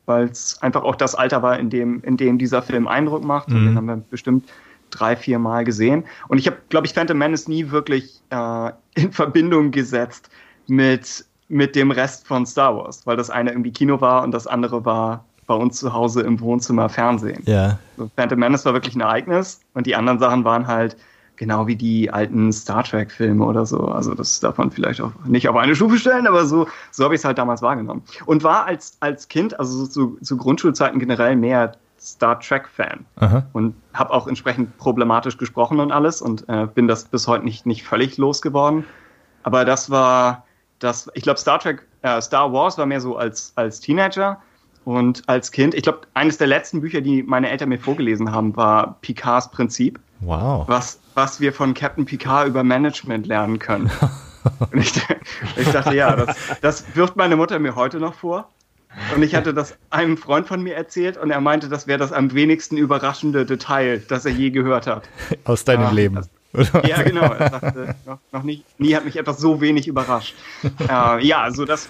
weil 0.05 0.25
es 0.25 0.61
einfach 0.61 0.83
auch 0.83 0.95
das 0.95 1.15
Alter 1.15 1.41
war, 1.41 1.59
in 1.59 1.69
dem, 1.69 2.01
in 2.03 2.17
dem 2.17 2.37
dieser 2.37 2.61
Film 2.61 2.87
Eindruck 2.87 3.23
macht. 3.23 3.49
Mhm. 3.49 3.55
Und 3.55 3.65
den 3.65 3.75
haben 3.77 3.85
wir 3.85 3.97
bestimmt 4.09 4.49
drei, 4.89 5.15
vier 5.15 5.39
Mal 5.39 5.63
gesehen. 5.65 6.05
Und 6.27 6.37
ich 6.37 6.47
habe, 6.47 6.57
glaube 6.69 6.87
ich, 6.87 6.93
Phantom 6.93 7.17
Menace 7.17 7.47
nie 7.47 7.69
wirklich 7.71 8.21
äh, 8.29 8.71
in 8.95 9.11
Verbindung 9.11 9.71
gesetzt 9.71 10.29
mit, 10.67 11.25
mit 11.49 11.75
dem 11.75 11.91
Rest 11.91 12.25
von 12.27 12.45
Star 12.45 12.75
Wars, 12.75 13.05
weil 13.05 13.17
das 13.17 13.29
eine 13.29 13.51
irgendwie 13.51 13.71
Kino 13.71 14.01
war 14.01 14.23
und 14.23 14.31
das 14.31 14.47
andere 14.47 14.85
war 14.85 15.25
bei 15.47 15.53
uns 15.53 15.79
zu 15.79 15.93
Hause 15.93 16.21
im 16.21 16.39
Wohnzimmer 16.39 16.89
Fernsehen. 16.89 17.43
Ja. 17.45 17.79
So, 17.97 18.09
Phantom 18.15 18.39
Menace 18.39 18.65
war 18.65 18.73
wirklich 18.73 18.95
ein 18.95 19.01
Ereignis 19.01 19.61
und 19.73 19.85
die 19.85 19.95
anderen 19.95 20.19
Sachen 20.19 20.43
waren 20.43 20.67
halt 20.67 20.97
genau 21.37 21.67
wie 21.67 21.75
die 21.75 22.09
alten 22.11 22.51
Star 22.51 22.83
Trek-Filme 22.83 23.43
oder 23.43 23.65
so. 23.65 23.87
Also 23.87 24.13
das 24.13 24.39
darf 24.39 24.57
man 24.57 24.71
vielleicht 24.71 25.01
auch 25.01 25.11
nicht 25.25 25.47
auf 25.49 25.55
eine 25.55 25.75
Stufe 25.75 25.97
stellen, 25.97 26.27
aber 26.27 26.45
so, 26.45 26.67
so 26.91 27.03
habe 27.03 27.15
ich 27.15 27.21
es 27.21 27.25
halt 27.25 27.37
damals 27.37 27.61
wahrgenommen. 27.61 28.03
Und 28.25 28.43
war 28.43 28.65
als, 28.65 28.97
als 28.99 29.27
Kind, 29.27 29.59
also 29.59 29.85
zu, 29.85 30.17
zu 30.21 30.37
Grundschulzeiten 30.37 30.99
generell 30.99 31.35
mehr 31.35 31.73
Star 31.99 32.39
Trek-Fan 32.39 33.05
und 33.53 33.75
habe 33.93 34.13
auch 34.13 34.27
entsprechend 34.27 34.77
problematisch 34.77 35.37
gesprochen 35.37 35.79
und 35.79 35.91
alles 35.91 36.21
und 36.21 36.47
äh, 36.49 36.67
bin 36.67 36.87
das 36.87 37.05
bis 37.05 37.27
heute 37.27 37.43
nicht, 37.45 37.65
nicht 37.65 37.83
völlig 37.83 38.17
losgeworden. 38.17 38.85
Aber 39.43 39.65
das 39.65 39.89
war, 39.89 40.45
das, 40.79 41.09
ich 41.13 41.23
glaube, 41.23 41.39
Star 41.39 41.59
Trek, 41.59 41.87
äh, 42.03 42.21
Star 42.21 42.53
Wars 42.53 42.77
war 42.77 42.85
mehr 42.85 43.01
so 43.01 43.17
als, 43.17 43.53
als 43.55 43.79
Teenager 43.79 44.39
und 44.85 45.27
als 45.27 45.51
Kind. 45.51 45.73
Ich 45.73 45.83
glaube, 45.83 46.01
eines 46.13 46.37
der 46.37 46.47
letzten 46.47 46.81
Bücher, 46.81 47.01
die 47.01 47.23
meine 47.23 47.49
Eltern 47.49 47.69
mir 47.69 47.79
vorgelesen 47.79 48.31
haben, 48.31 48.55
war 48.55 48.97
Picards 49.01 49.51
Prinzip. 49.51 49.99
Wow. 50.21 50.67
Was, 50.67 50.99
was 51.15 51.41
wir 51.41 51.51
von 51.51 51.73
Captain 51.73 52.05
Picard 52.05 52.47
über 52.47 52.63
Management 52.63 53.27
lernen 53.27 53.59
können. 53.59 53.91
Und 54.71 54.79
ich, 54.79 54.93
ich 55.57 55.71
dachte, 55.71 55.95
ja, 55.95 56.15
das, 56.15 56.37
das 56.61 56.95
wirft 56.95 57.15
meine 57.15 57.35
Mutter 57.35 57.57
mir 57.57 57.75
heute 57.75 57.99
noch 57.99 58.13
vor. 58.13 58.47
Und 59.15 59.23
ich 59.23 59.35
hatte 59.35 59.53
das 59.53 59.75
einem 59.89 60.17
Freund 60.17 60.47
von 60.47 60.61
mir 60.61 60.75
erzählt 60.75 61.17
und 61.17 61.29
er 61.29 61.41
meinte, 61.41 61.67
das 61.67 61.85
wäre 61.85 61.99
das 61.99 62.13
am 62.13 62.33
wenigsten 62.33 62.77
überraschende 62.77 63.45
Detail, 63.45 64.01
das 64.07 64.25
er 64.25 64.31
je 64.31 64.51
gehört 64.51 64.87
hat. 64.87 65.09
Aus 65.43 65.65
deinem 65.65 65.81
ja, 65.81 65.89
Leben. 65.89 66.15
Das, 66.15 66.71
ja, 66.87 67.01
genau. 67.01 67.23
Er 67.33 67.49
sagte, 67.49 67.95
noch, 68.05 68.19
noch 68.31 68.43
nie, 68.43 68.63
nie 68.77 68.95
hat 68.95 69.03
mich 69.03 69.17
etwas 69.17 69.39
so 69.39 69.59
wenig 69.59 69.87
überrascht. 69.87 70.35
Äh, 70.87 71.25
ja, 71.25 71.41
also 71.41 71.65
das 71.65 71.89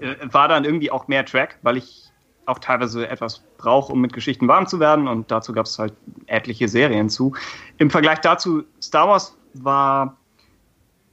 äh, 0.00 0.16
war 0.32 0.48
dann 0.48 0.64
irgendwie 0.64 0.90
auch 0.90 1.08
mehr 1.08 1.24
Track, 1.24 1.58
weil 1.62 1.76
ich 1.76 2.10
auch 2.46 2.58
teilweise 2.58 3.08
etwas 3.08 3.42
brauche, 3.58 3.92
um 3.92 4.00
mit 4.00 4.12
Geschichten 4.12 4.48
warm 4.48 4.66
zu 4.66 4.80
werden. 4.80 5.08
Und 5.08 5.30
dazu 5.30 5.52
gab 5.52 5.66
es 5.66 5.78
halt 5.78 5.92
etliche 6.26 6.68
Serien 6.68 7.08
zu. 7.08 7.32
Im 7.78 7.90
Vergleich 7.90 8.18
dazu, 8.20 8.64
Star 8.82 9.08
Wars 9.08 9.36
war 9.54 10.16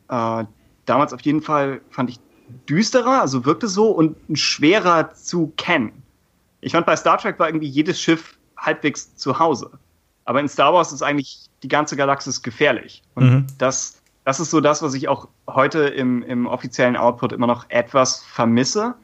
äh, 0.10 0.46
damals 0.86 1.14
auf 1.14 1.22
jeden 1.22 1.42
Fall, 1.42 1.82
fand 1.90 2.10
ich, 2.10 2.20
düsterer, 2.70 3.22
also 3.22 3.46
wirkte 3.46 3.68
so 3.68 3.92
und 3.92 4.16
schwerer 4.34 5.14
zu 5.14 5.52
kennen. 5.58 6.04
Ich 6.62 6.72
fand 6.72 6.86
bei 6.86 6.96
Star 6.96 7.18
Trek 7.18 7.38
war 7.40 7.48
irgendwie 7.48 7.68
jedes 7.68 8.02
Schiff 8.02 8.38
halbwegs 8.58 9.16
zu 9.16 9.38
Hause. 9.38 9.72
Aber 10.26 10.40
in 10.40 10.48
Star 10.48 10.74
Wars 10.74 10.92
ist 10.92 11.02
eigentlich 11.02 11.50
die 11.64 11.68
ganze 11.68 11.96
Galaxis 11.96 12.42
gefährlich. 12.42 13.04
Und 13.16 13.30
mhm. 13.30 13.48
das, 13.58 14.02
das 14.26 14.40
ist 14.40 14.50
so 14.50 14.62
das, 14.62 14.82
was 14.82 14.94
ich 14.94 15.08
auch 15.08 15.28
heute 15.48 15.80
im, 15.80 16.24
im 16.24 16.46
offiziellen 16.48 16.96
Output 16.96 17.34
immer 17.34 17.48
noch 17.48 17.70
etwas 17.70 18.24
vermisse. 18.24 18.96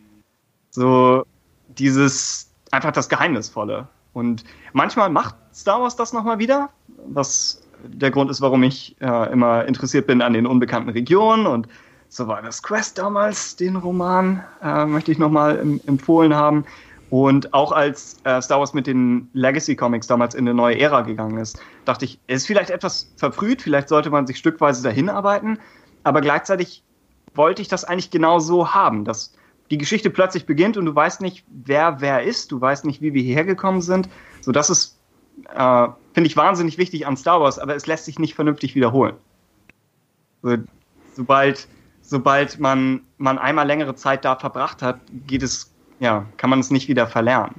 So, 0.70 1.26
dieses 1.68 2.52
einfach 2.72 2.92
das 2.92 3.10
Geheimnisvolle. 3.10 3.88
Und 4.14 4.44
manchmal 4.74 5.10
macht 5.10 5.36
Star 5.54 5.82
Wars 5.82 5.96
das 5.96 6.14
nochmal 6.14 6.40
wieder, 6.40 6.70
was 7.08 7.62
der 7.84 8.12
Grund 8.12 8.32
ist, 8.32 8.42
warum 8.42 8.64
ich 8.64 8.96
äh, 9.02 9.32
immer 9.32 9.66
interessiert 9.66 10.08
bin 10.08 10.22
an 10.22 10.34
den 10.34 10.48
unbekannten 10.48 10.90
Regionen 10.90 11.46
und 11.46 11.68
so 12.10 12.28
war 12.28 12.42
das 12.44 12.62
Quest 12.62 13.00
damals, 13.00 13.56
den 13.56 13.76
Roman, 13.76 14.44
äh, 14.62 14.86
möchte 14.86 15.12
ich 15.12 15.18
nochmal 15.18 15.60
empfohlen 15.88 16.36
haben. 16.36 16.64
Und 17.10 17.54
auch 17.54 17.72
als 17.72 18.18
äh, 18.24 18.40
Star 18.42 18.60
Wars 18.60 18.74
mit 18.74 18.86
den 18.86 19.30
Legacy 19.34 19.76
Comics 19.76 20.08
damals 20.08 20.36
in 20.36 20.48
eine 20.48 20.54
neue 20.54 20.80
Ära 20.80 21.02
gegangen 21.02 21.38
ist, 21.40 21.60
dachte 21.86 22.06
ich, 22.06 22.20
ist 22.28 22.46
vielleicht 22.46 22.70
etwas 22.70 23.12
verfrüht, 23.18 23.64
vielleicht 23.64 23.90
sollte 23.90 24.12
man 24.12 24.28
sich 24.28 24.38
stückweise 24.38 24.84
dahin 24.84 25.10
arbeiten, 25.10 25.58
aber 26.04 26.22
gleichzeitig 26.22 26.84
wollte 27.34 27.62
ich 27.62 27.68
das 27.68 27.84
eigentlich 27.86 28.12
genau 28.12 28.40
so 28.40 28.74
haben, 28.74 29.06
dass 29.06 29.34
die 29.72 29.78
Geschichte 29.78 30.10
plötzlich 30.10 30.46
beginnt 30.46 30.78
und 30.78 30.86
du 30.86 30.94
weißt 30.94 31.22
nicht, 31.22 31.46
wer 31.48 32.02
wer 32.02 32.24
ist, 32.24 32.52
du 32.52 32.62
weißt 32.62 32.86
nicht, 32.86 33.02
wie 33.02 33.14
wir 33.14 33.24
hierher 33.24 33.46
gekommen 33.46 33.82
sind. 33.82 34.10
So, 34.42 34.52
das 34.52 34.70
ist, 34.70 35.00
äh, 35.54 35.88
finde 36.14 36.28
ich, 36.28 36.38
wahnsinnig 36.38 36.78
wichtig 36.78 37.08
an 37.08 37.18
Star 37.18 37.42
Wars, 37.42 37.60
aber 37.60 37.76
es 37.76 37.88
lässt 37.88 38.06
sich 38.06 38.20
nicht 38.20 38.36
vernünftig 38.36 38.76
wiederholen. 38.76 39.16
So, 40.42 40.58
sobald, 41.16 41.68
sobald 42.02 42.60
man, 42.60 43.02
man 43.18 43.40
einmal 43.40 43.66
längere 43.66 43.96
Zeit 43.96 44.26
da 44.26 44.36
verbracht 44.36 44.82
hat, 44.82 45.00
geht 45.26 45.42
es 45.42 45.74
ja, 46.00 46.26
kann 46.38 46.50
man 46.50 46.60
es 46.60 46.70
nicht 46.70 46.90
wieder 46.90 47.08
verlernen. 47.08 47.56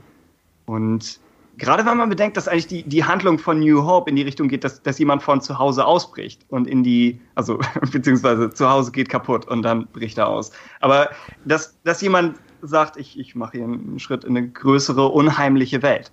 Und 0.67 1.19
gerade 1.59 1.87
wenn 1.87 1.97
man 1.97 2.09
bedenkt, 2.09 2.37
dass 2.37 2.49
eigentlich 2.49 2.67
die, 2.67 2.83
die 2.83 3.05
Handlung 3.05 3.39
von 3.39 3.61
New 3.61 3.85
Hope 3.85 4.11
in 4.11 4.17
die 4.17 4.23
Richtung 4.23 4.49
geht, 4.49 4.65
dass, 4.65 4.83
dass 4.83 4.99
jemand 4.99 5.23
von 5.23 5.41
zu 5.41 5.59
Hause 5.59 5.85
ausbricht 5.85 6.45
und 6.49 6.67
in 6.67 6.83
die, 6.83 7.21
also 7.35 7.59
beziehungsweise 7.93 8.51
zu 8.51 8.69
Hause 8.69 8.93
geht 8.93 9.09
kaputt 9.09 9.47
und 9.47 9.63
dann 9.63 9.87
bricht 9.89 10.19
er 10.19 10.29
aus. 10.29 10.53
Aber 10.81 11.11
dass, 11.45 11.77
dass 11.85 12.01
jemand 12.01 12.39
sagt, 12.63 12.97
ich, 12.97 13.19
ich 13.19 13.35
mache 13.35 13.59
hier 13.59 13.65
einen 13.65 13.99
Schritt 13.99 14.25
in 14.25 14.37
eine 14.37 14.49
größere, 14.49 15.09
unheimliche 15.09 15.83
Welt. 15.83 16.11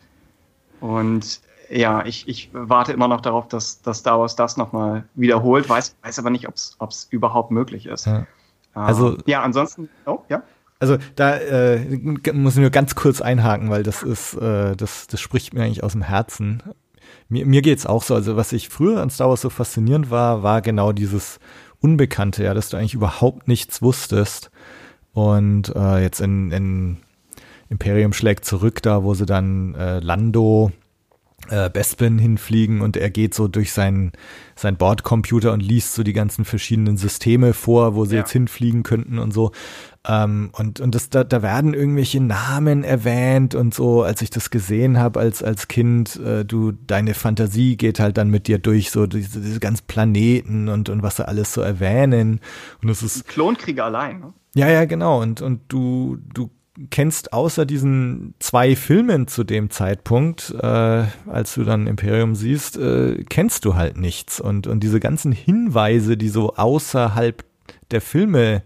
Und 0.80 1.41
ja, 1.69 2.05
ich, 2.05 2.27
ich 2.27 2.49
warte 2.53 2.91
immer 2.91 3.07
noch 3.07 3.22
darauf, 3.22 3.47
dass, 3.47 3.81
dass 3.81 3.99
Star 3.99 4.19
Wars 4.19 4.35
das 4.35 4.57
nochmal 4.57 5.05
wiederholt, 5.15 5.69
weiß, 5.69 5.95
weiß 6.01 6.19
aber 6.19 6.30
nicht, 6.30 6.47
ob 6.47 6.55
es 6.55 7.07
überhaupt 7.09 7.51
möglich 7.51 7.85
ist. 7.85 8.05
Ja. 8.05 8.27
Also, 8.73 9.18
ja, 9.26 9.41
ansonsten, 9.41 9.89
oh, 10.05 10.19
ja. 10.30 10.43
Also 10.82 10.98
da 11.16 11.38
äh, 11.38 11.78
muss 12.34 12.56
ich 12.56 12.60
nur 12.60 12.72
ganz 12.72 12.95
kurz 12.95 13.22
einhaken, 13.22 13.70
weil 13.70 13.84
das 13.84 14.02
ist, 14.02 14.34
äh, 14.34 14.76
das, 14.76 15.06
das 15.06 15.22
spricht 15.22 15.53
mir 15.53 15.64
eigentlich 15.64 15.84
aus 15.84 15.91
dem 15.91 16.02
Herzen. 16.02 16.64
Mir, 17.30 17.45
mir 17.45 17.62
geht's 17.62 17.86
auch 17.86 18.02
so. 18.02 18.16
Also 18.16 18.36
was 18.36 18.52
ich 18.52 18.70
früher 18.70 18.99
an 18.99 19.12
Star 19.12 19.30
Wars 19.30 19.41
so 19.41 19.52
faszinierend 19.52 20.10
war, 20.10 20.41
war 20.41 20.64
genau 20.64 20.91
dieses 20.91 21.40
Unbekannte, 21.82 22.44
ja, 22.44 22.56
dass 22.56 22.70
du 22.70 22.78
eigentlich 22.78 22.95
überhaupt 22.95 23.48
nichts 23.48 23.84
wusstest. 23.84 24.49
Und 25.14 25.72
äh, 25.76 26.02
jetzt 26.02 26.20
in, 26.20 26.52
in 26.52 26.98
Imperium 27.70 28.12
schlägt 28.12 28.45
zurück, 28.45 28.82
da 28.82 29.03
wo 29.03 29.14
sie 29.14 29.28
dann 29.28 29.76
äh, 29.76 29.99
Lando 29.99 30.72
äh, 31.49 31.70
Bespin 31.70 32.20
hinfliegen 32.20 32.82
und 32.82 32.98
er 32.98 33.10
geht 33.10 33.34
so 33.34 33.48
durch 33.48 33.72
sein, 33.72 34.12
sein 34.56 34.78
Bordcomputer 34.78 35.53
und 35.53 35.62
liest 35.62 35.94
so 35.95 36.03
die 36.03 36.14
ganzen 36.14 36.45
verschiedenen 36.45 36.98
Systeme 36.98 37.53
vor, 37.53 37.95
wo 37.95 38.06
sie 38.06 38.16
ja. 38.16 38.22
jetzt 38.22 38.32
hinfliegen 38.32 38.84
könnten 38.84 39.20
und 39.20 39.32
so. 39.32 39.52
Ähm, 40.07 40.49
und 40.53 40.80
und 40.80 40.95
das, 40.95 41.10
da, 41.10 41.23
da 41.23 41.44
werden 41.44 41.76
irgendwelche 41.76 42.19
Namen 42.22 42.84
erwähnt 42.84 43.53
und 43.53 43.73
so, 43.73 44.02
als 44.02 44.23
ich 44.23 44.32
das 44.32 44.49
gesehen 44.49 44.98
habe 44.98 45.19
als, 45.19 45.44
als 45.44 45.68
Kind, 45.68 46.15
äh, 46.15 46.44
du, 46.44 46.72
deine 46.72 47.14
Fantasie 47.14 47.78
geht 47.78 47.99
halt 47.99 48.18
dann 48.18 48.30
mit 48.30 48.48
dir 48.48 48.57
durch, 48.57 48.90
so 48.90 49.06
diese, 49.06 49.41
diese 49.41 49.60
ganzen 49.60 49.86
Planeten 49.86 50.69
und, 50.69 50.90
und 50.90 51.03
was 51.03 51.18
sie 51.18 51.28
alles 51.28 51.53
so 51.53 51.61
erwähnen. 51.61 52.40
Und 52.82 52.88
das 52.88 53.03
ist. 53.03 53.28
Klonkriege 53.28 53.84
allein, 53.84 54.19
ne? 54.19 54.34
Ja, 54.56 54.69
ja, 54.69 54.86
genau. 54.86 55.22
Und, 55.22 55.41
und 55.41 55.61
du, 55.68 56.18
du 56.34 56.49
kennst 56.90 57.32
außer 57.32 57.65
diesen 57.65 58.34
zwei 58.40 58.76
Filmen 58.76 59.28
zu 59.28 59.44
dem 59.44 59.69
Zeitpunkt, 59.69 60.53
äh, 60.60 61.03
als 61.28 61.53
du 61.56 61.64
dann 61.64 61.88
Imperium 61.88 62.36
siehst, 62.36 62.78
äh, 62.78 63.23
kennst 63.30 63.65
du 63.65 63.76
halt 63.76 63.98
nichts. 63.98 64.40
Und, 64.41 64.68
und 64.68 64.82
diese 64.82 64.99
ganzen 64.99 65.32
Hinweise, 65.32 66.18
die 66.18 66.30
so 66.30 66.56
außerhalb 66.56 67.44
der 67.91 68.02
Filme 68.02 68.64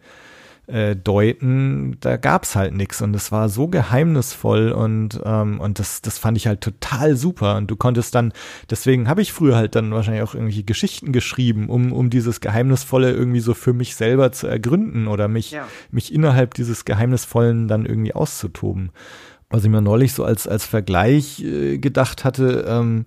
äh, 0.68 0.96
deuten, 0.96 1.98
da 2.00 2.18
gab's 2.18 2.56
halt 2.56 2.74
nichts 2.74 3.02
und 3.02 3.16
es 3.16 3.32
war 3.32 3.50
so 3.50 3.68
geheimnisvoll 3.68 4.72
und 4.72 5.20
ähm, 5.24 5.60
und 5.60 5.80
das 5.80 6.02
das 6.02 6.18
fand 6.18 6.38
ich 6.38 6.48
halt 6.48 6.62
total 6.62 7.16
super 7.16 7.58
und 7.58 7.70
du 7.70 7.76
konntest 7.76 8.16
dann 8.16 8.34
deswegen 8.70 9.08
habe 9.08 9.22
ich 9.22 9.32
früher 9.32 9.56
halt 9.56 9.76
dann 9.76 9.92
wahrscheinlich 9.92 10.24
auch 10.24 10.34
irgendwelche 10.34 10.64
Geschichten 10.64 11.12
geschrieben, 11.12 11.70
um 11.70 11.94
um 11.94 12.10
dieses 12.10 12.42
geheimnisvolle 12.42 13.12
irgendwie 13.12 13.42
so 13.42 13.54
für 13.54 13.74
mich 13.74 13.96
selber 13.96 14.32
zu 14.32 14.48
ergründen 14.48 15.08
oder 15.08 15.28
mich 15.28 15.52
ja. 15.52 15.68
mich 15.92 16.14
innerhalb 16.14 16.54
dieses 16.56 16.86
geheimnisvollen 16.86 17.68
dann 17.68 17.86
irgendwie 17.86 18.16
auszutoben. 18.16 18.92
Was 19.50 19.64
ich 19.64 19.70
mir 19.70 19.82
neulich 19.82 20.14
so 20.14 20.24
als 20.24 20.48
als 20.48 20.66
Vergleich 20.66 21.44
äh, 21.44 21.78
gedacht 21.78 22.26
hatte, 22.26 22.66
ähm, 22.68 23.06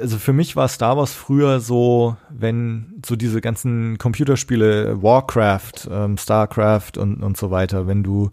also 0.00 0.18
für 0.18 0.32
mich 0.32 0.56
war 0.56 0.68
Star 0.68 0.96
Wars 0.96 1.12
früher 1.12 1.60
so, 1.60 2.16
wenn 2.30 3.00
so 3.04 3.16
diese 3.16 3.40
ganzen 3.40 3.98
Computerspiele, 3.98 5.02
Warcraft, 5.02 5.88
ähm, 5.90 6.16
Starcraft 6.16 6.92
und, 6.96 7.22
und 7.22 7.36
so 7.36 7.50
weiter, 7.50 7.86
wenn 7.86 8.02
du, 8.02 8.30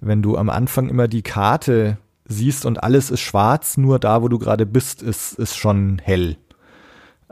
wenn 0.00 0.22
du 0.22 0.36
am 0.36 0.50
Anfang 0.50 0.88
immer 0.88 1.08
die 1.08 1.22
Karte 1.22 1.98
siehst 2.26 2.66
und 2.66 2.82
alles 2.82 3.10
ist 3.10 3.20
schwarz, 3.20 3.76
nur 3.76 3.98
da, 3.98 4.22
wo 4.22 4.28
du 4.28 4.38
gerade 4.38 4.66
bist, 4.66 5.02
ist, 5.02 5.34
ist 5.34 5.56
schon 5.56 6.00
hell. 6.02 6.36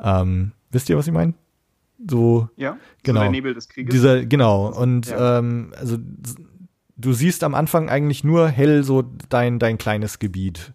Ähm, 0.03 0.53
wisst 0.71 0.89
ihr, 0.89 0.97
was 0.97 1.07
ich 1.07 1.13
meine? 1.13 1.35
So, 2.09 2.49
ja, 2.57 2.77
genau. 3.03 3.21
So 3.21 3.25
der 3.25 3.31
Nebel 3.31 3.55
des 3.55 3.69
Krieges. 3.69 3.93
Dieser, 3.93 4.25
genau. 4.25 4.69
Und 4.69 5.09
ja. 5.09 5.39
ähm, 5.39 5.73
also 5.77 5.99
du 6.97 7.13
siehst 7.13 7.43
am 7.43 7.55
Anfang 7.55 7.89
eigentlich 7.89 8.23
nur 8.23 8.49
hell 8.49 8.85
so 8.85 9.05
dein, 9.29 9.59
dein 9.59 9.79
kleines 9.79 10.19
Gebiet. 10.19 10.73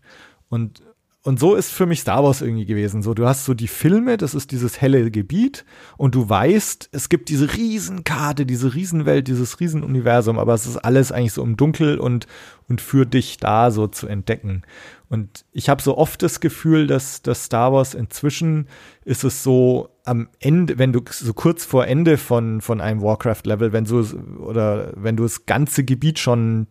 Und 0.49 0.81
und 1.25 1.39
so 1.39 1.55
ist 1.55 1.71
für 1.71 1.85
mich 1.85 2.01
Star 2.01 2.21
Wars 2.21 2.41
irgendwie 2.41 2.65
gewesen. 2.65 3.01
So, 3.01 3.13
du 3.13 3.25
hast 3.25 3.45
so 3.45 3.53
die 3.53 3.69
Filme, 3.69 4.17
das 4.17 4.35
ist 4.35 4.51
dieses 4.51 4.81
helle 4.81 5.09
Gebiet 5.09 5.63
und 5.95 6.15
du 6.15 6.27
weißt, 6.27 6.89
es 6.91 7.07
gibt 7.07 7.29
diese 7.29 7.53
Riesenkarte, 7.53 8.45
diese 8.45 8.73
Riesenwelt, 8.73 9.29
dieses 9.29 9.61
Riesenuniversum, 9.61 10.37
aber 10.37 10.53
es 10.53 10.65
ist 10.65 10.75
alles 10.75 11.13
eigentlich 11.13 11.31
so 11.31 11.41
im 11.41 11.55
Dunkel 11.55 11.97
und, 11.97 12.27
und 12.67 12.81
für 12.81 13.05
dich 13.05 13.37
da 13.37 13.71
so 13.71 13.87
zu 13.87 14.07
entdecken. 14.07 14.63
Und 15.07 15.45
ich 15.53 15.69
habe 15.69 15.81
so 15.81 15.97
oft 15.97 16.21
das 16.21 16.41
Gefühl, 16.41 16.87
dass, 16.87 17.21
dass 17.21 17.45
Star 17.45 17.71
Wars 17.71 17.93
inzwischen 17.93 18.67
ist 19.05 19.23
es 19.23 19.43
so 19.43 19.91
am 20.03 20.27
Ende, 20.41 20.77
wenn 20.77 20.91
du 20.91 20.99
so 21.09 21.33
kurz 21.33 21.63
vor 21.63 21.87
Ende 21.87 22.17
von, 22.17 22.59
von 22.59 22.81
einem 22.81 23.01
Warcraft-Level, 23.01 23.71
wenn 23.71 23.85
du 23.85 24.01
oder 24.39 24.91
wenn 24.97 25.15
du 25.15 25.23
das 25.23 25.45
ganze 25.45 25.85
Gebiet 25.85 26.19
schon 26.19 26.67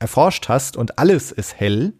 erforscht 0.00 0.48
hast 0.48 0.76
und 0.76 0.98
alles 0.98 1.30
ist 1.30 1.54
hell, 1.54 1.92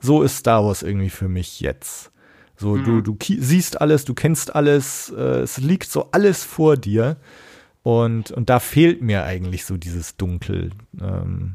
so 0.00 0.22
ist 0.22 0.38
Star 0.38 0.64
Wars 0.64 0.82
irgendwie 0.82 1.10
für 1.10 1.28
mich 1.28 1.60
jetzt. 1.60 2.10
So, 2.56 2.76
mhm. 2.76 2.84
du, 2.84 3.00
du 3.00 3.16
siehst 3.20 3.80
alles, 3.80 4.04
du 4.04 4.14
kennst 4.14 4.54
alles, 4.54 5.12
äh, 5.16 5.40
es 5.40 5.58
liegt 5.58 5.90
so 5.90 6.08
alles 6.12 6.44
vor 6.44 6.76
dir. 6.76 7.16
Und, 7.82 8.30
und 8.30 8.50
da 8.50 8.60
fehlt 8.60 9.00
mir 9.00 9.24
eigentlich 9.24 9.64
so 9.64 9.78
dieses 9.78 10.16
Dunkel. 10.16 10.70
Ähm, 11.00 11.54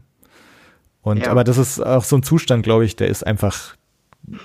und 1.02 1.20
ja. 1.20 1.30
aber 1.30 1.44
das 1.44 1.60
ist 1.60 1.80
auch 1.80 2.04
so 2.04 2.18
ein 2.18 2.24
Zustand, 2.24 2.64
glaube 2.64 2.86
ich, 2.86 2.96
der 2.96 3.10
ist 3.10 3.26
einfach 3.26 3.76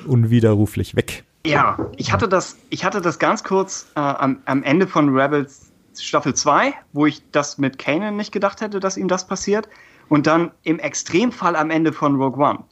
unwiderruflich 0.07 0.95
weg. 0.95 1.25
Ja, 1.47 1.91
ich 1.97 2.13
hatte 2.13 2.29
das, 2.29 2.59
ich 2.69 2.85
hatte 2.85 3.01
das 3.01 3.19
ganz 3.19 3.43
kurz 3.45 3.87
äh, 3.97 4.01
am, 4.01 4.41
am 4.45 4.63
Ende 4.63 4.87
von 4.87 5.17
Rebels 5.17 5.73
Staffel 5.99 6.35
2, 6.35 6.75
wo 6.93 7.07
ich 7.07 7.23
das 7.33 7.57
mit 7.57 7.79
Kanan 7.79 8.17
nicht 8.17 8.33
gedacht 8.33 8.61
hätte, 8.61 8.79
dass 8.79 8.99
ihm 8.99 9.09
das 9.09 9.27
passiert. 9.27 9.69
Und 10.11 10.27
dann 10.27 10.51
im 10.63 10.79
Extremfall 10.79 11.57
am 11.57 11.71
Ende 11.71 11.95
von 11.95 12.17
Rogue 12.17 12.45
One 12.45 12.65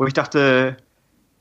wo 0.00 0.06
ich 0.06 0.14
dachte, 0.14 0.78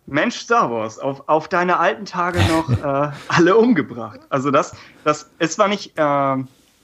Mensch, 0.06 0.36
Star 0.36 0.70
Wars, 0.70 1.00
auf, 1.00 1.24
auf 1.30 1.48
deine 1.48 1.80
alten 1.80 2.04
Tage 2.04 2.40
noch 2.40 2.70
äh, 2.84 3.12
alle 3.30 3.56
umgebracht. 3.56 4.20
Also 4.28 4.52
das, 4.52 4.76
das, 5.06 5.30
es 5.40 5.58
war 5.58 5.70
nicht, 5.70 5.94
äh, 5.96 6.36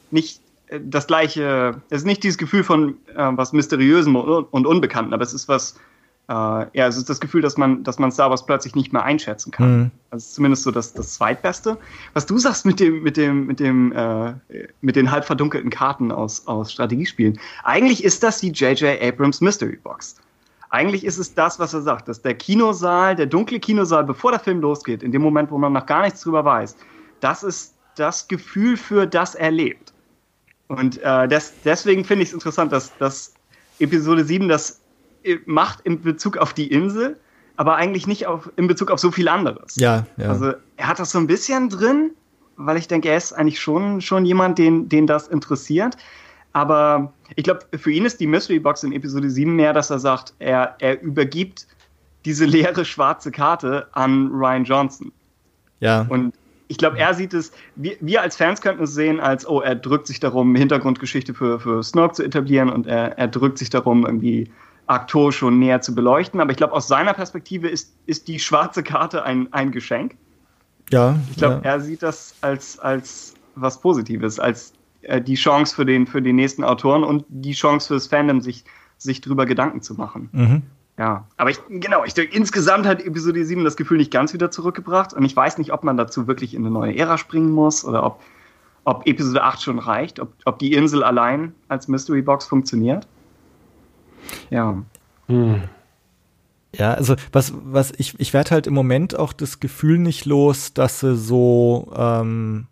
nicht 0.10 0.40
das 0.70 1.06
gleiche, 1.06 1.82
es 1.90 1.98
ist 1.98 2.06
nicht 2.06 2.24
dieses 2.24 2.38
Gefühl 2.38 2.64
von 2.64 2.96
äh, 3.14 3.16
was 3.18 3.52
Mysteriösem 3.52 4.16
und 4.16 4.66
Unbekannten, 4.66 5.14
aber 5.14 5.24
es 5.24 5.34
ist 5.34 5.50
was, 5.50 5.76
äh, 6.30 6.34
ja, 6.34 6.88
es 6.88 6.96
ist 6.96 7.10
das 7.10 7.20
Gefühl, 7.20 7.42
dass 7.42 7.58
man, 7.58 7.84
dass 7.84 8.00
man 8.00 8.10
Star 8.10 8.30
Wars 8.30 8.46
plötzlich 8.46 8.74
nicht 8.76 8.94
mehr 8.94 9.04
einschätzen 9.04 9.52
kann. 9.52 9.78
Mhm. 9.78 9.92
Also 10.12 10.34
zumindest 10.34 10.64
so 10.64 10.72
das, 10.72 10.94
das 10.94 11.16
Zweitbeste. 11.16 11.78
Was 12.14 12.26
du 12.26 12.38
sagst 12.38 12.66
mit 12.66 12.80
dem, 12.80 13.04
mit 13.04 13.18
dem, 13.18 13.48
mit 13.48 13.60
dem, 13.60 13.92
äh, 13.92 14.34
mit 14.80 14.96
den 14.96 15.12
halb 15.12 15.26
verdunkelten 15.26 15.72
Karten 15.72 16.14
aus, 16.14 16.48
aus 16.48 16.72
Strategiespielen. 16.72 17.38
Eigentlich 17.66 18.02
ist 18.02 18.24
das 18.24 18.40
die 18.40 18.52
J.J. 18.52 18.98
Abrams 19.02 19.42
Mystery 19.42 19.76
Box. 19.84 20.16
Eigentlich 20.76 21.06
ist 21.06 21.18
es 21.18 21.34
das, 21.34 21.58
was 21.58 21.74
er 21.74 21.82
sagt, 21.82 22.10
dass 22.10 22.22
der 22.22 22.34
Kinosaal, 22.34 23.16
der 23.16 23.28
dunkle 23.28 23.62
Kinosaal, 23.62 24.04
bevor 24.04 24.32
der 24.32 24.42
Film 24.42 24.60
losgeht, 24.60 25.04
in 25.04 25.14
dem 25.14 25.22
Moment, 25.22 25.50
wo 25.50 25.58
man 25.58 25.72
noch 25.72 25.86
gar 25.86 26.02
nichts 26.02 26.20
drüber 26.20 26.44
weiß, 26.44 26.76
das 27.22 27.44
ist 27.44 27.76
das 27.96 28.28
Gefühl, 28.28 28.76
für 28.76 29.08
das 29.08 29.36
er 29.36 29.52
lebt. 29.52 29.94
Und 30.68 31.02
äh, 31.02 31.30
das, 31.30 31.54
deswegen 31.64 32.04
finde 32.04 32.24
ich 32.24 32.30
es 32.30 32.34
interessant, 32.34 32.74
dass, 32.74 32.92
dass 32.98 33.36
Episode 33.80 34.26
7 34.26 34.50
das 34.50 34.82
äh, 35.24 35.38
macht 35.46 35.80
in 35.86 36.02
Bezug 36.02 36.36
auf 36.36 36.54
die 36.54 36.68
Insel, 36.68 37.18
aber 37.56 37.78
eigentlich 37.78 38.06
nicht 38.06 38.28
auf, 38.28 38.52
in 38.58 38.68
Bezug 38.68 38.92
auf 38.92 39.00
so 39.00 39.12
viel 39.12 39.30
anderes. 39.30 39.78
Ja, 39.78 40.06
ja. 40.18 40.28
Also 40.28 40.56
er 40.76 40.88
hat 40.90 41.00
das 41.00 41.12
so 41.12 41.20
ein 41.20 41.28
bisschen 41.28 41.70
drin, 41.70 42.12
weil 42.58 42.76
ich 42.76 42.90
denke, 42.90 43.08
er 43.08 43.16
ist 43.16 43.32
eigentlich 43.32 43.62
schon, 43.62 44.02
schon 44.02 44.26
jemand, 44.26 44.58
den, 44.58 44.90
den 44.90 45.08
das 45.08 45.30
interessiert. 45.30 45.96
Aber 46.56 47.11
ich 47.36 47.44
glaube, 47.44 47.65
für 47.77 47.91
ihn 47.91 48.06
ist 48.06 48.22
die 48.22 48.27
Mystery 48.27 48.60
Box 48.60 48.82
in 48.84 48.94
Episode 48.94 49.30
7 49.30 49.53
mehr, 49.53 49.73
dass 49.73 49.90
er 49.90 49.99
sagt, 49.99 50.34
er, 50.40 50.73
er 50.80 51.02
übergibt 51.02 51.68
diese 52.23 52.45
leere 52.45 52.86
schwarze 52.86 53.30
Karte 53.30 53.90
an 53.91 54.30
Ryan 54.32 54.64
Johnson. 54.64 55.11
Ja. 55.82 56.06
Und 56.07 56.34
ich 56.69 56.77
glaube, 56.77 56.98
er 56.98 57.14
sieht 57.14 57.34
es, 57.34 57.52
wir, 57.76 57.98
wir, 57.99 58.22
als 58.22 58.38
Fans 58.38 58.61
könnten 58.61 58.84
es 58.84 58.94
sehen, 58.94 59.19
als, 59.19 59.45
oh, 59.45 59.60
er 59.60 59.76
drückt 59.76 60.07
sich 60.07 60.22
darum, 60.22 60.56
Hintergrundgeschichte 60.56 61.34
für, 61.34 61.60
für 61.60 61.84
Snoke 61.84 62.14
zu 62.14 62.23
etablieren 62.23 62.69
und 62.69 62.88
er, 62.88 63.18
er 63.18 63.27
drückt 63.27 63.57
sich 63.57 63.69
darum, 63.69 64.06
irgendwie 64.06 64.49
Aktor 64.88 65.34
schon 65.34 65.60
näher 65.60 65.82
zu 65.82 65.94
beleuchten. 65.94 66.40
Aber 66.40 66.52
ich 66.52 66.57
glaube, 66.57 66.72
aus 66.72 66.88
seiner 66.88 67.14
Perspektive 67.14 67.68
ist, 67.68 67.94
ist 68.06 68.30
die 68.30 68.40
schwarze 68.40 68.82
Karte 68.82 69.23
ein, 69.23 69.52
ein 69.52 69.73
Geschenk. 69.73 70.15
Ja. 70.90 71.19
Ich 71.32 71.36
glaube, 71.36 71.56
ja. 71.65 71.72
er 71.72 71.82
sieht 71.82 72.02
das 72.02 72.34
als, 72.40 72.80
als 72.80 73.34
was 73.56 73.82
Positives, 73.82 74.40
als 74.40 74.72
äh, 75.06 75.22
die 75.22 75.36
Chance 75.36 75.76
für 75.76 75.86
den, 75.86 76.07
für 76.07 76.22
den 76.22 76.36
nächsten 76.36 76.64
Autoren 76.64 77.03
und 77.03 77.26
die 77.30 77.53
Chance 77.53 77.88
für 77.88 77.94
das 77.95 78.07
Fandom, 78.07 78.41
sich, 78.41 78.64
sich 78.98 79.22
drüber 79.22 79.45
Gedanken 79.45 79.82
zu 79.82 79.95
machen. 79.95 80.30
Mhm. 80.32 80.61
Ja, 80.98 81.27
aber 81.36 81.49
ich, 81.49 81.60
genau, 81.69 82.06
ich 82.06 82.14
denke, 82.14 82.36
insgesamt 82.36 82.86
hat 82.86 83.02
Episode 83.02 83.44
7 83.44 83.65
das 83.65 83.76
Gefühl 83.76 83.98
nicht 83.98 84.11
ganz 84.11 84.34
wieder 84.34 84.49
zurückgebracht 84.49 85.14
und 85.14 85.26
ich 85.26 85.36
weiß 85.36 85.57
nicht, 85.57 85.73
ob 85.73 85.84
man 85.84 85.98
dazu 85.98 86.27
wirklich 86.27 86.53
in 86.53 86.61
eine 86.61 86.72
neue 86.72 86.95
Ära 86.95 87.18
springen 87.18 87.52
muss 87.52 87.84
oder 87.84 88.06
ob, 88.06 88.22
ob 88.86 89.06
Episode 89.06 89.44
8 89.44 89.61
schon 89.61 89.80
reicht, 89.80 90.22
ob, 90.22 90.32
ob 90.45 90.57
die 90.60 90.72
Insel 90.72 91.03
allein 91.03 91.53
als 91.68 91.90
Mystery 91.90 92.22
Box 92.22 92.45
funktioniert. 92.45 93.07
Ja. 94.49 94.82
Hm. 95.27 95.64
Ja, 96.77 96.94
also 96.94 97.15
was, 97.32 97.53
was 97.64 97.94
ich, 97.98 98.19
ich 98.19 98.34
werde 98.34 98.52
halt 98.52 98.68
im 98.68 98.73
Moment 98.73 99.18
auch 99.18 99.34
das 99.34 99.60
Gefühl 99.60 99.98
nicht 99.98 100.26
los, 100.26 100.73
dass 100.73 101.02
sie 101.02 101.15
so, 101.15 101.91
ähm, 101.95 102.68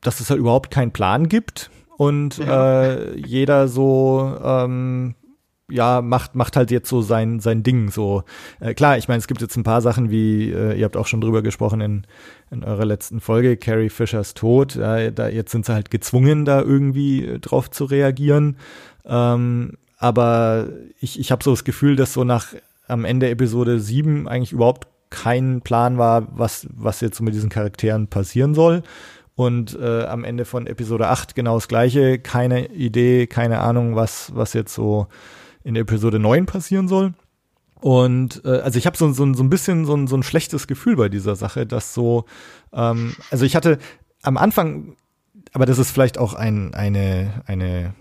dass 0.00 0.20
es 0.20 0.30
halt 0.30 0.40
überhaupt 0.40 0.70
keinen 0.70 0.92
Plan 0.92 1.28
gibt 1.28 1.70
und 1.96 2.38
ja. 2.38 2.84
äh, 2.84 3.18
jeder 3.18 3.68
so 3.68 4.38
ähm, 4.42 5.14
ja, 5.70 6.00
macht, 6.00 6.34
macht 6.34 6.56
halt 6.56 6.70
jetzt 6.70 6.88
so 6.88 7.02
sein, 7.02 7.40
sein 7.40 7.62
Ding. 7.62 7.90
So, 7.90 8.22
äh, 8.60 8.72
klar, 8.72 8.96
ich 8.96 9.06
meine, 9.08 9.18
es 9.18 9.26
gibt 9.26 9.42
jetzt 9.42 9.56
ein 9.56 9.64
paar 9.64 9.82
Sachen, 9.82 10.10
wie, 10.10 10.50
äh, 10.50 10.78
ihr 10.78 10.84
habt 10.84 10.96
auch 10.96 11.06
schon 11.06 11.20
drüber 11.20 11.42
gesprochen 11.42 11.80
in, 11.80 12.06
in 12.50 12.64
eurer 12.64 12.86
letzten 12.86 13.20
Folge, 13.20 13.56
Carrie 13.56 13.90
Fishers 13.90 14.34
Tod. 14.34 14.76
Äh, 14.76 15.12
da, 15.12 15.28
jetzt 15.28 15.52
sind 15.52 15.66
sie 15.66 15.74
halt 15.74 15.90
gezwungen, 15.90 16.46
da 16.46 16.62
irgendwie 16.62 17.26
äh, 17.26 17.38
drauf 17.38 17.70
zu 17.70 17.84
reagieren. 17.84 18.56
Ähm, 19.04 19.76
aber 19.98 20.68
ich, 21.00 21.20
ich 21.20 21.30
habe 21.30 21.44
so 21.44 21.50
das 21.50 21.64
Gefühl, 21.64 21.96
dass 21.96 22.14
so 22.14 22.24
nach 22.24 22.54
am 22.86 23.04
Ende 23.04 23.28
Episode 23.28 23.78
7 23.78 24.26
eigentlich 24.26 24.52
überhaupt 24.52 24.88
kein 25.10 25.60
Plan 25.60 25.98
war, 25.98 26.28
was, 26.38 26.66
was 26.72 27.00
jetzt 27.00 27.18
so 27.18 27.24
mit 27.24 27.34
diesen 27.34 27.50
Charakteren 27.50 28.08
passieren 28.08 28.54
soll. 28.54 28.82
Und 29.38 29.78
äh, 29.80 30.02
am 30.02 30.24
Ende 30.24 30.44
von 30.44 30.66
Episode 30.66 31.06
8 31.06 31.36
genau 31.36 31.54
das 31.54 31.68
gleiche, 31.68 32.18
keine 32.18 32.72
Idee, 32.72 33.28
keine 33.28 33.60
Ahnung, 33.60 33.94
was, 33.94 34.34
was 34.34 34.52
jetzt 34.52 34.74
so 34.74 35.06
in 35.62 35.76
Episode 35.76 36.18
9 36.18 36.44
passieren 36.44 36.88
soll. 36.88 37.14
Und 37.80 38.42
äh, 38.44 38.58
also 38.58 38.80
ich 38.80 38.86
habe 38.86 38.96
so, 38.96 39.12
so, 39.12 39.32
so 39.32 39.42
ein 39.44 39.48
bisschen 39.48 39.84
so 39.84 39.94
ein, 39.94 40.08
so 40.08 40.16
ein 40.16 40.24
schlechtes 40.24 40.66
Gefühl 40.66 40.96
bei 40.96 41.08
dieser 41.08 41.36
Sache, 41.36 41.66
dass 41.66 41.94
so, 41.94 42.24
ähm, 42.72 43.14
also 43.30 43.44
ich 43.44 43.54
hatte 43.54 43.78
am 44.22 44.38
Anfang, 44.38 44.96
aber 45.52 45.66
das 45.66 45.78
ist 45.78 45.92
vielleicht 45.92 46.18
auch 46.18 46.34
ein, 46.34 46.74
eine, 46.74 47.44
eine 47.46 47.94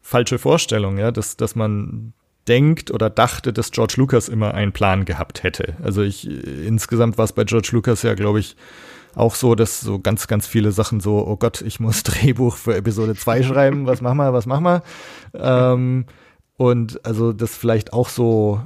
falsche 0.00 0.38
Vorstellung, 0.38 0.96
ja, 0.96 1.10
dass, 1.10 1.36
dass 1.36 1.54
man 1.54 2.14
denkt 2.48 2.90
oder 2.90 3.10
dachte, 3.10 3.52
dass 3.52 3.70
George 3.70 3.96
Lucas 3.98 4.30
immer 4.30 4.54
einen 4.54 4.72
Plan 4.72 5.04
gehabt 5.04 5.42
hätte. 5.42 5.76
Also 5.82 6.00
ich 6.00 6.26
insgesamt 6.26 7.18
war 7.18 7.26
es 7.26 7.34
bei 7.34 7.44
George 7.44 7.68
Lucas 7.72 8.00
ja, 8.00 8.14
glaube 8.14 8.40
ich, 8.40 8.56
auch 9.14 9.34
so, 9.34 9.54
dass 9.54 9.80
so 9.80 9.98
ganz, 9.98 10.26
ganz 10.26 10.46
viele 10.46 10.72
Sachen 10.72 11.00
so, 11.00 11.26
oh 11.26 11.36
Gott, 11.36 11.60
ich 11.62 11.80
muss 11.80 12.02
Drehbuch 12.04 12.56
für 12.56 12.76
Episode 12.76 13.14
2 13.14 13.42
schreiben, 13.42 13.86
was 13.86 14.00
machen 14.00 14.18
wir, 14.18 14.32
was 14.32 14.46
machen 14.46 14.64
wir? 14.64 14.82
Ähm, 15.34 16.06
und 16.56 17.04
also 17.06 17.32
das 17.32 17.56
vielleicht 17.56 17.92
auch 17.92 18.08
so, 18.08 18.60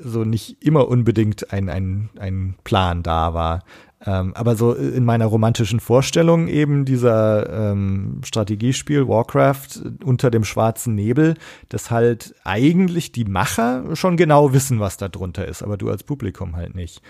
so 0.00 0.24
nicht 0.24 0.64
immer 0.64 0.88
unbedingt 0.88 1.52
ein, 1.52 1.68
ein, 1.68 2.10
ein 2.18 2.54
Plan 2.64 3.02
da 3.02 3.34
war. 3.34 3.64
Ähm, 4.04 4.32
aber 4.34 4.56
so 4.56 4.72
in 4.72 5.04
meiner 5.04 5.26
romantischen 5.26 5.78
Vorstellung 5.78 6.48
eben 6.48 6.84
dieser 6.84 7.70
ähm, 7.70 8.20
Strategiespiel 8.24 9.06
Warcraft 9.06 9.82
unter 10.04 10.30
dem 10.30 10.44
schwarzen 10.44 10.94
Nebel, 10.94 11.34
dass 11.68 11.90
halt 11.90 12.34
eigentlich 12.42 13.12
die 13.12 13.24
Macher 13.24 13.94
schon 13.94 14.16
genau 14.16 14.52
wissen, 14.52 14.80
was 14.80 14.96
da 14.96 15.08
drunter 15.08 15.46
ist, 15.46 15.62
aber 15.62 15.76
du 15.76 15.88
als 15.88 16.02
Publikum 16.02 16.56
halt 16.56 16.74
nicht. 16.74 17.00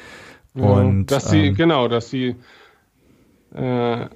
Und 0.55 1.11
ja, 1.11 1.17
dass 1.17 1.31
sie, 1.31 1.47
ähm, 1.47 1.55
genau, 1.55 1.89
dass 1.89 2.11
sie 2.11 2.37
äh, 3.55 4.09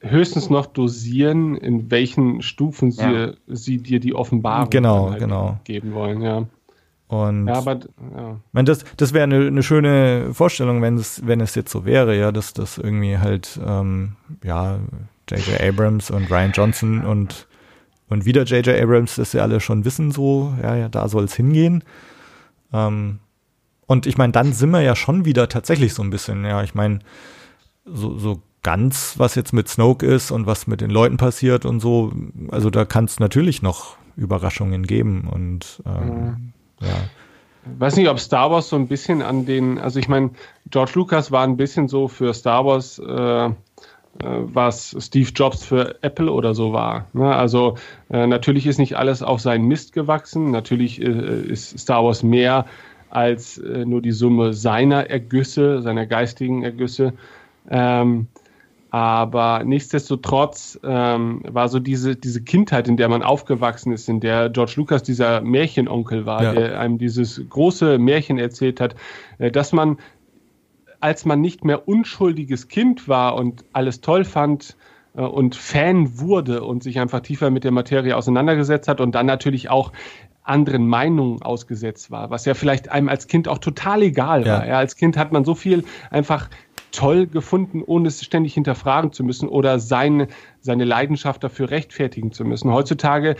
höchstens 0.00 0.50
noch 0.50 0.66
dosieren, 0.66 1.56
in 1.56 1.90
welchen 1.90 2.42
Stufen 2.42 2.90
sie, 2.90 3.02
ja. 3.02 3.32
sie 3.46 3.78
dir 3.78 4.00
die 4.00 4.14
Offenbarung 4.14 4.70
genau, 4.70 5.10
halt 5.10 5.20
genau. 5.20 5.60
geben 5.64 5.94
wollen, 5.94 6.22
ja. 6.22 6.46
Und 7.08 7.46
ja, 7.46 7.54
aber, 7.54 7.74
ja. 8.16 8.32
Ich 8.32 8.52
meine, 8.52 8.66
das, 8.66 8.84
das 8.96 9.12
wäre 9.12 9.24
eine, 9.24 9.46
eine 9.46 9.62
schöne 9.62 10.34
Vorstellung, 10.34 10.82
wenn 10.82 10.96
es, 10.96 11.24
wenn 11.26 11.40
es 11.40 11.54
jetzt 11.54 11.70
so 11.70 11.84
wäre, 11.84 12.18
ja, 12.18 12.32
dass 12.32 12.52
das 12.52 12.78
irgendwie 12.78 13.18
halt, 13.18 13.60
ähm, 13.64 14.16
ja, 14.42 14.80
J.J. 15.28 15.60
Abrams 15.60 16.10
und 16.10 16.30
Ryan 16.30 16.52
Johnson 16.52 17.04
und, 17.04 17.46
und 18.08 18.24
wieder 18.24 18.42
J.J. 18.42 18.80
Abrams, 18.80 19.16
das 19.16 19.32
ja 19.32 19.42
alle 19.42 19.60
schon 19.60 19.84
wissen, 19.84 20.10
so, 20.10 20.52
ja, 20.62 20.74
ja, 20.74 20.88
da 20.88 21.08
soll 21.08 21.24
es 21.24 21.34
hingehen. 21.36 21.84
Ähm, 22.72 23.20
und 23.86 24.06
ich 24.06 24.18
meine, 24.18 24.32
dann 24.32 24.52
sind 24.52 24.70
wir 24.70 24.80
ja 24.80 24.96
schon 24.96 25.24
wieder 25.24 25.48
tatsächlich 25.48 25.94
so 25.94 26.02
ein 26.02 26.10
bisschen, 26.10 26.44
ja, 26.44 26.62
ich 26.64 26.74
meine, 26.74 26.98
so, 27.84 28.18
so 28.18 28.42
ganz, 28.66 29.14
was 29.16 29.36
jetzt 29.36 29.52
mit 29.52 29.68
Snoke 29.68 30.04
ist 30.04 30.32
und 30.32 30.48
was 30.48 30.66
mit 30.66 30.80
den 30.80 30.90
Leuten 30.90 31.18
passiert 31.18 31.64
und 31.64 31.78
so. 31.78 32.10
Also 32.50 32.68
da 32.68 32.84
kann 32.84 33.04
es 33.04 33.20
natürlich 33.20 33.62
noch 33.62 33.96
Überraschungen 34.16 34.88
geben 34.88 35.28
und 35.32 35.80
ähm, 35.86 36.52
ja. 36.80 36.88
ja. 36.88 36.94
weiß 37.78 37.94
nicht, 37.94 38.08
ob 38.08 38.18
Star 38.18 38.50
Wars 38.50 38.68
so 38.68 38.74
ein 38.74 38.88
bisschen 38.88 39.22
an 39.22 39.46
den, 39.46 39.78
also 39.78 40.00
ich 40.00 40.08
meine, 40.08 40.30
George 40.68 40.90
Lucas 40.96 41.30
war 41.30 41.44
ein 41.44 41.56
bisschen 41.56 41.86
so 41.86 42.08
für 42.08 42.34
Star 42.34 42.66
Wars, 42.66 42.98
äh, 42.98 43.44
äh 43.44 43.50
was 44.18 44.96
Steve 44.98 45.30
Jobs 45.32 45.64
für 45.64 46.02
Apple 46.02 46.32
oder 46.32 46.52
so 46.52 46.72
war. 46.72 47.06
Ne? 47.12 47.32
Also 47.36 47.76
äh, 48.10 48.26
natürlich 48.26 48.66
ist 48.66 48.78
nicht 48.78 48.96
alles 48.96 49.22
auf 49.22 49.40
seinen 49.40 49.68
Mist 49.68 49.92
gewachsen. 49.92 50.50
Natürlich 50.50 51.00
äh, 51.00 51.42
ist 51.42 51.78
Star 51.78 52.02
Wars 52.02 52.24
mehr 52.24 52.66
als 53.10 53.58
äh, 53.58 53.84
nur 53.84 54.02
die 54.02 54.10
Summe 54.10 54.54
seiner 54.54 55.08
Ergüsse, 55.08 55.82
seiner 55.82 56.06
geistigen 56.06 56.64
Ergüsse. 56.64 57.12
Ähm, 57.70 58.26
aber 58.90 59.62
nichtsdestotrotz 59.64 60.78
ähm, 60.84 61.42
war 61.46 61.68
so 61.68 61.80
diese, 61.80 62.16
diese 62.16 62.42
Kindheit, 62.42 62.88
in 62.88 62.96
der 62.96 63.08
man 63.08 63.22
aufgewachsen 63.22 63.92
ist, 63.92 64.08
in 64.08 64.20
der 64.20 64.48
George 64.48 64.74
Lucas 64.76 65.02
dieser 65.02 65.40
Märchenonkel 65.40 66.24
war, 66.24 66.42
ja. 66.42 66.52
der 66.52 66.80
einem 66.80 66.98
dieses 66.98 67.42
große 67.48 67.98
Märchen 67.98 68.38
erzählt 68.38 68.80
hat, 68.80 68.94
äh, 69.38 69.50
dass 69.50 69.72
man, 69.72 69.98
als 71.00 71.24
man 71.24 71.40
nicht 71.40 71.64
mehr 71.64 71.88
unschuldiges 71.88 72.68
Kind 72.68 73.08
war 73.08 73.34
und 73.34 73.64
alles 73.72 74.00
toll 74.00 74.24
fand, 74.24 74.76
äh, 75.16 75.22
und 75.22 75.56
Fan 75.56 76.18
wurde 76.18 76.62
und 76.62 76.82
sich 76.82 77.00
einfach 77.00 77.20
tiefer 77.20 77.50
mit 77.50 77.64
der 77.64 77.72
Materie 77.72 78.16
auseinandergesetzt 78.16 78.88
hat 78.88 79.00
und 79.00 79.14
dann 79.14 79.26
natürlich 79.26 79.70
auch 79.70 79.92
anderen 80.42 80.86
Meinungen 80.86 81.42
ausgesetzt 81.42 82.10
war, 82.10 82.30
was 82.30 82.44
ja 82.44 82.54
vielleicht 82.54 82.90
einem 82.90 83.08
als 83.08 83.26
Kind 83.26 83.48
auch 83.48 83.58
total 83.58 84.02
egal 84.02 84.44
war. 84.46 84.66
Ja, 84.66 84.78
als 84.78 84.94
Kind 84.94 85.16
hat 85.16 85.32
man 85.32 85.44
so 85.44 85.56
viel 85.56 85.84
einfach 86.10 86.48
toll 86.92 87.26
gefunden, 87.26 87.82
ohne 87.84 88.08
es 88.08 88.24
ständig 88.24 88.54
hinterfragen 88.54 89.12
zu 89.12 89.24
müssen 89.24 89.48
oder 89.48 89.78
seine, 89.78 90.28
seine 90.60 90.84
Leidenschaft 90.84 91.42
dafür 91.44 91.70
rechtfertigen 91.70 92.32
zu 92.32 92.44
müssen. 92.44 92.72
Heutzutage 92.72 93.36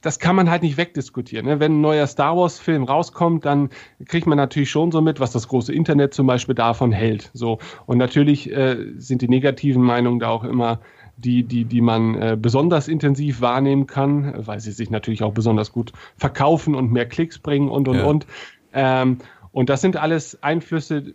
das 0.00 0.18
kann 0.18 0.36
man 0.36 0.50
halt 0.50 0.62
nicht 0.62 0.76
wegdiskutieren. 0.76 1.46
Ne? 1.46 1.60
Wenn 1.60 1.78
ein 1.78 1.80
neuer 1.80 2.06
Star 2.06 2.36
Wars-Film 2.36 2.84
rauskommt, 2.84 3.44
dann 3.44 3.70
kriegt 4.06 4.26
man 4.26 4.36
natürlich 4.36 4.70
schon 4.70 4.90
so 4.90 5.00
mit, 5.00 5.20
was 5.20 5.32
das 5.32 5.48
große 5.48 5.72
Internet 5.72 6.12
zum 6.14 6.26
Beispiel 6.26 6.54
davon 6.54 6.92
hält. 6.92 7.30
So. 7.34 7.58
Und 7.86 7.98
natürlich 7.98 8.50
äh, 8.50 8.76
sind 8.96 9.22
die 9.22 9.28
negativen 9.28 9.82
Meinungen 9.82 10.18
da 10.18 10.28
auch 10.28 10.44
immer 10.44 10.80
die, 11.16 11.44
die, 11.44 11.64
die 11.64 11.80
man 11.80 12.14
äh, 12.14 12.36
besonders 12.38 12.88
intensiv 12.88 13.40
wahrnehmen 13.40 13.86
kann, 13.86 14.34
weil 14.36 14.60
sie 14.60 14.72
sich 14.72 14.90
natürlich 14.90 15.22
auch 15.22 15.32
besonders 15.32 15.72
gut 15.72 15.92
verkaufen 16.16 16.74
und 16.74 16.92
mehr 16.92 17.06
Klicks 17.06 17.38
bringen 17.38 17.68
und 17.68 17.88
und 17.88 17.96
ja. 17.96 18.04
und. 18.04 18.26
Ähm, 18.72 19.18
und 19.52 19.70
das 19.70 19.80
sind 19.80 19.96
alles 19.96 20.42
Einflüsse, 20.42 21.14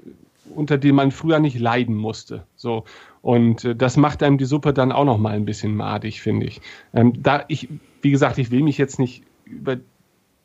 unter 0.56 0.78
denen 0.78 0.96
man 0.96 1.12
früher 1.12 1.40
nicht 1.40 1.60
leiden 1.60 1.96
musste. 1.96 2.46
So. 2.56 2.84
Und 3.22 3.66
äh, 3.66 3.76
das 3.76 3.98
macht 3.98 4.24
einem 4.24 4.38
die 4.38 4.46
Suppe 4.46 4.74
dann 4.74 4.92
auch 4.92 5.06
noch 5.06 5.18
mal 5.18 5.34
ein 5.34 5.46
bisschen 5.46 5.76
madig, 5.76 6.22
finde 6.22 6.48
ich. 6.48 6.62
Ähm, 6.94 7.14
da 7.22 7.46
ich, 7.48 7.70
wie 8.02 8.12
gesagt, 8.12 8.38
ich 8.38 8.52
will 8.52 8.62
mich 8.62 8.78
jetzt 8.78 9.00
nicht 9.00 9.24
über 9.46 9.78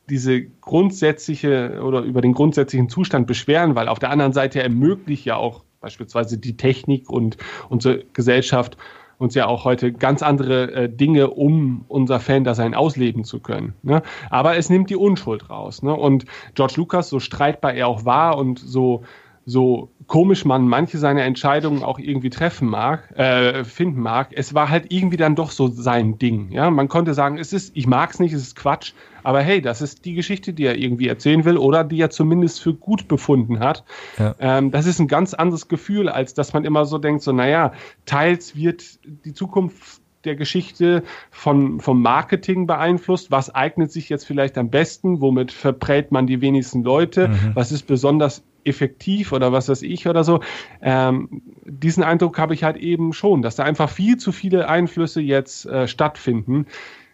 diese 0.09 0.41
grundsätzliche 0.41 1.81
oder 1.83 2.01
über 2.01 2.21
den 2.21 2.33
grundsätzlichen 2.33 2.89
Zustand 2.89 3.27
beschweren, 3.27 3.75
weil 3.75 3.89
auf 3.89 3.99
der 3.99 4.09
anderen 4.09 4.33
Seite 4.33 4.63
ermöglicht 4.63 5.25
ja 5.25 5.35
auch 5.35 5.63
beispielsweise 5.81 6.37
die 6.37 6.57
Technik 6.57 7.09
und 7.09 7.37
unsere 7.69 8.03
Gesellschaft 8.13 8.77
uns 9.17 9.33
ja 9.35 9.47
auch 9.47 9.65
heute 9.65 9.91
ganz 9.91 10.21
andere 10.21 10.71
äh, 10.71 10.89
Dinge, 10.89 11.31
um 11.31 11.85
unser 11.87 12.19
Fan-Dasein 12.19 12.75
ausleben 12.75 13.23
zu 13.23 13.39
können. 13.39 13.73
Ne? 13.81 14.03
Aber 14.29 14.57
es 14.57 14.69
nimmt 14.69 14.89
die 14.89 14.95
Unschuld 14.95 15.49
raus. 15.49 15.81
Ne? 15.81 15.93
Und 15.93 16.25
George 16.53 16.75
Lucas, 16.77 17.09
so 17.09 17.19
streitbar 17.19 17.73
er 17.73 17.87
auch 17.87 18.05
war 18.05 18.37
und 18.37 18.59
so 18.59 19.03
so 19.49 19.89
komisch 20.07 20.43
man 20.43 20.67
manche 20.67 20.97
seiner 20.97 21.23
Entscheidungen 21.23 21.81
auch 21.81 21.99
irgendwie 21.99 22.29
treffen 22.29 22.67
mag, 22.67 23.17
äh, 23.17 23.63
finden 23.63 24.01
mag, 24.01 24.31
es 24.33 24.53
war 24.53 24.69
halt 24.69 24.91
irgendwie 24.91 25.15
dann 25.15 25.37
doch 25.37 25.51
so 25.51 25.69
sein 25.69 26.19
Ding. 26.19 26.51
Ja, 26.51 26.69
man 26.69 26.89
konnte 26.89 27.13
sagen, 27.13 27.37
es 27.37 27.53
ist, 27.53 27.71
ich 27.73 27.87
mag 27.87 28.11
es 28.11 28.19
nicht, 28.19 28.33
es 28.33 28.41
ist 28.41 28.55
Quatsch, 28.57 28.91
aber 29.23 29.39
hey, 29.39 29.61
das 29.61 29.81
ist 29.81 30.03
die 30.03 30.15
Geschichte, 30.15 30.51
die 30.51 30.65
er 30.65 30.77
irgendwie 30.77 31.07
erzählen 31.07 31.45
will 31.45 31.55
oder 31.55 31.85
die 31.85 32.01
er 32.01 32.09
zumindest 32.09 32.59
für 32.61 32.73
gut 32.73 33.07
befunden 33.07 33.59
hat. 33.59 33.85
Ja. 34.19 34.35
Ähm, 34.39 34.69
das 34.71 34.85
ist 34.85 34.99
ein 34.99 35.07
ganz 35.07 35.33
anderes 35.33 35.69
Gefühl, 35.69 36.09
als 36.09 36.33
dass 36.33 36.51
man 36.51 36.65
immer 36.65 36.83
so 36.83 36.97
denkt, 36.97 37.21
so, 37.23 37.31
naja, 37.31 37.71
teils 38.05 38.53
wird 38.53 38.99
die 39.23 39.33
Zukunft 39.33 40.01
der 40.25 40.35
Geschichte 40.35 41.03
von, 41.31 41.79
vom 41.79 42.01
Marketing 42.01 42.67
beeinflusst. 42.67 43.31
Was 43.31 43.55
eignet 43.55 43.93
sich 43.93 44.09
jetzt 44.09 44.25
vielleicht 44.25 44.57
am 44.57 44.69
besten? 44.69 45.21
Womit 45.21 45.53
verprät 45.53 46.11
man 46.11 46.27
die 46.27 46.41
wenigsten 46.41 46.83
Leute? 46.83 47.29
Mhm. 47.29 47.51
Was 47.53 47.71
ist 47.71 47.83
besonders 47.87 48.43
effektiv 48.67 49.31
oder 49.31 49.51
was 49.51 49.69
weiß 49.69 49.81
ich 49.81 50.07
oder 50.07 50.23
so. 50.23 50.41
Ähm, 50.81 51.41
diesen 51.65 52.03
Eindruck 52.03 52.37
habe 52.37 52.53
ich 52.53 52.63
halt 52.63 52.77
eben 52.77 53.13
schon, 53.13 53.41
dass 53.41 53.55
da 53.55 53.63
einfach 53.63 53.89
viel 53.89 54.17
zu 54.17 54.31
viele 54.31 54.69
Einflüsse 54.69 55.21
jetzt 55.21 55.65
äh, 55.65 55.87
stattfinden, 55.87 56.67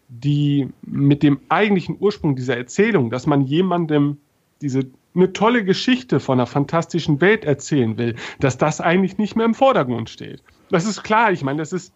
die 0.10 0.70
mit 0.82 1.24
dem 1.24 1.40
eigentlichen 1.50 1.98
Ursprung 2.00 2.36
dieser 2.36 2.58
Erzählung, 2.58 3.10
dass 3.10 3.26
man 3.26 3.42
jemandem 3.42 4.18
diese 4.62 4.86
eine 5.16 5.34
tolle 5.34 5.64
Geschichte 5.64 6.20
von 6.20 6.40
einer 6.40 6.48
fantastischen 6.48 7.22
Welt 7.22 7.46
erzählen 7.46 7.98
will, 7.98 8.16
dass 8.40 8.58
das 8.58 8.82
eigentlich 8.82 9.18
nicht 9.18 9.36
mehr 9.36 9.46
im 9.46 9.54
Vordergrund 9.54 10.10
steht. 10.10 10.42
Das 10.70 10.86
ist 10.86 11.04
klar, 11.04 11.32
ich 11.32 11.44
meine, 11.44 11.60
das 11.60 11.72
ist 11.72 11.94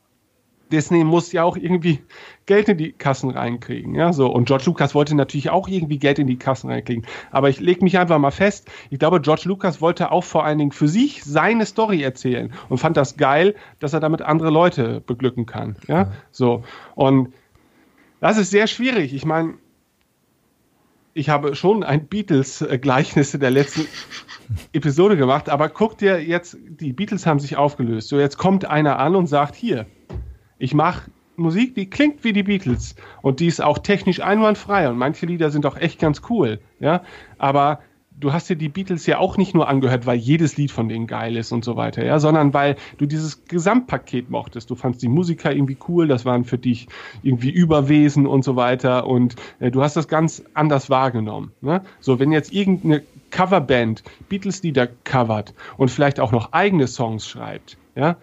Disney 0.72 1.03
muss 1.03 1.31
ja 1.31 1.44
auch 1.44 1.57
irgendwie 1.57 1.99
Geld 2.45 2.69
in 2.69 2.77
die 2.77 2.91
Kassen 2.91 3.30
reinkriegen. 3.30 3.95
Ja, 3.95 4.14
so. 4.14 4.27
Und 4.27 4.45
George 4.45 4.64
Lucas 4.65 4.95
wollte 4.95 5.15
natürlich 5.15 5.49
auch 5.49 5.68
irgendwie 5.68 5.98
Geld 5.98 6.19
in 6.19 6.27
die 6.27 6.38
Kassen 6.38 6.69
reinkriegen. 6.69 7.06
Aber 7.31 7.49
ich 7.49 7.60
lege 7.60 7.84
mich 7.84 7.98
einfach 7.98 8.19
mal 8.19 8.31
fest, 8.31 8.69
ich 8.89 8.99
glaube, 8.99 9.22
George 9.22 9.44
Lucas 9.45 9.81
wollte 9.81 10.11
auch 10.11 10.23
vor 10.23 10.45
allen 10.45 10.57
Dingen 10.57 10.72
für 10.72 10.88
sich 10.88 11.23
seine 11.23 11.65
Story 11.65 12.02
erzählen 12.02 12.53
und 12.69 12.77
fand 12.77 12.98
das 12.98 13.18
geil, 13.18 13.56
dass 13.80 13.94
er 13.94 13.99
damit 13.99 14.22
andere 14.22 14.49
Leute 14.49 15.02
beglücken 15.02 15.45
kann. 15.45 15.77
Ja, 15.88 16.11
so. 16.31 16.64
Und 16.95 17.34
das 18.19 18.38
ist 18.38 18.49
sehr 18.49 18.68
schwierig. 18.68 19.14
Ich 19.14 19.26
meine, 19.26 19.56
ich 21.14 21.30
habe 21.30 21.56
schon 21.56 21.84
ein 21.84 22.07
Beatles-Gleichnis 22.07 23.34
in 23.34 23.39
der 23.39 23.49
letzten 23.49 23.88
Episode 24.73 25.18
gemacht, 25.18 25.49
aber 25.49 25.68
guck 25.69 25.98
dir 25.98 26.23
jetzt, 26.23 26.57
die 26.61 26.94
Beatles 26.94 27.26
haben 27.26 27.39
sich 27.39 27.57
aufgelöst. 27.57 28.10
So, 28.10 28.19
jetzt 28.19 28.38
kommt 28.38 28.65
einer 28.65 28.99
an 28.99 29.15
und 29.15 29.26
sagt, 29.26 29.56
hier, 29.56 29.88
ich 30.60 30.74
mache 30.74 31.12
Musik, 31.36 31.76
die 31.76 31.90
klingt 31.90 32.24
wie 32.24 32.34
die 32.34 32.44
Beatles 32.44 32.96
und 33.22 33.40
die 33.40 33.48
ist 33.48 33.62
auch 33.62 33.78
technisch 33.78 34.22
einwandfrei 34.22 34.90
und 34.90 34.98
manche 34.98 35.28
Lieder 35.28 35.52
sind 35.52 35.66
auch 35.66 35.78
echt 35.78 36.00
ganz 36.00 36.22
cool, 36.30 36.60
ja. 36.80 37.04
Aber 37.38 37.80
du 38.20 38.34
hast 38.34 38.50
dir 38.50 38.56
die 38.56 38.70
Beatles 38.70 39.06
ja 39.06 39.20
auch 39.20 39.38
nicht 39.38 39.54
nur 39.54 39.68
angehört, 39.68 40.06
weil 40.06 40.18
jedes 40.18 40.58
Lied 40.58 40.72
von 40.72 40.90
denen 40.90 41.08
geil 41.08 41.36
ist 41.36 41.52
und 41.52 41.64
so 41.64 41.76
weiter, 41.76 42.04
ja, 42.04 42.20
sondern 42.20 42.54
weil 42.54 42.76
du 42.98 43.06
dieses 43.06 43.46
Gesamtpaket 43.46 44.30
mochtest. 44.30 44.70
Du 44.70 44.76
fandst 44.76 45.02
die 45.02 45.08
Musiker 45.08 45.52
irgendwie 45.52 45.78
cool, 45.88 46.08
das 46.08 46.26
waren 46.26 46.44
für 46.44 46.58
dich 46.58 46.88
irgendwie 47.24 47.52
Überwesen 47.52 48.26
und 48.26 48.44
so 48.44 48.56
weiter 48.56 49.06
und 49.08 49.36
äh, 49.60 49.72
du 49.72 49.84
hast 49.84 49.96
das 49.96 50.08
ganz 50.08 50.44
anders 50.54 50.90
wahrgenommen. 50.90 51.52
Ne? 51.62 51.84
So, 52.00 52.20
wenn 52.20 52.32
jetzt 52.32 52.52
irgendeine 52.52 53.04
Coverband 53.30 54.04
Beatles-Lieder 54.30 54.88
covert 55.04 55.54
und 55.78 55.92
vielleicht 55.92 56.20
auch 56.20 56.32
noch 56.32 56.54
eigene 56.54 56.88
Songs 56.88 57.28
schreibt, 57.28 57.78
ja, 57.96 58.18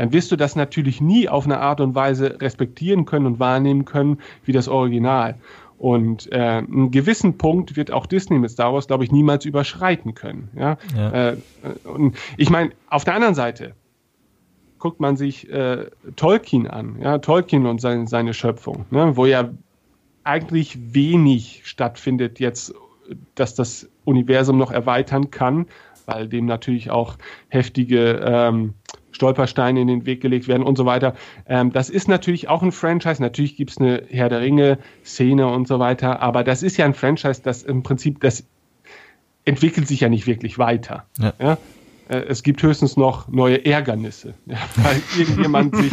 dann 0.00 0.14
wirst 0.14 0.32
du 0.32 0.36
das 0.36 0.56
natürlich 0.56 1.02
nie 1.02 1.28
auf 1.28 1.44
eine 1.44 1.60
Art 1.60 1.78
und 1.82 1.94
Weise 1.94 2.40
respektieren 2.40 3.04
können 3.04 3.26
und 3.26 3.38
wahrnehmen 3.38 3.84
können 3.84 4.18
wie 4.46 4.52
das 4.52 4.66
Original. 4.66 5.34
Und 5.76 6.32
äh, 6.32 6.38
einen 6.38 6.90
gewissen 6.90 7.36
Punkt 7.36 7.76
wird 7.76 7.90
auch 7.90 8.06
Disney 8.06 8.38
mit 8.38 8.50
Star 8.50 8.72
Wars, 8.72 8.86
glaube 8.86 9.04
ich, 9.04 9.12
niemals 9.12 9.44
überschreiten 9.44 10.14
können. 10.14 10.48
Ja? 10.56 10.78
ja. 10.96 11.32
Äh, 11.32 11.36
und 11.84 12.16
ich 12.38 12.48
meine, 12.48 12.70
auf 12.88 13.04
der 13.04 13.14
anderen 13.14 13.34
Seite 13.34 13.74
guckt 14.78 15.00
man 15.00 15.18
sich 15.18 15.50
äh, 15.50 15.90
Tolkien 16.16 16.66
an, 16.66 16.96
ja, 17.02 17.18
Tolkien 17.18 17.66
und 17.66 17.82
sein, 17.82 18.06
seine 18.06 18.32
Schöpfung, 18.32 18.86
ne? 18.90 19.18
wo 19.18 19.26
ja 19.26 19.50
eigentlich 20.24 20.94
wenig 20.94 21.60
stattfindet 21.66 22.40
jetzt, 22.40 22.72
dass 23.34 23.54
das 23.54 23.86
Universum 24.06 24.56
noch 24.56 24.70
erweitern 24.70 25.30
kann, 25.30 25.66
weil 26.10 26.28
dem 26.28 26.46
natürlich 26.46 26.90
auch 26.90 27.16
heftige 27.48 28.20
ähm, 28.24 28.74
Stolpersteine 29.12 29.80
in 29.80 29.88
den 29.88 30.06
Weg 30.06 30.20
gelegt 30.20 30.48
werden 30.48 30.62
und 30.62 30.76
so 30.76 30.86
weiter. 30.86 31.14
Ähm, 31.46 31.72
das 31.72 31.90
ist 31.90 32.08
natürlich 32.08 32.48
auch 32.48 32.62
ein 32.62 32.72
Franchise. 32.72 33.20
Natürlich 33.20 33.56
gibt 33.56 33.70
es 33.70 33.78
eine 33.78 34.02
Herr 34.08 34.28
der 34.28 34.40
Ringe-Szene 34.40 35.46
und 35.46 35.68
so 35.68 35.78
weiter, 35.78 36.20
aber 36.20 36.44
das 36.44 36.62
ist 36.62 36.76
ja 36.76 36.84
ein 36.84 36.94
Franchise, 36.94 37.42
das 37.42 37.62
im 37.62 37.82
Prinzip, 37.82 38.20
das 38.20 38.44
entwickelt 39.44 39.88
sich 39.88 40.00
ja 40.00 40.08
nicht 40.08 40.26
wirklich 40.26 40.58
weiter. 40.58 41.06
Ja. 41.18 41.32
ja? 41.40 41.58
Äh, 42.08 42.24
es 42.28 42.42
gibt 42.42 42.62
höchstens 42.62 42.96
noch 42.96 43.28
neue 43.28 43.64
Ärgernisse, 43.64 44.34
ja, 44.46 44.58
weil 44.76 45.00
irgendjemand 45.18 45.76
sich 45.76 45.92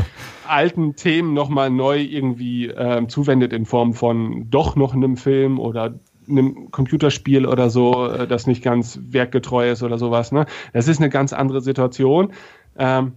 alten 0.48 0.96
Themen 0.96 1.34
nochmal 1.34 1.70
neu 1.70 2.00
irgendwie 2.00 2.66
ähm, 2.66 3.08
zuwendet 3.08 3.52
in 3.52 3.66
Form 3.66 3.94
von 3.94 4.50
doch 4.50 4.76
noch 4.76 4.94
einem 4.94 5.16
Film 5.16 5.58
oder 5.58 5.98
einem 6.28 6.70
Computerspiel 6.70 7.46
oder 7.46 7.70
so, 7.70 8.06
äh, 8.06 8.26
das 8.26 8.46
nicht 8.46 8.62
ganz 8.62 8.98
werkgetreu 9.02 9.70
ist 9.70 9.82
oder 9.82 9.98
sowas. 9.98 10.32
Ne? 10.32 10.46
Das 10.72 10.88
ist 10.88 11.00
eine 11.00 11.10
ganz 11.10 11.32
andere 11.32 11.60
Situation. 11.60 12.32
Ähm, 12.78 13.12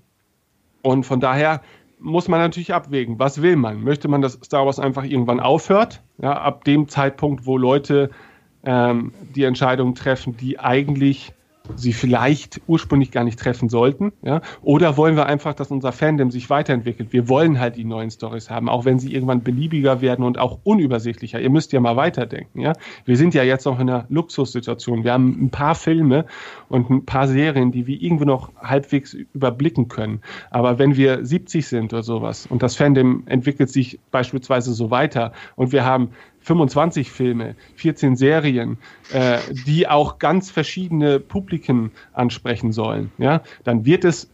und 0.81 1.05
von 1.05 1.19
daher 1.19 1.61
muss 1.99 2.27
man 2.27 2.39
natürlich 2.39 2.73
abwägen, 2.73 3.19
was 3.19 3.41
will 3.41 3.55
man? 3.55 3.83
Möchte 3.83 4.07
man, 4.07 4.21
dass 4.21 4.39
Star 4.43 4.65
Wars 4.65 4.79
einfach 4.79 5.03
irgendwann 5.03 5.39
aufhört? 5.39 6.01
Ja, 6.17 6.33
ab 6.33 6.63
dem 6.65 6.87
Zeitpunkt, 6.87 7.45
wo 7.45 7.57
Leute 7.57 8.09
ähm, 8.63 9.13
die 9.35 9.43
Entscheidungen 9.43 9.95
treffen, 9.95 10.35
die 10.37 10.59
eigentlich 10.59 11.33
sie 11.75 11.93
vielleicht 11.93 12.61
ursprünglich 12.67 13.11
gar 13.11 13.23
nicht 13.23 13.39
treffen 13.39 13.69
sollten? 13.69 14.11
Ja? 14.21 14.41
Oder 14.61 14.97
wollen 14.97 15.15
wir 15.15 15.25
einfach, 15.25 15.53
dass 15.53 15.71
unser 15.71 15.91
Fandom 15.91 16.31
sich 16.31 16.49
weiterentwickelt? 16.49 17.13
Wir 17.13 17.29
wollen 17.29 17.59
halt 17.59 17.75
die 17.75 17.83
neuen 17.83 18.11
Stories 18.11 18.49
haben, 18.49 18.69
auch 18.69 18.85
wenn 18.85 18.99
sie 18.99 19.13
irgendwann 19.13 19.43
beliebiger 19.43 20.01
werden 20.01 20.25
und 20.25 20.37
auch 20.37 20.59
unübersichtlicher. 20.63 21.39
Ihr 21.39 21.49
müsst 21.49 21.71
ja 21.73 21.79
mal 21.79 21.95
weiterdenken. 21.95 22.59
Ja? 22.59 22.73
Wir 23.05 23.17
sind 23.17 23.33
ja 23.33 23.43
jetzt 23.43 23.65
noch 23.65 23.79
in 23.79 23.89
einer 23.89 24.05
Luxussituation. 24.09 25.03
Wir 25.03 25.13
haben 25.13 25.45
ein 25.45 25.49
paar 25.49 25.75
Filme 25.75 26.25
und 26.69 26.89
ein 26.89 27.05
paar 27.05 27.27
Serien, 27.27 27.71
die 27.71 27.87
wir 27.87 28.01
irgendwo 28.01 28.25
noch 28.25 28.51
halbwegs 28.61 29.13
überblicken 29.13 29.87
können. 29.87 30.21
Aber 30.49 30.79
wenn 30.79 30.95
wir 30.95 31.25
70 31.25 31.67
sind 31.67 31.93
oder 31.93 32.03
sowas 32.03 32.47
und 32.47 32.63
das 32.63 32.75
Fandom 32.75 33.23
entwickelt 33.25 33.69
sich 33.69 33.99
beispielsweise 34.11 34.73
so 34.73 34.91
weiter 34.91 35.33
und 35.55 35.71
wir 35.71 35.85
haben 35.85 36.09
25 36.41 37.11
Filme, 37.11 37.55
14 37.75 38.15
Serien, 38.15 38.77
äh, 39.13 39.37
die 39.65 39.87
auch 39.87 40.19
ganz 40.19 40.51
verschiedene 40.51 41.19
Publiken 41.19 41.91
ansprechen 42.13 42.71
sollen, 42.71 43.11
ja, 43.17 43.41
dann 43.63 43.85
wird 43.85 44.05
es 44.05 44.29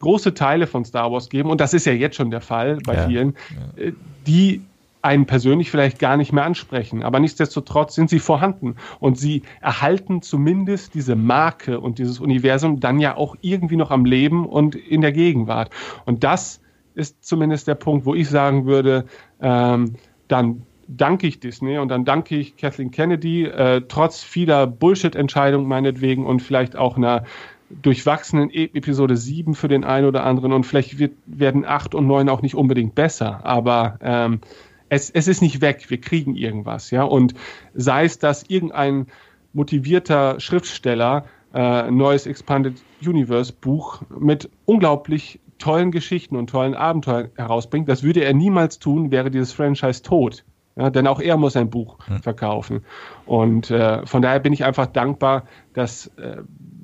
große 0.00 0.34
Teile 0.34 0.66
von 0.66 0.84
Star 0.84 1.12
Wars 1.12 1.28
geben, 1.28 1.50
und 1.50 1.60
das 1.60 1.74
ist 1.74 1.86
ja 1.86 1.92
jetzt 1.92 2.16
schon 2.16 2.30
der 2.30 2.40
Fall 2.40 2.78
bei 2.84 2.94
ja, 2.94 3.06
vielen, 3.06 3.36
ja. 3.76 3.84
Äh, 3.84 3.92
die 4.26 4.62
einen 5.02 5.26
persönlich 5.26 5.70
vielleicht 5.70 5.98
gar 5.98 6.16
nicht 6.16 6.32
mehr 6.32 6.44
ansprechen. 6.44 7.02
Aber 7.02 7.20
nichtsdestotrotz 7.20 7.94
sind 7.94 8.10
sie 8.10 8.18
vorhanden 8.18 8.76
und 8.98 9.18
sie 9.18 9.42
erhalten 9.60 10.22
zumindest 10.22 10.94
diese 10.94 11.16
Marke 11.16 11.80
und 11.80 11.98
dieses 11.98 12.20
Universum 12.20 12.80
dann 12.80 12.98
ja 12.98 13.16
auch 13.16 13.36
irgendwie 13.40 13.76
noch 13.76 13.90
am 13.90 14.04
Leben 14.04 14.46
und 14.46 14.74
in 14.74 15.00
der 15.00 15.12
Gegenwart. 15.12 15.70
Und 16.04 16.22
das 16.22 16.60
ist 16.94 17.24
zumindest 17.24 17.66
der 17.68 17.76
Punkt, 17.76 18.04
wo 18.04 18.14
ich 18.14 18.28
sagen 18.28 18.66
würde, 18.66 19.06
ähm, 19.40 19.94
dann 20.28 20.62
danke 20.96 21.26
ich 21.26 21.40
Disney 21.40 21.78
und 21.78 21.88
dann 21.88 22.04
danke 22.04 22.36
ich 22.36 22.56
Kathleen 22.56 22.90
Kennedy, 22.90 23.44
äh, 23.44 23.82
trotz 23.86 24.22
vieler 24.22 24.66
Bullshit-Entscheidungen 24.66 25.66
meinetwegen 25.66 26.26
und 26.26 26.40
vielleicht 26.40 26.76
auch 26.76 26.96
einer 26.96 27.24
durchwachsenen 27.70 28.50
e 28.50 28.64
Episode 28.74 29.16
7 29.16 29.54
für 29.54 29.68
den 29.68 29.84
einen 29.84 30.06
oder 30.06 30.24
anderen 30.24 30.52
und 30.52 30.64
vielleicht 30.64 30.98
wird, 30.98 31.12
werden 31.26 31.64
8 31.64 31.94
und 31.94 32.06
9 32.06 32.28
auch 32.28 32.42
nicht 32.42 32.56
unbedingt 32.56 32.94
besser, 32.96 33.44
aber 33.44 33.98
ähm, 34.02 34.40
es, 34.88 35.10
es 35.10 35.28
ist 35.28 35.40
nicht 35.40 35.60
weg, 35.60 35.88
wir 35.88 36.00
kriegen 36.00 36.34
irgendwas, 36.34 36.90
ja, 36.90 37.04
und 37.04 37.34
sei 37.74 38.04
es, 38.04 38.18
dass 38.18 38.42
irgendein 38.48 39.06
motivierter 39.52 40.40
Schriftsteller 40.40 41.26
äh, 41.54 41.90
neues 41.90 42.26
Expanded 42.26 42.74
Universe 43.04 43.52
Buch 43.52 44.02
mit 44.18 44.50
unglaublich 44.64 45.40
tollen 45.58 45.92
Geschichten 45.92 46.36
und 46.36 46.50
tollen 46.50 46.74
Abenteuern 46.74 47.30
herausbringt, 47.36 47.88
das 47.88 48.02
würde 48.02 48.24
er 48.24 48.34
niemals 48.34 48.80
tun, 48.80 49.12
wäre 49.12 49.30
dieses 49.30 49.52
Franchise 49.52 50.02
tot. 50.02 50.44
Ja, 50.80 50.88
denn 50.88 51.06
auch 51.06 51.20
er 51.20 51.36
muss 51.36 51.56
ein 51.56 51.68
Buch 51.68 51.98
hm. 52.06 52.22
verkaufen. 52.22 52.80
Und 53.26 53.70
äh, 53.70 54.06
von 54.06 54.22
daher 54.22 54.40
bin 54.40 54.54
ich 54.54 54.64
einfach 54.64 54.86
dankbar, 54.86 55.44
dass, 55.74 56.06
äh, 56.16 56.38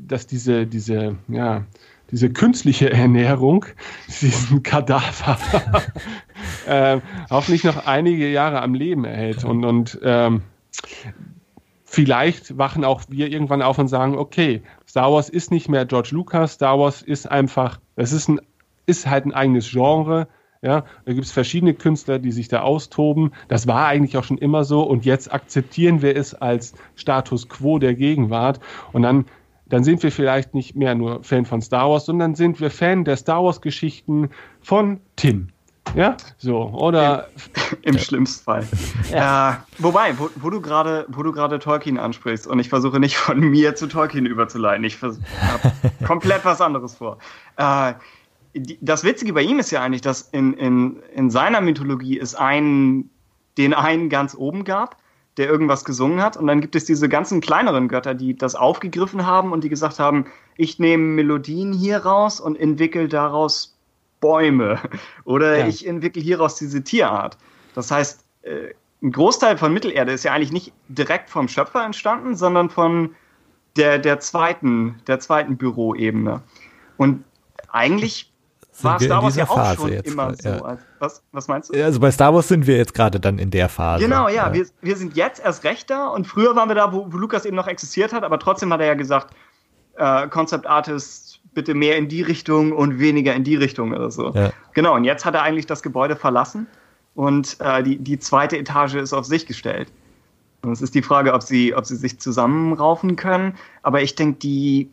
dass 0.06 0.26
diese, 0.26 0.66
diese, 0.66 1.16
ja, 1.28 1.64
diese 2.10 2.30
künstliche 2.30 2.92
Ernährung, 2.92 3.64
diesen 4.20 4.62
Kadaver, 4.62 5.38
äh, 6.66 7.00
hoffentlich 7.30 7.64
noch 7.64 7.86
einige 7.86 8.30
Jahre 8.30 8.60
am 8.60 8.74
Leben 8.74 9.06
erhält. 9.06 9.44
Und, 9.44 9.64
und 9.64 9.98
ähm, 10.02 10.42
vielleicht 11.86 12.58
wachen 12.58 12.84
auch 12.84 13.00
wir 13.08 13.32
irgendwann 13.32 13.62
auf 13.62 13.78
und 13.78 13.88
sagen, 13.88 14.18
okay, 14.18 14.62
Star 14.86 15.10
Wars 15.10 15.30
ist 15.30 15.50
nicht 15.50 15.70
mehr 15.70 15.86
George 15.86 16.10
Lucas, 16.12 16.52
Star 16.52 16.78
Wars 16.78 17.00
ist 17.00 17.30
einfach, 17.30 17.80
es 17.96 18.12
ist, 18.12 18.28
ein, 18.28 18.42
ist 18.84 19.06
halt 19.06 19.24
ein 19.24 19.32
eigenes 19.32 19.70
Genre, 19.70 20.28
ja, 20.62 20.84
da 21.04 21.12
gibt 21.12 21.26
es 21.26 21.32
verschiedene 21.32 21.74
Künstler, 21.74 22.18
die 22.18 22.32
sich 22.32 22.48
da 22.48 22.62
austoben. 22.62 23.32
Das 23.48 23.66
war 23.66 23.86
eigentlich 23.86 24.16
auch 24.16 24.24
schon 24.24 24.38
immer 24.38 24.64
so 24.64 24.82
und 24.82 25.04
jetzt 25.04 25.32
akzeptieren 25.32 26.02
wir 26.02 26.16
es 26.16 26.34
als 26.34 26.74
Status 26.94 27.48
quo 27.48 27.78
der 27.78 27.94
Gegenwart 27.94 28.60
und 28.92 29.02
dann 29.02 29.26
dann 29.68 29.82
sind 29.82 30.02
wir 30.04 30.12
vielleicht 30.12 30.54
nicht 30.54 30.76
mehr 30.76 30.94
nur 30.94 31.24
Fan 31.24 31.44
von 31.44 31.60
Star 31.60 31.90
Wars, 31.90 32.06
sondern 32.06 32.36
sind 32.36 32.60
wir 32.60 32.70
Fan 32.70 33.04
der 33.04 33.16
Star 33.16 33.42
Wars-Geschichten 33.42 34.30
von 34.60 35.00
Tim. 35.16 35.48
Ja, 35.94 36.16
so, 36.36 36.62
oder. 36.62 37.28
Im, 37.82 37.94
im 37.94 37.98
schlimmsten 37.98 38.44
Fall. 38.44 38.66
ja. 39.10 39.52
Äh, 39.52 39.56
wobei, 39.78 40.18
wo, 40.18 40.28
wo 40.36 40.50
du 40.50 40.60
gerade, 40.60 41.58
Tolkien 41.58 41.98
ansprichst 41.98 42.46
und 42.46 42.58
ich 42.58 42.68
versuche 42.68 42.98
nicht 42.98 43.16
von 43.16 43.38
mir 43.40 43.76
zu 43.76 43.86
Tolkien 43.86 44.26
überzuleiten, 44.26 44.84
ich 44.84 45.00
habe 45.00 45.16
komplett 46.06 46.44
was 46.44 46.60
anderes 46.60 46.96
vor. 46.96 47.18
Äh, 47.56 47.94
die, 48.56 48.78
das 48.80 49.04
Witzige 49.04 49.32
bei 49.32 49.42
ihm 49.42 49.58
ist 49.58 49.70
ja 49.70 49.82
eigentlich, 49.82 50.02
dass 50.02 50.22
in, 50.32 50.54
in, 50.54 51.02
in 51.14 51.30
seiner 51.30 51.60
Mythologie 51.60 52.18
es 52.18 52.34
einen, 52.34 53.10
den 53.58 53.74
einen 53.74 54.08
ganz 54.08 54.34
oben 54.34 54.64
gab, 54.64 54.96
der 55.36 55.48
irgendwas 55.48 55.84
gesungen 55.84 56.22
hat. 56.22 56.36
Und 56.36 56.46
dann 56.46 56.60
gibt 56.60 56.74
es 56.76 56.84
diese 56.84 57.08
ganzen 57.08 57.40
kleineren 57.40 57.88
Götter, 57.88 58.14
die 58.14 58.36
das 58.36 58.54
aufgegriffen 58.54 59.26
haben 59.26 59.52
und 59.52 59.64
die 59.64 59.68
gesagt 59.68 59.98
haben, 59.98 60.26
ich 60.56 60.78
nehme 60.78 61.04
Melodien 61.04 61.72
hier 61.72 61.98
raus 61.98 62.40
und 62.40 62.58
entwickle 62.58 63.08
daraus 63.08 63.76
Bäume 64.20 64.80
oder 65.24 65.58
ja. 65.58 65.66
ich 65.66 65.86
entwickle 65.86 66.22
hieraus 66.22 66.56
diese 66.56 66.82
Tierart. 66.82 67.36
Das 67.74 67.90
heißt, 67.90 68.24
äh, 68.42 68.74
ein 69.02 69.12
Großteil 69.12 69.58
von 69.58 69.74
Mittelerde 69.74 70.12
ist 70.12 70.24
ja 70.24 70.32
eigentlich 70.32 70.52
nicht 70.52 70.72
direkt 70.88 71.28
vom 71.28 71.48
Schöpfer 71.48 71.84
entstanden, 71.84 72.34
sondern 72.34 72.70
von 72.70 73.14
der, 73.76 73.98
der 73.98 74.20
zweiten, 74.20 74.96
der 75.06 75.20
zweiten 75.20 75.58
Büroebene. 75.58 76.42
Und 76.96 77.24
eigentlich 77.68 78.32
war 78.84 79.00
Star 79.00 79.22
Wars 79.22 79.36
ja 79.36 79.48
auch 79.48 79.74
schon 79.74 79.92
jetzt, 79.92 80.10
immer 80.10 80.34
so. 80.34 80.48
Ja. 80.48 80.78
Was, 80.98 81.22
was 81.32 81.48
meinst 81.48 81.74
du? 81.74 81.84
Also 81.84 82.00
bei 82.00 82.10
Star 82.10 82.34
Wars 82.34 82.48
sind 82.48 82.66
wir 82.66 82.76
jetzt 82.76 82.94
gerade 82.94 83.20
dann 83.20 83.38
in 83.38 83.50
der 83.50 83.68
Phase. 83.68 84.04
Genau, 84.04 84.28
ja. 84.28 84.48
ja. 84.48 84.52
Wir, 84.52 84.66
wir 84.82 84.96
sind 84.96 85.16
jetzt 85.16 85.44
erst 85.44 85.64
recht 85.64 85.90
da 85.90 86.08
und 86.08 86.26
früher 86.26 86.56
waren 86.56 86.68
wir 86.68 86.74
da, 86.74 86.92
wo, 86.92 87.10
wo 87.10 87.16
Lukas 87.16 87.44
eben 87.44 87.56
noch 87.56 87.68
existiert 87.68 88.12
hat, 88.12 88.24
aber 88.24 88.38
trotzdem 88.38 88.72
hat 88.72 88.80
er 88.80 88.86
ja 88.86 88.94
gesagt, 88.94 89.34
äh, 89.96 90.28
Concept 90.28 90.66
Artist 90.66 91.40
bitte 91.54 91.74
mehr 91.74 91.96
in 91.96 92.08
die 92.08 92.22
Richtung 92.22 92.72
und 92.72 92.98
weniger 92.98 93.34
in 93.34 93.44
die 93.44 93.56
Richtung 93.56 93.92
oder 93.92 94.10
so. 94.10 94.32
Ja. 94.34 94.52
Genau, 94.74 94.94
und 94.94 95.04
jetzt 95.04 95.24
hat 95.24 95.34
er 95.34 95.42
eigentlich 95.42 95.66
das 95.66 95.82
Gebäude 95.82 96.16
verlassen 96.16 96.66
und 97.14 97.56
äh, 97.60 97.82
die, 97.82 97.98
die 97.98 98.18
zweite 98.18 98.58
Etage 98.58 98.94
ist 98.94 99.12
auf 99.12 99.24
sich 99.24 99.46
gestellt. 99.46 99.90
Und 100.62 100.72
es 100.72 100.82
ist 100.82 100.94
die 100.94 101.02
Frage, 101.02 101.32
ob 101.32 101.42
sie, 101.42 101.74
ob 101.74 101.86
sie 101.86 101.96
sich 101.96 102.18
zusammenraufen 102.18 103.16
können. 103.16 103.54
Aber 103.82 104.02
ich 104.02 104.16
denke, 104.16 104.38
die, 104.40 104.90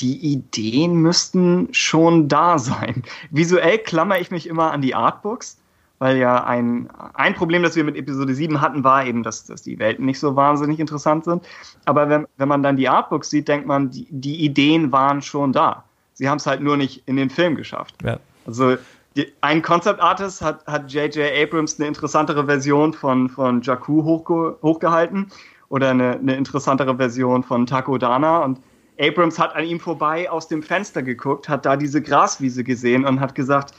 die 0.00 0.16
Ideen 0.16 0.94
müssten 0.96 1.68
schon 1.72 2.28
da 2.28 2.58
sein. 2.58 3.02
Visuell 3.30 3.78
klammer 3.78 4.18
ich 4.20 4.30
mich 4.30 4.46
immer 4.46 4.72
an 4.72 4.82
die 4.82 4.94
Artbooks, 4.94 5.58
weil 5.98 6.16
ja 6.16 6.42
ein, 6.44 6.88
ein 7.14 7.34
Problem, 7.34 7.62
das 7.62 7.76
wir 7.76 7.84
mit 7.84 7.96
Episode 7.96 8.34
7 8.34 8.60
hatten, 8.60 8.82
war 8.82 9.06
eben, 9.06 9.22
dass, 9.22 9.44
dass 9.44 9.62
die 9.62 9.78
Welten 9.78 10.04
nicht 10.04 10.18
so 10.18 10.34
wahnsinnig 10.34 10.80
interessant 10.80 11.24
sind. 11.24 11.44
Aber 11.84 12.08
wenn, 12.08 12.26
wenn 12.38 12.48
man 12.48 12.62
dann 12.62 12.76
die 12.76 12.88
Artbooks 12.88 13.30
sieht, 13.30 13.46
denkt 13.48 13.66
man, 13.66 13.90
die, 13.90 14.06
die 14.10 14.44
Ideen 14.44 14.90
waren 14.90 15.22
schon 15.22 15.52
da. 15.52 15.84
Sie 16.14 16.28
haben 16.28 16.38
es 16.38 16.46
halt 16.46 16.60
nur 16.60 16.76
nicht 16.76 17.02
in 17.06 17.16
den 17.16 17.30
Film 17.30 17.54
geschafft. 17.54 17.94
Ja. 18.02 18.18
Also 18.46 18.76
die, 19.16 19.32
ein 19.42 19.62
Concept 19.62 20.00
Artist 20.00 20.42
hat, 20.42 20.66
hat 20.66 20.92
J.J. 20.92 21.30
Abrams 21.40 21.78
eine 21.78 21.86
interessantere 21.86 22.46
Version 22.46 22.92
von, 22.94 23.28
von 23.28 23.60
Jakku 23.62 24.02
hochge, 24.04 24.56
hochgehalten 24.62 25.30
oder 25.68 25.90
eine, 25.90 26.12
eine 26.12 26.34
interessantere 26.34 26.96
Version 26.96 27.42
von 27.42 27.66
Taco 27.66 27.98
Dana 27.98 28.38
und 28.38 28.58
Abrams 29.02 29.38
hat 29.38 29.54
an 29.56 29.64
ihm 29.64 29.80
vorbei 29.80 30.30
aus 30.30 30.46
dem 30.46 30.62
Fenster 30.62 31.02
geguckt, 31.02 31.48
hat 31.48 31.66
da 31.66 31.76
diese 31.76 32.00
Graswiese 32.00 32.62
gesehen 32.62 33.04
und 33.04 33.20
hat 33.20 33.34
gesagt, 33.34 33.74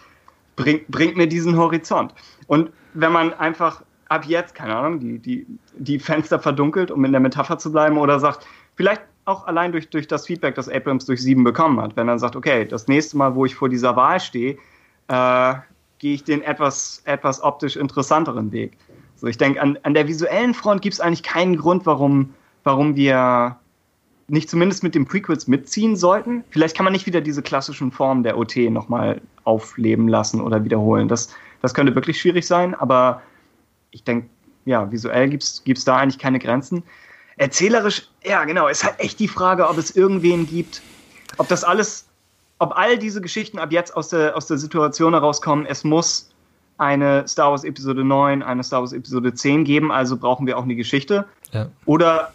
bring, 0.55 0.81
bringt 0.89 1.15
mir 1.15 1.27
diesen 1.27 1.57
Horizont. 1.57 2.13
Und 2.47 2.71
wenn 2.93 3.11
man 3.13 3.33
einfach 3.33 3.83
ab 4.09 4.25
jetzt, 4.25 4.53
keine 4.53 4.75
Ahnung, 4.75 4.99
die, 4.99 5.19
die, 5.19 5.47
die 5.77 5.97
Fenster 5.97 6.39
verdunkelt, 6.39 6.91
um 6.91 7.05
in 7.05 7.13
der 7.13 7.21
Metapher 7.21 7.57
zu 7.57 7.71
bleiben, 7.71 7.97
oder 7.97 8.19
sagt, 8.19 8.45
vielleicht 8.75 9.01
auch 9.25 9.47
allein 9.47 9.71
durch, 9.71 9.89
durch 9.89 10.07
das 10.07 10.27
Feedback, 10.27 10.55
das 10.55 10.67
Abrams 10.67 11.05
durch 11.05 11.21
sieben 11.21 11.45
bekommen 11.45 11.79
hat. 11.81 11.95
Wenn 11.95 12.09
er 12.09 12.19
sagt, 12.19 12.35
okay, 12.35 12.65
das 12.65 12.89
nächste 12.89 13.15
Mal, 13.15 13.33
wo 13.35 13.45
ich 13.45 13.55
vor 13.55 13.69
dieser 13.69 13.95
Wahl 13.95 14.19
stehe, 14.19 14.57
äh, 15.07 15.53
gehe 15.99 16.15
ich 16.15 16.25
den 16.25 16.41
etwas, 16.41 17.01
etwas 17.05 17.41
optisch 17.41 17.77
interessanteren 17.77 18.51
Weg. 18.51 18.77
So, 19.15 19.27
ich 19.27 19.37
denke, 19.37 19.61
an, 19.61 19.79
an 19.83 19.93
der 19.93 20.07
visuellen 20.09 20.53
Front 20.53 20.81
gibt 20.81 20.95
es 20.95 20.99
eigentlich 20.99 21.23
keinen 21.23 21.55
Grund, 21.55 21.85
warum, 21.85 22.33
warum 22.65 22.97
wir 22.97 23.57
nicht 24.27 24.49
zumindest 24.49 24.83
mit 24.83 24.95
den 24.95 25.05
Prequels 25.05 25.47
mitziehen 25.47 25.95
sollten. 25.95 26.43
Vielleicht 26.49 26.75
kann 26.75 26.83
man 26.83 26.93
nicht 26.93 27.05
wieder 27.05 27.21
diese 27.21 27.41
klassischen 27.41 27.91
Formen 27.91 28.23
der 28.23 28.37
OT 28.37 28.55
nochmal 28.69 29.21
aufleben 29.43 30.07
lassen 30.07 30.41
oder 30.41 30.63
wiederholen. 30.63 31.07
Das, 31.07 31.29
das 31.61 31.73
könnte 31.73 31.95
wirklich 31.95 32.19
schwierig 32.19 32.47
sein, 32.47 32.73
aber 32.73 33.21
ich 33.91 34.03
denke, 34.03 34.27
ja, 34.65 34.91
visuell 34.91 35.29
gibt 35.29 35.43
es 35.43 35.85
da 35.85 35.97
eigentlich 35.97 36.19
keine 36.19 36.39
Grenzen. 36.39 36.83
Erzählerisch, 37.35 38.09
ja, 38.23 38.45
genau, 38.45 38.67
ist 38.67 38.83
halt 38.83 38.99
echt 38.99 39.19
die 39.19 39.27
Frage, 39.27 39.67
ob 39.67 39.77
es 39.77 39.95
irgendwen 39.95 40.47
gibt, 40.47 40.81
ob 41.37 41.47
das 41.47 41.63
alles, 41.63 42.07
ob 42.59 42.77
all 42.77 42.97
diese 42.97 43.21
Geschichten 43.21 43.59
ab 43.59 43.71
jetzt 43.71 43.95
aus 43.95 44.09
der, 44.09 44.37
aus 44.37 44.47
der 44.47 44.57
Situation 44.57 45.13
herauskommen, 45.13 45.65
es 45.65 45.83
muss 45.83 46.29
eine 46.77 47.27
Star 47.27 47.51
Wars 47.51 47.63
Episode 47.63 48.03
9, 48.03 48.43
eine 48.43 48.63
Star 48.63 48.81
Wars 48.81 48.93
Episode 48.93 49.33
10 49.33 49.63
geben, 49.63 49.91
also 49.91 50.17
brauchen 50.17 50.47
wir 50.47 50.57
auch 50.57 50.63
eine 50.63 50.75
Geschichte. 50.75 51.25
Ja. 51.51 51.69
Oder 51.85 52.33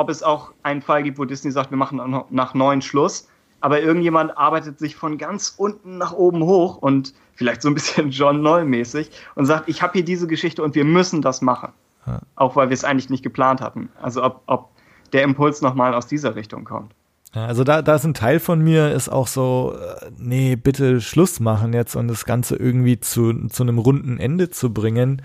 ob, 0.00 0.10
es 0.10 0.22
auch 0.22 0.52
einen 0.62 0.82
Fall 0.82 1.02
gibt, 1.02 1.18
wo 1.18 1.24
Disney 1.24 1.50
sagt, 1.50 1.70
wir 1.70 1.78
machen 1.78 2.24
nach 2.30 2.54
neun 2.54 2.82
Schluss, 2.82 3.28
aber 3.60 3.80
irgendjemand 3.80 4.36
arbeitet 4.36 4.78
sich 4.78 4.96
von 4.96 5.18
ganz 5.18 5.54
unten 5.56 5.98
nach 5.98 6.12
oben 6.12 6.42
hoch 6.42 6.78
und 6.78 7.14
vielleicht 7.34 7.62
so 7.62 7.68
ein 7.68 7.74
bisschen 7.74 8.10
John 8.10 8.42
Noll 8.42 8.64
mäßig 8.64 9.10
und 9.34 9.46
sagt, 9.46 9.68
ich 9.68 9.82
habe 9.82 9.94
hier 9.94 10.04
diese 10.04 10.26
Geschichte 10.26 10.62
und 10.62 10.74
wir 10.74 10.84
müssen 10.84 11.22
das 11.22 11.42
machen. 11.42 11.72
Ja. 12.06 12.20
Auch 12.36 12.56
weil 12.56 12.70
wir 12.70 12.74
es 12.74 12.84
eigentlich 12.84 13.10
nicht 13.10 13.22
geplant 13.22 13.60
hatten. 13.60 13.90
Also 14.00 14.24
ob, 14.24 14.42
ob 14.46 14.70
der 15.12 15.22
Impuls 15.22 15.60
nochmal 15.60 15.94
aus 15.94 16.06
dieser 16.06 16.34
Richtung 16.34 16.64
kommt. 16.64 16.94
Also 17.32 17.62
da, 17.62 17.80
da 17.80 17.94
ist 17.94 18.04
ein 18.04 18.14
Teil 18.14 18.40
von 18.40 18.60
mir, 18.60 18.92
ist 18.92 19.08
auch 19.08 19.28
so, 19.28 19.74
äh, 19.78 20.10
nee, 20.18 20.56
bitte 20.56 21.00
Schluss 21.00 21.38
machen 21.38 21.72
jetzt 21.72 21.94
und 21.94 22.08
das 22.08 22.24
Ganze 22.24 22.56
irgendwie 22.56 22.98
zu, 22.98 23.46
zu 23.48 23.62
einem 23.62 23.78
runden 23.78 24.18
Ende 24.18 24.50
zu 24.50 24.72
bringen, 24.72 25.22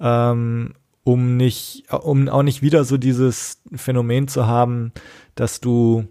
ähm, 0.00 0.74
um 1.06 1.36
nicht, 1.36 1.84
um 1.92 2.28
auch 2.28 2.42
nicht 2.42 2.62
wieder 2.62 2.82
so 2.82 2.96
dieses 2.96 3.60
Phänomen 3.72 4.26
zu 4.26 4.48
haben, 4.48 4.90
dass 5.36 5.60
du, 5.60 6.08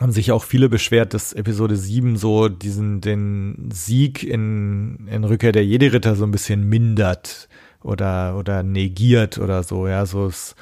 haben 0.00 0.12
sich 0.12 0.30
auch 0.30 0.44
viele 0.44 0.68
beschwert, 0.68 1.14
dass 1.14 1.32
Episode 1.32 1.76
7 1.76 2.16
so 2.16 2.48
diesen, 2.48 3.00
den 3.00 3.70
Sieg 3.72 4.22
in, 4.22 5.08
in 5.08 5.24
Rückkehr 5.24 5.50
der 5.50 5.66
Jedi-Ritter 5.66 6.14
so 6.14 6.22
ein 6.22 6.30
bisschen 6.30 6.68
mindert 6.68 7.48
oder, 7.82 8.36
oder 8.38 8.62
negiert 8.62 9.38
oder 9.38 9.64
so, 9.64 9.88
ja, 9.88 10.06
so 10.06 10.26
das 10.26 10.54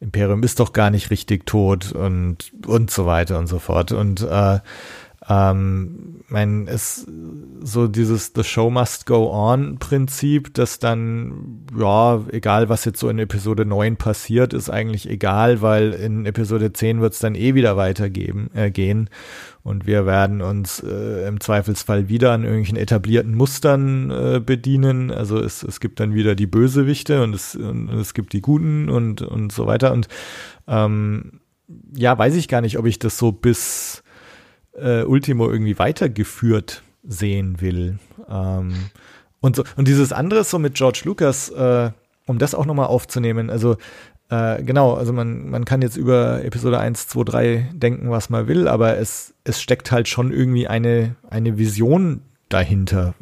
Imperium 0.00 0.42
ist 0.42 0.58
doch 0.58 0.72
gar 0.72 0.88
nicht 0.88 1.10
richtig 1.10 1.44
tot 1.44 1.92
und, 1.92 2.52
und 2.66 2.90
so 2.90 3.04
weiter 3.04 3.38
und 3.38 3.48
so 3.48 3.58
fort. 3.58 3.92
Und 3.92 4.22
äh, 4.22 4.60
ähm, 5.28 6.22
mein, 6.28 6.66
ist 6.66 7.06
so 7.62 7.88
dieses 7.88 8.32
The 8.34 8.44
Show 8.44 8.70
Must 8.70 9.06
Go 9.06 9.30
On 9.32 9.78
Prinzip, 9.78 10.52
dass 10.52 10.78
dann, 10.78 11.64
ja, 11.78 12.22
egal 12.30 12.68
was 12.68 12.84
jetzt 12.84 13.00
so 13.00 13.08
in 13.08 13.18
Episode 13.18 13.64
9 13.64 13.96
passiert, 13.96 14.52
ist 14.52 14.68
eigentlich 14.68 15.08
egal, 15.08 15.62
weil 15.62 15.92
in 15.92 16.26
Episode 16.26 16.72
10 16.72 17.00
wird 17.00 17.14
es 17.14 17.20
dann 17.20 17.34
eh 17.34 17.54
wieder 17.54 17.76
weitergeben, 17.76 18.50
äh, 18.54 18.70
gehen. 18.70 19.08
Und 19.62 19.86
wir 19.86 20.04
werden 20.04 20.42
uns 20.42 20.80
äh, 20.80 21.26
im 21.26 21.40
Zweifelsfall 21.40 22.10
wieder 22.10 22.32
an 22.32 22.42
irgendwelchen 22.42 22.76
etablierten 22.76 23.34
Mustern 23.34 24.10
äh, 24.10 24.40
bedienen. 24.44 25.10
Also 25.10 25.38
es, 25.38 25.62
es 25.62 25.80
gibt 25.80 26.00
dann 26.00 26.12
wieder 26.12 26.34
die 26.34 26.46
Bösewichte 26.46 27.22
und 27.22 27.34
es, 27.34 27.54
und 27.56 27.88
es 27.88 28.12
gibt 28.12 28.34
die 28.34 28.42
Guten 28.42 28.90
und, 28.90 29.22
und 29.22 29.52
so 29.52 29.66
weiter. 29.66 29.92
Und 29.94 30.08
ähm, 30.68 31.40
ja, 31.96 32.16
weiß 32.18 32.34
ich 32.34 32.48
gar 32.48 32.60
nicht, 32.60 32.78
ob 32.78 32.84
ich 32.84 32.98
das 32.98 33.16
so 33.16 33.32
bis 33.32 34.03
äh, 34.76 35.02
Ultimo 35.02 35.50
irgendwie 35.50 35.78
weitergeführt 35.78 36.82
sehen 37.02 37.60
will. 37.60 37.98
Ähm, 38.28 38.74
und, 39.40 39.56
so, 39.56 39.64
und 39.76 39.88
dieses 39.88 40.12
andere 40.12 40.44
so 40.44 40.58
mit 40.58 40.74
George 40.74 41.02
Lucas, 41.04 41.50
äh, 41.50 41.90
um 42.26 42.38
das 42.38 42.54
auch 42.54 42.66
nochmal 42.66 42.86
aufzunehmen, 42.86 43.50
also 43.50 43.76
äh, 44.30 44.62
genau, 44.62 44.94
also 44.94 45.12
man, 45.12 45.50
man 45.50 45.64
kann 45.64 45.82
jetzt 45.82 45.96
über 45.96 46.44
Episode 46.44 46.78
1, 46.78 47.08
2, 47.08 47.24
3 47.24 47.70
denken, 47.74 48.10
was 48.10 48.30
man 48.30 48.48
will, 48.48 48.68
aber 48.68 48.96
es, 48.96 49.34
es 49.44 49.60
steckt 49.60 49.92
halt 49.92 50.08
schon 50.08 50.32
irgendwie 50.32 50.66
eine, 50.66 51.16
eine 51.28 51.58
Vision 51.58 52.22
dahinter, 52.48 53.14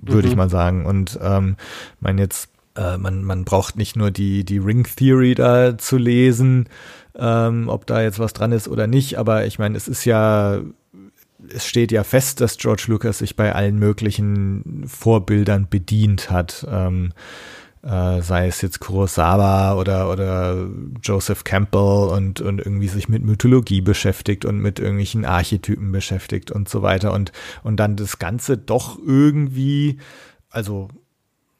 würde 0.00 0.28
mhm. 0.28 0.32
ich 0.32 0.36
mal 0.36 0.50
sagen. 0.50 0.86
Und 0.86 1.18
ähm, 1.20 1.56
man 2.00 2.18
jetzt, 2.18 2.50
äh, 2.76 2.96
man, 2.96 3.24
man 3.24 3.44
braucht 3.44 3.76
nicht 3.76 3.96
nur 3.96 4.10
die, 4.10 4.44
die 4.44 4.58
Ring 4.58 4.84
Theory 4.84 5.34
da 5.34 5.76
zu 5.76 5.96
lesen, 5.96 6.68
ähm, 7.16 7.68
ob 7.68 7.86
da 7.86 8.02
jetzt 8.02 8.18
was 8.18 8.32
dran 8.32 8.52
ist 8.52 8.68
oder 8.68 8.86
nicht, 8.86 9.18
aber 9.18 9.46
ich 9.46 9.58
meine, 9.58 9.76
es 9.76 9.88
ist 9.88 10.04
ja 10.04 10.60
es 11.54 11.66
steht 11.66 11.92
ja 11.92 12.04
fest, 12.04 12.40
dass 12.40 12.56
George 12.56 12.84
Lucas 12.88 13.18
sich 13.18 13.36
bei 13.36 13.54
allen 13.54 13.78
möglichen 13.78 14.84
Vorbildern 14.86 15.68
bedient 15.68 16.30
hat. 16.30 16.66
Ähm, 16.70 17.12
äh, 17.86 18.20
sei 18.20 18.48
es 18.48 18.62
jetzt 18.62 18.80
Kurosawa 18.80 19.74
oder, 19.74 20.10
oder 20.10 20.66
Joseph 21.02 21.44
Campbell 21.44 22.08
und, 22.10 22.40
und 22.40 22.58
irgendwie 22.58 22.88
sich 22.88 23.08
mit 23.08 23.22
Mythologie 23.22 23.80
beschäftigt 23.80 24.44
und 24.44 24.58
mit 24.58 24.80
irgendwelchen 24.80 25.24
Archetypen 25.24 25.92
beschäftigt 25.92 26.50
und 26.50 26.68
so 26.68 26.82
weiter 26.82 27.12
und, 27.12 27.30
und 27.62 27.76
dann 27.76 27.94
das 27.94 28.18
Ganze 28.18 28.58
doch 28.58 28.98
irgendwie, 28.98 29.98
also 30.50 30.88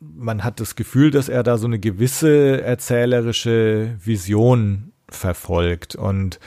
man 0.00 0.42
hat 0.42 0.58
das 0.58 0.74
Gefühl, 0.74 1.12
dass 1.12 1.28
er 1.28 1.44
da 1.44 1.58
so 1.58 1.66
eine 1.66 1.78
gewisse 1.78 2.60
erzählerische 2.60 3.96
Vision 4.04 4.92
verfolgt 5.08 5.94
und, 5.94 6.40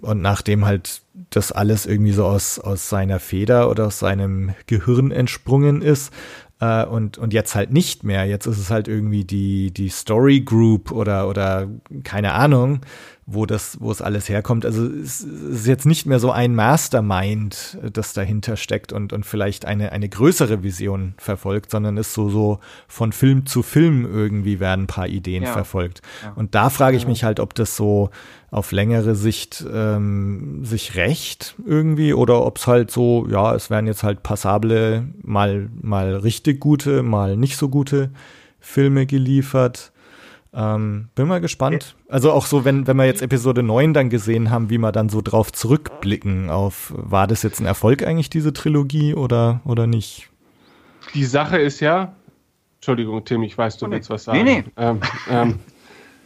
und 0.00 0.22
nachdem 0.22 0.64
halt 0.64 1.02
das 1.30 1.52
alles 1.52 1.86
irgendwie 1.86 2.12
so 2.12 2.24
aus, 2.24 2.58
aus 2.58 2.88
seiner 2.88 3.20
Feder 3.20 3.70
oder 3.70 3.86
aus 3.86 3.98
seinem 3.98 4.54
Gehirn 4.66 5.10
entsprungen 5.10 5.82
ist, 5.82 6.12
äh, 6.60 6.84
und, 6.84 7.18
und 7.18 7.32
jetzt 7.32 7.54
halt 7.54 7.70
nicht 7.70 8.04
mehr. 8.04 8.24
Jetzt 8.24 8.46
ist 8.46 8.58
es 8.58 8.70
halt 8.70 8.88
irgendwie 8.88 9.24
die, 9.24 9.72
die 9.72 9.88
Story 9.88 10.40
Group 10.40 10.90
oder, 10.90 11.28
oder 11.28 11.68
keine 12.02 12.32
Ahnung, 12.32 12.80
wo 13.26 13.44
das, 13.44 13.78
wo 13.80 13.90
es 13.90 14.00
alles 14.00 14.28
herkommt. 14.28 14.64
Also 14.64 14.86
es 14.86 15.20
ist 15.20 15.66
jetzt 15.66 15.84
nicht 15.84 16.06
mehr 16.06 16.18
so 16.18 16.30
ein 16.30 16.54
Mastermind, 16.54 17.76
das 17.92 18.12
dahinter 18.12 18.56
steckt 18.56 18.92
und, 18.92 19.12
und 19.12 19.26
vielleicht 19.26 19.64
eine, 19.64 19.92
eine 19.92 20.08
größere 20.08 20.62
Vision 20.62 21.14
verfolgt, 21.18 21.70
sondern 21.70 21.96
ist 21.96 22.14
so, 22.14 22.30
so 22.30 22.60
von 22.88 23.12
Film 23.12 23.44
zu 23.44 23.62
Film 23.62 24.06
irgendwie 24.10 24.60
werden 24.60 24.84
ein 24.84 24.86
paar 24.86 25.08
Ideen 25.08 25.42
ja. 25.42 25.52
verfolgt. 25.52 26.02
Ja. 26.22 26.32
Und 26.36 26.54
da 26.54 26.70
frage 26.70 26.96
ich 26.96 27.06
mich 27.06 27.24
halt, 27.24 27.40
ob 27.40 27.54
das 27.54 27.76
so 27.76 28.10
auf 28.56 28.72
längere 28.72 29.14
Sicht 29.14 29.62
ähm, 29.70 30.64
sich 30.64 30.96
rächt 30.96 31.56
irgendwie 31.66 32.14
oder 32.14 32.42
ob 32.42 32.56
es 32.56 32.66
halt 32.66 32.90
so, 32.90 33.26
ja, 33.30 33.54
es 33.54 33.68
werden 33.68 33.86
jetzt 33.86 34.02
halt 34.02 34.22
passable, 34.22 35.06
mal, 35.22 35.68
mal 35.82 36.16
richtig 36.16 36.58
gute, 36.58 37.02
mal 37.02 37.36
nicht 37.36 37.58
so 37.58 37.68
gute 37.68 38.10
Filme 38.58 39.04
geliefert. 39.04 39.92
Ähm, 40.54 41.08
bin 41.14 41.28
mal 41.28 41.42
gespannt. 41.42 41.96
Also 42.08 42.32
auch 42.32 42.46
so, 42.46 42.64
wenn, 42.64 42.86
wenn 42.86 42.96
wir 42.96 43.04
jetzt 43.04 43.20
Episode 43.20 43.62
9 43.62 43.92
dann 43.92 44.08
gesehen 44.08 44.50
haben, 44.50 44.70
wie 44.70 44.78
wir 44.78 44.90
dann 44.90 45.10
so 45.10 45.20
drauf 45.20 45.52
zurückblicken 45.52 46.48
auf, 46.48 46.94
war 46.96 47.26
das 47.26 47.42
jetzt 47.42 47.60
ein 47.60 47.66
Erfolg 47.66 48.06
eigentlich, 48.06 48.30
diese 48.30 48.54
Trilogie 48.54 49.12
oder, 49.12 49.60
oder 49.66 49.86
nicht? 49.86 50.30
Die 51.12 51.26
Sache 51.26 51.58
ist 51.58 51.80
ja, 51.80 52.14
Entschuldigung, 52.76 53.22
Tim, 53.26 53.42
ich 53.42 53.58
weiß, 53.58 53.76
du 53.76 53.86
oh, 53.86 53.90
willst 53.90 54.08
was 54.08 54.24
sagen. 54.24 54.44
Nee, 54.44 54.64
nee. 54.64 54.64
Ähm, 54.78 55.00
ähm, 55.28 55.58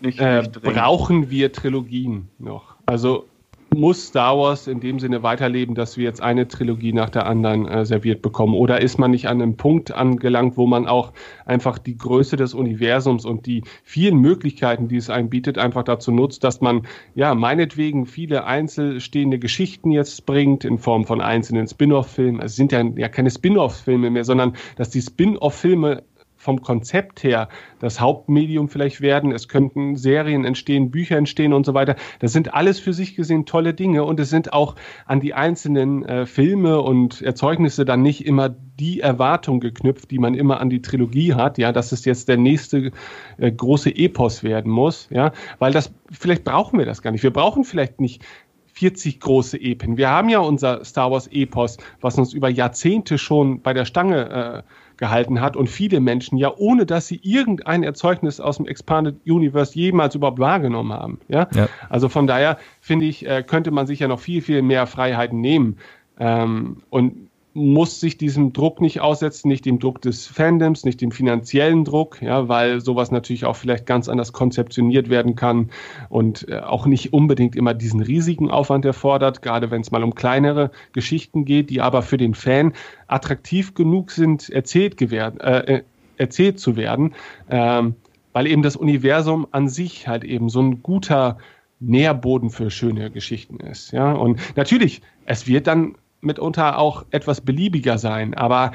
nicht, 0.03 0.21
äh, 0.21 0.43
brauchen 0.63 1.31
wir 1.31 1.53
Trilogien 1.53 2.29
noch? 2.39 2.77
Also 2.87 3.27
muss 3.75 4.09
Star 4.09 4.37
Wars 4.37 4.67
in 4.67 4.81
dem 4.81 4.99
Sinne 4.99 5.23
weiterleben, 5.23 5.75
dass 5.75 5.97
wir 5.97 6.05
jetzt 6.05 6.21
eine 6.21 6.49
Trilogie 6.49 6.93
nach 6.93 7.11
der 7.11 7.27
anderen 7.27 7.69
äh, 7.69 7.87
serviert 7.87 8.21
bekommen? 8.21 8.55
Oder 8.55 8.81
ist 8.81 8.99
man 8.99 9.13
nicht 9.13 9.29
an 9.29 9.41
einem 9.41 9.57
Punkt 9.57 9.93
angelangt, 9.93 10.57
wo 10.57 10.67
man 10.67 10.89
auch 10.89 11.13
einfach 11.47 11.79
die 11.79 11.97
Größe 11.97 12.37
des 12.37 12.53
Universums 12.53 13.25
und 13.25 13.47
die 13.47 13.63
vielen 13.85 14.19
Möglichkeiten, 14.19 14.89
die 14.89 14.97
es 14.97 15.09
einem 15.09 15.31
bietet, 15.31 15.57
einfach 15.57 15.85
dazu 15.85 16.11
nutzt, 16.11 16.43
dass 16.43 16.61
man 16.61 16.83
ja 17.15 17.35
meinetwegen 17.35 18.07
viele 18.07 18.45
einzelstehende 18.45 19.39
Geschichten 19.39 19.93
jetzt 19.93 20.27
bringt 20.27 20.65
in 20.65 20.79
Form 20.79 21.05
von 21.05 21.21
einzelnen 21.21 21.69
Spin-off-Filmen. 21.69 22.43
Es 22.43 22.57
sind 22.57 22.73
ja, 22.73 22.83
ja 22.83 23.09
keine 23.09 23.31
Spin-off-Filme 23.31 24.11
mehr, 24.11 24.25
sondern 24.25 24.55
dass 24.77 24.91
die 24.91 25.03
Spin-off-Filme 25.03 26.03
vom 26.41 26.63
Konzept 26.63 27.23
her 27.23 27.51
das 27.81 28.01
Hauptmedium 28.01 28.71
vielleicht 28.71 29.03
werden. 29.03 29.31
Es 29.31 29.47
könnten 29.47 29.97
Serien 29.97 30.47
entstehen, 30.47 30.91
Bücher 30.91 31.19
entstehen 31.19 31.53
und 31.53 31.67
so 31.67 31.75
weiter. 31.75 31.97
Das 32.21 32.33
sind 32.33 32.55
alles 32.55 32.81
für 32.81 32.95
sich 32.95 33.15
gesehen 33.15 33.45
tolle 33.45 33.75
Dinge 33.75 34.05
und 34.05 34.19
es 34.19 34.31
sind 34.31 34.55
auch 34.55 34.75
an 35.05 35.21
die 35.21 35.35
einzelnen 35.35 36.03
äh, 36.03 36.25
Filme 36.25 36.81
und 36.81 37.21
Erzeugnisse 37.21 37.85
dann 37.85 38.01
nicht 38.01 38.25
immer 38.25 38.49
die 38.49 39.01
Erwartung 39.01 39.61
geknüpft, 39.61 40.11
die 40.11 40.19
man 40.19 40.35
immer 40.35 40.61
an 40.61 40.71
die 40.71 40.81
Trilogie 40.81 41.35
hat, 41.35 41.59
ja, 41.59 41.73
dass 41.73 41.93
es 41.93 42.07
jetzt 42.07 42.29
der 42.29 42.39
nächste 42.39 42.91
äh, 43.37 43.53
große 43.53 43.95
Epos 43.95 44.43
werden 44.43 44.73
muss, 44.73 45.09
ja, 45.11 45.33
weil 45.59 45.73
das 45.73 45.93
vielleicht 46.11 46.45
brauchen 46.45 46.79
wir 46.79 46.87
das 46.87 47.03
gar 47.03 47.11
nicht. 47.11 47.23
Wir 47.23 47.35
brauchen 47.35 47.65
vielleicht 47.65 48.01
nicht 48.01 48.25
40 48.73 49.21
große 49.21 49.61
Epen. 49.61 49.99
Wir 49.99 50.09
haben 50.09 50.31
ja 50.31 50.39
unser 50.39 50.87
Star 50.87 51.11
Wars 51.11 51.27
Epos, 51.27 51.77
was 52.01 52.17
uns 52.17 52.33
über 52.33 52.49
Jahrzehnte 52.49 53.19
schon 53.19 53.61
bei 53.61 53.75
der 53.75 53.85
Stange 53.85 54.65
äh, 54.65 54.73
gehalten 55.01 55.41
hat 55.41 55.57
und 55.57 55.69
viele 55.69 55.99
Menschen 55.99 56.39
ja, 56.39 56.53
ohne 56.57 56.87
dass 56.87 57.09
sie 57.09 57.19
irgendein 57.23 57.83
Erzeugnis 57.83 58.39
aus 58.39 58.59
dem 58.59 58.67
Expanded 58.67 59.17
Universe 59.27 59.75
jemals 59.75 60.15
überhaupt 60.15 60.39
wahrgenommen 60.39 60.93
haben. 60.93 61.19
Ja? 61.27 61.49
ja. 61.55 61.69
Also 61.89 62.09
von 62.09 62.29
daher 62.29 62.59
finde 62.81 63.07
ich, 63.07 63.27
äh, 63.27 63.43
könnte 63.43 63.71
man 63.73 63.87
sich 63.87 63.99
ja 63.99 64.09
noch 64.09 64.21
viel, 64.21 64.43
viel 64.43 64.63
mehr 64.63 64.87
Freiheiten 64.87 65.41
nehmen. 65.41 65.79
Ähm, 66.19 66.83
und 66.91 67.30
muss 67.61 68.01
sich 68.01 68.17
diesem 68.17 68.53
Druck 68.53 68.81
nicht 68.81 69.01
aussetzen, 69.01 69.49
nicht 69.49 69.67
dem 69.67 69.79
Druck 69.79 70.01
des 70.01 70.27
Fandoms, 70.27 70.85
nicht 70.85 71.01
dem 71.01 71.13
finanziellen 71.13 71.85
Druck, 71.85 72.21
ja, 72.23 72.49
weil 72.49 72.81
sowas 72.81 73.11
natürlich 73.11 73.45
auch 73.45 73.57
vielleicht 73.57 73.87
ganz 73.87 74.09
anders 74.09 74.33
konzeptioniert 74.33 75.11
werden 75.11 75.37
kann 75.37 75.71
und 76.09 76.49
äh, 76.49 76.61
auch 76.61 76.87
nicht 76.87 77.13
unbedingt 77.13 77.57
immer 77.57 77.75
diesen 77.75 78.01
riesigen 78.01 78.51
Aufwand 78.51 78.85
erfordert, 78.85 79.43
gerade 79.43 79.71
wenn 79.71 79.83
es 79.83 79.91
mal 79.91 80.03
um 80.03 80.15
kleinere 80.15 80.71
Geschichten 80.93 81.45
geht, 81.45 81.71
die 81.71 81.81
aber 81.81 82.03
für 82.03 82.17
den 82.17 82.35
Fan 82.35 82.73
attraktiv 83.07 83.75
genug 83.75 84.11
sind, 84.11 84.49
erzählt, 84.49 84.97
gewähren, 84.97 85.39
äh, 85.41 85.77
äh, 85.77 85.83
erzählt 86.17 86.59
zu 86.59 86.77
werden, 86.77 87.15
ähm, 87.51 87.95
weil 88.33 88.47
eben 88.47 88.63
das 88.63 88.77
Universum 88.77 89.47
an 89.51 89.69
sich 89.69 90.09
halt 90.09 90.25
eben 90.25 90.49
so 90.49 90.61
ein 90.61 90.83
guter 90.83 91.39
Nährboden 91.81 92.51
für 92.51 92.71
schöne 92.71 93.11
Geschichten 93.11 93.59
ist, 93.61 93.93
ja, 93.93 94.13
und 94.13 94.39
natürlich, 94.57 95.03
es 95.27 95.47
wird 95.47 95.67
dann 95.67 95.95
mitunter 96.21 96.79
auch 96.79 97.05
etwas 97.11 97.41
beliebiger 97.41 97.99
sein, 97.99 98.35
aber 98.35 98.73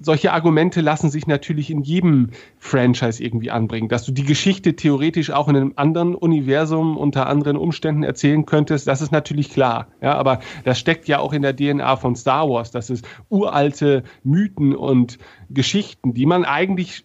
solche 0.00 0.32
Argumente 0.32 0.80
lassen 0.80 1.10
sich 1.10 1.26
natürlich 1.26 1.70
in 1.70 1.82
jedem 1.82 2.30
Franchise 2.58 3.22
irgendwie 3.22 3.50
anbringen, 3.50 3.88
dass 3.88 4.04
du 4.04 4.12
die 4.12 4.24
Geschichte 4.24 4.76
theoretisch 4.76 5.30
auch 5.30 5.48
in 5.48 5.56
einem 5.56 5.72
anderen 5.76 6.14
Universum 6.14 6.96
unter 6.96 7.26
anderen 7.26 7.56
Umständen 7.56 8.02
erzählen 8.02 8.46
könntest, 8.46 8.86
das 8.86 9.02
ist 9.02 9.10
natürlich 9.10 9.50
klar. 9.50 9.88
Ja, 10.00 10.14
aber 10.14 10.40
das 10.64 10.78
steckt 10.78 11.08
ja 11.08 11.18
auch 11.18 11.32
in 11.32 11.42
der 11.42 11.56
DNA 11.56 11.96
von 11.96 12.14
Star 12.14 12.48
Wars, 12.48 12.70
dass 12.70 12.90
es 12.90 13.02
uralte 13.28 14.04
Mythen 14.22 14.74
und 14.74 15.18
Geschichten, 15.50 16.14
die 16.14 16.26
man 16.26 16.44
eigentlich 16.44 17.04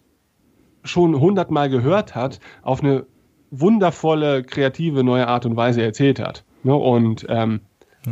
schon 0.84 1.18
hundertmal 1.18 1.68
gehört 1.68 2.14
hat, 2.14 2.40
auf 2.62 2.82
eine 2.82 3.04
wundervolle, 3.50 4.44
kreative, 4.44 5.02
neue 5.02 5.26
Art 5.26 5.44
und 5.44 5.56
Weise 5.56 5.82
erzählt 5.82 6.20
hat. 6.20 6.44
Ne, 6.62 6.74
und 6.74 7.26
ähm, 7.28 7.60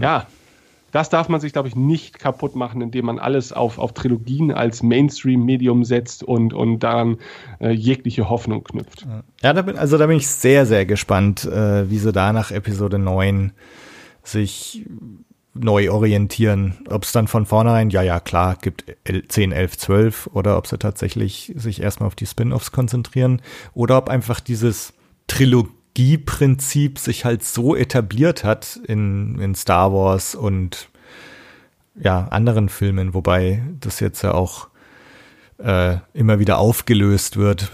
ja, 0.01 0.27
das 0.90 1.10
darf 1.10 1.28
man 1.28 1.40
sich, 1.40 1.52
glaube 1.52 1.69
ich, 1.69 1.77
nicht 1.77 2.19
kaputt 2.19 2.56
machen, 2.56 2.81
indem 2.81 3.06
man 3.06 3.19
alles 3.19 3.52
auf, 3.52 3.78
auf 3.78 3.93
Trilogien 3.93 4.52
als 4.52 4.82
Mainstream-Medium 4.82 5.85
setzt 5.85 6.23
und, 6.23 6.55
und 6.55 6.81
daran 6.81 7.19
äh, 7.60 7.70
jegliche 7.70 8.28
Hoffnung 8.28 8.65
knüpft. 8.65 9.06
Ja, 9.43 9.52
da 9.52 9.62
bin, 9.62 9.77
also 9.77 9.98
da 9.98 10.06
bin 10.06 10.16
ich 10.16 10.27
sehr, 10.27 10.66
sehr 10.66 10.86
gespannt, 10.86 11.44
äh, 11.44 11.90
wie 11.90 11.98
sie 11.98 12.12
da 12.12 12.32
nach 12.32 12.51
Episode 12.51 12.98
9 12.98 13.52
sich 14.23 14.86
neu 15.55 15.90
orientieren. 15.90 16.78
Ob 16.89 17.05
es 17.05 17.12
dann 17.12 17.28
von 17.28 17.44
vornherein, 17.44 17.90
ja, 17.90 18.02
ja, 18.02 18.20
klar, 18.20 18.56
gibt 18.60 18.85
10, 19.28 19.52
11, 19.52 19.77
12 19.77 20.31
oder 20.32 20.56
ob 20.56 20.66
sie 20.66 20.78
tatsächlich 20.78 21.52
sich 21.56 21.82
erstmal 21.82 22.06
auf 22.06 22.15
die 22.15 22.27
Spin-offs 22.27 22.73
konzentrieren 22.73 23.43
oder 23.74 23.98
ob 23.98 24.09
einfach 24.09 24.40
dieses 24.40 24.94
Trilogie 25.27 25.78
Strategieprinzip 25.99 26.99
sich 26.99 27.25
halt 27.25 27.43
so 27.43 27.75
etabliert 27.75 28.45
hat 28.45 28.79
in, 28.87 29.41
in 29.41 29.57
Star 29.57 29.93
Wars 29.93 30.37
und 30.37 30.91
ja, 32.01 32.29
anderen 32.29 32.69
Filmen, 32.69 33.15
wobei 33.15 33.62
das 33.81 33.99
jetzt 33.99 34.23
ja 34.23 34.33
auch 34.33 34.69
äh, 35.59 35.97
immer 36.15 36.39
wieder 36.39 36.59
aufgelöst 36.59 37.37
wird 37.37 37.73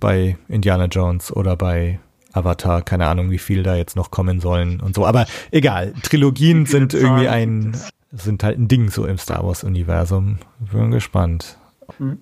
bei 0.00 0.36
Indiana 0.48 0.86
Jones 0.86 1.34
oder 1.34 1.54
bei 1.54 2.00
Avatar, 2.32 2.82
keine 2.82 3.06
Ahnung, 3.06 3.30
wie 3.30 3.38
viel 3.38 3.62
da 3.62 3.76
jetzt 3.76 3.94
noch 3.94 4.10
kommen 4.10 4.40
sollen 4.40 4.80
und 4.80 4.96
so. 4.96 5.06
Aber 5.06 5.26
egal, 5.52 5.94
Trilogien 6.02 6.66
sind 6.66 6.94
irgendwie 6.94 7.28
ein, 7.28 7.76
sind 8.10 8.42
halt 8.42 8.58
ein 8.58 8.66
Ding 8.66 8.90
so 8.90 9.06
im 9.06 9.18
Star 9.18 9.46
Wars-Universum. 9.46 10.38
Bin 10.58 10.90
gespannt. 10.90 11.58
Hm. 11.98 12.18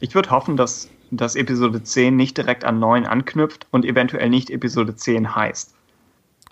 Ich 0.00 0.14
würde 0.14 0.30
hoffen, 0.30 0.56
dass 0.56 0.88
dass 1.10 1.36
Episode 1.36 1.82
10 1.82 2.16
nicht 2.16 2.36
direkt 2.36 2.64
an 2.64 2.78
9 2.78 3.06
anknüpft 3.06 3.66
und 3.70 3.84
eventuell 3.84 4.28
nicht 4.28 4.50
Episode 4.50 4.94
10 4.94 5.34
heißt. 5.34 5.74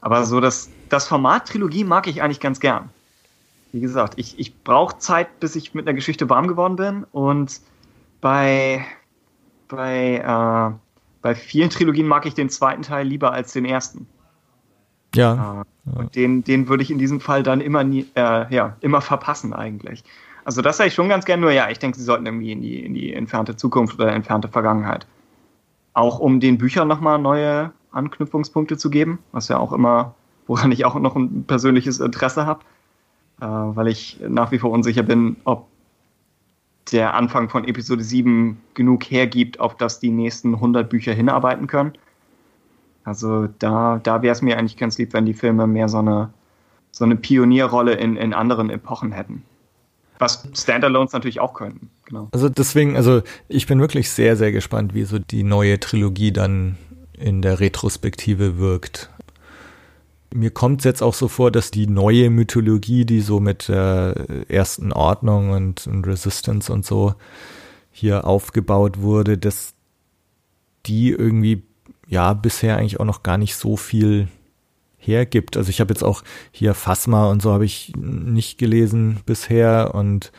Aber 0.00 0.24
so 0.24 0.40
das, 0.40 0.70
das 0.88 1.06
Format 1.06 1.48
Trilogie 1.48 1.84
mag 1.84 2.06
ich 2.06 2.22
eigentlich 2.22 2.40
ganz 2.40 2.60
gern. 2.60 2.90
Wie 3.72 3.80
gesagt, 3.80 4.14
ich, 4.16 4.38
ich 4.38 4.62
brauche 4.62 4.98
Zeit, 4.98 5.40
bis 5.40 5.56
ich 5.56 5.74
mit 5.74 5.86
einer 5.86 5.94
Geschichte 5.94 6.30
warm 6.30 6.48
geworden 6.48 6.76
bin 6.76 7.04
und 7.12 7.60
bei, 8.20 8.84
bei, 9.68 10.16
äh, 10.16 10.78
bei 11.22 11.34
vielen 11.34 11.70
Trilogien 11.70 12.06
mag 12.06 12.26
ich 12.26 12.34
den 12.34 12.48
zweiten 12.48 12.82
Teil 12.82 13.06
lieber 13.06 13.32
als 13.32 13.52
den 13.52 13.64
ersten. 13.64 14.06
Ja. 15.14 15.62
Äh, 15.62 15.98
und 15.98 16.14
den, 16.14 16.44
den 16.44 16.68
würde 16.68 16.82
ich 16.82 16.90
in 16.90 16.98
diesem 16.98 17.20
Fall 17.20 17.42
dann 17.42 17.60
immer, 17.60 17.84
nie, 17.84 18.06
äh, 18.14 18.52
ja, 18.54 18.76
immer 18.80 19.00
verpassen 19.00 19.52
eigentlich. 19.52 20.04
Also 20.46 20.62
das 20.62 20.78
hätte 20.78 20.86
ich 20.86 20.94
schon 20.94 21.08
ganz 21.08 21.24
gerne, 21.24 21.40
nur 21.42 21.50
ja, 21.50 21.70
ich 21.70 21.80
denke, 21.80 21.98
sie 21.98 22.04
sollten 22.04 22.24
irgendwie 22.24 22.52
in 22.52 22.62
die, 22.62 22.78
in 22.78 22.94
die 22.94 23.12
entfernte 23.12 23.56
Zukunft 23.56 23.98
oder 23.98 24.12
entfernte 24.12 24.46
Vergangenheit. 24.46 25.04
Auch 25.92 26.20
um 26.20 26.38
den 26.38 26.56
Büchern 26.56 26.86
nochmal 26.86 27.18
neue 27.18 27.72
Anknüpfungspunkte 27.90 28.76
zu 28.76 28.88
geben, 28.88 29.18
was 29.32 29.48
ja 29.48 29.58
auch 29.58 29.72
immer, 29.72 30.14
woran 30.46 30.70
ich 30.70 30.84
auch 30.84 30.94
noch 31.00 31.16
ein 31.16 31.42
persönliches 31.48 31.98
Interesse 31.98 32.46
habe, 32.46 32.60
äh, 33.40 33.44
weil 33.44 33.88
ich 33.88 34.20
nach 34.20 34.52
wie 34.52 34.60
vor 34.60 34.70
unsicher 34.70 35.02
bin, 35.02 35.34
ob 35.42 35.66
der 36.92 37.14
Anfang 37.14 37.48
von 37.48 37.64
Episode 37.64 38.04
7 38.04 38.56
genug 38.74 39.02
hergibt, 39.10 39.58
auf 39.58 39.76
das 39.76 39.98
die 39.98 40.12
nächsten 40.12 40.54
100 40.54 40.88
Bücher 40.88 41.12
hinarbeiten 41.12 41.66
können. 41.66 41.94
Also 43.02 43.48
da, 43.58 43.98
da 44.00 44.22
wäre 44.22 44.32
es 44.32 44.42
mir 44.42 44.56
eigentlich 44.56 44.76
ganz 44.76 44.96
lieb, 44.96 45.12
wenn 45.12 45.26
die 45.26 45.34
Filme 45.34 45.66
mehr 45.66 45.88
so 45.88 45.98
eine, 45.98 46.30
so 46.92 47.04
eine 47.04 47.16
Pionierrolle 47.16 47.94
in, 47.94 48.16
in 48.16 48.32
anderen 48.32 48.70
Epochen 48.70 49.10
hätten. 49.10 49.42
Was 50.18 50.48
Standalones 50.54 51.12
natürlich 51.12 51.40
auch 51.40 51.54
könnten. 51.54 51.90
Genau. 52.06 52.28
Also 52.32 52.48
deswegen, 52.48 52.96
also 52.96 53.22
ich 53.48 53.66
bin 53.66 53.80
wirklich 53.80 54.10
sehr, 54.10 54.36
sehr 54.36 54.52
gespannt, 54.52 54.94
wie 54.94 55.04
so 55.04 55.18
die 55.18 55.42
neue 55.42 55.78
Trilogie 55.80 56.32
dann 56.32 56.76
in 57.12 57.42
der 57.42 57.60
Retrospektive 57.60 58.58
wirkt. 58.58 59.10
mir 60.34 60.50
kommt 60.50 60.80
es 60.80 60.84
jetzt 60.84 61.02
auch 61.02 61.14
so 61.14 61.28
vor, 61.28 61.50
dass 61.50 61.70
die 61.70 61.86
neue 61.86 62.30
Mythologie, 62.30 63.04
die 63.04 63.20
so 63.20 63.40
mit 63.40 63.68
der 63.68 64.26
ersten 64.48 64.92
Ordnung 64.92 65.50
und, 65.50 65.86
und 65.86 66.06
Resistance 66.06 66.72
und 66.72 66.84
so 66.84 67.14
hier 67.90 68.26
aufgebaut 68.26 69.00
wurde, 69.00 69.38
dass 69.38 69.72
die 70.84 71.10
irgendwie 71.10 71.62
ja 72.08 72.34
bisher 72.34 72.76
eigentlich 72.76 73.00
auch 73.00 73.04
noch 73.04 73.22
gar 73.22 73.38
nicht 73.38 73.56
so 73.56 73.76
viel 73.76 74.28
hergibt. 75.06 75.56
Also 75.56 75.70
ich 75.70 75.80
habe 75.80 75.92
jetzt 75.92 76.02
auch 76.02 76.22
hier 76.50 76.74
Phasma 76.74 77.30
und 77.30 77.42
so 77.42 77.52
habe 77.52 77.64
ich 77.64 77.92
nicht 77.96 78.58
gelesen 78.58 79.20
bisher 79.26 79.94
und 79.94 80.32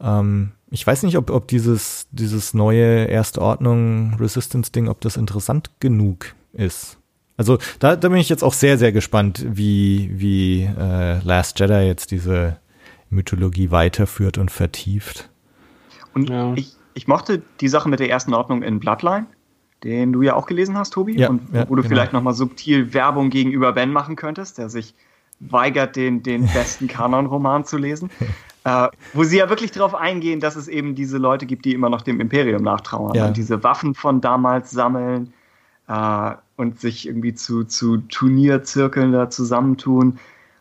ähm, 0.00 0.52
ich 0.70 0.86
weiß 0.86 1.04
nicht, 1.04 1.16
ob, 1.16 1.30
ob 1.30 1.46
dieses, 1.48 2.08
dieses 2.10 2.52
neue 2.52 3.04
Erste 3.04 3.40
Ordnung 3.40 4.14
Resistance-Ding, 4.18 4.88
ob 4.88 5.00
das 5.00 5.16
interessant 5.16 5.70
genug 5.78 6.34
ist. 6.52 6.98
Also 7.36 7.58
da, 7.78 7.96
da 7.96 8.08
bin 8.08 8.18
ich 8.18 8.28
jetzt 8.28 8.44
auch 8.44 8.52
sehr, 8.52 8.78
sehr 8.78 8.92
gespannt, 8.92 9.44
wie, 9.48 10.10
wie 10.12 10.62
äh, 10.62 11.18
Last 11.24 11.58
Jedi 11.58 11.86
jetzt 11.86 12.10
diese 12.10 12.58
Mythologie 13.10 13.70
weiterführt 13.70 14.38
und 14.38 14.50
vertieft. 14.50 15.30
Und 16.14 16.30
ja. 16.30 16.54
ich, 16.54 16.72
ich 16.94 17.08
mochte 17.08 17.42
die 17.60 17.68
Sache 17.68 17.88
mit 17.88 18.00
der 18.00 18.10
ersten 18.10 18.34
Ordnung 18.34 18.62
in 18.62 18.78
Bloodline, 18.78 19.26
den 19.84 20.12
du 20.12 20.22
ja 20.22 20.34
auch 20.34 20.46
gelesen 20.46 20.76
hast, 20.76 20.90
Tobi, 20.90 21.18
ja, 21.18 21.28
und 21.28 21.42
ja, 21.52 21.68
wo 21.68 21.74
du 21.76 21.82
genau. 21.82 21.94
vielleicht 21.94 22.12
nochmal 22.12 22.34
subtil 22.34 22.92
Werbung 22.94 23.30
gegenüber 23.30 23.72
Ben 23.72 23.92
machen 23.92 24.16
könntest, 24.16 24.58
der 24.58 24.68
sich 24.70 24.94
weigert, 25.40 25.94
den, 25.96 26.22
den 26.22 26.46
besten 26.54 26.88
Kanon-Roman 26.88 27.64
zu 27.64 27.76
lesen. 27.76 28.10
äh, 28.64 28.88
wo 29.12 29.24
sie 29.24 29.36
ja 29.38 29.50
wirklich 29.50 29.72
darauf 29.72 29.94
eingehen, 29.94 30.40
dass 30.40 30.56
es 30.56 30.68
eben 30.68 30.94
diese 30.94 31.18
Leute 31.18 31.44
gibt, 31.46 31.66
die 31.66 31.74
immer 31.74 31.90
noch 31.90 32.00
dem 32.02 32.20
Imperium 32.20 32.62
nachtrauern 32.62 33.14
Ja. 33.14 33.26
und 33.26 33.36
diese 33.36 33.62
Waffen 33.62 33.94
von 33.94 34.20
damals 34.22 34.70
sammeln 34.70 35.32
äh, 35.86 36.30
und 36.56 36.80
sich 36.80 37.06
irgendwie 37.06 37.34
zu, 37.34 37.64
zu 37.64 37.98
Turnierzirkeln 37.98 39.12
da 39.12 39.28
zusammentun. 39.28 40.18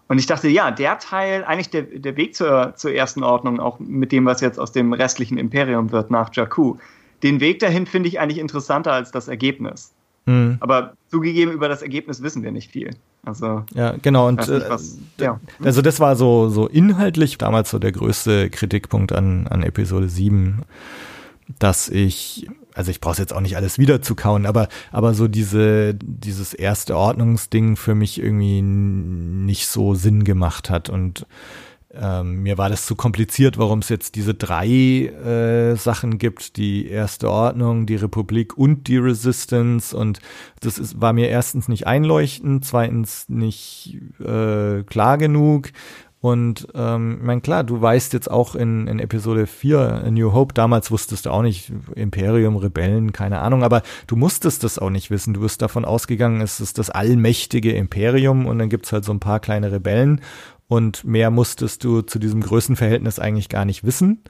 Und 0.10 0.20
ich 0.20 0.26
dachte, 0.26 0.50
ja, 0.50 0.70
der 0.70 1.00
Teil, 1.00 1.46
eigentlich 1.46 1.70
der, 1.70 1.84
der 1.84 2.18
Weg 2.18 2.36
zur, 2.36 2.74
zur 2.76 2.92
ersten 2.92 3.24
Ordnung, 3.24 3.60
auch 3.62 3.80
mit 3.80 4.12
dem, 4.12 4.26
was 4.26 4.42
jetzt 4.42 4.60
aus 4.60 4.74
dem 4.74 4.92
restlichen 4.92 5.38
Imperium 5.38 5.92
wird 5.94 6.12
nach 6.12 6.30
Jakku, 6.34 6.76
den 7.24 7.40
Weg 7.40 7.60
dahin 7.60 7.86
finde 7.86 8.10
ich 8.10 8.20
eigentlich 8.20 8.38
interessanter 8.38 8.92
als 8.92 9.12
das 9.12 9.28
Ergebnis. 9.28 9.94
Hm. 10.26 10.58
Aber 10.60 10.94
zugegeben, 11.10 11.52
über 11.52 11.68
das 11.68 11.82
Ergebnis 11.82 12.22
wissen 12.22 12.44
wir 12.44 12.52
nicht 12.52 12.72
viel. 12.72 12.92
Also, 13.26 13.64
Ja, 13.74 13.96
genau. 14.02 14.28
Und 14.28 14.40
nicht, 14.40 14.50
äh, 14.50 14.70
was, 14.70 14.98
ja. 15.18 15.40
Also 15.64 15.82
das 15.82 16.00
war 16.00 16.16
so, 16.16 16.50
so 16.50 16.68
inhaltlich 16.68 17.38
damals 17.38 17.70
so 17.70 17.80
der 17.80 17.92
größte 17.92 18.50
Kritikpunkt 18.50 19.12
an, 19.12 19.48
an 19.48 19.64
Episode 19.64 20.10
7, 20.10 20.64
dass 21.60 21.90
ich, 21.90 22.48
also 22.74 22.92
ich 22.92 23.02
brauche 23.02 23.18
jetzt 23.18 23.34
auch 23.34 23.42
nicht 23.42 23.58
alles 23.58 23.78
wieder 23.78 24.02
zu 24.02 24.16
kauen, 24.16 24.46
aber, 24.46 24.68
aber 24.92 25.14
so 25.14 25.28
diese, 25.28 25.94
dieses 25.94 26.54
erste 26.54 26.98
Ordnungsding 26.98 27.76
für 27.76 27.96
mich 27.96 28.22
irgendwie 28.22 28.62
nicht 28.62 29.68
so 29.68 29.94
Sinn 29.94 30.24
gemacht 30.24 30.70
hat 30.70 30.90
und 30.90 31.26
ähm, 31.96 32.42
mir 32.42 32.58
war 32.58 32.70
das 32.70 32.86
zu 32.86 32.96
kompliziert, 32.96 33.58
warum 33.58 33.80
es 33.80 33.90
jetzt 33.90 34.16
diese 34.16 34.34
drei 34.34 34.68
äh, 34.68 35.76
Sachen 35.76 36.18
gibt, 36.18 36.58
die 36.58 36.88
erste 36.88 37.30
Ordnung, 37.30 37.86
die 37.86 37.96
Republik 37.96 38.58
und 38.58 38.88
die 38.88 38.98
Resistance. 38.98 39.96
Und 39.96 40.20
das 40.62 40.80
ist, 40.80 41.00
war 41.00 41.14
mir 41.14 41.30
erstens 41.30 41.68
nicht 41.68 41.86
einleuchtend, 41.86 42.66
zweitens 42.66 43.30
nicht 43.30 44.00
äh, 44.20 44.84
klar 44.84 45.18
genug. 45.18 45.70
Und 46.24 46.70
ähm, 46.74 47.18
ich 47.20 47.26
meine, 47.26 47.42
klar, 47.42 47.66
du 47.66 47.82
weißt 47.82 48.14
jetzt 48.14 48.32
auch 48.32 48.56
in, 48.56 48.88
in 48.88 49.00
Episode 49.00 49.46
4, 49.46 50.06
A 50.06 50.10
New 50.10 50.32
Hope, 50.32 50.54
damals 50.54 50.90
wusstest 50.90 51.26
du 51.26 51.32
auch 51.32 51.42
nicht, 51.42 51.70
Imperium, 51.96 52.56
Rebellen, 52.56 53.12
keine 53.12 53.40
Ahnung, 53.40 53.62
aber 53.62 53.82
du 54.08 54.16
musstest 54.16 54.64
das 54.64 54.80
auch 54.80 54.90
nicht 54.90 55.12
wissen. 55.12 55.34
Du 55.34 55.42
bist 55.42 55.62
davon 55.62 55.84
ausgegangen, 55.84 56.40
es 56.40 56.62
ist 56.62 56.78
das 56.78 56.90
allmächtige 56.90 57.74
Imperium 57.74 58.46
und 58.46 58.58
dann 58.58 58.70
gibt's 58.70 58.94
halt 58.94 59.04
so 59.04 59.12
ein 59.12 59.20
paar 59.20 59.42
kleine 59.42 59.74
Rebellen 59.74 60.22
und 60.68 61.04
mehr 61.04 61.30
musstest 61.30 61.84
du 61.84 62.02
zu 62.02 62.20
diesem 62.20 62.42
Größenverhältnis 62.42 63.20
eigentlich 63.20 63.50
gar 63.50 63.66
nicht 63.66 63.84
wissen. 63.84 64.24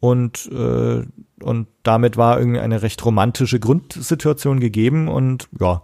Und, 0.00 0.50
äh, 0.52 1.02
und 1.42 1.66
damit 1.82 2.16
war 2.16 2.38
irgendwie 2.38 2.60
eine 2.60 2.82
recht 2.82 3.04
romantische 3.04 3.58
Grundsituation 3.58 4.60
gegeben 4.60 5.08
und 5.08 5.48
ja, 5.58 5.82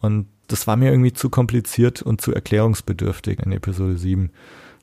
und 0.00 0.28
das 0.46 0.66
war 0.66 0.76
mir 0.76 0.90
irgendwie 0.90 1.12
zu 1.12 1.30
kompliziert 1.30 2.02
und 2.02 2.20
zu 2.20 2.32
erklärungsbedürftig 2.32 3.40
in 3.40 3.50
Episode 3.52 3.96
7. 3.96 4.30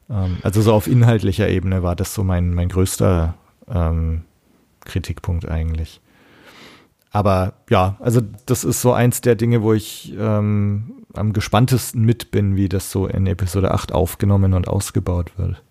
Ähm, 0.09 0.37
also 0.41 0.61
so 0.61 0.73
auf 0.73 0.87
inhaltlicher 0.87 1.47
Ebene 1.47 1.83
war 1.83 1.95
das 1.95 2.13
so 2.13 2.23
mein, 2.23 2.53
mein 2.53 2.69
größter 2.69 3.35
ähm, 3.69 4.23
Kritikpunkt 4.81 5.47
eigentlich. 5.47 6.01
Aber 7.13 7.53
ja, 7.69 7.95
also 7.99 8.21
das 8.47 8.63
ist 8.63 8.81
so 8.81 8.91
eins 8.91 9.21
der 9.21 9.35
Dinge, 9.35 9.61
wo 9.61 9.71
ich 9.71 10.15
ähm, 10.19 11.05
am 11.13 11.31
gespanntesten 11.31 12.03
mit 12.03 12.31
bin, 12.31 12.55
wie 12.55 12.67
das 12.67 12.91
so 12.91 13.05
in 13.05 13.27
Episode 13.27 13.71
8 13.71 13.91
aufgenommen 13.91 14.53
und 14.53 14.67
ausgebaut 14.67 15.31
wird. 15.37 15.61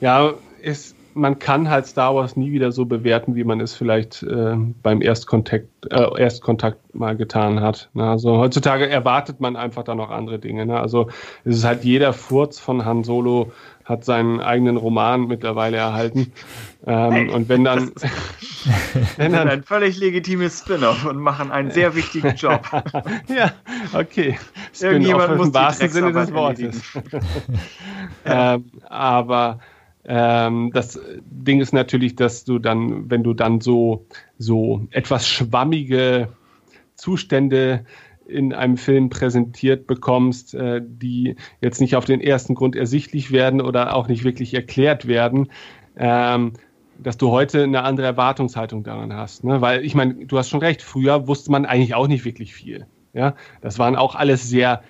Ja, 0.00 0.32
ist, 0.60 0.96
man 1.14 1.38
kann 1.38 1.70
halt 1.70 1.86
Star 1.86 2.16
Wars 2.16 2.36
nie 2.36 2.50
wieder 2.50 2.72
so 2.72 2.84
bewerten, 2.84 3.36
wie 3.36 3.44
man 3.44 3.60
es 3.60 3.74
vielleicht 3.74 4.24
äh, 4.24 4.56
beim 4.82 5.00
Erstkontakt, 5.00 5.68
äh, 5.90 6.20
Erstkontakt 6.20 6.92
mal 6.92 7.16
getan 7.16 7.60
hat. 7.60 7.90
Ne? 7.94 8.02
Also 8.02 8.38
heutzutage 8.38 8.88
erwartet 8.88 9.40
man 9.40 9.54
einfach 9.54 9.84
da 9.84 9.94
noch 9.94 10.10
andere 10.10 10.40
Dinge. 10.40 10.66
Ne? 10.66 10.80
Also 10.80 11.08
es 11.44 11.58
ist 11.58 11.64
halt 11.64 11.84
jeder 11.84 12.12
Furz 12.12 12.58
von 12.58 12.84
Han 12.84 13.04
Solo 13.04 13.52
hat 13.84 14.04
seinen 14.04 14.40
eigenen 14.40 14.76
Roman 14.76 15.26
mittlerweile 15.26 15.76
erhalten. 15.78 16.32
Ähm, 16.86 17.12
Hey, 17.12 17.28
und 17.30 17.48
wenn 17.48 17.64
dann, 17.64 17.92
das 17.94 18.02
wenn 19.16 19.30
sind 19.30 19.32
dann 19.32 19.48
ein 19.48 19.62
völlig 19.62 19.98
legitimes 19.98 20.60
Spin-off 20.60 21.04
und 21.04 21.18
machen 21.18 21.50
einen 21.50 21.70
sehr 21.70 21.94
wichtigen 21.94 22.34
Job. 22.34 22.62
ja, 23.28 23.52
okay. 23.92 24.38
Irgendjemand 24.80 25.36
muss 25.36 25.48
im 25.48 25.54
wahrsten 25.54 25.88
Sinne 25.88 26.12
des 26.12 26.32
Wortes. 26.32 26.82
ähm, 28.24 28.64
aber 28.88 29.60
ähm, 30.04 30.70
das 30.72 31.00
Ding 31.24 31.60
ist 31.60 31.72
natürlich, 31.72 32.16
dass 32.16 32.44
du 32.44 32.58
dann, 32.58 33.10
wenn 33.10 33.22
du 33.22 33.34
dann 33.34 33.60
so, 33.60 34.06
so 34.38 34.86
etwas 34.90 35.28
schwammige 35.28 36.28
Zustände 36.96 37.84
in 38.32 38.52
einem 38.52 38.76
Film 38.76 39.10
präsentiert 39.10 39.86
bekommst, 39.86 40.54
äh, 40.54 40.80
die 40.84 41.36
jetzt 41.60 41.80
nicht 41.80 41.96
auf 41.96 42.04
den 42.04 42.20
ersten 42.20 42.54
Grund 42.54 42.74
ersichtlich 42.74 43.30
werden 43.30 43.60
oder 43.60 43.94
auch 43.94 44.08
nicht 44.08 44.24
wirklich 44.24 44.54
erklärt 44.54 45.06
werden, 45.06 45.48
ähm, 45.96 46.54
dass 46.98 47.16
du 47.16 47.30
heute 47.30 47.64
eine 47.64 47.82
andere 47.82 48.06
Erwartungshaltung 48.06 48.84
daran 48.84 49.12
hast. 49.14 49.44
Ne? 49.44 49.60
Weil 49.60 49.84
ich 49.84 49.94
meine, 49.94 50.26
du 50.26 50.38
hast 50.38 50.48
schon 50.48 50.60
recht, 50.60 50.82
früher 50.82 51.26
wusste 51.28 51.50
man 51.50 51.66
eigentlich 51.66 51.94
auch 51.94 52.08
nicht 52.08 52.24
wirklich 52.24 52.54
viel. 52.54 52.86
Ja? 53.12 53.34
Das 53.60 53.78
waren 53.78 53.96
auch 53.96 54.14
alles 54.14 54.48
sehr 54.48 54.82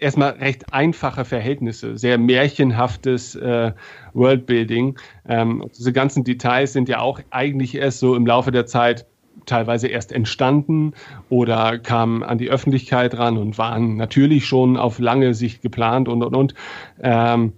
erstmal 0.00 0.30
recht 0.30 0.72
einfache 0.72 1.24
Verhältnisse, 1.24 1.98
sehr 1.98 2.18
märchenhaftes 2.18 3.34
äh, 3.34 3.72
Worldbuilding. 4.12 4.98
Ähm, 5.28 5.68
diese 5.76 5.92
ganzen 5.92 6.24
Details 6.24 6.72
sind 6.72 6.88
ja 6.88 7.00
auch 7.00 7.20
eigentlich 7.30 7.74
erst 7.74 7.98
so 8.00 8.14
im 8.14 8.26
Laufe 8.26 8.50
der 8.50 8.66
Zeit 8.66 9.06
teilweise 9.48 9.88
erst 9.88 10.12
entstanden 10.12 10.92
oder 11.28 11.78
kamen 11.78 12.22
an 12.22 12.38
die 12.38 12.50
Öffentlichkeit 12.50 13.16
ran 13.18 13.36
und 13.38 13.58
waren 13.58 13.96
natürlich 13.96 14.46
schon 14.46 14.76
auf 14.76 14.98
lange 14.98 15.34
Sicht 15.34 15.62
geplant 15.62 16.08
und 16.08 16.22
und 16.22 16.36
und. 16.36 16.54
Ähm, 17.00 17.54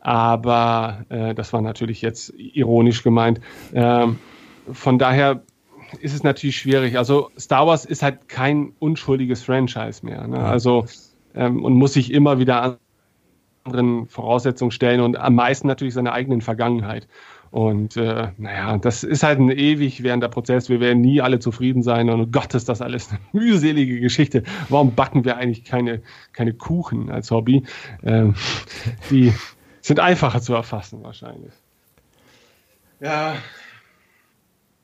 aber 0.00 1.04
äh, 1.08 1.34
das 1.34 1.52
war 1.52 1.60
natürlich 1.60 2.02
jetzt 2.02 2.32
ironisch 2.36 3.02
gemeint. 3.02 3.40
Ähm, 3.74 4.18
von 4.72 4.98
daher 4.98 5.42
ist 6.00 6.14
es 6.14 6.22
natürlich 6.22 6.56
schwierig. 6.58 6.98
Also 6.98 7.30
Star 7.38 7.66
Wars 7.66 7.84
ist 7.84 8.02
halt 8.02 8.28
kein 8.28 8.72
unschuldiges 8.78 9.42
Franchise 9.42 10.04
mehr. 10.04 10.26
Ne? 10.26 10.38
Also 10.38 10.86
ähm, 11.34 11.64
und 11.64 11.74
muss 11.74 11.94
sich 11.94 12.12
immer 12.12 12.38
wieder 12.38 12.78
anderen 13.64 14.06
Voraussetzungen 14.06 14.70
stellen 14.70 15.00
und 15.00 15.16
am 15.16 15.34
meisten 15.34 15.66
natürlich 15.66 15.94
seiner 15.94 16.12
eigenen 16.12 16.40
Vergangenheit. 16.40 17.06
Und 17.50 17.96
äh, 17.96 18.32
naja, 18.36 18.78
das 18.78 19.04
ist 19.04 19.22
halt 19.22 19.38
ein 19.38 19.50
ewig 19.50 20.02
währender 20.02 20.28
Prozess. 20.28 20.68
Wir 20.68 20.80
werden 20.80 21.00
nie 21.00 21.20
alle 21.20 21.38
zufrieden 21.38 21.82
sein. 21.82 22.10
Und 22.10 22.20
oh 22.20 22.26
Gott, 22.26 22.54
ist 22.54 22.68
das 22.68 22.82
alles 22.82 23.10
eine 23.10 23.20
mühselige 23.32 24.00
Geschichte. 24.00 24.42
Warum 24.68 24.94
backen 24.94 25.24
wir 25.24 25.36
eigentlich 25.36 25.64
keine, 25.64 26.02
keine 26.32 26.52
Kuchen 26.52 27.10
als 27.10 27.30
Hobby? 27.30 27.64
Ähm, 28.02 28.34
die 29.10 29.32
sind 29.80 30.00
einfacher 30.00 30.40
zu 30.40 30.54
erfassen 30.54 31.02
wahrscheinlich. 31.02 31.52
Ja, 33.00 33.36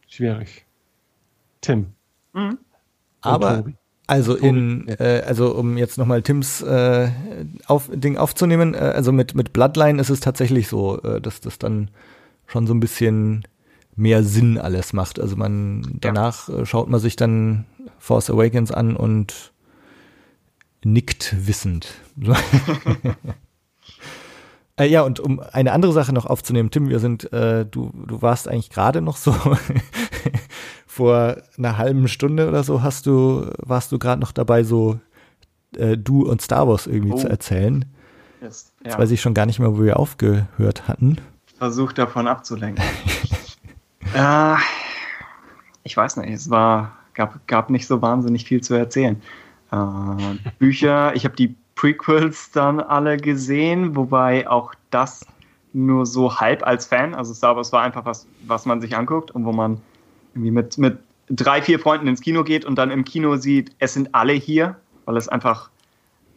schwierig. 0.07 0.65
Tim. 1.61 1.93
Mhm. 2.33 2.59
Aber 3.21 3.57
Tobi. 3.59 3.75
also 4.07 4.37
in, 4.37 4.89
äh, 4.89 5.23
also 5.27 5.55
um 5.55 5.77
jetzt 5.77 5.99
nochmal 5.99 6.23
Tims 6.23 6.63
äh, 6.63 7.11
auf, 7.67 7.91
Ding 7.93 8.17
aufzunehmen, 8.17 8.75
äh, 8.75 8.79
also 8.79 9.13
mit, 9.13 9.35
mit 9.35 9.53
Bloodline 9.53 10.01
ist 10.01 10.11
es 10.11 10.21
tatsächlich 10.21 10.69
so, 10.69 11.01
äh, 11.03 11.21
dass 11.21 11.41
das 11.41 11.59
dann 11.59 11.91
schon 12.47 12.67
so 12.67 12.75
ein 12.75 12.81
bisschen 12.81 13.47
mehr 13.97 14.23
Sinn 14.25 14.59
alles 14.59 14.93
macht. 14.93 15.21
Also 15.21 15.37
man 15.37 15.99
danach 16.01 16.49
äh, 16.49 16.67
schaut 16.67 16.89
man 16.89 17.01
sich 17.01 17.17
dann 17.17 17.65
Force 17.99 18.31
Awakens 18.31 18.73
an 18.73 18.97
und 18.97 19.53
nickt 20.83 21.47
wissend. 21.47 21.95
Äh, 24.77 24.87
ja, 24.87 25.03
und 25.03 25.21
um 25.21 25.39
eine 25.39 25.73
andere 25.73 25.93
Sache 25.93 26.13
noch 26.13 26.27
aufzunehmen, 26.27 26.71
Tim, 26.71 26.89
wir 26.89 26.99
sind, 26.99 27.33
äh, 27.33 27.65
du, 27.65 27.93
du 27.95 28.23
warst 28.23 28.49
eigentlich 28.49 28.71
gerade 28.71 29.01
noch 29.01 29.17
so 29.17 29.33
vor 30.87 31.37
einer 31.57 31.79
halben 31.79 32.09
Stunde 32.09 32.49
oder 32.49 32.65
so 32.65 32.83
hast 32.83 33.07
du, 33.07 33.51
warst 33.59 33.93
du 33.93 34.01
gerade 34.01 34.21
noch 34.21 34.33
dabei, 34.33 34.65
so 34.65 34.99
äh, 35.77 35.97
Du 35.97 36.29
und 36.29 36.43
Star 36.43 36.67
Wars 36.67 36.89
irgendwie 36.89 37.13
oh. 37.13 37.19
zu 37.19 37.29
erzählen. 37.29 37.85
Yes. 38.43 38.73
Ja. 38.81 38.91
Jetzt 38.91 38.99
weiß 38.99 39.11
ich 39.13 39.21
schon 39.21 39.35
gar 39.35 39.47
nicht 39.47 39.61
mehr, 39.61 39.77
wo 39.77 39.83
wir 39.83 39.99
aufgehört 39.99 40.89
hatten. 40.89 41.19
Versucht 41.65 41.97
davon 41.97 42.29
abzulenken. 42.29 42.85
äh, 44.15 44.55
ich 45.83 45.97
weiß 45.97 46.19
nicht, 46.19 46.29
es 46.29 46.51
war, 46.51 46.93
gab, 47.15 47.47
gab 47.47 47.71
nicht 47.71 47.87
so 47.87 48.03
wahnsinnig 48.03 48.45
viel 48.45 48.61
zu 48.61 48.75
erzählen. 48.75 49.23
Äh, 49.73 50.51
Bücher, 50.59 51.17
ich 51.17 51.25
habe 51.25 51.35
die 51.37 51.55
Prequels 51.75 52.51
dann 52.51 52.81
alle 52.81 53.17
gesehen, 53.17 53.97
wobei 53.97 54.47
auch 54.47 54.75
das 54.91 55.25
nur 55.73 56.05
so 56.05 56.39
halb 56.39 56.67
als 56.67 56.85
Fan, 56.85 57.15
also 57.15 57.33
Star 57.33 57.57
Wars 57.57 57.73
war 57.73 57.81
einfach 57.81 58.05
was, 58.05 58.27
was 58.47 58.67
man 58.67 58.83
sich 58.83 58.95
anguckt 58.95 59.31
und 59.31 59.47
wo 59.47 59.53
man 59.53 59.81
irgendwie 60.35 60.51
mit, 60.51 60.77
mit 60.77 60.99
drei, 61.31 61.63
vier 61.63 61.79
Freunden 61.79 62.09
ins 62.09 62.21
Kino 62.21 62.45
geht 62.45 62.67
und 62.67 62.77
dann 62.77 62.91
im 62.91 63.07
Kino 63.07 63.37
sieht, 63.37 63.75
es 63.79 63.95
sind 63.95 64.15
alle 64.15 64.35
hier, 64.35 64.77
weil 65.07 65.17
es 65.17 65.31
einfach, 65.31 65.71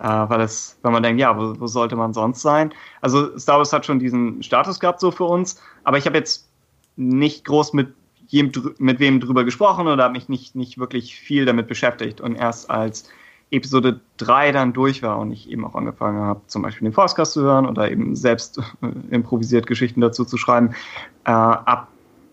weil 0.05 0.41
es, 0.41 0.77
wenn 0.83 0.91
man 0.91 1.03
denkt, 1.03 1.19
ja, 1.19 1.37
wo, 1.37 1.59
wo, 1.59 1.67
sollte 1.67 1.95
man 1.95 2.13
sonst 2.13 2.41
sein? 2.41 2.73
Also 3.01 3.37
Star 3.37 3.57
Wars 3.57 3.73
hat 3.73 3.85
schon 3.85 3.99
diesen 3.99 4.43
Status 4.43 4.79
gehabt 4.79 4.99
so 4.99 5.11
für 5.11 5.25
uns, 5.25 5.61
aber 5.83 5.97
ich 5.97 6.05
habe 6.05 6.17
jetzt 6.17 6.47
nicht 6.95 7.45
groß 7.45 7.73
mit 7.73 7.93
jedem, 8.27 8.75
mit 8.77 8.99
wem 8.99 9.19
drüber 9.19 9.43
gesprochen 9.43 9.87
oder 9.87 10.03
habe 10.03 10.13
mich 10.13 10.29
nicht, 10.29 10.55
nicht 10.55 10.77
wirklich 10.77 11.15
viel 11.15 11.45
damit 11.45 11.67
beschäftigt 11.67 12.21
und 12.21 12.35
erst 12.35 12.69
als 12.69 13.09
Episode 13.49 14.01
3 14.17 14.51
dann 14.51 14.73
durch 14.73 15.01
war 15.01 15.19
und 15.19 15.31
ich 15.31 15.49
eben 15.49 15.65
auch 15.65 15.75
angefangen 15.75 16.19
habe, 16.19 16.41
zum 16.47 16.61
Beispiel 16.61 16.89
den 16.89 16.93
Forstcast 16.93 17.33
zu 17.33 17.41
hören 17.41 17.65
oder 17.65 17.89
eben 17.89 18.15
selbst 18.15 18.57
äh, 18.57 18.87
improvisiert 19.15 19.67
Geschichten 19.67 20.01
dazu 20.01 20.25
zu 20.25 20.37
schreiben, 20.37 20.75
äh, 21.23 21.31
ab 21.31 21.87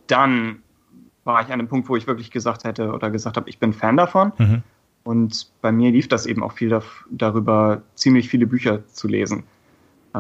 dann 0.09 0.63
war 1.25 1.41
ich 1.41 1.47
an 1.47 1.55
einem 1.55 1.69
Punkt, 1.69 1.89
wo 1.89 1.97
ich 1.97 2.07
wirklich 2.07 2.31
gesagt 2.31 2.65
hätte 2.65 2.93
oder 2.93 3.11
gesagt 3.11 3.37
habe, 3.37 3.49
ich 3.49 3.59
bin 3.59 3.73
Fan 3.73 3.97
davon. 3.97 4.33
Mhm. 4.37 4.63
Und 5.05 5.49
bei 5.61 5.71
mir 5.71 5.91
lief 5.91 6.09
das 6.09 6.27
eben 6.27 6.43
auch 6.43 6.53
viel 6.53 6.81
darüber, 7.11 7.83
ziemlich 7.95 8.29
viele 8.29 8.47
Bücher 8.47 8.87
zu 8.89 9.07
lesen. 9.07 9.45
Äh, 10.15 10.19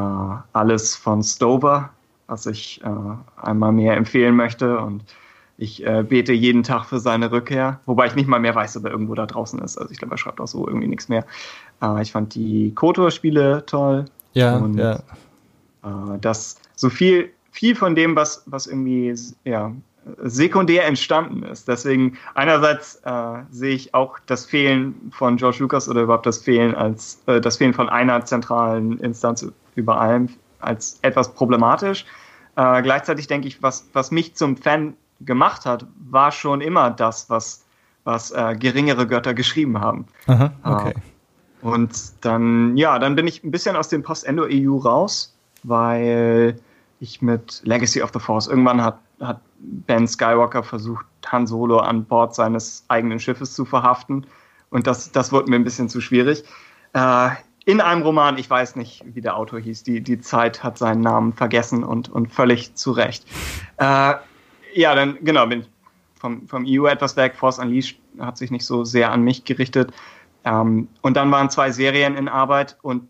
alles 0.52 0.94
von 0.94 1.23
Stover, 1.23 1.90
was 2.27 2.47
ich 2.47 2.82
äh, 2.85 3.43
einmal 3.43 3.73
mehr 3.73 3.97
empfehlen 3.97 4.36
möchte. 4.36 4.78
Und 4.78 5.05
ich 5.56 5.86
äh, 5.86 6.05
bete 6.06 6.32
jeden 6.32 6.62
Tag 6.62 6.85
für 6.85 6.98
seine 6.98 7.32
Rückkehr, 7.32 7.81
wobei 7.86 8.06
ich 8.06 8.15
nicht 8.15 8.28
mal 8.28 8.40
mehr 8.40 8.55
weiß, 8.55 8.77
ob 8.77 8.85
er 8.85 8.90
irgendwo 8.90 9.15
da 9.15 9.24
draußen 9.24 9.59
ist. 9.61 9.78
Also 9.78 9.90
ich 9.90 9.98
glaube, 9.98 10.15
er 10.15 10.19
schreibt 10.19 10.40
auch 10.40 10.48
so 10.48 10.66
irgendwie 10.66 10.89
nichts 10.89 11.09
mehr. 11.09 11.24
Äh, 11.81 12.02
ich 12.02 12.12
fand 12.12 12.35
die 12.35 12.73
Kotor-Spiele 12.74 13.65
toll. 13.66 14.05
Ja, 14.35 14.56
und 14.56 14.77
ja. 14.77 14.97
Äh, 15.82 16.19
das 16.20 16.56
so 16.77 16.90
viel, 16.90 17.31
viel 17.52 17.74
von 17.74 17.94
dem, 17.94 18.16
was, 18.16 18.43
was 18.47 18.66
irgendwie 18.66 19.15
ja, 19.44 19.73
sekundär 20.22 20.86
entstanden 20.86 21.43
ist. 21.44 21.68
Deswegen 21.68 22.18
einerseits 22.35 22.97
äh, 23.05 23.43
sehe 23.51 23.74
ich 23.74 23.94
auch 23.94 24.18
das 24.26 24.44
Fehlen 24.44 25.10
von 25.12 25.36
George 25.36 25.59
Lucas 25.60 25.89
oder 25.89 26.02
überhaupt 26.02 26.26
das 26.26 26.39
Fehlen 26.39 26.74
als 26.74 27.22
äh, 27.26 27.40
das 27.40 27.56
Fehlen 27.56 27.74
von 27.74 27.89
einer 27.89 28.24
zentralen 28.24 28.98
Instanz 28.98 29.47
über 29.74 30.01
allem 30.01 30.28
als 30.60 30.98
etwas 31.02 31.35
problematisch. 31.35 32.05
Äh, 32.56 32.82
gleichzeitig 32.82 33.26
denke 33.26 33.48
ich, 33.48 33.62
was, 33.62 33.89
was 33.93 34.10
mich 34.10 34.35
zum 34.35 34.56
Fan 34.56 34.94
gemacht 35.20 35.66
hat, 35.66 35.86
war 36.10 36.32
schon 36.32 36.60
immer 36.60 36.90
das, 36.90 37.31
was, 37.31 37.64
was 38.05 38.31
äh, 38.31 38.56
geringere 38.59 39.06
Götter 39.06 39.35
geschrieben 39.35 39.81
haben. 39.81 40.06
Aha, 40.26 40.52
okay. 40.62 40.90
Äh, 40.90 41.66
und 41.66 42.12
dann, 42.20 42.76
ja, 42.76 42.98
dann 42.98 43.16
bin 43.16 43.26
ich 43.26 43.43
ein 43.43 43.51
bisschen 43.51 43.74
aus 43.74 43.89
dem 43.89 44.02
Post-Endo-EU 44.02 44.76
raus, 44.76 45.35
weil 45.62 46.59
ich 47.05 47.22
mit 47.22 47.60
Legacy 47.64 48.02
of 48.02 48.10
the 48.12 48.18
Force 48.18 48.48
irgendwann 48.48 48.82
hat, 48.82 48.98
hat 49.20 49.40
Ben 49.59 50.09
Skywalker 50.09 50.62
versucht, 50.62 51.06
Han 51.26 51.47
Solo 51.47 51.78
an 51.78 52.05
Bord 52.05 52.35
seines 52.35 52.85
eigenen 52.89 53.20
Schiffes 53.20 53.55
zu 53.55 53.64
verhaften. 53.64 54.26
Und 54.70 54.86
das, 54.86 55.12
das 55.12 55.31
wurde 55.31 55.51
mir 55.51 55.56
ein 55.56 55.64
bisschen 55.64 55.89
zu 55.89 56.01
schwierig. 56.01 56.43
Äh, 56.94 57.31
in 57.66 57.81
einem 57.81 58.02
Roman, 58.02 58.36
ich 58.36 58.51
weiß 58.51 58.76
nicht, 58.76 59.05
wie 59.06 59.20
der 59.20 59.36
Autor 59.36 59.60
hieß, 59.60 59.85
die, 59.85 60.02
die 60.02 60.20
Zeit 60.20 60.62
hat 60.62 60.76
seinen 60.76 61.01
Namen 61.01 61.32
vergessen 61.32 61.85
und, 61.85 62.09
und 62.09 62.32
völlig 62.32 62.74
zu 62.74 62.93
Recht. 62.93 63.24
Äh, 63.78 64.14
ja, 64.74 64.94
dann 64.94 65.18
genau, 65.22 65.47
bin 65.47 65.64
vom, 66.14 66.47
vom 66.48 66.64
EU 66.66 66.86
etwas 66.86 67.16
weg. 67.16 67.36
Force 67.36 67.59
Unleashed 67.59 67.98
hat 68.18 68.36
sich 68.36 68.51
nicht 68.51 68.66
so 68.66 68.85
sehr 68.85 69.12
an 69.12 69.22
mich 69.22 69.44
gerichtet. 69.44 69.93
Ähm, 70.44 70.89
und 71.01 71.16
dann 71.16 71.31
waren 71.31 71.51
zwei 71.51 71.70
Serien 71.70 72.16
in 72.16 72.28
Arbeit 72.28 72.76
und 72.82 73.09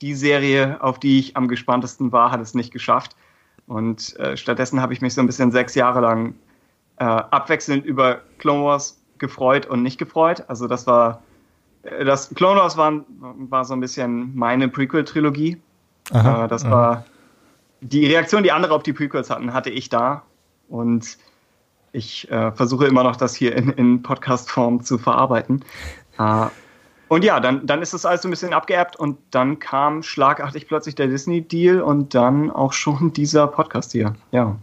die 0.00 0.14
Serie, 0.14 0.80
auf 0.80 1.00
die 1.00 1.18
ich 1.18 1.36
am 1.36 1.48
gespanntesten 1.48 2.12
war, 2.12 2.30
hat 2.30 2.40
es 2.40 2.54
nicht 2.54 2.72
geschafft. 2.72 3.16
Und 3.68 4.18
äh, 4.18 4.36
stattdessen 4.36 4.80
habe 4.80 4.94
ich 4.94 5.02
mich 5.02 5.14
so 5.14 5.20
ein 5.20 5.26
bisschen 5.26 5.52
sechs 5.52 5.74
Jahre 5.74 6.00
lang 6.00 6.34
äh, 6.96 7.04
abwechselnd 7.04 7.84
über 7.84 8.22
Clone 8.38 8.64
Wars 8.64 9.00
gefreut 9.18 9.66
und 9.66 9.82
nicht 9.82 9.98
gefreut. 9.98 10.44
Also 10.48 10.66
das 10.66 10.86
war, 10.86 11.22
äh, 11.82 12.04
das 12.04 12.30
Clone 12.34 12.58
Wars 12.58 12.76
war, 12.76 13.04
war 13.18 13.64
so 13.64 13.74
ein 13.74 13.80
bisschen 13.80 14.34
meine 14.34 14.68
Prequel-Trilogie. 14.68 15.60
Äh, 16.12 16.48
das 16.48 16.64
aha. 16.64 16.70
war 16.70 17.04
die 17.80 18.06
Reaktion, 18.06 18.42
die 18.42 18.52
andere 18.52 18.74
auf 18.74 18.82
die 18.82 18.92
Prequels 18.92 19.30
hatten, 19.30 19.52
hatte 19.52 19.70
ich 19.70 19.88
da. 19.88 20.22
Und 20.68 21.18
ich 21.92 22.30
äh, 22.30 22.52
versuche 22.52 22.86
immer 22.86 23.04
noch, 23.04 23.16
das 23.16 23.34
hier 23.34 23.54
in, 23.54 23.70
in 23.70 24.02
Podcast-Form 24.02 24.82
zu 24.82 24.98
verarbeiten. 24.98 25.64
Und 27.08 27.24
ja, 27.24 27.40
dann, 27.40 27.66
dann 27.66 27.82
ist 27.82 27.94
das 27.94 28.04
alles 28.04 28.22
so 28.22 28.28
ein 28.28 28.30
bisschen 28.30 28.52
abgeerbt 28.52 28.96
und 28.96 29.18
dann 29.30 29.58
kam 29.58 30.02
schlagartig 30.02 30.68
plötzlich 30.68 30.94
der 30.94 31.06
Disney-Deal 31.06 31.80
und 31.80 32.14
dann 32.14 32.50
auch 32.50 32.72
schon 32.72 33.12
dieser 33.16 33.46
Podcast 33.46 33.92
hier. 33.92 34.14
Ja. 34.30 34.56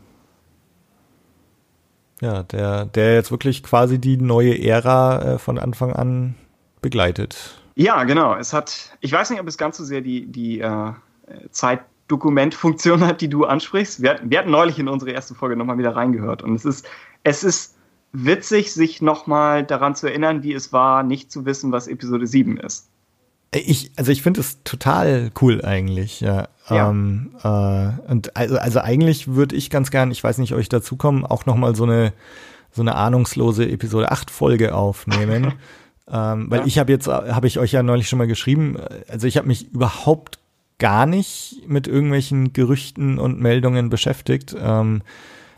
Ja, 2.22 2.44
der, 2.44 2.86
der 2.86 3.16
jetzt 3.16 3.32
wirklich 3.32 3.62
quasi 3.62 4.00
die 4.00 4.18
neue 4.18 4.58
Ära 4.64 5.34
äh, 5.34 5.38
von 5.38 5.60
Anfang 5.60 5.92
an 5.92 6.36
begleitet. 6.82 7.62
Ja, 7.76 8.04
genau. 8.06 8.36
Es 8.36 8.54
hat, 8.54 8.96
ich 9.02 9.12
weiß 9.12 9.30
nicht, 9.32 9.42
ob 9.42 9.48
es 9.48 9.58
ganz 9.58 9.78
so 9.78 9.84
sehr 9.84 10.02
die, 10.02 10.26
die 10.28 10.62
äh, 10.62 10.94
Zeit 11.52 11.82
Dokumentfunktion 12.08 13.02
hat, 13.06 13.22
die 13.22 13.28
du 13.28 13.46
ansprichst. 13.46 14.02
Wir, 14.02 14.20
wir 14.24 14.40
hatten 14.40 14.52
neulich 14.52 14.80
in 14.80 14.88
unsere 14.88 15.12
erste 15.12 15.36
Folge 15.36 15.56
nochmal 15.56 15.78
wieder 15.78 15.96
reingehört 15.96 16.42
und 16.42 16.56
es 16.56 16.64
ist, 16.64 16.88
es 17.24 17.44
ist 17.44 17.76
witzig, 18.24 18.74
sich 18.74 19.02
nochmal 19.02 19.64
daran 19.64 19.96
zu 19.96 20.08
erinnern, 20.08 20.44
wie 20.44 20.54
es 20.54 20.72
war, 20.72 21.04
nicht 21.04 21.32
zu 21.32 21.46
wissen, 21.46 21.72
was 21.72 21.88
Episode 21.88 22.28
7 22.28 22.58
ist. 22.58 22.88
Ich, 23.54 23.92
also 23.96 24.12
ich 24.12 24.22
finde 24.22 24.42
es 24.42 24.64
total 24.64 25.32
cool 25.42 25.64
eigentlich, 25.64 26.20
ja. 26.20 26.50
ja. 26.70 26.90
Ähm, 26.90 27.32
äh, 27.44 28.12
und 28.12 28.36
also, 28.36 28.58
also 28.58 28.80
eigentlich 28.80 29.30
würde 29.30 29.56
ich 29.56 29.70
ganz 29.70 29.92
gern, 29.92 30.12
ich 30.12 30.24
weiß 30.24 30.40
nicht, 30.40 30.54
euch 30.54 30.68
dazu 30.68 30.98
kommen, 30.98 31.26
auch 31.26 31.46
nochmal 31.46 31.76
so 31.76 31.84
eine, 31.84 32.12
so 32.72 32.82
eine 32.82 32.96
ahnungslose 32.96 33.70
Episode 33.70 34.12
8 34.12 34.30
Folge 34.30 34.76
aufnehmen. 34.76 35.54
ähm, 36.12 36.48
weil 36.50 36.62
ja. 36.62 36.66
ich 36.66 36.80
habe 36.80 36.92
jetzt, 36.92 37.08
habe 37.08 37.48
ich 37.48 37.60
euch 37.60 37.72
ja 37.72 37.82
neulich 37.82 38.10
schon 38.10 38.20
mal 38.20 38.28
geschrieben, 38.28 38.78
also 39.08 39.26
ich 39.26 39.38
habe 39.38 39.48
mich 39.48 39.72
überhaupt 39.72 40.40
gar 40.78 41.06
nicht 41.06 41.64
mit 41.68 41.88
irgendwelchen 41.88 42.52
Gerüchten 42.52 43.18
und 43.18 43.40
Meldungen 43.40 43.90
beschäftigt. 43.90 44.56
Ähm, 44.60 45.02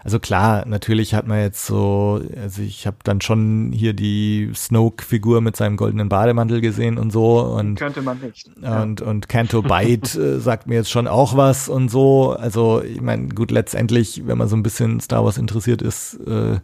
also 0.07 0.19
klar, 0.19 0.65
natürlich 0.65 1.13
hat 1.13 1.27
man 1.27 1.41
jetzt 1.41 1.65
so, 1.65 2.21
also 2.41 2.61
ich 2.61 2.87
habe 2.87 2.95
dann 3.03 3.19
schon 3.19 3.73
hier 3.73 3.91
die 3.91 4.49
Snoke-Figur 4.55 5.41
mit 5.41 5.57
seinem 5.57 5.75
goldenen 5.75 6.07
Bademantel 6.07 6.61
gesehen 6.61 6.97
und 6.97 7.11
so 7.11 7.41
und 7.41 7.75
könnte 7.75 8.01
man 8.01 8.17
nicht. 8.21 8.49
Und 8.55 9.01
ja. 9.01 9.05
und 9.05 9.27
Canto 9.27 9.61
Byte 9.61 10.15
äh, 10.15 10.39
sagt 10.39 10.65
mir 10.65 10.75
jetzt 10.75 10.91
schon 10.91 11.09
auch 11.09 11.35
was 11.35 11.67
und 11.67 11.91
so. 11.91 12.31
Also 12.31 12.81
ich 12.81 13.01
meine, 13.01 13.27
gut, 13.27 13.51
letztendlich, 13.51 14.25
wenn 14.25 14.37
man 14.37 14.47
so 14.47 14.55
ein 14.55 14.63
bisschen 14.63 15.01
Star 15.01 15.25
Wars 15.25 15.37
interessiert 15.37 15.81
ist, 15.81 16.13
äh, 16.25 16.61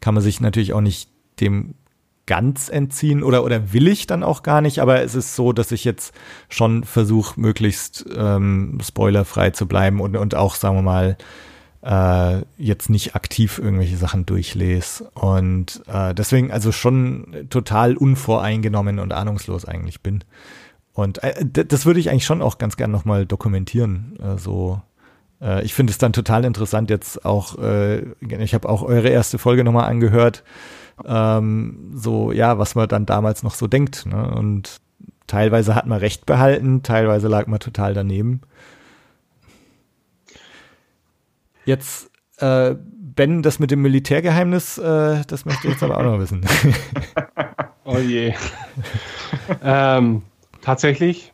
kann 0.00 0.12
man 0.12 0.22
sich 0.22 0.42
natürlich 0.42 0.74
auch 0.74 0.82
nicht 0.82 1.08
dem 1.40 1.72
ganz 2.26 2.68
entziehen 2.68 3.22
oder, 3.22 3.42
oder 3.42 3.72
will 3.72 3.88
ich 3.88 4.06
dann 4.06 4.22
auch 4.22 4.42
gar 4.42 4.60
nicht, 4.60 4.80
aber 4.80 5.00
es 5.00 5.14
ist 5.14 5.34
so, 5.34 5.54
dass 5.54 5.72
ich 5.72 5.84
jetzt 5.84 6.12
schon 6.50 6.84
versuche, 6.84 7.40
möglichst 7.40 8.04
ähm, 8.14 8.80
spoilerfrei 8.82 9.48
zu 9.48 9.66
bleiben 9.66 9.98
und, 9.98 10.14
und 10.14 10.34
auch, 10.34 10.56
sagen 10.56 10.76
wir 10.76 10.82
mal, 10.82 11.16
äh, 11.82 12.42
jetzt 12.56 12.90
nicht 12.90 13.14
aktiv 13.14 13.58
irgendwelche 13.58 13.96
Sachen 13.96 14.26
durchlese. 14.26 15.10
Und 15.14 15.82
äh, 15.86 16.14
deswegen 16.14 16.50
also 16.50 16.72
schon 16.72 17.46
total 17.50 17.96
unvoreingenommen 17.96 18.98
und 18.98 19.12
ahnungslos 19.12 19.64
eigentlich 19.64 20.00
bin. 20.00 20.24
Und 20.92 21.22
äh, 21.22 21.44
das 21.44 21.86
würde 21.86 22.00
ich 22.00 22.10
eigentlich 22.10 22.26
schon 22.26 22.42
auch 22.42 22.58
ganz 22.58 22.76
gern 22.76 22.90
nochmal 22.90 23.26
dokumentieren. 23.26 24.18
Äh, 24.22 24.38
so 24.38 24.80
äh, 25.40 25.64
ich 25.64 25.74
finde 25.74 25.90
es 25.90 25.98
dann 25.98 26.12
total 26.12 26.44
interessant 26.44 26.90
jetzt 26.90 27.24
auch, 27.24 27.58
äh, 27.58 28.02
ich 28.20 28.54
habe 28.54 28.68
auch 28.68 28.82
eure 28.82 29.08
erste 29.08 29.38
Folge 29.38 29.64
nochmal 29.64 29.88
angehört 29.88 30.44
ähm, 31.06 31.90
so, 31.94 32.32
ja, 32.32 32.58
was 32.58 32.74
man 32.74 32.88
dann 32.88 33.06
damals 33.06 33.42
noch 33.42 33.54
so 33.54 33.66
denkt. 33.66 34.06
Ne? 34.06 34.30
Und 34.34 34.80
teilweise 35.26 35.74
hat 35.74 35.86
man 35.86 35.98
recht 35.98 36.26
behalten, 36.26 36.82
teilweise 36.82 37.28
lag 37.28 37.46
man 37.46 37.60
total 37.60 37.94
daneben. 37.94 38.42
Jetzt, 41.64 42.10
äh, 42.38 42.74
Ben, 43.14 43.42
das 43.42 43.58
mit 43.58 43.70
dem 43.70 43.82
Militärgeheimnis, 43.82 44.78
äh, 44.78 45.22
das 45.26 45.44
möchte 45.44 45.66
ich 45.66 45.74
jetzt 45.74 45.82
aber 45.82 45.98
auch 45.98 46.02
noch 46.02 46.18
wissen. 46.18 46.46
oh 47.84 47.98
je. 47.98 48.32
ähm, 49.62 50.22
tatsächlich 50.62 51.32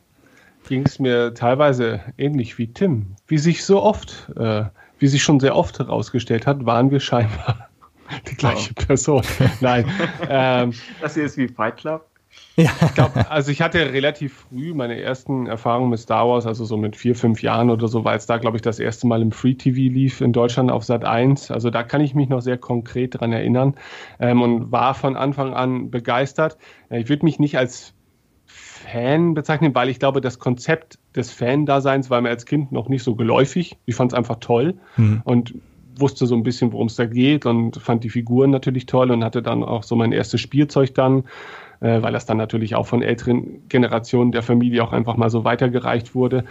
ging 0.67 0.85
es 0.85 0.99
mir 0.99 1.33
teilweise 1.33 2.01
ähnlich 2.17 2.57
wie 2.57 2.71
Tim. 2.73 3.15
Wie 3.27 3.37
sich 3.37 3.63
so 3.63 3.81
oft, 3.81 4.29
äh, 4.35 4.65
wie 4.99 5.07
sich 5.07 5.23
schon 5.23 5.39
sehr 5.39 5.55
oft 5.55 5.79
herausgestellt 5.79 6.45
hat, 6.45 6.65
waren 6.65 6.91
wir 6.91 6.99
scheinbar 6.99 7.69
die 8.29 8.35
gleiche. 8.35 8.73
Person. 8.73 9.23
Nein. 9.61 9.89
ähm, 10.27 10.73
das 10.99 11.13
hier 11.13 11.23
ist 11.23 11.37
wie 11.37 11.47
Fight 11.47 11.77
Club. 11.77 12.08
Ja. 12.55 12.71
Ich 12.81 12.93
glaube, 12.93 13.31
also 13.31 13.51
ich 13.51 13.61
hatte 13.61 13.93
relativ 13.93 14.45
früh 14.49 14.73
meine 14.73 14.99
ersten 14.99 15.47
Erfahrungen 15.47 15.89
mit 15.89 15.99
Star 15.99 16.27
Wars, 16.27 16.45
also 16.45 16.65
so 16.65 16.75
mit 16.75 16.97
vier, 16.97 17.15
fünf 17.15 17.41
Jahren 17.41 17.69
oder 17.69 17.87
so, 17.87 18.03
weil 18.03 18.17
es 18.17 18.25
da, 18.25 18.37
glaube 18.37 18.57
ich, 18.57 18.61
das 18.61 18.79
erste 18.79 19.07
Mal 19.07 19.21
im 19.21 19.31
Free 19.31 19.53
TV 19.53 19.77
lief 19.77 20.19
in 20.19 20.33
Deutschland 20.33 20.69
auf 20.69 20.83
Sat 20.83 21.05
1. 21.05 21.51
Also 21.51 21.69
da 21.69 21.83
kann 21.83 22.01
ich 22.01 22.15
mich 22.15 22.27
noch 22.27 22.41
sehr 22.41 22.57
konkret 22.57 23.19
dran 23.19 23.31
erinnern 23.31 23.75
ähm, 24.19 24.41
und 24.41 24.71
war 24.71 24.93
von 24.93 25.15
Anfang 25.15 25.53
an 25.53 25.89
begeistert. 25.89 26.57
Ich 26.89 27.07
würde 27.07 27.25
mich 27.25 27.39
nicht 27.39 27.57
als 27.57 27.93
Fan 28.45 29.35
bezeichnen, 29.35 29.73
weil 29.75 29.89
ich 29.89 29.99
glaube, 29.99 30.19
das 30.19 30.39
Konzept 30.39 30.99
des 31.15 31.31
Fan-Daseins 31.31 32.09
war 32.09 32.19
mir 32.21 32.29
als 32.29 32.45
Kind 32.45 32.71
noch 32.71 32.89
nicht 32.89 33.03
so 33.03 33.15
geläufig. 33.15 33.77
Ich 33.85 33.95
fand 33.95 34.11
es 34.11 34.17
einfach 34.17 34.37
toll 34.39 34.75
mhm. 34.97 35.21
und 35.23 35.53
wusste 35.95 36.25
so 36.25 36.35
ein 36.35 36.43
bisschen, 36.43 36.71
worum 36.71 36.87
es 36.87 36.95
da 36.95 37.05
geht 37.05 37.45
und 37.45 37.77
fand 37.77 38.03
die 38.03 38.09
Figuren 38.09 38.51
natürlich 38.51 38.85
toll 38.85 39.11
und 39.11 39.23
hatte 39.23 39.41
dann 39.41 39.63
auch 39.63 39.83
so 39.83 39.95
mein 39.95 40.11
erstes 40.11 40.41
Spielzeug 40.41 40.93
dann 40.95 41.25
äh, 41.81 42.01
weil 42.01 42.13
das 42.13 42.25
dann 42.25 42.37
natürlich 42.37 42.75
auch 42.75 42.87
von 42.87 43.01
älteren 43.01 43.67
Generationen 43.69 44.31
der 44.31 44.43
Familie 44.43 44.83
auch 44.83 44.91
einfach 44.91 45.17
mal 45.17 45.29
so 45.29 45.43
weitergereicht 45.43 46.15
wurde. 46.15 46.45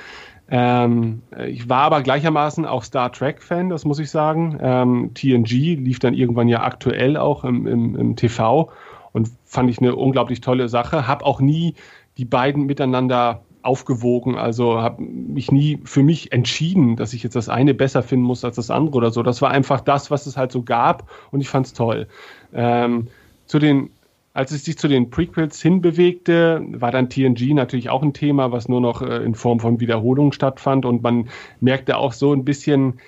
Ähm, 0.51 1.23
ich 1.47 1.69
war 1.69 1.83
aber 1.83 2.03
gleichermaßen 2.03 2.65
auch 2.65 2.83
Star 2.83 3.13
Trek-Fan, 3.13 3.69
das 3.69 3.85
muss 3.85 3.99
ich 3.99 4.11
sagen. 4.11 4.59
Ähm, 4.61 5.11
TNG 5.15 5.77
lief 5.77 5.99
dann 5.99 6.15
irgendwann 6.15 6.49
ja 6.49 6.63
aktuell 6.63 7.17
auch 7.17 7.45
im, 7.45 7.67
im, 7.67 7.97
im 7.97 8.17
TV 8.17 8.71
und 9.13 9.31
fand 9.45 9.71
ich 9.71 9.79
eine 9.79 9.95
unglaublich 9.95 10.41
tolle 10.41 10.69
Sache. 10.69 11.07
Hab 11.07 11.23
auch 11.23 11.41
nie 11.41 11.75
die 12.17 12.25
beiden 12.25 12.65
miteinander 12.65 13.43
aufgewogen, 13.63 14.37
also 14.37 14.81
habe 14.81 15.03
mich 15.03 15.53
nie 15.53 15.81
für 15.85 16.03
mich 16.03 16.33
entschieden, 16.33 16.97
dass 16.97 17.13
ich 17.13 17.23
jetzt 17.23 17.37
das 17.37 17.49
eine 17.49 17.75
besser 17.75 18.03
finden 18.03 18.25
muss 18.25 18.45
als 18.45 18.57
das 18.57 18.71
andere 18.71 18.97
oder 18.97 19.11
so. 19.11 19.23
Das 19.23 19.43
war 19.43 19.51
einfach 19.51 19.81
das, 19.81 20.11
was 20.11 20.27
es 20.27 20.37
halt 20.37 20.53
so 20.53 20.63
gab 20.63 21.11
und 21.33 21.41
ich 21.41 21.49
fand 21.49 21.67
es 21.67 21.73
toll. 21.75 22.07
Ähm, 22.55 23.09
zu 23.47 23.59
den 23.59 23.91
als 24.39 24.53
es 24.53 24.65
sich 24.65 24.79
zu 24.79 24.87
den 24.87 25.11
Prequels 25.11 25.61
hinbewegte, 25.61 26.65
war 26.69 26.93
dann 26.93 27.11
TNG 27.11 27.55
natürlich 27.55 27.91
auch 27.91 28.05
ein 28.05 28.13
Thema, 28.13 28.53
was 28.53 28.69
nur 28.69 28.81
noch 28.81 29.03
äh, 29.03 29.17
in 29.25 29.35
Form 29.35 29.59
von 29.59 29.81
Wiederholungen 29.81 30.31
stattfand. 30.31 30.85
Und 30.85 31.03
man 31.03 31.29
merkte 31.59 31.97
auch 31.97 32.13
so 32.13 32.33
ein 32.33 32.45
bisschen, 32.45 33.01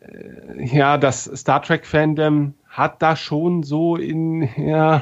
äh, 0.00 0.66
ja, 0.66 0.98
das 0.98 1.30
Star 1.32 1.62
Trek-Fandom 1.62 2.54
hat 2.68 3.02
da 3.02 3.14
schon 3.14 3.62
so 3.62 3.94
in, 3.94 4.48
ja, 4.56 5.00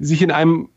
sich 0.00 0.20
in 0.20 0.32
einem 0.32 0.68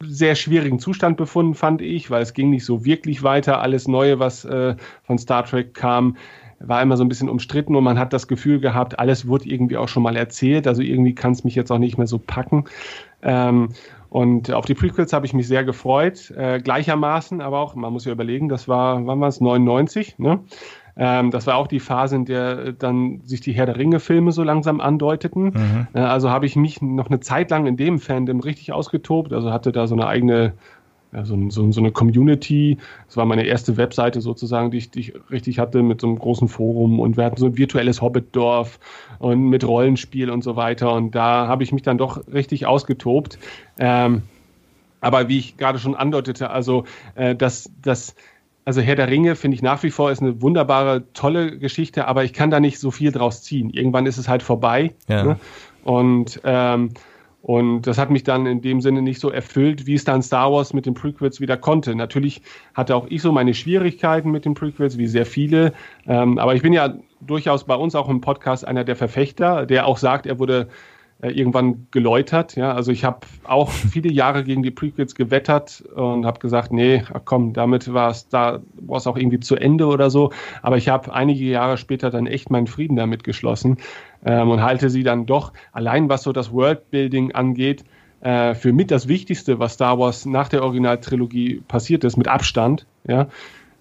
sehr 0.00 0.34
schwierigen 0.34 0.78
Zustand 0.78 1.18
befunden, 1.18 1.54
fand 1.54 1.82
ich, 1.82 2.10
weil 2.10 2.22
es 2.22 2.32
ging 2.32 2.48
nicht 2.48 2.64
so 2.64 2.86
wirklich 2.86 3.22
weiter. 3.22 3.60
Alles 3.60 3.86
Neue, 3.86 4.18
was 4.18 4.46
äh, 4.46 4.76
von 5.02 5.18
Star 5.18 5.44
Trek 5.44 5.74
kam, 5.74 6.16
war 6.58 6.82
immer 6.82 6.96
so 6.96 7.04
ein 7.04 7.08
bisschen 7.08 7.28
umstritten 7.28 7.76
und 7.76 7.84
man 7.84 7.98
hat 7.98 8.12
das 8.12 8.28
Gefühl 8.28 8.60
gehabt, 8.60 8.98
alles 8.98 9.26
wurde 9.26 9.48
irgendwie 9.48 9.76
auch 9.76 9.88
schon 9.88 10.02
mal 10.02 10.16
erzählt. 10.16 10.66
Also 10.66 10.82
irgendwie 10.82 11.14
kann 11.14 11.32
es 11.32 11.44
mich 11.44 11.54
jetzt 11.54 11.70
auch 11.70 11.78
nicht 11.78 11.98
mehr 11.98 12.06
so 12.06 12.18
packen. 12.18 12.64
Ähm, 13.26 13.70
und 14.08 14.52
auf 14.52 14.64
die 14.64 14.74
Prequels 14.74 15.12
habe 15.12 15.26
ich 15.26 15.34
mich 15.34 15.48
sehr 15.48 15.64
gefreut, 15.64 16.30
äh, 16.30 16.60
gleichermaßen, 16.60 17.40
aber 17.42 17.58
auch, 17.58 17.74
man 17.74 17.92
muss 17.92 18.04
ja 18.04 18.12
überlegen, 18.12 18.48
das 18.48 18.68
war, 18.68 19.04
wann 19.04 19.20
war 19.20 19.28
es, 19.28 19.40
99, 19.40 20.18
ne? 20.18 20.40
Ähm, 20.98 21.30
das 21.30 21.46
war 21.46 21.56
auch 21.56 21.66
die 21.66 21.80
Phase, 21.80 22.16
in 22.16 22.24
der 22.24 22.72
dann 22.72 23.20
sich 23.24 23.42
die 23.42 23.52
Herr 23.52 23.66
der 23.66 23.76
Ringe-Filme 23.76 24.32
so 24.32 24.42
langsam 24.42 24.80
andeuteten. 24.80 25.44
Mhm. 25.44 25.86
Äh, 25.92 25.98
also 25.98 26.30
habe 26.30 26.46
ich 26.46 26.56
mich 26.56 26.80
noch 26.80 27.08
eine 27.08 27.20
Zeit 27.20 27.50
lang 27.50 27.66
in 27.66 27.76
dem 27.76 27.98
Fandom 27.98 28.40
richtig 28.40 28.72
ausgetobt, 28.72 29.34
also 29.34 29.52
hatte 29.52 29.72
da 29.72 29.86
so 29.86 29.94
eine 29.94 30.06
eigene 30.06 30.54
ja, 31.12 31.24
so, 31.24 31.50
so, 31.50 31.70
so, 31.70 31.80
eine 31.80 31.92
Community. 31.92 32.78
Das 33.06 33.16
war 33.16 33.24
meine 33.26 33.44
erste 33.44 33.76
Webseite 33.76 34.20
sozusagen, 34.20 34.70
die 34.70 34.78
ich, 34.78 34.90
die 34.90 35.00
ich, 35.00 35.12
richtig 35.30 35.58
hatte 35.58 35.82
mit 35.82 36.00
so 36.00 36.08
einem 36.08 36.18
großen 36.18 36.48
Forum 36.48 37.00
und 37.00 37.16
wir 37.16 37.24
hatten 37.24 37.36
so 37.36 37.46
ein 37.46 37.56
virtuelles 37.56 38.02
Hobbitdorf 38.02 38.78
und 39.18 39.48
mit 39.48 39.66
Rollenspiel 39.66 40.30
und 40.30 40.42
so 40.42 40.56
weiter. 40.56 40.92
Und 40.92 41.14
da 41.14 41.46
habe 41.46 41.62
ich 41.62 41.72
mich 41.72 41.82
dann 41.82 41.98
doch 41.98 42.26
richtig 42.26 42.66
ausgetobt. 42.66 43.38
Ähm, 43.78 44.22
aber 45.00 45.28
wie 45.28 45.38
ich 45.38 45.56
gerade 45.56 45.78
schon 45.78 45.94
andeutete, 45.94 46.50
also 46.50 46.84
äh, 47.14 47.36
das, 47.36 47.70
das, 47.80 48.16
also 48.64 48.80
Herr 48.80 48.96
der 48.96 49.08
Ringe 49.08 49.36
finde 49.36 49.54
ich 49.54 49.62
nach 49.62 49.82
wie 49.84 49.90
vor 49.90 50.10
ist 50.10 50.20
eine 50.20 50.42
wunderbare, 50.42 51.04
tolle 51.12 51.58
Geschichte, 51.58 52.08
aber 52.08 52.24
ich 52.24 52.32
kann 52.32 52.50
da 52.50 52.58
nicht 52.58 52.80
so 52.80 52.90
viel 52.90 53.12
draus 53.12 53.42
ziehen. 53.42 53.70
Irgendwann 53.70 54.06
ist 54.06 54.18
es 54.18 54.28
halt 54.28 54.42
vorbei. 54.42 54.94
Ja. 55.08 55.22
Ne? 55.22 55.38
Und 55.84 56.40
ähm, 56.42 56.90
und 57.46 57.82
das 57.82 57.96
hat 57.96 58.10
mich 58.10 58.24
dann 58.24 58.44
in 58.44 58.60
dem 58.60 58.80
Sinne 58.80 59.02
nicht 59.02 59.20
so 59.20 59.30
erfüllt, 59.30 59.86
wie 59.86 59.94
es 59.94 60.02
dann 60.02 60.20
Star 60.20 60.50
Wars 60.50 60.72
mit 60.72 60.84
den 60.84 60.94
Prequels 60.94 61.40
wieder 61.40 61.56
konnte. 61.56 61.94
Natürlich 61.94 62.42
hatte 62.74 62.96
auch 62.96 63.06
ich 63.08 63.22
so 63.22 63.30
meine 63.30 63.54
Schwierigkeiten 63.54 64.32
mit 64.32 64.44
den 64.44 64.54
Prequels, 64.54 64.98
wie 64.98 65.06
sehr 65.06 65.26
viele. 65.26 65.72
Ähm, 66.08 66.38
aber 66.38 66.56
ich 66.56 66.62
bin 66.62 66.72
ja 66.72 66.94
durchaus 67.20 67.62
bei 67.62 67.76
uns 67.76 67.94
auch 67.94 68.08
im 68.08 68.20
Podcast 68.20 68.66
einer 68.66 68.82
der 68.82 68.96
Verfechter, 68.96 69.64
der 69.64 69.86
auch 69.86 69.96
sagt, 69.96 70.26
er 70.26 70.40
wurde 70.40 70.66
äh, 71.22 71.30
irgendwann 71.30 71.86
geläutert. 71.92 72.56
Ja, 72.56 72.74
also 72.74 72.90
ich 72.90 73.04
habe 73.04 73.20
auch 73.44 73.70
viele 73.70 74.10
Jahre 74.10 74.42
gegen 74.42 74.64
die 74.64 74.72
Prequels 74.72 75.14
gewettert 75.14 75.84
und 75.94 76.26
habe 76.26 76.40
gesagt, 76.40 76.72
nee, 76.72 77.04
komm, 77.26 77.52
damit 77.52 77.94
war 77.94 78.10
es 78.10 78.28
da, 78.28 78.60
war 78.74 78.96
es 78.96 79.06
auch 79.06 79.16
irgendwie 79.16 79.38
zu 79.38 79.54
Ende 79.54 79.86
oder 79.86 80.10
so. 80.10 80.32
Aber 80.62 80.78
ich 80.78 80.88
habe 80.88 81.14
einige 81.14 81.44
Jahre 81.44 81.76
später 81.76 82.10
dann 82.10 82.26
echt 82.26 82.50
meinen 82.50 82.66
Frieden 82.66 82.96
damit 82.96 83.22
geschlossen 83.22 83.78
ähm, 84.26 84.50
und 84.50 84.62
halte 84.62 84.90
sie 84.90 85.02
dann 85.02 85.24
doch 85.24 85.52
allein, 85.72 86.08
was 86.10 86.24
so 86.24 86.32
das 86.32 86.52
Worldbuilding 86.52 87.32
angeht, 87.32 87.84
äh, 88.20 88.54
für 88.54 88.72
mit 88.72 88.90
das 88.90 89.08
Wichtigste, 89.08 89.58
was 89.58 89.74
Star 89.74 89.98
Wars 89.98 90.26
nach 90.26 90.48
der 90.48 90.62
Originaltrilogie 90.62 91.62
passiert 91.68 92.04
ist, 92.04 92.16
mit 92.16 92.28
Abstand. 92.28 92.86
Ja, 93.08 93.28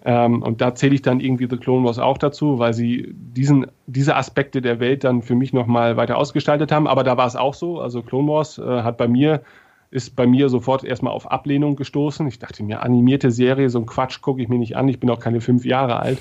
ähm, 0.06 0.44
und 0.44 0.62
da 0.62 0.76
zähle 0.76 0.94
ich 0.94 1.02
dann 1.02 1.20
irgendwie 1.20 1.48
The 1.50 1.58
Clone 1.58 1.84
Wars 1.84 1.98
auch 1.98 2.20
dazu, 2.20 2.60
weil 2.60 2.74
sie 2.74 3.12
diesen, 3.12 3.66
diese 3.88 4.16
Aspekte 4.16 4.62
der 4.62 4.80
Welt 4.80 5.04
dann 5.04 5.24
für 5.24 5.34
mich 5.34 5.52
nochmal 5.52 5.98
weiter 5.98 6.18
ausgestaltet 6.18 6.72
haben. 6.72 6.88
Aber 6.88 7.04
da 7.04 7.18
war 7.18 7.26
es 7.26 7.36
auch 7.36 7.56
so. 7.56 7.80
Also 7.80 8.04
Clone 8.04 8.28
Wars 8.28 8.60
äh, 8.60 8.84
hat 8.84 8.98
bei 8.98 9.08
mir, 9.08 9.42
ist 9.90 10.16
bei 10.16 10.28
mir 10.28 10.50
sofort 10.50 10.84
erstmal 10.84 11.12
auf 11.12 11.32
Ablehnung 11.32 11.76
gestoßen. 11.76 12.28
Ich 12.28 12.38
dachte 12.38 12.62
mir, 12.62 12.84
animierte 12.84 13.32
Serie, 13.32 13.72
so 13.72 13.80
ein 13.80 13.88
Quatsch 13.88 14.22
gucke 14.22 14.44
ich 14.44 14.48
mir 14.48 14.60
nicht 14.60 14.78
an. 14.78 14.88
Ich 14.90 15.00
bin 15.00 15.10
auch 15.10 15.20
keine 15.20 15.42
fünf 15.42 15.66
Jahre 15.66 16.00
alt. 16.00 16.20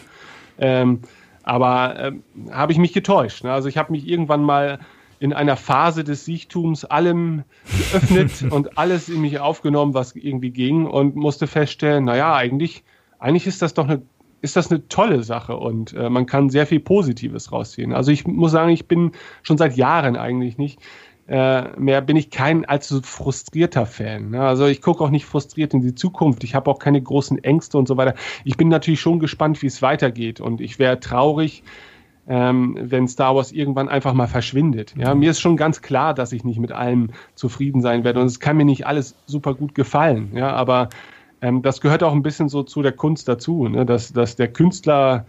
Ähm, 0.56 1.00
aber 1.44 1.98
äh, 1.98 2.12
habe 2.50 2.72
ich 2.72 2.78
mich 2.78 2.92
getäuscht. 2.92 3.44
Ne? 3.44 3.52
Also 3.52 3.68
ich 3.68 3.78
habe 3.78 3.92
mich 3.92 4.08
irgendwann 4.08 4.42
mal 4.42 4.80
in 5.20 5.32
einer 5.32 5.56
Phase 5.56 6.04
des 6.04 6.24
Sichtums 6.24 6.84
allem 6.84 7.44
geöffnet 7.64 8.44
und 8.50 8.76
alles 8.76 9.08
in 9.08 9.20
mich 9.20 9.38
aufgenommen, 9.38 9.94
was 9.94 10.16
irgendwie 10.16 10.50
ging 10.50 10.86
und 10.86 11.16
musste 11.16 11.46
feststellen, 11.46 12.04
naja, 12.04 12.34
eigentlich 12.34 12.84
eigentlich 13.18 13.46
ist 13.46 13.62
das 13.62 13.74
doch 13.74 13.88
eine 13.88 14.02
ist 14.44 14.56
das 14.56 14.70
eine 14.70 14.86
tolle 14.88 15.22
Sache 15.22 15.56
und 15.56 15.94
äh, 15.94 16.10
man 16.10 16.26
kann 16.26 16.50
sehr 16.50 16.66
viel 16.66 16.80
Positives 16.80 17.50
rausziehen. 17.50 17.94
Also 17.94 18.12
ich 18.12 18.26
muss 18.26 18.52
sagen, 18.52 18.68
ich 18.68 18.86
bin 18.86 19.12
schon 19.42 19.56
seit 19.56 19.74
Jahren 19.74 20.16
eigentlich 20.18 20.58
nicht 20.58 20.80
äh, 21.26 21.78
mehr, 21.78 22.02
bin 22.02 22.16
ich 22.16 22.30
kein 22.30 22.64
allzu 22.64 23.00
frustrierter 23.02 23.86
Fan. 23.86 24.30
Ne? 24.30 24.40
Also 24.40 24.66
ich 24.66 24.82
gucke 24.82 25.02
auch 25.02 25.10
nicht 25.10 25.24
frustriert 25.24 25.72
in 25.72 25.80
die 25.80 25.94
Zukunft. 25.94 26.44
Ich 26.44 26.54
habe 26.54 26.70
auch 26.70 26.78
keine 26.78 27.00
großen 27.00 27.42
Ängste 27.42 27.78
und 27.78 27.88
so 27.88 27.96
weiter. 27.96 28.14
Ich 28.44 28.56
bin 28.56 28.68
natürlich 28.68 29.00
schon 29.00 29.20
gespannt, 29.20 29.62
wie 29.62 29.66
es 29.66 29.80
weitergeht 29.80 30.40
und 30.40 30.60
ich 30.60 30.78
wäre 30.78 31.00
traurig, 31.00 31.62
ähm, 32.28 32.76
wenn 32.78 33.08
Star 33.08 33.34
Wars 33.34 33.52
irgendwann 33.52 33.88
einfach 33.88 34.12
mal 34.12 34.26
verschwindet. 34.26 34.94
Ja, 34.98 35.14
mir 35.14 35.30
ist 35.30 35.40
schon 35.40 35.56
ganz 35.56 35.82
klar, 35.82 36.14
dass 36.14 36.32
ich 36.32 36.44
nicht 36.44 36.58
mit 36.58 36.72
allem 36.72 37.10
zufrieden 37.34 37.80
sein 37.80 38.04
werde 38.04 38.20
und 38.20 38.26
es 38.26 38.40
kann 38.40 38.56
mir 38.56 38.64
nicht 38.64 38.86
alles 38.86 39.16
super 39.26 39.54
gut 39.54 39.74
gefallen. 39.74 40.32
Ja, 40.34 40.50
aber 40.52 40.88
ähm, 41.40 41.62
das 41.62 41.80
gehört 41.80 42.02
auch 42.02 42.12
ein 42.12 42.22
bisschen 42.22 42.48
so 42.48 42.62
zu 42.62 42.82
der 42.82 42.92
Kunst 42.92 43.28
dazu, 43.28 43.68
ne? 43.68 43.86
dass, 43.86 44.12
dass 44.12 44.36
der 44.36 44.48
Künstler 44.48 45.26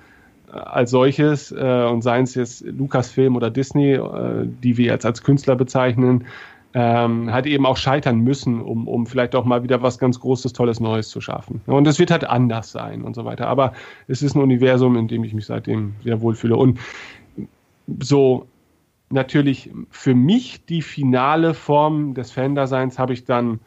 als 0.51 0.91
solches 0.91 1.51
äh, 1.51 1.87
und 1.89 2.01
seien 2.01 2.23
es 2.23 2.35
jetzt 2.35 2.61
Lucasfilm 2.65 3.35
oder 3.35 3.49
Disney, 3.49 3.93
äh, 3.93 4.47
die 4.63 4.77
wir 4.77 4.85
jetzt 4.85 5.05
als 5.05 5.23
Künstler 5.23 5.55
bezeichnen, 5.55 6.25
ähm, 6.73 7.31
halt 7.31 7.45
eben 7.45 7.65
auch 7.65 7.77
scheitern 7.77 8.19
müssen, 8.19 8.61
um, 8.61 8.87
um 8.87 9.07
vielleicht 9.07 9.33
auch 9.35 9.45
mal 9.45 9.63
wieder 9.63 9.81
was 9.81 9.97
ganz 9.97 10.19
Großes, 10.19 10.51
Tolles, 10.51 10.79
Neues 10.79 11.07
zu 11.09 11.21
schaffen. 11.21 11.61
Und 11.67 11.87
es 11.87 11.99
wird 11.99 12.11
halt 12.11 12.25
anders 12.25 12.71
sein 12.71 13.01
und 13.01 13.15
so 13.15 13.23
weiter. 13.23 13.47
Aber 13.47 13.73
es 14.07 14.21
ist 14.21 14.35
ein 14.35 14.41
Universum, 14.41 14.97
in 14.97 15.07
dem 15.07 15.23
ich 15.23 15.33
mich 15.33 15.45
seitdem 15.45 15.95
sehr 16.03 16.19
wohlfühle. 16.19 16.57
Und 16.57 16.79
so 17.99 18.47
natürlich 19.09 19.71
für 19.89 20.15
mich 20.15 20.65
die 20.65 20.81
finale 20.81 21.53
Form 21.53 22.13
des 22.13 22.31
Fan-Daseins 22.31 22.99
habe 22.99 23.13
ich 23.13 23.23
dann 23.23 23.59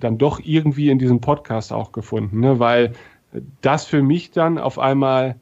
dann 0.00 0.18
doch 0.18 0.40
irgendwie 0.42 0.90
in 0.90 0.98
diesem 0.98 1.20
Podcast 1.20 1.72
auch 1.72 1.92
gefunden, 1.92 2.40
ne? 2.40 2.58
weil 2.58 2.92
das 3.62 3.84
für 3.86 4.02
mich 4.02 4.30
dann 4.30 4.58
auf 4.58 4.78
einmal 4.78 5.36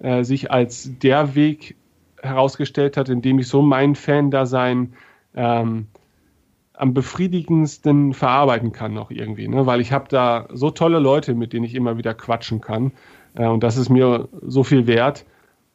äh, 0.00 0.24
sich 0.24 0.50
als 0.50 0.90
der 0.98 1.34
Weg 1.34 1.76
herausgestellt 2.22 2.96
hat, 2.96 3.08
in 3.08 3.22
dem 3.22 3.38
ich 3.38 3.48
so 3.48 3.62
mein 3.62 3.94
Fan-Dasein 3.94 4.94
ähm, 5.34 5.86
am 6.74 6.94
befriedigendsten 6.94 8.14
verarbeiten 8.14 8.72
kann 8.72 8.94
noch 8.94 9.10
irgendwie, 9.10 9.48
ne? 9.48 9.66
weil 9.66 9.80
ich 9.80 9.92
habe 9.92 10.06
da 10.08 10.48
so 10.52 10.70
tolle 10.70 10.98
Leute, 10.98 11.34
mit 11.34 11.52
denen 11.52 11.64
ich 11.64 11.74
immer 11.74 11.98
wieder 11.98 12.14
quatschen 12.14 12.60
kann 12.60 12.92
äh, 13.34 13.46
und 13.46 13.62
das 13.62 13.76
ist 13.76 13.88
mir 13.88 14.28
so 14.42 14.64
viel 14.64 14.86
wert 14.86 15.24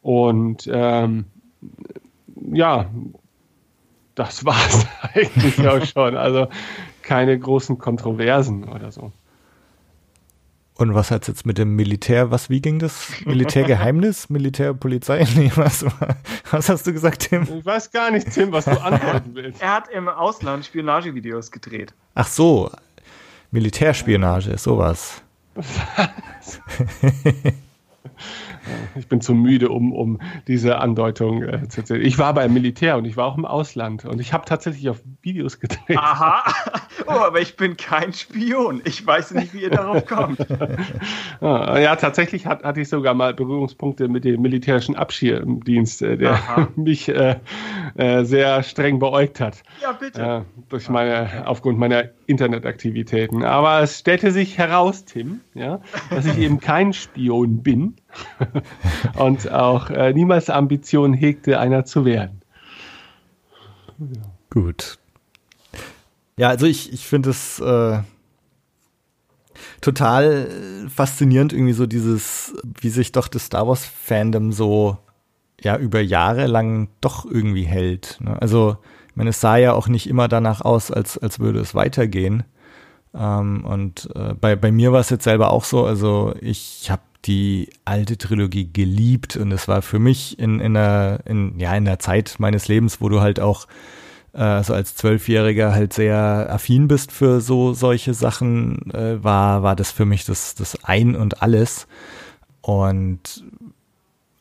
und 0.02 0.68
ähm, 0.72 1.26
ja, 2.52 2.90
das 4.16 4.44
war 4.44 4.56
es 4.66 4.86
eigentlich 5.14 5.66
auch 5.68 5.84
schon. 5.84 6.16
Also 6.16 6.48
keine 7.02 7.38
großen 7.38 7.78
Kontroversen 7.78 8.64
oder 8.64 8.90
so. 8.90 9.12
Und 10.78 10.94
was 10.94 11.10
hat 11.10 11.22
es 11.22 11.28
jetzt 11.28 11.46
mit 11.46 11.56
dem 11.56 11.74
Militär, 11.74 12.30
was, 12.30 12.50
wie 12.50 12.60
ging 12.60 12.78
das? 12.78 13.10
Militärgeheimnis? 13.24 14.28
Militärpolizei? 14.28 15.26
Nee, 15.36 15.50
was, 15.54 15.84
was 16.50 16.68
hast 16.68 16.86
du 16.86 16.92
gesagt, 16.92 17.28
Tim? 17.30 17.42
Ich 17.42 17.64
weiß 17.64 17.90
gar 17.90 18.10
nicht, 18.10 18.30
Tim, 18.30 18.52
was 18.52 18.66
du 18.66 18.72
antworten 18.82 19.34
willst. 19.34 19.62
Er 19.62 19.72
hat 19.72 19.88
im 19.88 20.08
Ausland 20.08 20.66
Spionagevideos 20.66 21.50
gedreht. 21.50 21.94
Ach 22.14 22.26
so. 22.26 22.70
Militärspionage, 23.50 24.58
sowas. 24.58 25.22
Ich 28.96 29.08
bin 29.08 29.20
zu 29.20 29.34
müde, 29.34 29.68
um, 29.68 29.92
um 29.92 30.20
diese 30.46 30.78
Andeutung 30.78 31.42
äh, 31.42 31.68
zu 31.68 31.80
erzählen. 31.80 32.02
Ich 32.02 32.18
war 32.18 32.34
beim 32.34 32.52
Militär 32.52 32.96
und 32.96 33.04
ich 33.04 33.16
war 33.16 33.26
auch 33.26 33.36
im 33.36 33.44
Ausland 33.44 34.04
und 34.04 34.20
ich 34.20 34.32
habe 34.32 34.44
tatsächlich 34.44 34.88
auf 34.88 35.02
Videos 35.22 35.60
gedreht. 35.60 35.98
Aha. 35.98 36.44
Oh, 37.08 37.12
aber 37.12 37.40
ich 37.40 37.56
bin 37.56 37.76
kein 37.76 38.12
Spion. 38.12 38.80
Ich 38.84 39.06
weiß 39.06 39.32
nicht, 39.32 39.54
wie 39.54 39.62
ihr 39.62 39.70
darauf 39.70 40.06
kommt. 40.06 40.38
Ah, 41.40 41.78
ja, 41.78 41.94
tatsächlich 41.96 42.46
hat, 42.46 42.64
hatte 42.64 42.80
ich 42.80 42.88
sogar 42.88 43.12
mal 43.12 43.34
Berührungspunkte 43.34 44.08
mit 44.08 44.24
dem 44.24 44.40
militärischen 44.40 44.96
Abschirmdienst, 44.96 46.00
äh, 46.00 46.16
der 46.16 46.32
Aha. 46.32 46.68
mich 46.76 47.08
äh, 47.08 47.36
äh, 47.96 48.24
sehr 48.24 48.62
streng 48.62 48.98
beäugt 48.98 49.40
hat. 49.40 49.62
Ja, 49.82 49.92
bitte. 49.92 50.20
Äh, 50.20 50.40
durch 50.70 50.88
meine, 50.88 51.46
aufgrund 51.46 51.78
meiner 51.78 52.04
Internetaktivitäten. 52.26 53.44
Aber 53.44 53.82
es 53.82 53.98
stellte 53.98 54.32
sich 54.32 54.56
heraus, 54.58 55.04
Tim, 55.04 55.40
ja, 55.54 55.80
dass 56.10 56.26
ich 56.26 56.38
eben 56.38 56.58
kein 56.58 56.92
Spion 56.92 57.62
bin 57.62 57.96
und 59.18 59.50
auch 59.50 59.90
äh, 59.90 60.12
niemals 60.12 60.50
Ambitionen 60.50 61.14
hegte, 61.14 61.58
einer 61.58 61.84
zu 61.84 62.04
werden. 62.04 62.42
Gut. 64.50 64.98
Ja, 66.36 66.48
also 66.48 66.66
ich, 66.66 66.92
ich 66.92 67.06
finde 67.06 67.30
es 67.30 67.60
äh, 67.60 68.00
total 69.80 70.48
faszinierend, 70.94 71.52
irgendwie 71.52 71.72
so 71.72 71.86
dieses, 71.86 72.54
wie 72.80 72.90
sich 72.90 73.12
doch 73.12 73.28
das 73.28 73.46
Star 73.46 73.66
Wars-Fandom 73.66 74.52
so 74.52 74.98
ja 75.60 75.76
über 75.76 76.00
Jahre 76.00 76.46
lang 76.46 76.88
doch 77.00 77.24
irgendwie 77.24 77.64
hält. 77.64 78.18
Ne? 78.20 78.40
Also, 78.40 78.76
ich 79.08 79.16
meine, 79.16 79.30
es 79.30 79.40
sah 79.40 79.56
ja 79.56 79.72
auch 79.72 79.88
nicht 79.88 80.08
immer 80.08 80.28
danach 80.28 80.60
aus, 80.60 80.90
als, 80.90 81.16
als 81.16 81.40
würde 81.40 81.60
es 81.60 81.74
weitergehen. 81.74 82.44
Ähm, 83.14 83.64
und 83.64 84.10
äh, 84.14 84.34
bei, 84.34 84.56
bei 84.56 84.70
mir 84.70 84.92
war 84.92 85.00
es 85.00 85.10
jetzt 85.10 85.24
selber 85.24 85.50
auch 85.50 85.64
so, 85.64 85.86
also 85.86 86.34
ich 86.40 86.90
habe 86.90 87.02
die 87.26 87.70
alte 87.84 88.18
Trilogie 88.18 88.72
geliebt 88.72 89.36
und 89.36 89.52
es 89.52 89.68
war 89.68 89.82
für 89.82 89.98
mich 89.98 90.38
in, 90.38 90.60
in, 90.60 90.74
der, 90.74 91.20
in, 91.24 91.58
ja, 91.58 91.74
in 91.74 91.84
der 91.84 91.98
Zeit 91.98 92.36
meines 92.38 92.68
Lebens, 92.68 93.00
wo 93.00 93.08
du 93.08 93.20
halt 93.20 93.40
auch 93.40 93.66
äh, 94.32 94.62
so 94.62 94.74
als 94.74 94.94
Zwölfjähriger 94.94 95.72
halt 95.72 95.92
sehr 95.92 96.48
affin 96.50 96.88
bist 96.88 97.10
für 97.10 97.40
so 97.40 97.72
solche 97.72 98.14
Sachen, 98.14 98.90
äh, 98.92 99.22
war, 99.22 99.62
war 99.62 99.74
das 99.74 99.90
für 99.90 100.04
mich 100.04 100.24
das, 100.24 100.54
das 100.54 100.84
Ein 100.84 101.16
und 101.16 101.42
Alles. 101.42 101.86
Und 102.60 103.44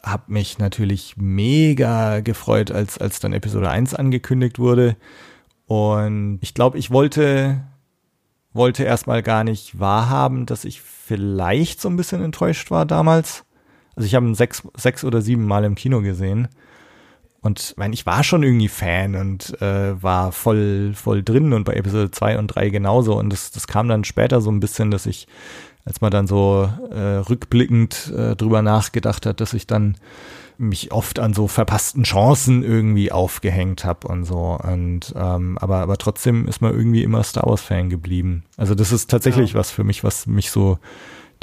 habe 0.04 0.24
mich 0.28 0.60
natürlich 0.60 1.16
mega 1.18 2.20
gefreut, 2.20 2.72
als, 2.72 2.98
als 2.98 3.20
dann 3.20 3.34
Episode 3.34 3.70
1 3.70 3.96
angekündigt 3.96 4.60
wurde. 4.60 4.96
Und 5.66 6.40
ich 6.42 6.54
glaube, 6.54 6.78
ich 6.78 6.92
wollte, 6.92 7.64
wollte 8.54 8.84
erstmal 8.84 9.24
gar 9.24 9.44
nicht 9.44 9.80
wahrhaben, 9.80 10.46
dass 10.46 10.66
ich 10.66 10.82
vielleicht 11.06 11.82
so 11.82 11.90
ein 11.90 11.98
bisschen 11.98 12.24
enttäuscht 12.24 12.72
war 12.72 12.86
damals. 12.86 13.46
Also 13.96 14.08
ich 14.08 14.16
habe 14.16 14.26
ihn 14.26 14.34
sechs, 14.34 14.64
sechs 14.76 15.04
oder 15.04 15.22
sieben 15.22 15.46
Mal 15.46 15.64
im 15.64 15.76
Kino 15.76 16.02
gesehen. 16.02 16.48
Und 17.42 17.60
ich 17.60 17.78
meine, 17.78 17.94
ich 17.94 18.08
war 18.08 18.24
schon 18.24 18.42
irgendwie 18.42 18.68
Fan 18.70 19.16
und 19.16 19.62
äh, 19.62 20.02
war 20.02 20.32
voll, 20.32 20.94
voll 20.96 21.22
drin 21.22 21.54
und 21.54 21.64
bei 21.64 21.74
Episode 21.74 22.10
2 22.10 22.40
und 22.40 22.48
3 22.48 22.70
genauso. 22.70 23.20
Und 23.20 23.32
das, 23.32 23.52
das 23.52 23.68
kam 23.68 23.88
dann 23.88 24.04
später 24.04 24.42
so 24.42 24.50
ein 24.50 24.60
bisschen, 24.60 24.90
dass 24.90 25.06
ich, 25.06 25.28
als 25.86 26.02
man 26.02 26.10
dann 26.10 26.26
so 26.26 26.68
äh, 26.90 27.18
rückblickend 27.18 28.12
äh, 28.18 28.36
drüber 28.36 28.64
nachgedacht 28.64 29.28
hat, 29.28 29.42
dass 29.42 29.54
ich 29.54 29.68
dann 29.68 29.98
mich 30.58 30.92
oft 30.92 31.20
an 31.20 31.34
so 31.34 31.48
verpassten 31.48 32.04
Chancen 32.04 32.64
irgendwie 32.64 33.12
aufgehängt 33.12 33.86
habe 33.86 34.08
und 34.08 34.24
so. 34.26 34.58
Und 34.62 35.14
ähm, 35.16 35.58
aber, 35.60 35.78
aber 35.78 35.98
trotzdem 35.98 36.48
ist 36.48 36.62
man 36.62 36.74
irgendwie 36.74 37.04
immer 37.04 37.24
Star 37.24 37.46
Wars-Fan 37.48 37.90
geblieben. 37.90 38.44
Also 38.58 38.76
das 38.76 38.92
ist 38.92 39.10
tatsächlich 39.10 39.54
Ja. 39.54 39.60
was 39.60 39.72
für 39.72 39.84
mich, 39.84 40.04
was 40.04 40.28
mich 40.28 40.52
so 40.52 40.80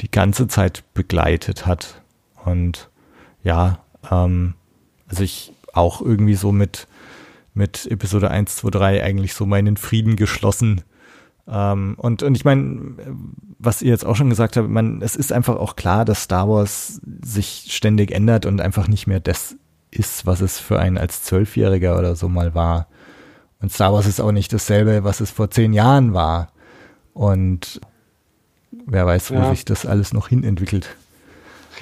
die 0.01 0.09
ganze 0.11 0.47
Zeit 0.47 0.83
begleitet 0.93 1.65
hat. 1.65 2.01
Und 2.45 2.89
ja, 3.43 3.79
ähm, 4.11 4.55
also 5.07 5.23
ich 5.23 5.53
auch 5.73 6.01
irgendwie 6.01 6.35
so 6.35 6.51
mit, 6.51 6.87
mit 7.53 7.85
Episode 7.89 8.31
1, 8.31 8.57
2, 8.57 8.69
3 8.69 9.03
eigentlich 9.03 9.33
so 9.33 9.45
meinen 9.45 9.77
Frieden 9.77 10.15
geschlossen. 10.15 10.81
Ähm, 11.47 11.95
und, 11.97 12.23
und 12.23 12.35
ich 12.35 12.45
meine, 12.45 12.95
was 13.59 13.81
ihr 13.81 13.89
jetzt 13.91 14.05
auch 14.05 14.15
schon 14.15 14.29
gesagt 14.29 14.55
habt, 14.57 14.69
man, 14.69 15.01
es 15.01 15.15
ist 15.15 15.33
einfach 15.33 15.57
auch 15.57 15.75
klar, 15.75 16.05
dass 16.05 16.23
Star 16.23 16.47
Wars 16.47 17.01
sich 17.23 17.67
ständig 17.69 18.11
ändert 18.11 18.45
und 18.45 18.61
einfach 18.61 18.87
nicht 18.87 19.07
mehr 19.07 19.19
das 19.19 19.57
ist, 19.91 20.25
was 20.25 20.41
es 20.41 20.59
für 20.59 20.79
einen 20.79 20.97
als 20.97 21.23
Zwölfjähriger 21.23 21.97
oder 21.99 22.15
so 22.15 22.29
mal 22.29 22.55
war. 22.55 22.87
Und 23.61 23.71
Star 23.71 23.93
Wars 23.93 24.07
ist 24.07 24.19
auch 24.19 24.31
nicht 24.31 24.51
dasselbe, 24.53 25.03
was 25.03 25.21
es 25.21 25.31
vor 25.31 25.49
zehn 25.49 25.73
Jahren 25.73 26.13
war. 26.13 26.49
Und 27.13 27.79
wer 28.85 29.05
weiß, 29.05 29.31
wo 29.31 29.35
Ja. 29.35 29.49
sich 29.49 29.65
das 29.65 29.85
alles 29.85 30.13
noch 30.13 30.27
hin 30.29 30.43
entwickelt. 30.43 30.95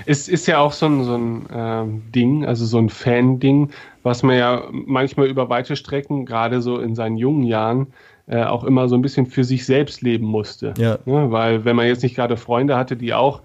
Es 0.06 0.28
ist 0.28 0.48
ja 0.48 0.60
auch 0.60 0.74
so 0.74 0.86
ein, 0.88 1.04
so 1.04 1.16
ein 1.16 1.46
ähm, 1.52 2.02
Ding, 2.12 2.46
also 2.46 2.66
so 2.66 2.78
ein 2.78 2.90
Fan-Ding, 2.90 3.72
was 4.04 4.24
man 4.24 4.38
ja 4.38 4.64
manchmal 4.72 5.28
über 5.28 5.50
weite 5.50 5.76
Strecken, 5.76 6.26
gerade 6.26 6.62
so 6.62 6.80
in 6.80 6.96
seinen 6.96 7.18
jungen 7.18 7.44
Jahren, 7.44 7.88
äh, 8.32 8.45
auch 8.45 8.64
immer 8.64 8.88
so 8.88 8.95
ein 8.95 9.02
bisschen 9.02 9.26
für 9.26 9.44
sich 9.44 9.66
selbst 9.66 10.02
leben 10.02 10.26
musste. 10.26 10.74
Ja. 10.78 10.98
Ne? 11.06 11.32
Weil 11.32 11.66
wenn 11.66 11.76
man 11.76 11.88
jetzt 11.88 12.02
nicht 12.02 12.16
gerade 12.16 12.38
Freunde 12.38 12.78
hatte, 12.78 12.95
die 12.95 13.14
auch 13.14 13.41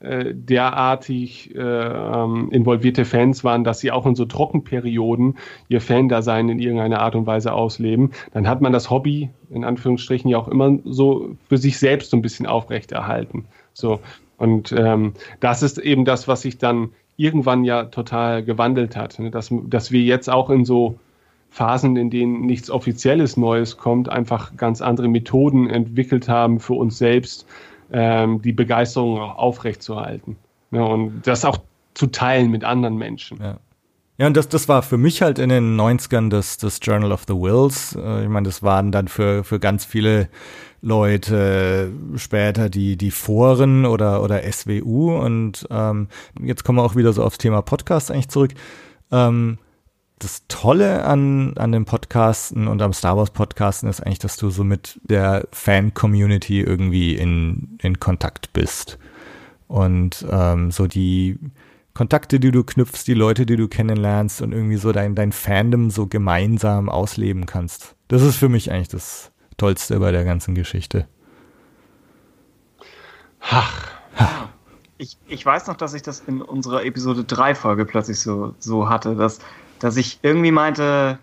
äh, 0.00 0.32
derartig 0.32 1.54
äh, 1.54 1.60
ähm, 1.60 2.48
involvierte 2.50 3.04
Fans 3.04 3.44
waren, 3.44 3.64
dass 3.64 3.80
sie 3.80 3.92
auch 3.92 4.06
in 4.06 4.14
so 4.14 4.24
Trockenperioden 4.24 5.36
ihr 5.68 5.82
Fan-Dasein 5.82 6.48
in 6.48 6.58
irgendeiner 6.58 7.00
Art 7.00 7.16
und 7.16 7.26
Weise 7.26 7.52
ausleben, 7.52 8.12
dann 8.32 8.48
hat 8.48 8.62
man 8.62 8.72
das 8.72 8.88
Hobby 8.88 9.28
in 9.50 9.62
Anführungsstrichen 9.62 10.30
ja 10.30 10.38
auch 10.38 10.48
immer 10.48 10.78
so 10.86 11.36
für 11.50 11.58
sich 11.58 11.78
selbst 11.78 12.10
so 12.10 12.16
ein 12.16 12.22
bisschen 12.22 12.46
aufrechterhalten. 12.46 13.44
So. 13.74 14.00
Und 14.38 14.72
ähm, 14.72 15.12
das 15.40 15.62
ist 15.62 15.76
eben 15.76 16.06
das, 16.06 16.28
was 16.28 16.40
sich 16.40 16.56
dann 16.56 16.92
irgendwann 17.18 17.64
ja 17.64 17.84
total 17.84 18.42
gewandelt 18.42 18.96
hat. 18.96 19.18
Ne? 19.18 19.30
Dass, 19.30 19.52
dass 19.66 19.92
wir 19.92 20.00
jetzt 20.00 20.30
auch 20.30 20.48
in 20.48 20.64
so 20.64 20.98
Phasen, 21.50 21.96
in 21.96 22.10
denen 22.10 22.42
nichts 22.46 22.70
Offizielles 22.70 23.36
Neues 23.36 23.76
kommt, 23.76 24.08
einfach 24.08 24.56
ganz 24.56 24.80
andere 24.80 25.08
Methoden 25.08 25.68
entwickelt 25.68 26.28
haben 26.28 26.60
für 26.60 26.74
uns 26.74 26.98
selbst, 26.98 27.46
ähm, 27.92 28.40
die 28.40 28.52
Begeisterung 28.52 29.18
auch 29.18 29.36
aufrechtzuerhalten. 29.36 30.36
Ne? 30.70 30.84
Und 30.84 31.22
das 31.26 31.44
auch 31.44 31.58
zu 31.94 32.06
teilen 32.06 32.50
mit 32.50 32.64
anderen 32.64 32.96
Menschen. 32.96 33.38
Ja. 33.42 33.58
Ja, 34.20 34.26
und 34.26 34.36
das, 34.36 34.50
das 34.50 34.68
war 34.68 34.82
für 34.82 34.98
mich 34.98 35.22
halt 35.22 35.38
in 35.38 35.48
den 35.48 35.80
90ern 35.80 36.28
das, 36.28 36.58
das 36.58 36.78
Journal 36.82 37.10
of 37.10 37.24
the 37.26 37.32
Wills. 37.32 37.96
Äh, 37.96 38.24
Ich 38.24 38.28
meine, 38.28 38.46
das 38.46 38.62
waren 38.62 38.92
dann 38.92 39.08
für, 39.08 39.44
für 39.44 39.58
ganz 39.58 39.86
viele 39.86 40.28
Leute 40.82 41.90
später 42.16 42.68
die, 42.68 42.98
die 42.98 43.12
Foren 43.12 43.86
oder, 43.86 44.22
oder 44.22 44.42
SWU. 44.42 45.16
Und 45.16 45.66
ähm, 45.70 46.08
jetzt 46.38 46.64
kommen 46.64 46.76
wir 46.76 46.82
auch 46.82 46.96
wieder 46.96 47.14
so 47.14 47.24
aufs 47.24 47.38
Thema 47.38 47.62
Podcast 47.62 48.10
eigentlich 48.10 48.28
zurück. 48.28 48.52
Ähm, 49.10 49.56
das 50.20 50.46
Tolle 50.48 51.04
an, 51.04 51.56
an 51.56 51.72
dem 51.72 51.84
Podcasten 51.84 52.68
und 52.68 52.80
am 52.82 52.92
Star 52.92 53.16
Wars 53.16 53.30
Podcasten 53.30 53.88
ist 53.88 54.00
eigentlich, 54.00 54.18
dass 54.20 54.36
du 54.36 54.50
so 54.50 54.64
mit 54.64 55.00
der 55.02 55.48
Fan-Community 55.52 56.60
irgendwie 56.60 57.16
in, 57.16 57.78
in 57.82 57.98
Kontakt 57.98 58.52
bist. 58.52 58.98
Und 59.66 60.24
ähm, 60.30 60.70
so 60.70 60.86
die 60.86 61.38
Kontakte, 61.94 62.38
die 62.38 62.50
du 62.50 62.64
knüpfst, 62.64 63.04
die 63.06 63.14
Leute, 63.14 63.46
die 63.46 63.56
du 63.56 63.68
kennenlernst 63.68 64.42
und 64.42 64.52
irgendwie 64.52 64.76
so 64.76 64.92
dein, 64.92 65.14
dein 65.14 65.32
Fandom 65.32 65.90
so 65.90 66.06
gemeinsam 66.06 66.88
ausleben 66.88 67.46
kannst. 67.46 67.96
Das 68.08 68.22
ist 68.22 68.36
für 68.36 68.48
mich 68.48 68.70
eigentlich 68.70 68.88
das 68.88 69.32
Tollste 69.56 69.98
bei 70.00 70.12
der 70.12 70.24
ganzen 70.24 70.54
Geschichte. 70.54 71.08
Ach, 73.40 73.90
Ich, 75.00 75.16
ich 75.28 75.46
weiß 75.46 75.66
noch, 75.66 75.78
dass 75.78 75.94
ich 75.94 76.02
das 76.02 76.20
in 76.20 76.42
unserer 76.42 76.84
Episode 76.84 77.24
3 77.24 77.54
Folge 77.54 77.86
plötzlich 77.86 78.20
so, 78.20 78.54
so 78.58 78.90
hatte, 78.90 79.16
dass, 79.16 79.38
dass 79.80 79.96
ich 79.96 80.20
irgendwie 80.22 80.52
meinte, 80.52 81.18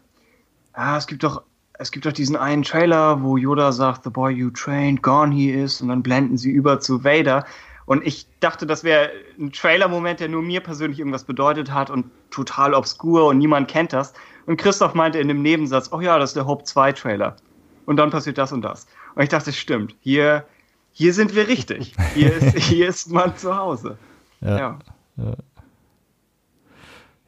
ah, 0.73 0.97
es 0.97 1.07
gibt 1.07 1.23
doch, 1.23 1.43
es 1.73 1.91
gibt 1.91 2.05
doch 2.05 2.11
diesen 2.11 2.35
einen 2.35 2.63
Trailer, 2.63 3.21
wo 3.21 3.37
Yoda 3.37 3.71
sagt, 3.71 4.03
the 4.03 4.09
boy 4.09 4.33
you 4.33 4.49
trained, 4.49 5.01
gone 5.01 5.33
he 5.33 5.51
is, 5.51 5.81
und 5.81 5.89
dann 5.89 6.03
blenden 6.03 6.37
sie 6.37 6.51
über 6.51 6.79
zu 6.79 7.03
Vader. 7.03 7.45
Und 7.85 8.05
ich 8.05 8.27
dachte, 8.41 8.65
das 8.65 8.83
wäre 8.83 9.11
ein 9.39 9.51
Trailer-Moment, 9.51 10.19
der 10.19 10.27
nur 10.27 10.41
mir 10.41 10.59
persönlich 10.59 10.99
irgendwas 10.99 11.23
bedeutet 11.23 11.71
hat 11.71 11.89
und 11.89 12.05
total 12.31 12.73
obskur 12.73 13.27
und 13.27 13.37
niemand 13.37 13.69
kennt 13.69 13.93
das. 13.93 14.13
Und 14.45 14.57
Christoph 14.57 14.93
meinte 14.93 15.19
in 15.19 15.29
dem 15.29 15.41
Nebensatz, 15.41 15.89
oh 15.93 16.01
ja, 16.01 16.19
das 16.19 16.31
ist 16.31 16.35
der 16.35 16.45
Hope 16.45 16.65
2 16.65 16.91
Trailer. 16.91 17.37
Und 17.85 17.95
dann 17.95 18.09
passiert 18.09 18.37
das 18.37 18.51
und 18.51 18.61
das. 18.61 18.87
Und 19.15 19.23
ich 19.23 19.29
dachte, 19.29 19.53
stimmt, 19.53 19.95
hier, 20.01 20.43
hier 20.91 21.13
sind 21.13 21.33
wir 21.33 21.47
richtig. 21.47 21.95
Hier 22.13 22.35
ist, 22.35 22.57
hier 22.57 22.89
ist 22.89 23.09
man 23.09 23.37
zu 23.37 23.55
Hause. 23.55 23.97
Ja, 24.41 24.57
Ja. 24.57 24.79
ja 25.17 25.33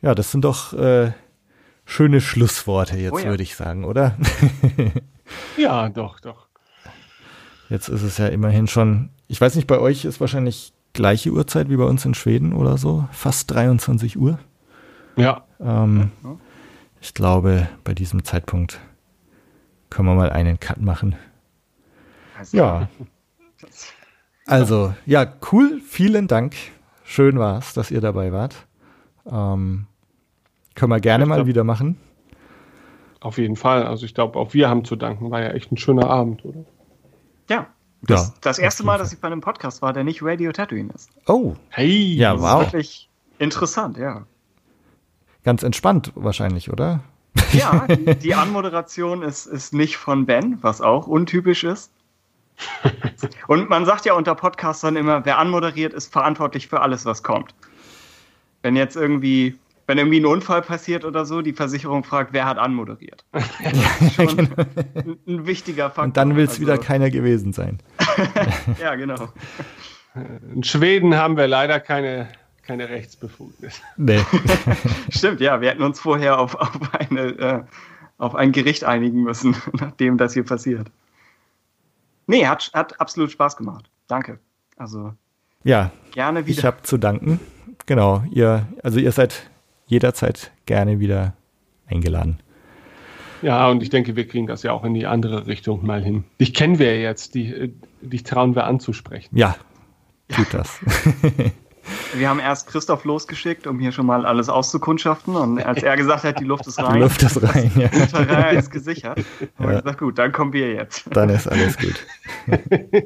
das 0.02 0.32
sind 0.32 0.46
doch 0.46 0.74
äh, 0.74 1.12
schöne 1.86 2.22
Schlussworte 2.22 2.98
jetzt, 2.98 3.14
Oh 3.14 3.20
ja. 3.20 3.26
würde 3.26 3.44
ich 3.44 3.56
sagen, 3.56 3.84
oder? 3.86 4.16
ja, 5.58 5.90
doch, 5.90 6.20
doch. 6.20 6.48
Jetzt 7.70 7.88
ist 7.90 8.02
es 8.02 8.18
ja 8.18 8.28
immerhin 8.28 8.68
schon, 8.68 9.10
ich 9.28 9.40
weiß 9.40 9.56
nicht, 9.56 9.68
bei 9.68 9.78
euch 9.80 10.06
ist 10.06 10.20
wahrscheinlich 10.20 10.74
gleiche 10.94 11.32
Uhrzeit 11.32 11.70
wie 11.70 11.78
bei 11.78 11.84
uns 11.84 12.04
in 12.06 12.14
Schweden 12.16 12.54
oder 12.54 12.78
so, 12.78 13.08
fast 13.12 13.52
23 13.52 14.18
Uhr. 14.18 14.40
Ja, 15.16 15.46
Ähm, 15.60 16.12
ich 17.02 17.14
glaube, 17.14 17.68
bei 17.84 17.94
diesem 17.94 18.24
Zeitpunkt 18.24 18.80
können 19.90 20.08
wir 20.08 20.16
mal 20.16 20.30
einen 20.32 20.60
Cut 20.60 20.82
machen. 20.82 21.16
Also, 22.38 22.58
Ja, 22.58 22.90
Also, 24.48 24.96
ja, 25.06 25.32
cool. 25.52 25.80
Vielen 25.88 26.28
Dank. 26.28 26.56
Schön 27.04 27.38
war's, 27.38 27.74
dass 27.76 27.92
ihr 27.92 28.02
dabei 28.02 28.32
wart. 28.32 28.56
Ähm, 29.31 29.85
können 30.76 30.91
wir 30.91 30.99
gerne 30.99 31.23
Ich 31.26 31.30
mal 31.30 31.35
glaub- 31.35 31.47
wieder 31.47 31.64
machen. 31.64 31.97
Auf 33.22 33.38
jeden 33.38 33.56
Fall. 33.57 33.85
Also 33.85 34.06
ich 34.06 34.14
glaube, 34.14 34.39
auch 34.39 34.53
wir 34.53 34.69
haben 34.69 34.85
zu 34.85 34.95
danken. 34.95 35.30
War 35.30 35.41
ja 35.41 35.49
echt 35.49 35.72
ein 35.72 35.77
schöner 35.77 36.10
Abend, 36.10 36.45
oder? 36.45 36.64
Ja. 37.49 37.68
Das, 38.01 38.27
Ja, 38.30 38.34
das 38.41 38.60
erste 38.60 38.84
Mal, 38.85 38.97
dass 38.97 39.11
ich 39.11 39.19
bei 39.19 39.27
einem 39.27 39.41
Podcast 39.41 39.81
war, 39.81 39.91
der 39.91 40.06
nicht 40.06 40.23
Radio 40.23 40.53
Tatooine 40.53 40.93
ist. 40.93 41.10
Oh, 41.27 41.56
Hey! 41.68 42.14
Ja, 42.15 42.31
Das 42.34 42.41
wow. 42.41 42.61
ist 42.61 42.68
wirklich 42.73 43.10
interessant, 43.39 43.97
ja. 43.97 44.26
ganz 45.43 45.64
entspannt 45.64 46.14
wahrscheinlich, 46.15 46.72
oder? 46.72 47.01
Ja, 47.51 47.88
die, 47.89 48.15
die 48.15 48.35
Anmoderation 48.35 49.22
ist, 49.22 49.47
ist 49.47 49.73
nicht 49.73 49.97
von 49.97 50.26
Ben, 50.26 50.60
was 50.61 50.80
auch 50.80 51.07
untypisch 51.07 51.65
ist. 51.65 51.91
Und 53.47 53.69
man 53.69 53.84
sagt 53.85 54.06
ja 54.06 54.14
unter 54.14 54.35
Podcastern 54.35 54.95
immer, 54.95 55.26
wer 55.26 55.38
anmoderiert, 55.38 55.93
ist 55.93 56.11
verantwortlich 56.11 56.68
für 56.69 56.80
alles, 56.80 57.06
was 57.06 57.22
kommt. 57.23 57.53
Wenn 58.61 58.76
jetzt 58.76 58.95
irgendwie, 58.95 59.57
wenn 59.88 59.98
irgendwie 59.98 60.19
ein 60.19 60.26
Unfall 60.26 60.61
passiert 60.61 61.06
oder 61.06 61.26
so, 61.26 61.41
die 61.41 61.53
Versicherung 61.53 62.03
fragt, 62.03 62.34
wer 62.34 62.45
hat 62.45 62.57
anmoderiert. 62.57 63.26
Das 63.31 64.02
ist 64.02 64.15
schon 64.15 64.40
ein, 64.40 65.18
ein 65.27 65.45
wichtiger 65.45 65.88
Faktor. 65.88 66.03
Und 66.06 66.18
dann 66.18 66.36
will 66.36 66.44
es 66.45 66.52
Also, 66.52 66.61
wieder 66.61 66.77
keiner 66.77 67.10
gewesen 67.10 67.53
sein. 67.53 67.80
Ja, 68.81 68.95
genau. 68.95 69.30
In 70.53 70.64
Schweden 70.64 71.15
haben 71.15 71.38
wir 71.38 71.48
leider 71.48 71.80
keine, 71.80 72.30
keine 72.64 72.90
Rechtsbefugnis. 72.90 73.81
Nee. 73.98 74.19
Stimmt, 75.10 75.40
ja, 75.40 75.61
wir 75.61 75.69
hätten 75.69 75.84
uns 75.84 75.99
vorher 75.99 76.40
auf, 76.40 76.56
auf, 76.56 76.94
eine, 76.94 77.22
äh, 77.22 77.64
auf 78.18 78.36
ein 78.36 78.52
Gericht 78.52 78.84
einigen 78.84 79.23
müssen, 79.23 79.56
nachdem 79.80 80.18
das 80.18 80.34
hier 80.34 80.44
passiert. 80.44 80.88
Nee, 82.27 82.45
hat, 82.45 82.69
hat 82.73 82.99
absolut 82.99 83.31
Spaß 83.31 83.56
gemacht. 83.57 83.90
Danke. 84.07 84.40
Also 84.77 85.14
ja, 85.64 85.91
gerne 86.11 86.45
wieder. 86.45 86.60
ich 86.60 86.65
habe 86.65 86.81
zu 86.84 86.98
danken. 86.98 87.40
Genau, 87.90 88.24
ihr, 88.30 88.68
also 88.84 88.99
ihr 88.99 89.11
seid 89.11 89.49
jederzeit 89.88 90.52
gerne 90.68 90.99
wieder 90.99 91.34
eingeladen. 91.88 92.40
Ja, 93.41 93.68
und 93.68 93.82
ich 93.82 93.90
denke, 93.90 94.16
wir 94.16 94.28
kriegen 94.28 94.45
das 94.45 94.61
ja 94.61 94.74
auch 94.74 94.84
in 94.84 94.94
die 94.94 95.07
andere 95.07 95.48
Richtung 95.48 95.84
mal 95.84 96.03
hin. 96.03 96.24
Dich 96.40 96.53
kennen 96.53 96.78
wir 96.78 96.95
ja 96.95 97.02
jetzt, 97.10 97.34
die, 97.34 97.48
äh, 97.52 97.72
dich 98.02 98.22
trauen 98.22 98.53
wir 98.53 98.66
anzusprechen. 98.66 99.36
Ja, 99.36 99.56
tut 100.28 100.53
das. 100.53 100.80
Wir 102.14 102.30
haben 102.30 102.40
erst 102.40 102.68
Christoph 102.68 103.06
losgeschickt, 103.06 103.66
um 103.66 103.80
hier 103.80 103.91
schon 103.91 104.06
mal 104.06 104.24
alles 104.28 104.49
auszukundschaften. 104.49 105.36
Und 105.36 105.60
als 105.66 105.82
er 105.82 105.98
gesagt 105.98 106.24
hat, 106.26 106.40
die 106.40 106.44
Luft 106.44 106.68
ist 106.68 106.78
Die 106.78 106.84
rein, 106.84 106.99
Luft 106.99 107.24
ist 107.24 107.41
rein, 107.41 107.72
ja. 107.76 107.88
der 107.88 108.07
Terrain 108.07 108.57
ist 108.60 108.70
gesichert, 108.70 109.18
haben 109.57 109.68
wir 109.68 109.74
Ja. 109.74 109.80
gesagt, 109.82 109.98
gut, 109.99 110.20
dann 110.20 110.32
kommen 110.32 110.53
wir 110.53 110.72
jetzt. 110.74 111.06
Dann 111.11 111.30
ist 111.30 111.48
alles 111.48 111.76
gut. 111.80 112.06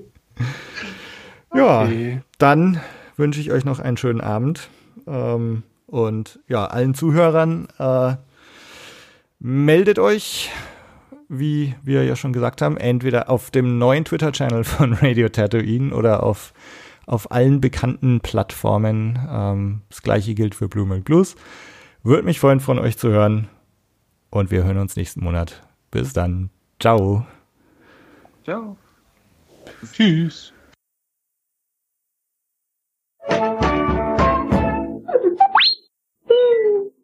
ja, 1.55 1.83
Okay. 1.83 2.19
dann 2.39 2.81
wünsche 3.17 3.39
ich 3.39 3.51
euch 3.51 3.65
noch 3.65 3.79
einen 3.79 3.97
schönen 3.97 4.21
Abend. 4.21 4.69
Ähm, 5.07 5.63
und 5.87 6.39
ja, 6.47 6.65
allen 6.65 6.93
Zuhörern 6.93 7.67
äh, 7.77 8.15
meldet 9.39 9.99
euch, 9.99 10.49
wie 11.29 11.75
wir 11.83 12.03
ja 12.03 12.15
schon 12.15 12.33
gesagt 12.33 12.61
haben, 12.61 12.77
entweder 12.77 13.29
auf 13.29 13.51
dem 13.51 13.77
neuen 13.77 14.05
Twitter-Channel 14.05 14.63
von 14.63 14.93
Radio 15.01 15.29
Tatooine 15.29 15.93
oder 15.93 16.23
auf, 16.23 16.53
auf 17.05 17.31
allen 17.31 17.61
bekannten 17.61 18.21
Plattformen. 18.21 19.19
Ähm, 19.29 19.81
das 19.89 20.01
gleiche 20.01 20.33
gilt 20.33 20.55
für 20.55 20.67
Blue 20.67 20.85
Milk 20.85 21.05
Blues. 21.05 21.35
Würde 22.03 22.23
mich 22.23 22.39
freuen, 22.39 22.59
von 22.59 22.79
euch 22.79 22.97
zu 22.97 23.09
hören. 23.09 23.47
Und 24.29 24.49
wir 24.49 24.63
hören 24.63 24.77
uns 24.79 24.95
nächsten 24.95 25.23
Monat. 25.23 25.61
Bis 25.91 26.11
dann. 26.11 26.49
Ciao. 26.79 27.25
Ciao. 28.43 28.75
Tschüss. 29.93 30.53